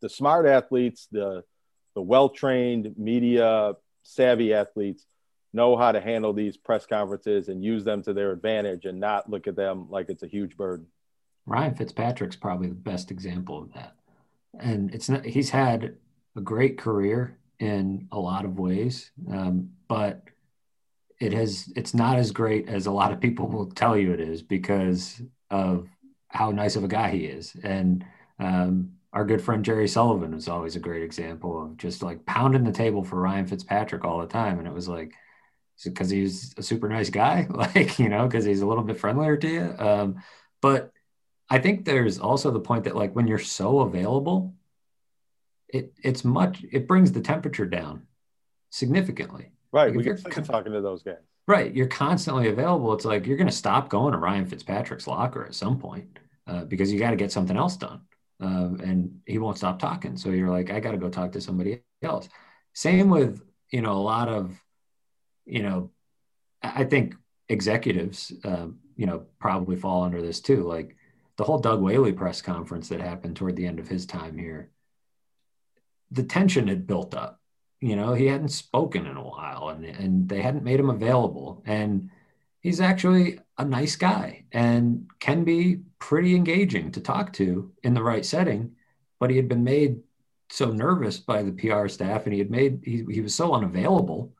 the 0.00 0.08
smart 0.08 0.46
athletes, 0.46 1.08
the 1.10 1.44
the 1.94 2.02
well-trained 2.02 2.94
media 2.96 3.74
savvy 4.02 4.54
athletes 4.54 5.06
know 5.52 5.76
how 5.76 5.92
to 5.92 6.00
handle 6.00 6.32
these 6.32 6.56
press 6.56 6.86
conferences 6.86 7.48
and 7.48 7.62
use 7.62 7.84
them 7.84 8.02
to 8.02 8.14
their 8.14 8.32
advantage 8.32 8.86
and 8.86 8.98
not 8.98 9.28
look 9.28 9.46
at 9.46 9.56
them 9.56 9.90
like 9.90 10.08
it's 10.08 10.22
a 10.22 10.26
huge 10.26 10.56
burden. 10.56 10.86
Ryan 11.44 11.74
Fitzpatrick's 11.74 12.36
probably 12.36 12.68
the 12.68 12.74
best 12.74 13.10
example 13.10 13.60
of 13.60 13.72
that. 13.74 13.94
And 14.58 14.94
it's 14.94 15.08
not, 15.08 15.24
he's 15.24 15.50
had 15.50 15.96
a 16.36 16.40
great 16.40 16.78
career 16.78 17.38
in 17.58 18.08
a 18.12 18.18
lot 18.18 18.44
of 18.44 18.58
ways, 18.58 19.10
um, 19.30 19.70
but 19.88 20.24
it 21.20 21.32
has, 21.32 21.72
it's 21.76 21.94
not 21.94 22.18
as 22.18 22.32
great 22.32 22.68
as 22.68 22.86
a 22.86 22.90
lot 22.90 23.12
of 23.12 23.20
people 23.20 23.48
will 23.48 23.70
tell 23.70 23.96
you 23.96 24.12
it 24.12 24.20
is 24.20 24.42
because 24.42 25.22
of 25.50 25.88
how 26.28 26.50
nice 26.50 26.76
of 26.76 26.84
a 26.84 26.88
guy 26.88 27.10
he 27.10 27.26
is. 27.26 27.54
And 27.62 28.04
um, 28.38 28.92
our 29.12 29.24
good 29.24 29.42
friend 29.42 29.64
Jerry 29.64 29.86
Sullivan 29.86 30.34
was 30.34 30.48
always 30.48 30.74
a 30.74 30.80
great 30.80 31.02
example 31.02 31.62
of 31.62 31.76
just 31.76 32.02
like 32.02 32.24
pounding 32.26 32.64
the 32.64 32.72
table 32.72 33.04
for 33.04 33.20
Ryan 33.20 33.46
Fitzpatrick 33.46 34.04
all 34.04 34.20
the 34.20 34.26
time. 34.26 34.58
And 34.58 34.66
it 34.66 34.74
was 34.74 34.88
like, 34.88 35.12
because 35.84 36.10
he's 36.10 36.54
a 36.56 36.62
super 36.62 36.88
nice 36.88 37.10
guy, 37.10 37.46
like, 37.50 37.98
you 37.98 38.08
know, 38.08 38.26
because 38.26 38.44
he's 38.44 38.62
a 38.62 38.66
little 38.66 38.84
bit 38.84 38.98
friendlier 38.98 39.36
to 39.36 39.48
you. 39.48 39.74
Um, 39.78 40.22
but 40.60 40.92
I 41.52 41.58
think 41.58 41.84
there's 41.84 42.18
also 42.18 42.50
the 42.50 42.60
point 42.60 42.84
that 42.84 42.96
like 42.96 43.14
when 43.14 43.26
you're 43.26 43.38
so 43.38 43.80
available, 43.80 44.54
it 45.68 45.92
it's 46.02 46.24
much 46.24 46.64
it 46.72 46.88
brings 46.88 47.12
the 47.12 47.20
temperature 47.20 47.66
down 47.66 48.06
significantly. 48.70 49.52
Right. 49.70 49.88
Like, 49.88 49.96
we 49.96 50.04
you're 50.04 50.14
get 50.14 50.24
sick 50.24 50.36
of 50.38 50.46
talking 50.46 50.72
to 50.72 50.80
those 50.80 51.02
guys. 51.02 51.16
Right, 51.48 51.74
you're 51.74 51.88
constantly 51.88 52.48
available. 52.48 52.94
It's 52.94 53.04
like 53.04 53.26
you're 53.26 53.36
going 53.36 53.50
to 53.50 53.52
stop 53.52 53.88
going 53.88 54.12
to 54.12 54.18
Ryan 54.18 54.46
Fitzpatrick's 54.46 55.08
locker 55.08 55.44
at 55.44 55.54
some 55.54 55.78
point 55.78 56.20
uh, 56.46 56.64
because 56.64 56.92
you 56.92 57.00
got 57.00 57.10
to 57.10 57.16
get 57.16 57.32
something 57.32 57.56
else 57.56 57.76
done, 57.76 58.00
um, 58.40 58.80
and 58.80 59.20
he 59.26 59.38
won't 59.38 59.58
stop 59.58 59.80
talking. 59.80 60.16
So 60.16 60.30
you're 60.30 60.50
like, 60.50 60.70
I 60.70 60.78
got 60.78 60.92
to 60.92 60.98
go 60.98 61.10
talk 61.10 61.32
to 61.32 61.40
somebody 61.40 61.82
else. 62.02 62.28
Same 62.74 63.10
with 63.10 63.42
you 63.70 63.82
know 63.82 63.92
a 63.92 64.04
lot 64.14 64.28
of 64.28 64.58
you 65.44 65.62
know, 65.62 65.90
I 66.62 66.82
I 66.82 66.84
think 66.84 67.14
executives, 67.48 68.32
uh, 68.44 68.68
you 68.96 69.06
know, 69.06 69.26
probably 69.38 69.76
fall 69.76 70.04
under 70.04 70.22
this 70.22 70.40
too. 70.40 70.62
Like 70.62 70.96
the 71.42 71.46
whole 71.46 71.58
Doug 71.58 71.80
Whaley 71.80 72.12
press 72.12 72.40
conference 72.40 72.88
that 72.88 73.00
happened 73.00 73.34
toward 73.34 73.56
the 73.56 73.66
end 73.66 73.80
of 73.80 73.88
his 73.88 74.06
time 74.06 74.38
here, 74.38 74.70
the 76.12 76.22
tension 76.22 76.68
had 76.68 76.86
built 76.86 77.16
up. 77.16 77.40
You 77.80 77.96
know, 77.96 78.14
he 78.14 78.26
hadn't 78.26 78.50
spoken 78.50 79.06
in 79.06 79.16
a 79.16 79.24
while, 79.24 79.70
and 79.70 79.84
and 79.84 80.28
they 80.28 80.40
hadn't 80.40 80.62
made 80.62 80.78
him 80.78 80.88
available. 80.88 81.60
And 81.66 82.10
he's 82.60 82.80
actually 82.80 83.40
a 83.58 83.64
nice 83.64 83.96
guy 83.96 84.44
and 84.52 85.10
can 85.18 85.42
be 85.42 85.80
pretty 85.98 86.36
engaging 86.36 86.92
to 86.92 87.00
talk 87.00 87.32
to 87.32 87.72
in 87.82 87.92
the 87.92 88.04
right 88.04 88.24
setting. 88.24 88.76
But 89.18 89.30
he 89.30 89.36
had 89.36 89.48
been 89.48 89.64
made 89.64 89.98
so 90.48 90.66
nervous 90.70 91.18
by 91.18 91.42
the 91.42 91.50
PR 91.50 91.88
staff 91.88 92.24
and 92.24 92.32
he 92.32 92.38
had 92.38 92.52
made, 92.52 92.82
he, 92.84 93.04
he 93.10 93.20
was 93.20 93.34
so 93.34 93.52
unavailable 93.52 94.32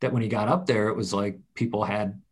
that 0.00 0.12
when 0.12 0.22
he 0.22 0.28
got 0.28 0.46
up 0.46 0.66
there, 0.66 0.86
it 0.86 0.96
was 0.96 1.12
like 1.12 1.40
people 1.54 1.82
had 1.82 2.22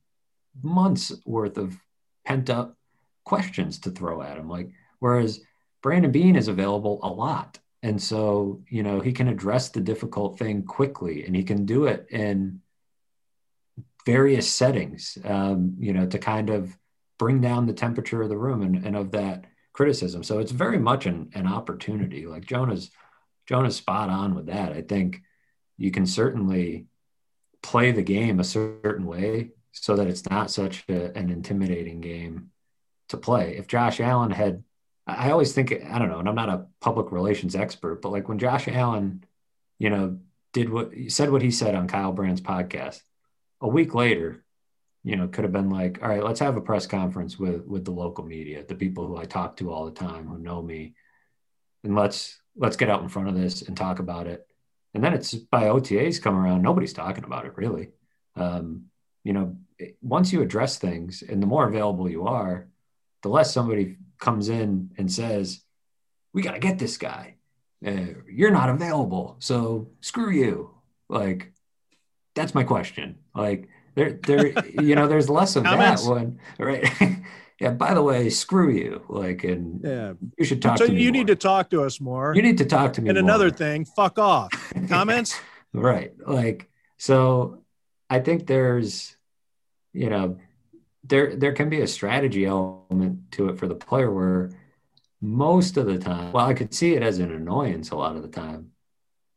months 0.62 1.12
worth 1.24 1.58
of 1.58 1.76
pent 2.24 2.48
up 2.48 2.76
questions 3.24 3.78
to 3.80 3.90
throw 3.90 4.22
at 4.22 4.38
him. 4.38 4.48
Like, 4.48 4.70
whereas 4.98 5.40
Brandon 5.82 6.10
Beane 6.10 6.36
is 6.36 6.48
available 6.48 7.00
a 7.02 7.08
lot. 7.08 7.58
And 7.82 8.00
so, 8.00 8.62
you 8.68 8.82
know, 8.82 9.00
he 9.00 9.12
can 9.12 9.28
address 9.28 9.70
the 9.70 9.80
difficult 9.80 10.38
thing 10.38 10.62
quickly 10.62 11.24
and 11.24 11.34
he 11.34 11.42
can 11.42 11.66
do 11.66 11.86
it 11.86 12.06
in 12.10 12.60
various 14.06 14.50
settings, 14.50 15.18
um, 15.24 15.76
you 15.78 15.92
know, 15.92 16.06
to 16.06 16.18
kind 16.18 16.50
of 16.50 16.76
bring 17.18 17.40
down 17.40 17.66
the 17.66 17.72
temperature 17.72 18.22
of 18.22 18.28
the 18.28 18.36
room 18.36 18.62
and, 18.62 18.86
and 18.86 18.96
of 18.96 19.12
that 19.12 19.44
criticism. 19.72 20.22
So 20.22 20.38
it's 20.38 20.52
very 20.52 20.78
much 20.78 21.06
an, 21.06 21.30
an 21.34 21.46
opportunity. 21.46 22.26
Like 22.26 22.44
Jonah's 22.44 22.90
Jonah's 23.46 23.76
spot 23.76 24.08
on 24.08 24.34
with 24.34 24.46
that. 24.46 24.72
I 24.72 24.82
think 24.82 25.20
you 25.76 25.90
can 25.90 26.06
certainly 26.06 26.86
play 27.62 27.90
the 27.90 28.02
game 28.02 28.38
a 28.38 28.44
certain 28.44 29.06
way 29.06 29.50
so 29.72 29.96
that 29.96 30.06
it's 30.06 30.28
not 30.30 30.50
such 30.50 30.84
a, 30.88 31.16
an 31.16 31.30
intimidating 31.30 32.00
game 32.00 32.50
to 33.12 33.16
play. 33.16 33.56
If 33.56 33.66
Josh 33.66 34.00
Allen 34.00 34.30
had, 34.30 34.64
I 35.06 35.30
always 35.30 35.52
think, 35.52 35.72
I 35.72 35.98
don't 35.98 36.08
know, 36.08 36.18
and 36.18 36.28
I'm 36.28 36.34
not 36.34 36.48
a 36.48 36.66
public 36.80 37.12
relations 37.12 37.56
expert, 37.56 38.02
but 38.02 38.12
like 38.12 38.28
when 38.28 38.38
Josh 38.38 38.68
Allen, 38.68 39.24
you 39.78 39.88
know, 39.90 40.18
did 40.52 40.68
what 40.68 40.92
said 41.08 41.30
what 41.30 41.42
he 41.42 41.50
said 41.50 41.74
on 41.74 41.88
Kyle 41.88 42.12
Brandt's 42.12 42.42
podcast, 42.42 43.00
a 43.60 43.68
week 43.68 43.94
later, 43.94 44.44
you 45.02 45.16
know, 45.16 45.28
could 45.28 45.44
have 45.44 45.52
been 45.52 45.70
like, 45.70 46.00
all 46.02 46.08
right, 46.08 46.22
let's 46.22 46.40
have 46.40 46.56
a 46.56 46.60
press 46.60 46.86
conference 46.86 47.38
with 47.38 47.64
with 47.66 47.84
the 47.84 47.90
local 47.90 48.24
media, 48.24 48.64
the 48.64 48.74
people 48.74 49.06
who 49.06 49.16
I 49.16 49.24
talk 49.24 49.56
to 49.56 49.72
all 49.72 49.86
the 49.86 49.92
time 49.92 50.26
who 50.26 50.38
know 50.38 50.60
me, 50.62 50.94
and 51.84 51.96
let's 51.96 52.38
let's 52.56 52.76
get 52.76 52.90
out 52.90 53.02
in 53.02 53.08
front 53.08 53.28
of 53.28 53.34
this 53.34 53.62
and 53.62 53.76
talk 53.76 53.98
about 53.98 54.26
it. 54.26 54.46
And 54.94 55.02
then 55.02 55.14
it's 55.14 55.34
by 55.34 55.64
OTAs 55.64 56.20
come 56.20 56.36
around, 56.36 56.62
nobody's 56.62 56.92
talking 56.92 57.24
about 57.24 57.46
it 57.46 57.56
really. 57.56 57.88
Um, 58.36 58.86
you 59.24 59.32
know, 59.32 59.56
once 60.00 60.32
you 60.32 60.42
address 60.42 60.78
things 60.78 61.22
and 61.22 61.42
the 61.42 61.46
more 61.46 61.66
available 61.66 62.10
you 62.10 62.26
are, 62.26 62.68
the 63.22 63.28
less 63.28 63.52
somebody 63.52 63.96
comes 64.18 64.48
in 64.48 64.90
and 64.98 65.10
says, 65.10 65.62
we 66.32 66.42
got 66.42 66.52
to 66.52 66.58
get 66.58 66.78
this 66.78 66.96
guy. 66.96 67.36
Uh, 67.84 68.14
you're 68.30 68.50
not 68.50 68.68
available. 68.68 69.36
So 69.40 69.88
screw 70.00 70.30
you. 70.30 70.70
Like, 71.08 71.52
that's 72.34 72.54
my 72.54 72.64
question. 72.64 73.18
Like, 73.34 73.68
there, 73.94 74.12
there, 74.12 74.66
you 74.82 74.94
know, 74.94 75.06
there's 75.06 75.28
less 75.28 75.56
of 75.56 75.64
that 75.64 76.00
one, 76.00 76.38
right? 76.58 76.88
yeah. 77.60 77.70
By 77.70 77.94
the 77.94 78.02
way, 78.02 78.30
screw 78.30 78.70
you. 78.70 79.02
Like, 79.08 79.44
and 79.44 79.80
yeah, 79.82 80.12
you 80.38 80.44
should 80.44 80.62
talk 80.62 80.78
so 80.78 80.86
to 80.86 80.92
me. 80.92 81.02
You 81.02 81.10
more. 81.10 81.18
need 81.18 81.26
to 81.28 81.36
talk 81.36 81.70
to 81.70 81.82
us 81.82 82.00
more. 82.00 82.34
You 82.34 82.42
need 82.42 82.58
to 82.58 82.64
talk 82.64 82.92
to 82.94 83.02
me. 83.02 83.10
And 83.10 83.16
more. 83.16 83.24
another 83.24 83.50
thing, 83.50 83.84
fuck 83.84 84.18
off. 84.18 84.50
Comments? 84.88 85.38
right. 85.72 86.12
Like, 86.26 86.70
so 86.98 87.62
I 88.08 88.20
think 88.20 88.46
there's, 88.46 89.16
you 89.92 90.08
know, 90.08 90.38
there 91.04 91.36
there 91.36 91.52
can 91.52 91.68
be 91.68 91.80
a 91.80 91.86
strategy 91.86 92.46
element 92.46 93.32
to 93.32 93.48
it 93.48 93.58
for 93.58 93.66
the 93.66 93.74
player 93.74 94.10
where 94.10 94.50
most 95.20 95.76
of 95.76 95.86
the 95.86 95.98
time, 95.98 96.32
well, 96.32 96.46
I 96.46 96.54
could 96.54 96.74
see 96.74 96.94
it 96.94 97.02
as 97.02 97.18
an 97.18 97.32
annoyance 97.32 97.90
a 97.90 97.96
lot 97.96 98.16
of 98.16 98.22
the 98.22 98.28
time. 98.28 98.72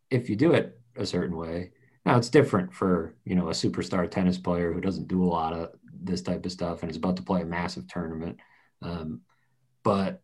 If 0.09 0.29
you 0.29 0.35
do 0.35 0.53
it 0.53 0.79
a 0.95 1.05
certain 1.05 1.35
way, 1.35 1.71
now 2.05 2.17
it's 2.17 2.29
different 2.29 2.73
for 2.73 3.15
you 3.25 3.35
know 3.35 3.49
a 3.49 3.53
superstar 3.53 4.09
tennis 4.09 4.37
player 4.37 4.73
who 4.73 4.81
doesn't 4.81 5.07
do 5.07 5.23
a 5.23 5.25
lot 5.25 5.53
of 5.53 5.71
this 5.93 6.21
type 6.21 6.45
of 6.45 6.51
stuff 6.51 6.81
and 6.81 6.91
is 6.91 6.97
about 6.97 7.17
to 7.17 7.23
play 7.23 7.41
a 7.41 7.45
massive 7.45 7.87
tournament. 7.87 8.39
Um, 8.81 9.21
but 9.83 10.21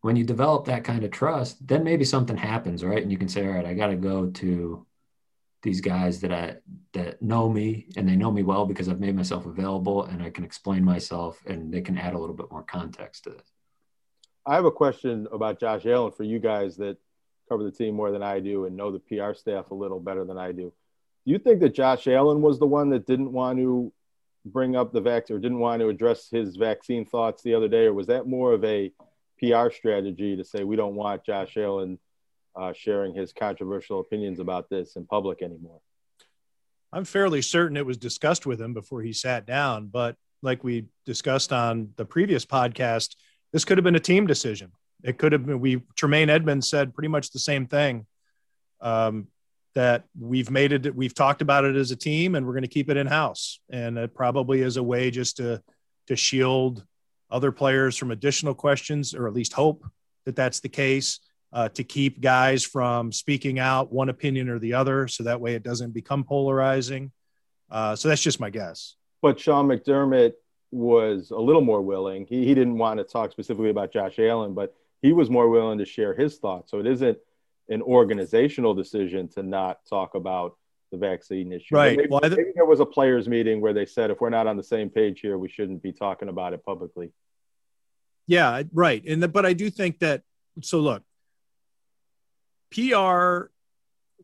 when 0.00 0.16
you 0.16 0.24
develop 0.24 0.66
that 0.66 0.84
kind 0.84 1.04
of 1.04 1.10
trust, 1.10 1.66
then 1.66 1.84
maybe 1.84 2.04
something 2.04 2.36
happens, 2.36 2.84
right? 2.84 3.02
And 3.02 3.10
you 3.10 3.18
can 3.18 3.28
say, 3.28 3.46
all 3.46 3.52
right, 3.52 3.64
I 3.64 3.74
got 3.74 3.86
to 3.86 3.96
go 3.96 4.26
to 4.26 4.86
these 5.64 5.80
guys 5.80 6.20
that 6.20 6.32
I 6.32 6.56
that 6.92 7.20
know 7.20 7.48
me 7.48 7.88
and 7.96 8.08
they 8.08 8.14
know 8.14 8.30
me 8.30 8.44
well 8.44 8.66
because 8.66 8.88
I've 8.88 9.00
made 9.00 9.16
myself 9.16 9.46
available 9.46 10.04
and 10.04 10.22
I 10.22 10.30
can 10.30 10.44
explain 10.44 10.84
myself 10.84 11.42
and 11.46 11.72
they 11.72 11.80
can 11.80 11.98
add 11.98 12.14
a 12.14 12.18
little 12.18 12.36
bit 12.36 12.52
more 12.52 12.62
context 12.62 13.24
to 13.24 13.30
this. 13.30 13.50
I 14.46 14.54
have 14.54 14.66
a 14.66 14.70
question 14.70 15.26
about 15.32 15.58
Josh 15.58 15.86
Allen 15.86 16.12
for 16.12 16.22
you 16.22 16.38
guys 16.38 16.76
that 16.76 16.98
cover 17.48 17.64
the 17.64 17.72
team 17.72 17.94
more 17.94 18.12
than 18.12 18.22
I 18.22 18.40
do 18.40 18.66
and 18.66 18.76
know 18.76 18.92
the 18.92 19.00
PR 19.00 19.32
staff 19.32 19.70
a 19.70 19.74
little 19.74 19.98
better 19.98 20.24
than 20.24 20.38
I 20.38 20.52
do. 20.52 20.72
Do 21.26 21.32
you 21.32 21.38
think 21.38 21.60
that 21.60 21.74
Josh 21.74 22.06
Allen 22.06 22.42
was 22.42 22.58
the 22.58 22.66
one 22.66 22.90
that 22.90 23.06
didn't 23.06 23.32
want 23.32 23.58
to 23.58 23.90
bring 24.44 24.76
up 24.76 24.92
the 24.92 25.00
vaccine 25.00 25.36
or 25.36 25.40
didn't 25.40 25.58
want 25.58 25.80
to 25.80 25.88
address 25.88 26.28
his 26.30 26.56
vaccine 26.56 27.06
thoughts 27.06 27.42
the 27.42 27.54
other 27.54 27.68
day, 27.68 27.86
or 27.86 27.94
was 27.94 28.08
that 28.08 28.26
more 28.26 28.52
of 28.52 28.62
a 28.64 28.92
PR 29.38 29.70
strategy 29.70 30.36
to 30.36 30.44
say 30.44 30.62
we 30.62 30.76
don't 30.76 30.94
want 30.94 31.24
Josh 31.24 31.56
Allen 31.56 31.98
uh, 32.56 32.72
sharing 32.72 33.14
his 33.14 33.32
controversial 33.32 34.00
opinions 34.00 34.40
about 34.40 34.68
this 34.68 34.96
in 34.96 35.06
public 35.06 35.42
anymore. 35.42 35.80
I'm 36.92 37.04
fairly 37.04 37.42
certain 37.42 37.76
it 37.76 37.86
was 37.86 37.96
discussed 37.96 38.46
with 38.46 38.60
him 38.60 38.72
before 38.72 39.02
he 39.02 39.12
sat 39.12 39.46
down, 39.46 39.88
but 39.88 40.16
like 40.42 40.62
we 40.62 40.86
discussed 41.06 41.52
on 41.52 41.90
the 41.96 42.04
previous 42.04 42.46
podcast, 42.46 43.16
this 43.52 43.64
could 43.64 43.78
have 43.78 43.84
been 43.84 43.96
a 43.96 44.00
team 44.00 44.26
decision. 44.26 44.70
It 45.02 45.18
could 45.18 45.32
have 45.32 45.44
been. 45.44 45.60
We 45.60 45.82
Tremaine 45.96 46.30
Edmunds 46.30 46.68
said 46.68 46.94
pretty 46.94 47.08
much 47.08 47.30
the 47.30 47.38
same 47.38 47.66
thing. 47.66 48.06
Um, 48.80 49.28
that 49.74 50.04
we've 50.18 50.50
made 50.50 50.72
it. 50.72 50.94
We've 50.94 51.14
talked 51.14 51.42
about 51.42 51.64
it 51.64 51.74
as 51.74 51.90
a 51.90 51.96
team, 51.96 52.36
and 52.36 52.46
we're 52.46 52.52
going 52.52 52.62
to 52.62 52.68
keep 52.68 52.88
it 52.90 52.96
in 52.96 53.06
house. 53.06 53.58
And 53.70 53.98
it 53.98 54.14
probably 54.14 54.60
is 54.60 54.76
a 54.76 54.82
way 54.82 55.10
just 55.10 55.38
to 55.38 55.62
to 56.06 56.16
shield 56.16 56.84
other 57.30 57.50
players 57.50 57.96
from 57.96 58.12
additional 58.12 58.54
questions, 58.54 59.14
or 59.14 59.26
at 59.26 59.34
least 59.34 59.52
hope 59.52 59.84
that 60.26 60.36
that's 60.36 60.60
the 60.60 60.68
case 60.68 61.18
uh, 61.54 61.68
to 61.70 61.84
keep 61.84 62.20
guys 62.20 62.64
from 62.64 63.12
speaking 63.12 63.60
out 63.60 63.92
one 63.92 64.08
opinion 64.08 64.48
or 64.48 64.58
the 64.58 64.74
other, 64.74 65.06
so 65.08 65.22
that 65.22 65.40
way 65.40 65.54
it 65.54 65.62
doesn't 65.62 65.92
become 65.92 66.24
polarizing. 66.24 67.12
Uh, 67.70 67.94
so 67.94 68.08
that's 68.08 68.20
just 68.20 68.40
my 68.40 68.50
guess. 68.50 68.96
But 69.22 69.38
Sean 69.38 69.68
McDermott 69.68 70.32
was 70.72 71.30
a 71.30 71.38
little 71.38 71.62
more 71.62 71.80
willing. 71.80 72.26
He, 72.26 72.44
he 72.44 72.54
didn't 72.54 72.76
want 72.76 72.98
to 72.98 73.04
talk 73.04 73.30
specifically 73.30 73.70
about 73.70 73.92
Josh 73.92 74.18
Allen, 74.18 74.52
but 74.52 74.74
he 75.00 75.12
was 75.12 75.30
more 75.30 75.48
willing 75.48 75.78
to 75.78 75.84
share 75.84 76.12
his 76.12 76.38
thoughts. 76.38 76.72
So 76.72 76.80
it 76.80 76.86
isn't 76.86 77.18
an 77.68 77.80
organizational 77.80 78.74
decision 78.74 79.28
to 79.28 79.42
not 79.42 79.78
talk 79.88 80.16
about 80.16 80.56
the 80.90 80.98
vaccine 80.98 81.52
issue. 81.52 81.74
Right. 81.74 81.96
Maybe, 81.96 82.08
well, 82.10 82.20
th- 82.20 82.32
maybe 82.32 82.50
there 82.54 82.66
was 82.66 82.80
a 82.80 82.86
players' 82.86 83.28
meeting 83.28 83.60
where 83.60 83.72
they 83.72 83.86
said 83.86 84.10
if 84.10 84.20
we're 84.20 84.30
not 84.30 84.48
on 84.48 84.56
the 84.56 84.64
same 84.64 84.90
page 84.90 85.20
here, 85.20 85.38
we 85.38 85.48
shouldn't 85.48 85.82
be 85.82 85.92
talking 85.92 86.28
about 86.28 86.52
it 86.52 86.64
publicly. 86.64 87.12
Yeah, 88.26 88.64
right. 88.72 89.04
And 89.06 89.22
the, 89.22 89.28
but 89.28 89.46
I 89.46 89.52
do 89.52 89.70
think 89.70 90.00
that. 90.00 90.22
So 90.60 90.80
look, 90.80 91.02
PR, 92.74 93.50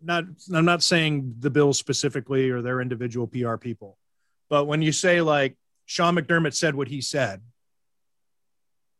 not 0.03 0.25
I'm 0.53 0.65
not 0.65 0.83
saying 0.83 1.37
the 1.39 1.51
Bills 1.51 1.79
specifically 1.79 2.51
or 2.51 2.63
their 2.63 2.81
individual 2.81 3.27
PR 3.27 3.57
people, 3.57 3.97
but 4.49 4.65
when 4.65 4.83
you 4.83 4.93
say 4.93 5.21
like 5.21 5.57
Sean 5.87 6.17
McDermott 6.17 6.55
said 6.55 6.75
what 6.75 6.89
he 6.89 7.01
said, 7.01 7.43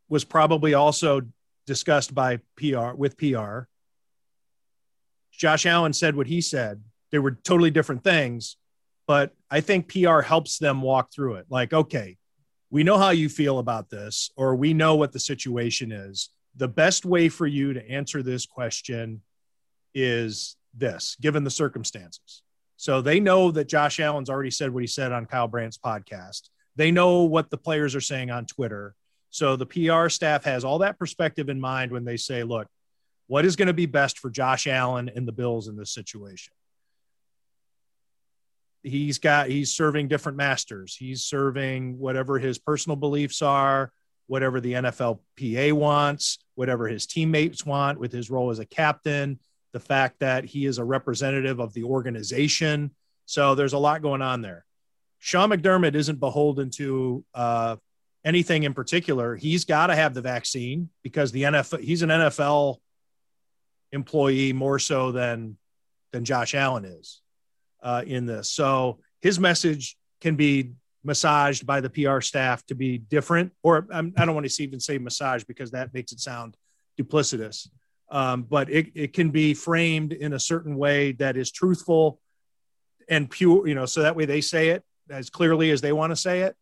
was 0.09 0.23
probably 0.23 0.73
also 0.73 1.21
discussed 1.65 2.13
by 2.13 2.37
PR 2.57 2.93
with 2.95 3.17
PR. 3.17 3.61
Josh 5.31 5.65
Allen 5.65 5.93
said 5.93 6.15
what 6.15 6.27
he 6.27 6.41
said. 6.41 6.81
They 7.11 7.19
were 7.19 7.31
totally 7.31 7.71
different 7.71 8.03
things, 8.03 8.57
but 9.07 9.33
I 9.49 9.61
think 9.61 9.91
PR 9.91 10.21
helps 10.21 10.59
them 10.59 10.81
walk 10.81 11.11
through 11.13 11.35
it. 11.35 11.45
Like, 11.49 11.73
okay, 11.73 12.17
we 12.69 12.83
know 12.83 12.97
how 12.97 13.09
you 13.09 13.27
feel 13.27 13.59
about 13.59 13.89
this, 13.89 14.31
or 14.35 14.55
we 14.55 14.73
know 14.73 14.95
what 14.95 15.11
the 15.11 15.19
situation 15.19 15.91
is. 15.91 16.29
The 16.55 16.67
best 16.67 17.05
way 17.05 17.27
for 17.27 17.47
you 17.47 17.73
to 17.73 17.89
answer 17.89 18.21
this 18.21 18.45
question 18.45 19.21
is 19.93 20.55
this, 20.73 21.15
given 21.21 21.43
the 21.43 21.49
circumstances. 21.49 22.43
So 22.77 23.01
they 23.01 23.19
know 23.19 23.51
that 23.51 23.67
Josh 23.67 23.99
Allen's 23.99 24.29
already 24.29 24.51
said 24.51 24.73
what 24.73 24.81
he 24.81 24.87
said 24.87 25.11
on 25.11 25.25
Kyle 25.25 25.47
Brandt's 25.47 25.77
podcast. 25.77 26.49
They 26.75 26.91
know 26.91 27.23
what 27.23 27.49
the 27.49 27.57
players 27.57 27.95
are 27.95 28.01
saying 28.01 28.31
on 28.31 28.45
Twitter. 28.45 28.95
So 29.29 29.55
the 29.55 29.65
PR 29.65 30.09
staff 30.09 30.43
has 30.45 30.63
all 30.63 30.79
that 30.79 30.97
perspective 30.97 31.49
in 31.49 31.59
mind 31.59 31.91
when 31.91 32.05
they 32.05 32.17
say, 32.17 32.43
look, 32.43 32.67
what 33.27 33.45
is 33.45 33.55
going 33.55 33.67
to 33.67 33.73
be 33.73 33.85
best 33.85 34.19
for 34.19 34.29
Josh 34.29 34.67
Allen 34.67 35.11
and 35.15 35.27
the 35.27 35.31
Bills 35.31 35.67
in 35.67 35.77
this 35.77 35.93
situation? 35.93 36.53
He's 38.83 39.19
got, 39.19 39.47
he's 39.47 39.71
serving 39.71 40.07
different 40.07 40.37
masters. 40.37 40.95
He's 40.95 41.23
serving 41.23 41.99
whatever 41.99 42.39
his 42.39 42.57
personal 42.57 42.95
beliefs 42.95 43.43
are, 43.43 43.91
whatever 44.25 44.59
the 44.59 44.73
NFLPA 44.73 45.73
wants, 45.73 46.39
whatever 46.55 46.87
his 46.87 47.05
teammates 47.05 47.63
want 47.63 47.99
with 47.99 48.11
his 48.11 48.31
role 48.31 48.49
as 48.49 48.59
a 48.59 48.65
captain 48.65 49.39
the 49.73 49.79
fact 49.79 50.19
that 50.19 50.45
he 50.45 50.65
is 50.65 50.77
a 50.77 50.83
representative 50.83 51.59
of 51.59 51.73
the 51.73 51.83
organization. 51.83 52.91
So 53.25 53.55
there's 53.55 53.73
a 53.73 53.77
lot 53.77 54.01
going 54.01 54.21
on 54.21 54.41
there. 54.41 54.65
Sean 55.19 55.49
McDermott 55.49 55.95
isn't 55.95 56.19
beholden 56.19 56.69
to 56.71 57.23
uh, 57.33 57.75
anything 58.25 58.63
in 58.63 58.73
particular. 58.73 59.35
He's 59.35 59.65
got 59.65 59.87
to 59.87 59.95
have 59.95 60.13
the 60.13 60.21
vaccine 60.21 60.89
because 61.03 61.31
the 61.31 61.43
NFL, 61.43 61.79
he's 61.79 62.01
an 62.01 62.09
NFL 62.09 62.77
employee 63.91 64.53
more 64.53 64.79
so 64.79 65.11
than 65.11 65.57
than 66.11 66.25
Josh 66.25 66.55
Allen 66.55 66.85
is 66.85 67.21
uh, 67.81 68.03
in 68.05 68.25
this. 68.25 68.51
So 68.51 68.99
his 69.21 69.39
message 69.39 69.95
can 70.19 70.35
be 70.35 70.71
massaged 71.03 71.65
by 71.65 71.81
the 71.81 71.89
PR 71.89 72.19
staff 72.21 72.65
to 72.65 72.75
be 72.75 72.97
different, 72.97 73.53
or 73.63 73.87
I'm, 73.91 74.13
I 74.17 74.21
do 74.21 74.27
not 74.27 74.35
want 74.35 74.49
to 74.49 74.63
even 74.63 74.79
say 74.79 74.97
massage 74.97 75.43
because 75.43 75.71
that 75.71 75.93
makes 75.93 76.11
it 76.11 76.19
sound 76.19 76.55
duplicitous. 76.99 77.67
Um, 78.11 78.43
but 78.43 78.69
it, 78.69 78.91
it 78.93 79.13
can 79.13 79.31
be 79.31 79.53
framed 79.53 80.11
in 80.11 80.33
a 80.33 80.39
certain 80.39 80.75
way 80.75 81.13
that 81.13 81.37
is 81.37 81.49
truthful 81.49 82.19
and 83.07 83.29
pure, 83.29 83.65
you 83.65 83.73
know, 83.73 83.85
so 83.85 84.01
that 84.01 84.15
way 84.17 84.25
they 84.25 84.41
say 84.41 84.69
it 84.69 84.83
as 85.09 85.29
clearly 85.29 85.71
as 85.71 85.81
they 85.81 85.93
want 85.93 86.11
to 86.11 86.15
say 86.15 86.41
it. 86.41 86.55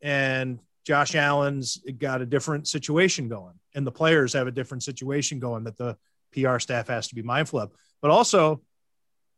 And 0.00 0.60
Josh 0.84 1.14
Allen's 1.14 1.78
got 1.98 2.22
a 2.22 2.26
different 2.26 2.68
situation 2.68 3.28
going, 3.28 3.54
and 3.74 3.86
the 3.86 3.92
players 3.92 4.34
have 4.34 4.46
a 4.46 4.52
different 4.52 4.82
situation 4.82 5.40
going 5.40 5.64
that 5.64 5.76
the 5.76 5.96
PR 6.32 6.58
staff 6.58 6.88
has 6.88 7.08
to 7.08 7.14
be 7.14 7.22
mindful 7.22 7.60
of. 7.60 7.72
But 8.00 8.10
also, 8.10 8.62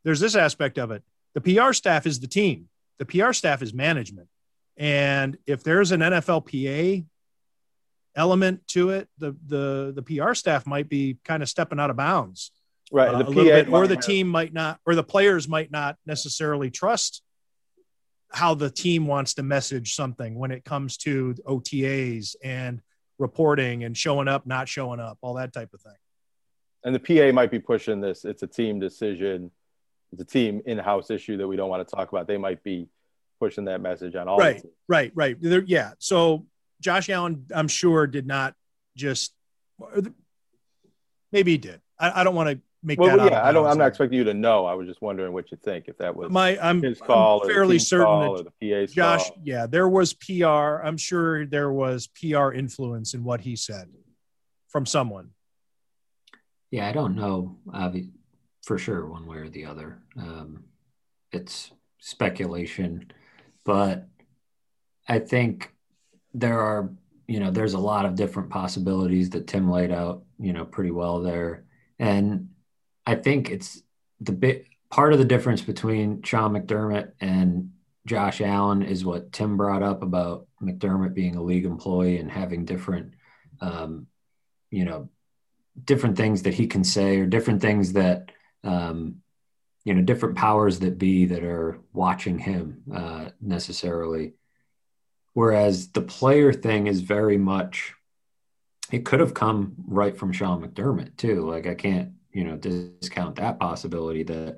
there's 0.03 0.19
this 0.19 0.35
aspect 0.35 0.77
of 0.77 0.91
it 0.91 1.03
the 1.33 1.41
PR 1.41 1.73
staff 1.73 2.05
is 2.05 2.19
the 2.19 2.27
team, 2.27 2.69
the 2.99 3.05
PR 3.05 3.33
staff 3.33 3.61
is 3.61 3.73
management. 3.73 4.27
And 4.75 5.37
if 5.47 5.63
there's 5.63 5.91
an 5.91 6.01
NFLPA 6.01 7.05
element 8.17 8.67
to 8.67 8.89
it, 8.89 9.07
the 9.17 9.35
the 9.45 9.93
the 9.95 10.01
PR 10.01 10.33
staff 10.33 10.65
might 10.65 10.89
be 10.89 11.17
kind 11.23 11.41
of 11.41 11.47
stepping 11.47 11.79
out 11.79 11.89
of 11.89 11.95
bounds, 11.95 12.51
right? 12.91 13.09
Uh, 13.09 13.17
a 13.17 13.19
little 13.19 13.33
bit, 13.33 13.69
or 13.69 13.87
the 13.87 13.95
have... 13.95 14.03
team 14.03 14.27
might 14.27 14.53
not, 14.53 14.79
or 14.85 14.95
the 14.95 15.03
players 15.03 15.47
might 15.47 15.71
not 15.71 15.95
necessarily 16.05 16.69
trust 16.69 17.21
how 18.31 18.53
the 18.53 18.69
team 18.69 19.07
wants 19.07 19.35
to 19.35 19.43
message 19.43 19.95
something 19.95 20.37
when 20.37 20.51
it 20.51 20.65
comes 20.65 20.97
to 20.97 21.33
OTAs 21.45 22.35
and 22.43 22.81
reporting 23.19 23.83
and 23.83 23.95
showing 23.95 24.27
up, 24.27 24.45
not 24.45 24.67
showing 24.67 24.99
up, 24.99 25.17
all 25.21 25.35
that 25.35 25.53
type 25.53 25.73
of 25.73 25.81
thing. 25.81 25.95
And 26.83 26.93
the 26.93 26.99
PA 26.99 27.33
might 27.33 27.51
be 27.51 27.59
pushing 27.59 28.01
this. 28.01 28.25
It's 28.25 28.43
a 28.43 28.47
team 28.47 28.79
decision. 28.79 29.51
It's 30.11 30.21
a 30.21 30.25
team 30.25 30.61
in-house 30.65 31.09
issue 31.09 31.37
that 31.37 31.47
we 31.47 31.55
don't 31.55 31.69
want 31.69 31.87
to 31.87 31.95
talk 31.95 32.11
about. 32.11 32.27
They 32.27 32.37
might 32.37 32.63
be 32.63 32.89
pushing 33.39 33.65
that 33.65 33.81
message 33.81 34.15
on 34.15 34.27
all. 34.27 34.37
Right, 34.37 34.61
right, 34.87 35.11
right. 35.15 35.37
There, 35.39 35.63
yeah. 35.63 35.91
So 35.99 36.45
Josh 36.81 37.09
Allen, 37.09 37.45
I'm 37.53 37.67
sure, 37.67 38.07
did 38.07 38.27
not 38.27 38.53
just. 38.95 39.33
Maybe 41.31 41.51
he 41.51 41.57
did. 41.57 41.81
I, 41.99 42.21
I 42.21 42.23
don't 42.23 42.35
want 42.35 42.49
to 42.49 42.61
make 42.83 42.99
well, 42.99 43.17
that. 43.17 43.31
Yeah, 43.31 43.45
I 43.45 43.51
don't. 43.51 43.65
I'm 43.65 43.77
not 43.77 43.87
expecting 43.87 44.17
you 44.17 44.23
to 44.25 44.33
know. 44.33 44.65
I 44.65 44.73
was 44.73 44.87
just 44.87 45.01
wondering 45.01 45.33
what 45.33 45.51
you 45.51 45.57
think 45.63 45.85
if 45.87 45.97
that 45.97 46.15
was 46.15 46.31
my. 46.31 46.57
I'm 46.61 46.81
his 46.81 46.99
call 46.99 47.41
I'm 47.41 47.49
fairly 47.49 47.79
certain 47.79 48.35
that 48.35 48.47
the 48.59 48.71
PA's 48.71 48.93
Josh. 48.93 49.27
Call. 49.27 49.37
Yeah, 49.43 49.67
there 49.67 49.89
was 49.89 50.13
PR. 50.13 50.81
I'm 50.83 50.97
sure 50.97 51.45
there 51.45 51.71
was 51.71 52.07
PR 52.07 52.51
influence 52.51 53.13
in 53.13 53.23
what 53.23 53.41
he 53.41 53.55
said 53.55 53.89
from 54.69 54.85
someone. 54.85 55.31
Yeah, 56.71 56.87
I 56.87 56.91
don't 56.91 57.15
know 57.15 57.57
for 58.63 58.77
sure 58.77 59.05
one 59.05 59.25
way 59.25 59.37
or 59.37 59.49
the 59.49 59.65
other. 59.65 59.99
Um, 60.17 60.65
it's 61.31 61.71
speculation, 61.99 63.11
but 63.65 64.07
I 65.07 65.19
think 65.19 65.73
there 66.37 66.61
are 66.61 66.89
you 67.27 67.39
know 67.39 67.51
there's 67.51 67.73
a 67.73 67.79
lot 67.79 68.05
of 68.05 68.15
different 68.15 68.49
possibilities 68.49 69.31
that 69.31 69.47
Tim 69.47 69.69
laid 69.69 69.91
out 69.91 70.23
you 70.39 70.53
know 70.53 70.65
pretty 70.65 70.91
well 70.91 71.21
there, 71.21 71.65
and 71.99 72.49
I 73.05 73.15
think 73.15 73.49
it's 73.49 73.81
the 74.21 74.31
bit 74.31 74.67
part 74.89 75.13
of 75.13 75.19
the 75.19 75.25
difference 75.25 75.61
between 75.61 76.21
Sean 76.23 76.53
McDermott 76.53 77.11
and 77.19 77.71
Josh 78.05 78.41
Allen 78.41 78.83
is 78.83 79.03
what 79.03 79.31
Tim 79.31 79.57
brought 79.57 79.83
up 79.83 80.01
about 80.01 80.47
McDermott 80.61 81.13
being 81.13 81.35
a 81.35 81.43
league 81.43 81.65
employee 81.65 82.17
and 82.17 82.31
having 82.31 82.65
different, 82.65 83.13
um, 83.59 84.07
you 84.71 84.85
know, 84.85 85.09
different 85.83 86.17
things 86.17 86.43
that 86.43 86.53
he 86.53 86.67
can 86.67 86.83
say 86.83 87.19
or 87.19 87.25
different 87.25 87.61
things 87.61 87.93
that, 87.93 88.31
um, 88.63 89.17
you 89.83 89.93
know, 89.93 90.01
different 90.01 90.37
powers 90.37 90.79
that 90.79 90.97
be 90.97 91.25
that 91.25 91.43
are 91.43 91.79
watching 91.93 92.39
him 92.39 92.81
uh, 92.93 93.29
necessarily. 93.41 94.33
Whereas 95.37 95.89
the 95.89 96.01
player 96.01 96.51
thing 96.51 96.87
is 96.87 97.01
very 97.01 97.37
much, 97.37 97.93
it 98.91 99.05
could 99.05 99.19
have 99.19 99.35
come 99.35 99.75
right 99.87 100.17
from 100.17 100.31
Sean 100.31 100.63
McDermott 100.63 101.15
too. 101.15 101.47
Like 101.47 101.67
I 101.67 101.75
can't 101.75 102.13
you 102.37 102.43
know 102.43 102.55
discount 102.55 103.35
that 103.37 103.59
possibility 103.59 104.21
that 104.21 104.57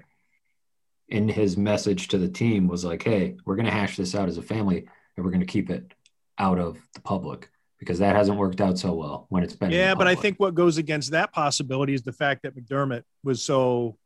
in 1.08 1.30
his 1.30 1.56
message 1.56 2.10
to 2.10 2.18
the 2.18 2.28
team 2.28 2.68
was 2.68 2.84
like 2.84 3.02
hey 3.02 3.38
we're 3.46 3.56
going 3.56 3.66
to 3.66 3.72
hash 3.72 3.96
this 3.96 4.14
out 4.14 4.28
as 4.28 4.38
a 4.38 4.42
family 4.42 4.86
and 5.16 5.26
we're 5.26 5.32
going 5.32 5.40
to 5.40 5.46
keep 5.46 5.70
it 5.70 5.94
out 6.38 6.60
of 6.60 6.78
the 6.94 7.00
public 7.00 7.50
because 7.80 8.00
that 8.00 8.18
hasn't 8.18 8.38
worked 8.38 8.60
out 8.60 8.78
so 8.78 8.94
well 8.94 9.28
when 9.30 9.44
it's 9.44 9.56
been 9.56 9.72
yeah 9.72 9.96
but 9.96 10.08
i 10.08 10.16
think 10.16 10.38
what 10.42 10.56
goes 10.56 10.78
against 10.78 11.12
that 11.12 11.32
possibility 11.32 11.94
is 11.94 12.02
the 12.02 12.12
fact 12.12 12.44
that 12.44 12.54
mcdermott 12.54 13.04
was 13.24 13.42
so 13.42 13.98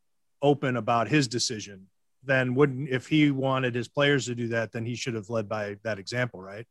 open 0.44 0.78
about 0.78 1.08
his 1.08 1.28
decision 1.28 1.88
then 2.26 2.56
wouldn't 2.56 2.90
if 2.90 3.08
he 3.08 3.32
wanted 3.32 3.76
his 3.76 3.88
players 3.88 4.26
to 4.26 4.36
do 4.36 4.48
that 4.50 4.72
then 4.72 4.86
he 4.86 4.96
should 4.96 5.14
have 5.14 5.30
led 5.30 5.48
by 5.48 5.76
that 5.84 6.00
example 6.00 6.42
right? 6.42 6.66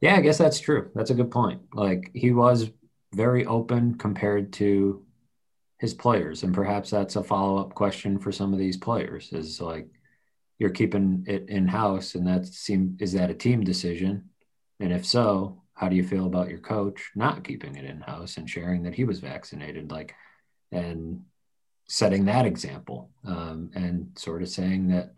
Yeah 0.00 0.16
i 0.16 0.20
guess 0.20 0.38
that's 0.38 0.60
true. 0.60 0.90
That's 0.94 1.10
a 1.10 1.14
good 1.14 1.30
point. 1.30 1.62
Like 1.72 2.10
he 2.14 2.32
was 2.32 2.70
very 3.14 3.46
open 3.46 3.96
compared 3.96 4.52
to 4.54 5.04
his 5.78 5.94
players 5.94 6.42
and 6.42 6.54
perhaps 6.54 6.90
that's 6.90 7.16
a 7.16 7.22
follow-up 7.22 7.74
question 7.74 8.18
for 8.18 8.32
some 8.32 8.52
of 8.52 8.58
these 8.58 8.76
players 8.76 9.32
is 9.32 9.60
like 9.60 9.86
you're 10.58 10.70
keeping 10.70 11.24
it 11.26 11.48
in 11.48 11.68
house 11.68 12.14
and 12.14 12.26
that 12.26 12.46
seem 12.46 12.96
is 13.00 13.12
that 13.12 13.30
a 13.30 13.34
team 13.34 13.62
decision? 13.62 14.30
And 14.80 14.92
if 14.92 15.04
so 15.06 15.62
how 15.74 15.88
do 15.88 15.96
you 15.96 16.04
feel 16.04 16.26
about 16.26 16.48
your 16.48 16.60
coach 16.60 17.10
not 17.14 17.44
keeping 17.44 17.76
it 17.76 17.84
in 17.84 18.00
house 18.00 18.38
and 18.38 18.48
sharing 18.48 18.82
that 18.84 18.94
he 18.94 19.04
was 19.04 19.20
vaccinated? 19.20 19.90
Like 19.90 20.14
and 20.72 21.22
setting 21.88 22.24
that 22.24 22.46
example 22.46 23.10
um, 23.24 23.70
and 23.74 24.08
sort 24.16 24.42
of 24.42 24.48
saying 24.48 24.88
that 24.88 25.12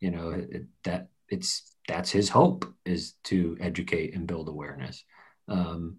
you 0.00 0.10
know 0.10 0.30
it, 0.30 0.64
that 0.84 1.08
it's 1.28 1.74
that's 1.88 2.10
his 2.10 2.28
hope 2.28 2.64
is 2.84 3.14
to 3.24 3.56
educate 3.60 4.14
and 4.14 4.26
build 4.26 4.48
awareness 4.48 5.04
um, 5.48 5.98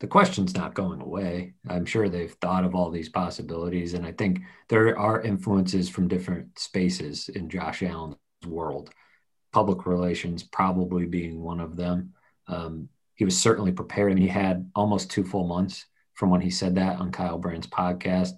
the 0.00 0.08
question's 0.08 0.54
not 0.54 0.74
going 0.74 1.00
away. 1.00 1.54
I'm 1.68 1.86
sure 1.86 2.08
they've 2.08 2.30
thought 2.30 2.64
of 2.64 2.74
all 2.74 2.90
these 2.90 3.08
possibilities, 3.08 3.94
and 3.94 4.04
I 4.04 4.12
think 4.12 4.40
there 4.68 4.98
are 4.98 5.22
influences 5.22 5.88
from 5.88 6.08
different 6.08 6.58
spaces 6.58 7.30
in 7.30 7.48
Josh 7.48 7.82
Allen's 7.82 8.16
world. 8.46 8.90
Public 9.52 9.86
relations 9.86 10.42
probably 10.42 11.06
being 11.06 11.40
one 11.40 11.60
of 11.60 11.76
them. 11.76 12.12
Um, 12.48 12.88
he 13.14 13.24
was 13.24 13.40
certainly 13.40 13.72
prepared, 13.72 14.10
and 14.10 14.20
he 14.20 14.28
had 14.28 14.70
almost 14.74 15.10
two 15.10 15.24
full 15.24 15.46
months 15.46 15.86
from 16.12 16.28
when 16.28 16.40
he 16.40 16.50
said 16.50 16.74
that 16.74 16.98
on 16.98 17.10
Kyle 17.10 17.38
Brandt's 17.38 17.66
podcast 17.66 18.32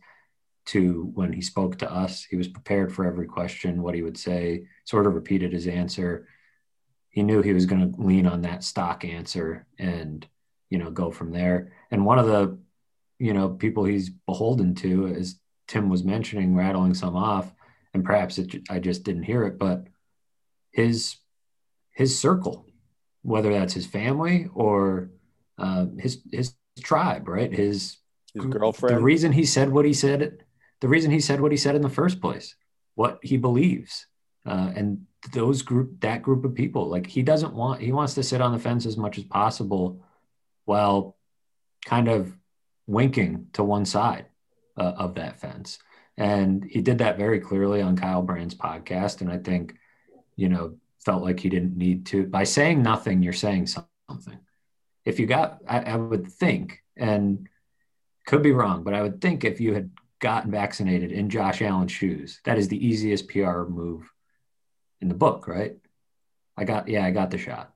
to 0.67 1.11
when 1.15 1.33
he 1.33 1.41
spoke 1.41 1.79
to 1.79 1.93
us. 1.93 2.25
He 2.25 2.37
was 2.37 2.49
prepared 2.49 2.93
for 2.93 3.07
every 3.07 3.27
question, 3.27 3.83
what 3.83 3.95
he 3.95 4.03
would 4.03 4.19
say, 4.19 4.65
sort 4.85 5.07
of 5.07 5.15
repeated 5.15 5.53
his 5.53 5.67
answer. 5.67 6.29
He 7.11 7.23
knew 7.23 7.43
he 7.43 7.53
was 7.53 7.67
going 7.67 7.93
to 7.93 8.01
lean 8.01 8.27
on 8.27 8.43
that 8.43 8.65
stock 8.65 9.05
answer 9.05 9.67
and 9.79 10.27
you 10.71 10.79
know, 10.79 10.91
go 10.91 11.11
from 11.11 11.33
there. 11.33 11.73
And 11.91 12.05
one 12.05 12.19
of 12.19 12.27
the, 12.27 12.59
you 13.19 13.33
know, 13.33 13.51
people 13.51 13.85
he's 13.85 14.11
beholden 14.11 14.75
to, 14.77 15.09
as 15.09 15.39
Tim 15.69 15.89
was 15.89 16.05
mentioning, 16.05 16.55
rattling 16.55 16.95
some 16.95 17.17
off, 17.17 17.53
and 17.95 18.05
perhaps 18.05 18.39
it, 18.39 18.55
I 18.69 18.79
just 18.79 19.05
didn't 19.05 19.23
hear 19.25 19.45
it, 19.45 19.59
but 19.59 19.87
his 20.73 21.17
his 21.93 22.19
circle, 22.19 22.67
whether 23.23 23.53
that's 23.53 23.73
his 23.73 23.87
family 23.87 24.49
or 24.55 25.11
uh, 25.59 25.87
his 25.99 26.21
his 26.31 26.55
tribe, 26.83 27.27
right? 27.27 27.51
His 27.51 27.97
his 28.35 28.45
girlfriend. 28.45 28.99
The 28.99 29.03
reason 29.03 29.33
he 29.33 29.47
said 29.47 29.71
what 29.71 29.87
he 29.87 29.95
said, 29.95 30.45
the 30.81 30.89
reason 30.89 31.11
he 31.11 31.21
said 31.21 31.41
what 31.41 31.53
he 31.53 31.59
said 31.59 31.75
in 31.75 31.83
the 31.83 31.89
first 31.89 32.21
place, 32.21 32.57
what 32.95 33.19
he 33.23 33.37
believes, 33.37 34.07
uh, 34.47 34.73
and 34.77 35.07
those 35.33 35.63
group 35.63 36.01
that 36.01 36.23
group 36.23 36.45
of 36.45 36.55
people, 36.55 36.89
like 36.89 37.07
he 37.07 37.23
doesn't 37.23 37.55
want, 37.55 37.81
he 37.81 37.93
wants 37.93 38.15
to 38.15 38.23
sit 38.23 38.41
on 38.41 38.53
the 38.53 38.59
fence 38.59 38.87
as 38.87 38.97
much 38.97 39.19
as 39.19 39.25
possible 39.25 40.01
while 40.65 41.17
kind 41.85 42.09
of 42.09 42.33
winking 42.87 43.47
to 43.53 43.65
one 43.65 43.85
side 43.85 44.27
uh, 44.77 44.93
of 44.97 45.15
that 45.15 45.41
fence. 45.41 45.79
And 46.17 46.65
he 46.65 46.81
did 46.81 46.99
that 46.99 47.19
very 47.19 47.41
clearly 47.41 47.83
on 47.83 47.97
Kyle 47.97 48.23
Brandt's 48.23 48.55
podcast. 48.55 49.21
And 49.21 49.31
I 49.31 49.39
think, 49.39 49.75
you 50.35 50.49
know, 50.49 50.77
felt 51.05 51.23
like 51.23 51.41
he 51.41 51.49
didn't 51.49 51.77
need 51.77 52.07
to. 52.07 52.27
By 52.27 52.45
saying 52.45 52.83
nothing, 52.83 53.23
you're 53.23 53.33
saying 53.33 53.67
something. 53.67 54.39
If 55.05 55.21
you 55.21 55.27
got, 55.27 55.61
I, 55.69 55.81
I 55.81 55.97
would 55.97 56.27
think, 56.27 56.83
and 56.97 57.49
could 58.27 58.43
be 58.43 58.53
wrong, 58.53 58.83
but 58.83 58.95
I 58.95 59.03
would 59.03 59.21
think 59.21 59.45
if 59.45 59.61
you 59.61 59.75
had 59.75 59.91
gotten 60.21 60.51
vaccinated 60.51 61.13
in 61.13 61.29
Josh 61.31 61.63
Allen's 61.63 61.93
shoes, 61.93 62.41
that 62.45 62.59
is 62.59 62.69
the 62.69 62.87
easiest 62.87 63.29
PR 63.29 63.63
move 63.63 64.11
in 65.01 65.09
the 65.09 65.15
book, 65.15 65.47
right? 65.47 65.77
I 66.57 66.65
got, 66.65 66.89
yeah, 66.89 67.05
I 67.05 67.11
got 67.11 67.31
the 67.31 67.39
shot. 67.39 67.73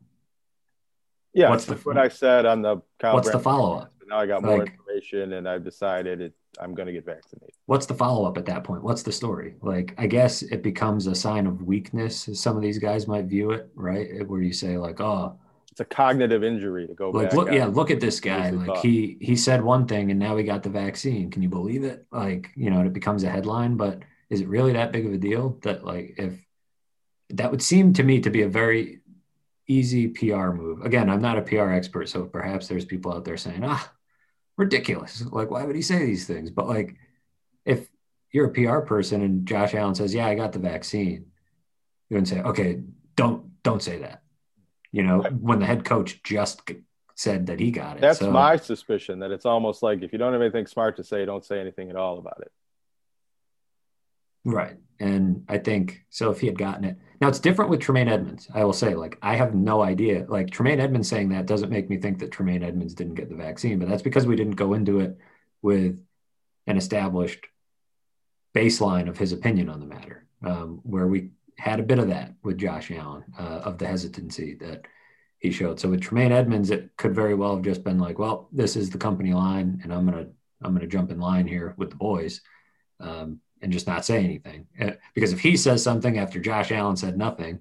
Yeah, 1.32 1.50
what's 1.50 1.64
the, 1.64 1.74
what 1.76 1.98
I 1.98 2.08
said 2.08 2.46
on 2.46 2.62
the 2.62 2.82
Kyle 2.98 3.14
what's 3.14 3.28
Brandt 3.28 3.38
the 3.38 3.44
follow 3.44 3.78
up? 3.78 3.92
Now 4.06 4.18
I 4.18 4.26
got 4.26 4.42
more 4.42 4.58
like, 4.58 4.72
information, 4.72 5.34
and 5.34 5.48
I've 5.48 5.62
decided 5.62 6.20
it, 6.20 6.32
I'm 6.58 6.74
going 6.74 6.86
to 6.86 6.92
get 6.92 7.04
vaccinated. 7.04 7.54
What's 7.66 7.86
the 7.86 7.94
follow 7.94 8.26
up 8.26 8.36
at 8.36 8.46
that 8.46 8.64
point? 8.64 8.82
What's 8.82 9.02
the 9.02 9.12
story? 9.12 9.54
Like, 9.62 9.94
I 9.98 10.08
guess 10.08 10.42
it 10.42 10.62
becomes 10.62 11.06
a 11.06 11.14
sign 11.14 11.46
of 11.46 11.62
weakness. 11.62 12.28
As 12.28 12.40
some 12.40 12.56
of 12.56 12.62
these 12.62 12.78
guys 12.78 13.06
might 13.06 13.26
view 13.26 13.52
it, 13.52 13.70
right? 13.76 14.26
Where 14.26 14.42
you 14.42 14.52
say 14.52 14.76
like, 14.76 15.00
oh, 15.00 15.38
it's 15.72 15.80
a 15.80 15.84
cognitive 15.84 16.42
injury 16.42 16.86
to 16.86 16.94
go 16.94 17.10
like, 17.10 17.30
back. 17.30 17.36
Look, 17.36 17.52
yeah, 17.52 17.66
look 17.66 17.90
at 17.90 18.00
this 18.00 18.20
guy. 18.20 18.50
Like 18.50 18.66
thought. 18.66 18.78
he 18.78 19.16
he 19.20 19.36
said 19.36 19.62
one 19.62 19.86
thing, 19.86 20.10
and 20.10 20.18
now 20.18 20.36
he 20.36 20.42
got 20.44 20.62
the 20.62 20.68
vaccine. 20.68 21.30
Can 21.30 21.42
you 21.42 21.48
believe 21.48 21.84
it? 21.84 22.06
Like, 22.10 22.50
you 22.56 22.70
know, 22.70 22.80
it 22.80 22.92
becomes 22.92 23.22
a 23.22 23.30
headline, 23.30 23.76
but 23.76 24.00
is 24.28 24.40
it 24.40 24.48
really 24.48 24.72
that 24.72 24.92
big 24.92 25.06
of 25.06 25.12
a 25.12 25.18
deal? 25.18 25.58
That 25.62 25.84
like 25.84 26.14
if 26.18 26.34
that 27.30 27.50
would 27.50 27.62
seem 27.62 27.92
to 27.94 28.02
me 28.02 28.20
to 28.20 28.30
be 28.30 28.42
a 28.42 28.48
very 28.48 29.00
easy 29.68 30.08
PR 30.08 30.50
move. 30.50 30.82
Again, 30.82 31.08
I'm 31.08 31.22
not 31.22 31.38
a 31.38 31.42
PR 31.42 31.70
expert, 31.70 32.08
so 32.08 32.24
perhaps 32.24 32.66
there's 32.66 32.84
people 32.84 33.12
out 33.12 33.24
there 33.24 33.36
saying, 33.36 33.62
ah, 33.64 33.92
ridiculous. 34.56 35.24
Like, 35.30 35.50
why 35.50 35.64
would 35.64 35.76
he 35.76 35.82
say 35.82 36.04
these 36.04 36.26
things? 36.26 36.50
But 36.50 36.66
like, 36.66 36.96
if 37.64 37.88
you're 38.32 38.46
a 38.46 38.52
PR 38.52 38.80
person 38.80 39.22
and 39.22 39.46
Josh 39.46 39.74
Allen 39.74 39.94
says, 39.94 40.12
yeah, 40.12 40.26
I 40.26 40.34
got 40.34 40.52
the 40.52 40.58
vaccine, 40.58 41.26
you 42.08 42.16
wouldn't 42.16 42.28
say, 42.28 42.40
okay, 42.40 42.80
don't 43.14 43.62
don't 43.62 43.82
say 43.82 43.98
that. 43.98 44.22
You 44.92 45.02
know, 45.02 45.22
when 45.22 45.60
the 45.60 45.66
head 45.66 45.84
coach 45.84 46.22
just 46.22 46.62
said 47.14 47.46
that 47.46 47.60
he 47.60 47.70
got 47.70 47.98
it. 47.98 48.00
That's 48.00 48.18
so, 48.18 48.30
my 48.30 48.56
suspicion 48.56 49.18
that 49.20 49.30
it's 49.30 49.44
almost 49.44 49.82
like 49.82 50.02
if 50.02 50.12
you 50.12 50.18
don't 50.18 50.32
have 50.32 50.42
anything 50.42 50.66
smart 50.66 50.96
to 50.96 51.04
say, 51.04 51.24
don't 51.24 51.44
say 51.44 51.60
anything 51.60 51.90
at 51.90 51.96
all 51.96 52.18
about 52.18 52.40
it. 52.40 52.50
Right. 54.44 54.76
And 54.98 55.44
I 55.48 55.58
think 55.58 56.04
so 56.08 56.30
if 56.30 56.40
he 56.40 56.46
had 56.46 56.58
gotten 56.58 56.84
it. 56.84 56.96
Now 57.20 57.28
it's 57.28 57.38
different 57.38 57.70
with 57.70 57.80
Tremaine 57.80 58.08
Edmunds. 58.08 58.48
I 58.54 58.64
will 58.64 58.72
say, 58.72 58.94
like, 58.94 59.18
I 59.20 59.36
have 59.36 59.54
no 59.54 59.82
idea. 59.82 60.24
Like 60.28 60.50
Tremaine 60.50 60.80
Edmunds 60.80 61.08
saying 61.08 61.28
that 61.28 61.46
doesn't 61.46 61.70
make 61.70 61.90
me 61.90 61.98
think 61.98 62.18
that 62.20 62.32
Tremaine 62.32 62.62
Edmunds 62.62 62.94
didn't 62.94 63.14
get 63.14 63.28
the 63.28 63.36
vaccine, 63.36 63.78
but 63.78 63.88
that's 63.88 64.02
because 64.02 64.26
we 64.26 64.36
didn't 64.36 64.56
go 64.56 64.72
into 64.72 65.00
it 65.00 65.18
with 65.60 66.02
an 66.66 66.78
established 66.78 67.46
baseline 68.54 69.08
of 69.08 69.18
his 69.18 69.32
opinion 69.32 69.68
on 69.68 69.80
the 69.80 69.86
matter, 69.86 70.26
um, 70.42 70.80
where 70.84 71.06
we 71.06 71.30
had 71.60 71.80
a 71.80 71.84
bit 71.84 71.98
of 71.98 72.08
that 72.08 72.34
with 72.42 72.58
Josh 72.58 72.90
Allen 72.90 73.24
uh, 73.38 73.60
of 73.64 73.78
the 73.78 73.86
hesitancy 73.86 74.54
that 74.60 74.86
he 75.38 75.50
showed. 75.50 75.78
So 75.78 75.88
with 75.88 76.00
Tremaine 76.00 76.32
Edmunds, 76.32 76.70
it 76.70 76.90
could 76.96 77.14
very 77.14 77.34
well 77.34 77.54
have 77.54 77.64
just 77.64 77.84
been 77.84 77.98
like, 77.98 78.18
well, 78.18 78.48
this 78.52 78.76
is 78.76 78.90
the 78.90 78.98
company 78.98 79.32
line, 79.32 79.80
and 79.82 79.92
I'm 79.92 80.04
gonna 80.04 80.28
I'm 80.62 80.74
gonna 80.74 80.86
jump 80.86 81.10
in 81.10 81.20
line 81.20 81.46
here 81.46 81.74
with 81.76 81.90
the 81.90 81.96
boys. 81.96 82.40
Um, 82.98 83.40
and 83.62 83.72
just 83.72 83.86
not 83.86 84.04
say 84.04 84.24
anything. 84.24 84.66
Uh, 84.80 84.92
because 85.14 85.32
if 85.32 85.40
he 85.40 85.56
says 85.56 85.82
something 85.82 86.18
after 86.18 86.40
Josh 86.40 86.72
Allen 86.72 86.96
said 86.96 87.16
nothing, 87.16 87.60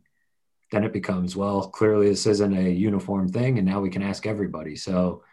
then 0.71 0.83
it 0.83 0.93
becomes, 0.93 1.35
well, 1.35 1.67
clearly 1.67 2.09
this 2.09 2.25
isn't 2.25 2.57
a 2.57 2.69
uniform 2.69 3.27
thing. 3.27 3.57
And 3.57 3.67
now 3.67 3.81
we 3.81 3.89
can 3.89 4.03
ask 4.03 4.25
everybody. 4.25 4.75
So 4.75 5.23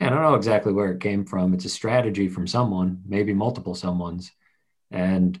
I 0.00 0.08
don't 0.08 0.22
know 0.22 0.34
exactly 0.34 0.72
where 0.72 0.90
it 0.92 1.00
came 1.00 1.24
from. 1.24 1.54
It's 1.54 1.64
a 1.64 1.70
strategy 1.70 2.28
from 2.28 2.46
someone, 2.46 3.02
maybe 3.06 3.34
multiple 3.34 3.74
someone's. 3.74 4.32
And 4.90 5.40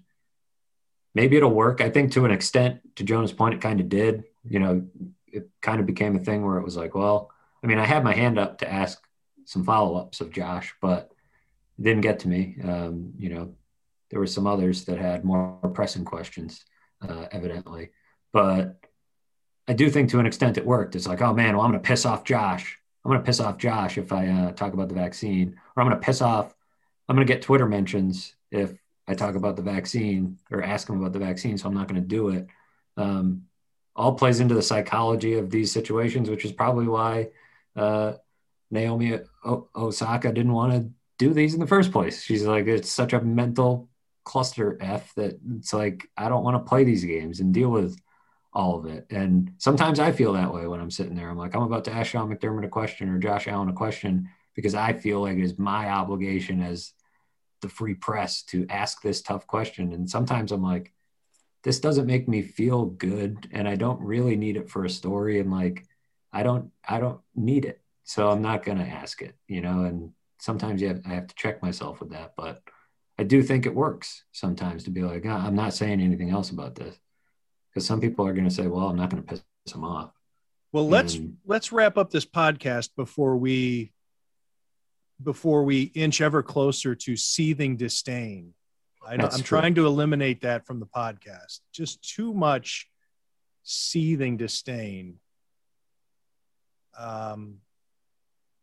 maybe 1.16 1.38
it'll 1.38 1.50
work. 1.50 1.80
I 1.80 1.88
think 1.88 2.12
to 2.12 2.26
an 2.26 2.30
extent, 2.30 2.94
to 2.96 3.02
Jonah's 3.02 3.32
point, 3.32 3.54
it 3.54 3.62
kind 3.62 3.80
of 3.80 3.88
did. 3.88 4.24
You 4.44 4.58
know, 4.60 4.86
it 5.26 5.48
kind 5.62 5.80
of 5.80 5.86
became 5.86 6.14
a 6.14 6.18
thing 6.18 6.44
where 6.44 6.58
it 6.58 6.64
was 6.64 6.76
like, 6.76 6.94
well, 6.94 7.30
I 7.64 7.66
mean, 7.66 7.78
I 7.78 7.86
had 7.86 8.04
my 8.04 8.12
hand 8.12 8.38
up 8.38 8.58
to 8.58 8.70
ask 8.70 9.02
some 9.46 9.64
follow 9.64 9.96
ups 9.96 10.20
of 10.20 10.30
Josh, 10.30 10.74
but 10.80 11.10
it 11.78 11.82
didn't 11.82 12.02
get 12.02 12.18
to 12.20 12.28
me. 12.28 12.58
Um, 12.62 13.14
you 13.18 13.30
know, 13.30 13.54
there 14.10 14.20
were 14.20 14.26
some 14.26 14.46
others 14.46 14.84
that 14.84 14.98
had 14.98 15.24
more 15.24 15.56
pressing 15.72 16.04
questions, 16.04 16.66
uh, 17.00 17.26
evidently. 17.32 17.92
But 18.30 18.76
I 19.66 19.72
do 19.72 19.88
think 19.88 20.10
to 20.10 20.18
an 20.18 20.26
extent 20.26 20.58
it 20.58 20.66
worked. 20.66 20.96
It's 20.96 21.06
like, 21.06 21.22
oh 21.22 21.32
man, 21.32 21.56
well, 21.56 21.64
I'm 21.64 21.72
going 21.72 21.82
to 21.82 21.88
piss 21.88 22.04
off 22.04 22.24
Josh. 22.24 22.78
I'm 23.04 23.10
going 23.10 23.22
to 23.22 23.26
piss 23.26 23.40
off 23.40 23.56
Josh 23.56 23.96
if 23.96 24.12
I 24.12 24.26
uh, 24.28 24.52
talk 24.52 24.74
about 24.74 24.90
the 24.90 24.94
vaccine, 24.94 25.58
or 25.74 25.82
I'm 25.82 25.88
going 25.88 25.98
to 25.98 26.04
piss 26.04 26.20
off, 26.20 26.54
I'm 27.08 27.16
going 27.16 27.26
to 27.26 27.32
get 27.32 27.40
Twitter 27.40 27.66
mentions 27.66 28.34
if 28.50 28.74
I 29.08 29.14
talk 29.14 29.34
about 29.34 29.56
the 29.56 29.62
vaccine 29.62 30.38
or 30.50 30.62
ask 30.62 30.88
him 30.88 30.98
about 30.98 31.12
the 31.12 31.18
vaccine. 31.18 31.58
So 31.58 31.68
I'm 31.68 31.74
not 31.74 31.88
going 31.88 32.00
to 32.00 32.06
do 32.06 32.30
it. 32.30 32.46
Um, 32.96 33.42
all 33.94 34.14
plays 34.14 34.40
into 34.40 34.54
the 34.54 34.62
psychology 34.62 35.34
of 35.34 35.50
these 35.50 35.72
situations, 35.72 36.28
which 36.28 36.44
is 36.44 36.52
probably 36.52 36.86
why 36.86 37.28
uh, 37.76 38.14
Naomi 38.70 39.18
o- 39.44 39.68
Osaka 39.74 40.32
didn't 40.32 40.52
want 40.52 40.72
to 40.72 40.90
do 41.18 41.32
these 41.32 41.54
in 41.54 41.60
the 41.60 41.66
first 41.66 41.92
place. 41.92 42.22
She's 42.22 42.44
like, 42.44 42.66
it's 42.66 42.90
such 42.90 43.12
a 43.12 43.20
mental 43.20 43.88
cluster 44.24 44.76
F 44.80 45.14
that 45.14 45.38
it's 45.56 45.72
like 45.72 46.08
I 46.16 46.28
don't 46.28 46.44
want 46.44 46.56
to 46.56 46.68
play 46.68 46.84
these 46.84 47.04
games 47.04 47.40
and 47.40 47.54
deal 47.54 47.70
with 47.70 47.98
all 48.52 48.78
of 48.78 48.86
it. 48.86 49.06
And 49.10 49.52
sometimes 49.58 50.00
I 50.00 50.12
feel 50.12 50.32
that 50.32 50.52
way 50.52 50.66
when 50.66 50.80
I'm 50.80 50.90
sitting 50.90 51.14
there. 51.14 51.28
I'm 51.28 51.38
like, 51.38 51.54
I'm 51.54 51.62
about 51.62 51.84
to 51.84 51.92
ask 51.92 52.10
Sean 52.10 52.34
McDermott 52.34 52.64
a 52.64 52.68
question 52.68 53.08
or 53.08 53.18
Josh 53.18 53.48
Allen 53.48 53.68
a 53.68 53.72
question 53.72 54.28
because 54.54 54.74
I 54.74 54.94
feel 54.94 55.20
like 55.20 55.36
it's 55.36 55.58
my 55.58 55.90
obligation 55.90 56.62
as 56.62 56.92
the 57.62 57.68
free 57.68 57.94
press 57.94 58.42
to 58.44 58.66
ask 58.68 59.02
this 59.02 59.22
tough 59.22 59.46
question. 59.46 59.92
And 59.92 60.08
sometimes 60.08 60.52
I'm 60.52 60.62
like, 60.62 60.92
this 61.64 61.80
doesn't 61.80 62.06
make 62.06 62.28
me 62.28 62.42
feel 62.42 62.86
good 62.86 63.48
and 63.50 63.66
I 63.68 63.76
don't 63.76 64.00
really 64.00 64.36
need 64.36 64.56
it 64.56 64.70
for 64.70 64.84
a 64.84 64.90
story. 64.90 65.40
And 65.40 65.50
like, 65.50 65.84
I 66.32 66.42
don't, 66.42 66.70
I 66.88 67.00
don't 67.00 67.20
need 67.34 67.64
it. 67.64 67.80
So 68.04 68.30
I'm 68.30 68.42
not 68.42 68.64
going 68.64 68.78
to 68.78 68.84
ask 68.84 69.20
it, 69.20 69.34
you 69.48 69.60
know, 69.60 69.82
and 69.82 70.12
sometimes 70.38 70.80
you 70.80 70.88
have, 70.88 71.02
I 71.04 71.14
have 71.14 71.26
to 71.26 71.34
check 71.34 71.62
myself 71.62 72.00
with 72.00 72.10
that, 72.10 72.34
but 72.36 72.62
I 73.18 73.24
do 73.24 73.42
think 73.42 73.66
it 73.66 73.74
works 73.74 74.24
sometimes 74.32 74.84
to 74.84 74.90
be 74.90 75.02
like, 75.02 75.24
oh, 75.26 75.30
I'm 75.30 75.56
not 75.56 75.74
saying 75.74 76.00
anything 76.00 76.30
else 76.30 76.50
about 76.50 76.74
this 76.76 76.96
because 77.70 77.86
some 77.86 78.00
people 78.00 78.26
are 78.26 78.32
going 78.32 78.48
to 78.48 78.54
say, 78.54 78.66
well, 78.66 78.86
I'm 78.86 78.96
not 78.96 79.10
going 79.10 79.22
to 79.22 79.28
piss 79.28 79.42
them 79.72 79.84
off. 79.84 80.10
Well, 80.72 80.88
let's 80.88 81.14
and, 81.14 81.36
let's 81.46 81.72
wrap 81.72 81.96
up 81.96 82.10
this 82.10 82.26
podcast 82.26 82.90
before 82.96 83.36
we 83.36 83.92
before 85.22 85.64
we 85.64 85.82
inch 85.94 86.20
ever 86.20 86.42
closer 86.42 86.94
to 86.94 87.16
seething 87.16 87.76
disdain. 87.76 88.54
I 89.06 89.14
am 89.14 89.42
trying 89.42 89.76
to 89.76 89.86
eliminate 89.86 90.42
that 90.42 90.66
from 90.66 90.80
the 90.80 90.86
podcast. 90.86 91.60
Just 91.72 92.02
too 92.02 92.34
much 92.34 92.88
seething 93.62 94.36
disdain. 94.36 95.20
Um, 96.98 97.58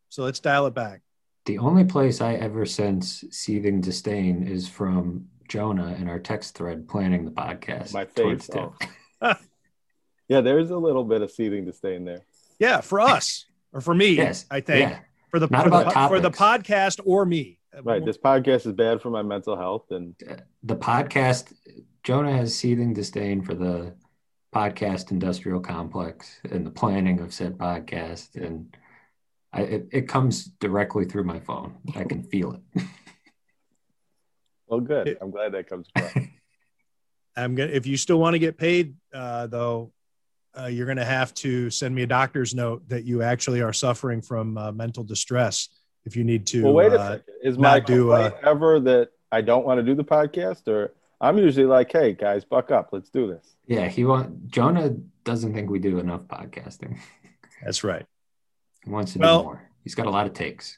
so 0.09 0.23
let's 0.23 0.39
dial 0.39 0.67
it 0.67 0.73
back. 0.73 1.01
The 1.45 1.57
only 1.57 1.83
place 1.83 2.21
I 2.21 2.33
ever 2.35 2.65
sense 2.65 3.23
seething 3.31 3.81
disdain 3.81 4.47
is 4.47 4.67
from 4.67 5.27
Jonah 5.47 5.95
in 5.95 6.07
our 6.07 6.19
text 6.19 6.55
thread 6.55 6.87
planning 6.87 7.25
the 7.25 7.31
podcast. 7.31 7.93
My 7.93 8.05
face. 8.05 8.49
yeah, 10.27 10.41
there's 10.41 10.71
a 10.71 10.77
little 10.77 11.03
bit 11.03 11.21
of 11.21 11.31
seething 11.31 11.65
disdain 11.65 12.05
there. 12.05 12.25
Yeah, 12.59 12.81
for 12.81 12.99
us 12.99 13.45
or 13.73 13.81
for 13.81 13.93
me, 13.93 14.09
yes, 14.09 14.45
I 14.49 14.61
think. 14.61 14.91
Yeah. 14.91 14.99
For 15.33 15.39
the, 15.39 15.47
Not 15.47 15.63
for, 15.63 15.67
about 15.69 15.85
the, 15.85 16.07
for 16.09 16.19
the 16.19 16.29
podcast 16.29 16.99
or 17.05 17.25
me. 17.25 17.57
Right. 17.81 18.05
This 18.05 18.19
podcast 18.19 18.67
is 18.67 18.73
bad 18.73 19.01
for 19.01 19.09
my 19.09 19.23
mental 19.23 19.57
health. 19.57 19.89
And 19.89 20.13
the 20.61 20.75
podcast, 20.75 21.51
Jonah 22.03 22.37
has 22.37 22.55
seething 22.55 22.93
disdain 22.93 23.41
for 23.41 23.55
the 23.55 23.95
podcast 24.53 25.09
industrial 25.09 25.59
complex 25.59 26.39
and 26.51 26.63
the 26.63 26.69
planning 26.69 27.19
of 27.19 27.33
said 27.33 27.57
podcast. 27.57 28.35
And 28.35 28.77
I, 29.51 29.61
it, 29.61 29.87
it 29.91 30.07
comes 30.07 30.45
directly 30.45 31.05
through 31.05 31.23
my 31.23 31.39
phone. 31.39 31.77
I 31.95 32.03
can 32.03 32.21
feel 32.21 32.53
it. 32.75 32.83
well, 34.67 34.81
good. 34.81 35.17
I'm 35.19 35.31
glad 35.31 35.53
that 35.53 35.67
comes 35.67 35.87
across. 35.95 36.15
I'm 37.35 37.55
gonna. 37.55 37.71
If 37.71 37.87
you 37.87 37.97
still 37.97 38.19
want 38.19 38.35
to 38.35 38.39
get 38.39 38.55
paid, 38.55 38.93
uh, 39.11 39.47
though, 39.47 39.93
uh, 40.59 40.65
you're 40.67 40.85
going 40.85 40.97
to 40.97 41.05
have 41.05 41.33
to 41.35 41.69
send 41.69 41.95
me 41.95 42.03
a 42.03 42.07
doctor's 42.07 42.53
note 42.53 42.87
that 42.89 43.05
you 43.05 43.21
actually 43.21 43.61
are 43.61 43.73
suffering 43.73 44.21
from 44.21 44.57
uh, 44.57 44.71
mental 44.71 45.03
distress. 45.03 45.69
If 46.05 46.15
you 46.15 46.23
need 46.23 46.45
to, 46.47 46.63
well, 46.63 46.73
wait 46.73 46.91
a 46.91 46.99
uh, 46.99 47.11
second. 47.11 47.33
Is 47.41 47.57
my 47.57 47.79
do 47.79 48.11
uh, 48.11 48.31
ever 48.43 48.79
that 48.81 49.09
I 49.31 49.41
don't 49.41 49.65
want 49.65 49.79
to 49.79 49.83
do 49.83 49.95
the 49.95 50.03
podcast, 50.03 50.67
or 50.67 50.93
I'm 51.21 51.37
usually 51.37 51.65
like, 51.65 51.91
"Hey 51.91 52.13
guys, 52.13 52.43
buck 52.43 52.71
up, 52.71 52.89
let's 52.91 53.09
do 53.09 53.27
this." 53.27 53.55
Yeah, 53.67 53.87
he 53.87 54.03
want 54.03 54.49
Jonah 54.49 54.95
doesn't 55.23 55.53
think 55.53 55.69
we 55.69 55.79
do 55.79 55.99
enough 55.99 56.23
podcasting. 56.23 56.99
That's 57.63 57.83
right. 57.83 58.05
He 58.83 58.91
wants 58.91 59.13
to 59.13 59.19
well, 59.19 59.39
do 59.39 59.45
more. 59.45 59.69
He's 59.83 59.95
got 59.95 60.07
a 60.07 60.09
lot 60.09 60.25
of 60.25 60.33
takes. 60.33 60.77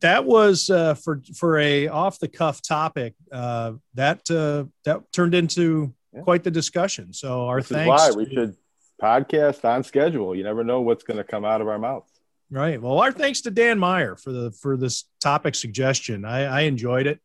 That 0.00 0.24
was 0.24 0.70
uh, 0.70 0.94
for 0.94 1.20
for 1.36 1.58
a 1.58 1.88
off 1.88 2.18
the 2.18 2.28
cuff 2.28 2.62
topic. 2.62 3.14
Uh, 3.30 3.74
that 3.94 4.30
uh, 4.30 4.64
that 4.84 5.12
turned 5.12 5.34
into 5.34 5.92
yeah. 6.14 6.22
quite 6.22 6.42
the 6.42 6.50
discussion. 6.50 7.12
So 7.12 7.46
our 7.46 7.60
this 7.60 7.68
thanks. 7.68 7.88
why 7.88 8.10
we 8.12 8.32
should 8.32 8.56
podcast 9.00 9.64
on 9.64 9.84
schedule. 9.84 10.34
You 10.34 10.44
never 10.44 10.64
know 10.64 10.80
what's 10.80 11.04
going 11.04 11.18
to 11.18 11.24
come 11.24 11.44
out 11.44 11.60
of 11.60 11.68
our 11.68 11.78
mouths. 11.78 12.10
Right. 12.50 12.80
Well, 12.80 12.98
our 12.98 13.12
thanks 13.12 13.42
to 13.42 13.50
Dan 13.50 13.78
Meyer 13.78 14.16
for 14.16 14.32
the 14.32 14.52
for 14.52 14.76
this 14.76 15.04
topic 15.20 15.54
suggestion. 15.54 16.24
I, 16.24 16.44
I 16.44 16.60
enjoyed 16.62 17.06
it, 17.06 17.20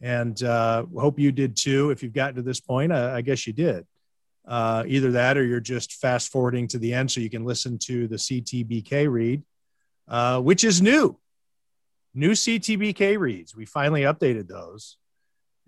and 0.00 0.40
uh, 0.42 0.84
hope 0.96 1.18
you 1.18 1.30
did 1.30 1.56
too. 1.56 1.90
If 1.90 2.02
you've 2.02 2.12
gotten 2.12 2.36
to 2.36 2.42
this 2.42 2.60
point, 2.60 2.92
I, 2.92 3.16
I 3.16 3.20
guess 3.20 3.46
you 3.46 3.52
did. 3.52 3.86
Uh, 4.46 4.82
either 4.88 5.12
that 5.12 5.36
or 5.36 5.44
you're 5.44 5.60
just 5.60 5.94
fast 5.94 6.32
forwarding 6.32 6.66
to 6.66 6.78
the 6.78 6.92
end 6.92 7.10
so 7.10 7.20
you 7.20 7.30
can 7.30 7.44
listen 7.44 7.78
to 7.78 8.08
the 8.08 8.16
CTBK 8.16 9.08
read, 9.08 9.42
uh, 10.08 10.40
which 10.40 10.64
is 10.64 10.82
new. 10.82 11.16
New 12.14 12.32
CTBK 12.32 13.18
reads. 13.18 13.54
We 13.54 13.66
finally 13.66 14.02
updated 14.02 14.48
those. 14.48 14.96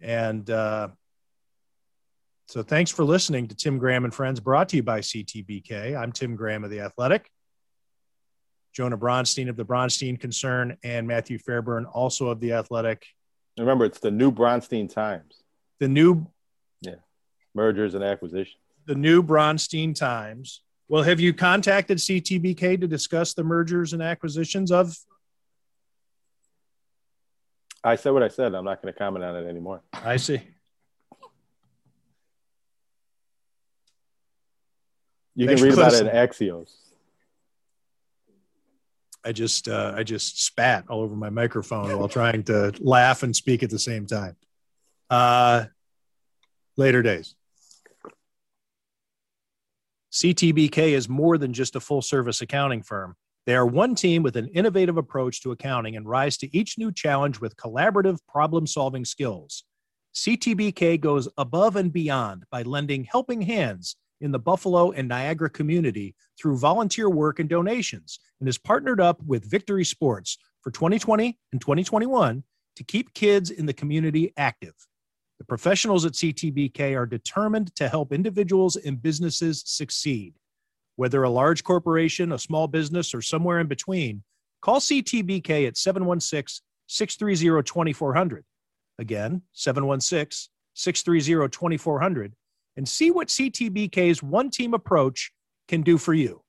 And 0.01 0.49
uh, 0.51 0.89
so 2.53 2.63
thanks 2.63 2.91
for 2.91 3.03
listening 3.03 3.49
to 3.49 3.55
Tim 3.55 3.79
Graham 3.79 4.05
and 4.05 4.13
Friends, 4.13 4.39
brought 4.39 4.69
to 4.69 4.77
you 4.77 4.83
by 4.83 5.01
CTBK. 5.01 5.97
I'm 5.97 6.13
Tim 6.13 6.37
Graham 6.37 6.65
of 6.65 6.71
The 6.71 6.81
Athletic. 6.81 7.31
Jonah 8.75 8.99
Bronstein 8.99 9.49
of 9.49 9.57
the 9.57 9.65
Bronstein 9.65 10.21
Concern 10.21 10.77
and 10.85 11.09
Matthew 11.09 11.39
Fairburn, 11.39 11.87
also 11.87 12.29
of 12.29 12.41
The 12.41 12.53
Athletic. 12.53 13.07
Remember, 13.59 13.87
it's 13.87 14.01
the 14.01 14.11
new 14.11 14.31
Bronstein 14.31 14.93
Times. 14.93 15.43
The 15.79 15.89
new 15.89 16.27
yeah 16.83 16.97
mergers 17.55 17.95
and 17.95 18.05
acquisitions 18.05 18.59
the 18.85 18.95
new 18.95 19.23
Bronstein 19.23 19.95
Times. 19.95 20.61
Well, 20.89 21.05
have 21.05 21.21
you 21.21 21.33
contacted 21.33 21.97
CTBK 21.97 22.79
to 22.83 22.87
discuss 22.87 23.33
the 23.33 23.45
mergers 23.45 23.95
and 23.95 24.03
acquisitions 24.03 24.71
of? 24.71 24.95
I 27.83 27.97
said 27.97 28.11
what 28.11 28.23
I 28.23 28.29
said. 28.29 28.55
I'm 28.55 28.67
not 28.67 28.83
going 28.83 28.93
to 28.93 28.99
comment 28.99 29.25
on 29.25 29.37
it 29.37 29.49
anymore. 29.49 29.81
I 29.95 30.17
see. 30.17 30.43
You 35.35 35.47
can 35.47 35.63
read 35.63 35.73
about 35.73 35.95
it 35.95 36.07
in 36.07 36.09
Axios. 36.09 36.71
I 39.25 39.33
just 39.33 39.69
uh, 39.69 39.95
I 39.97 40.03
just 40.03 40.45
spat 40.45 40.85
all 40.89 41.01
over 41.01 41.15
my 41.15 41.31
microphone 41.31 41.97
while 41.97 42.09
trying 42.09 42.43
to 42.45 42.73
laugh 42.81 43.23
and 43.23 43.35
speak 43.35 43.63
at 43.63 43.71
the 43.71 43.79
same 43.79 44.07
time. 44.07 44.37
Uh, 45.09 45.67
later 46.77 47.03
days. 47.03 47.35
CTBK 50.13 50.91
is 50.91 51.09
more 51.09 51.39
than 51.39 51.53
just 51.53 51.77
a 51.77 51.81
full 51.81 52.03
service 52.03 52.43
accounting 52.43 52.83
firm. 52.83 53.15
They 53.47 53.55
are 53.55 53.67
one 53.67 53.95
team 53.95 54.23
with 54.23 54.37
an 54.37 54.49
innovative 54.49 54.99
approach 54.99 55.41
to 55.43 55.53
accounting 55.53 55.97
and 55.97 56.07
rise 56.07 56.37
to 56.39 56.57
each 56.57 56.77
new 56.77 56.93
challenge 56.93 57.41
with 57.41 57.57
collaborative 57.57 58.19
problem 58.29 58.67
solving 58.67 59.05
skills. 59.05 59.65
CTBK 60.15 61.01
goes 61.01 61.29
above 61.39 61.77
and 61.77 61.93
beyond 61.93 62.45
by 62.51 62.63
lending 62.63 63.05
helping 63.05 63.41
hands 63.41 63.97
in 64.23 64.31
the 64.31 64.39
Buffalo 64.39 64.93
and 64.93 65.09
Niagara 65.09 65.51
community 65.51 66.15
through 66.41 66.57
volunteer 66.57 67.11
work 67.11 67.41
and 67.41 67.49
donations 67.49 68.21
and 68.41 68.49
is 68.49 68.57
partnered 68.57 69.01
up 69.01 69.21
with 69.27 69.51
Victory 69.51 69.85
Sports 69.85 70.39
for 70.63 70.71
2020 70.71 71.39
and 71.51 71.61
2021 71.61 72.43
to 72.77 72.85
keep 72.85 73.13
kids 73.13 73.51
in 73.51 73.67
the 73.67 73.73
community 73.73 74.33
active. 74.37 74.75
The 75.39 75.45
professionals 75.45 76.07
at 76.07 76.13
CTBK 76.13 76.97
are 76.97 77.05
determined 77.05 77.75
to 77.75 77.89
help 77.89 78.13
individuals 78.13 78.77
and 78.77 79.03
businesses 79.03 79.63
succeed. 79.67 80.35
Whether 80.95 81.25
a 81.25 81.31
large 81.31 81.65
corporation, 81.65 82.33
a 82.33 82.39
small 82.39 82.69
business, 82.69 83.13
or 83.13 83.23
somewhere 83.23 83.59
in 83.59 83.67
between, 83.67 84.23
call 84.61 84.79
CTBK 84.79 85.67
at 85.67 85.77
716 85.77 86.63
630 86.87 87.63
2400. 87.65 88.45
Again, 88.99 89.43
716 89.53 90.53
630 90.75 91.49
2400 91.49 92.35
and 92.77 92.89
see 92.89 93.11
what 93.11 93.29
CTBK's 93.29 94.23
one 94.23 94.51
team 94.51 94.75
approach 94.75 95.33
can 95.69 95.83
do 95.83 95.99
for 95.99 96.15
you. 96.15 96.42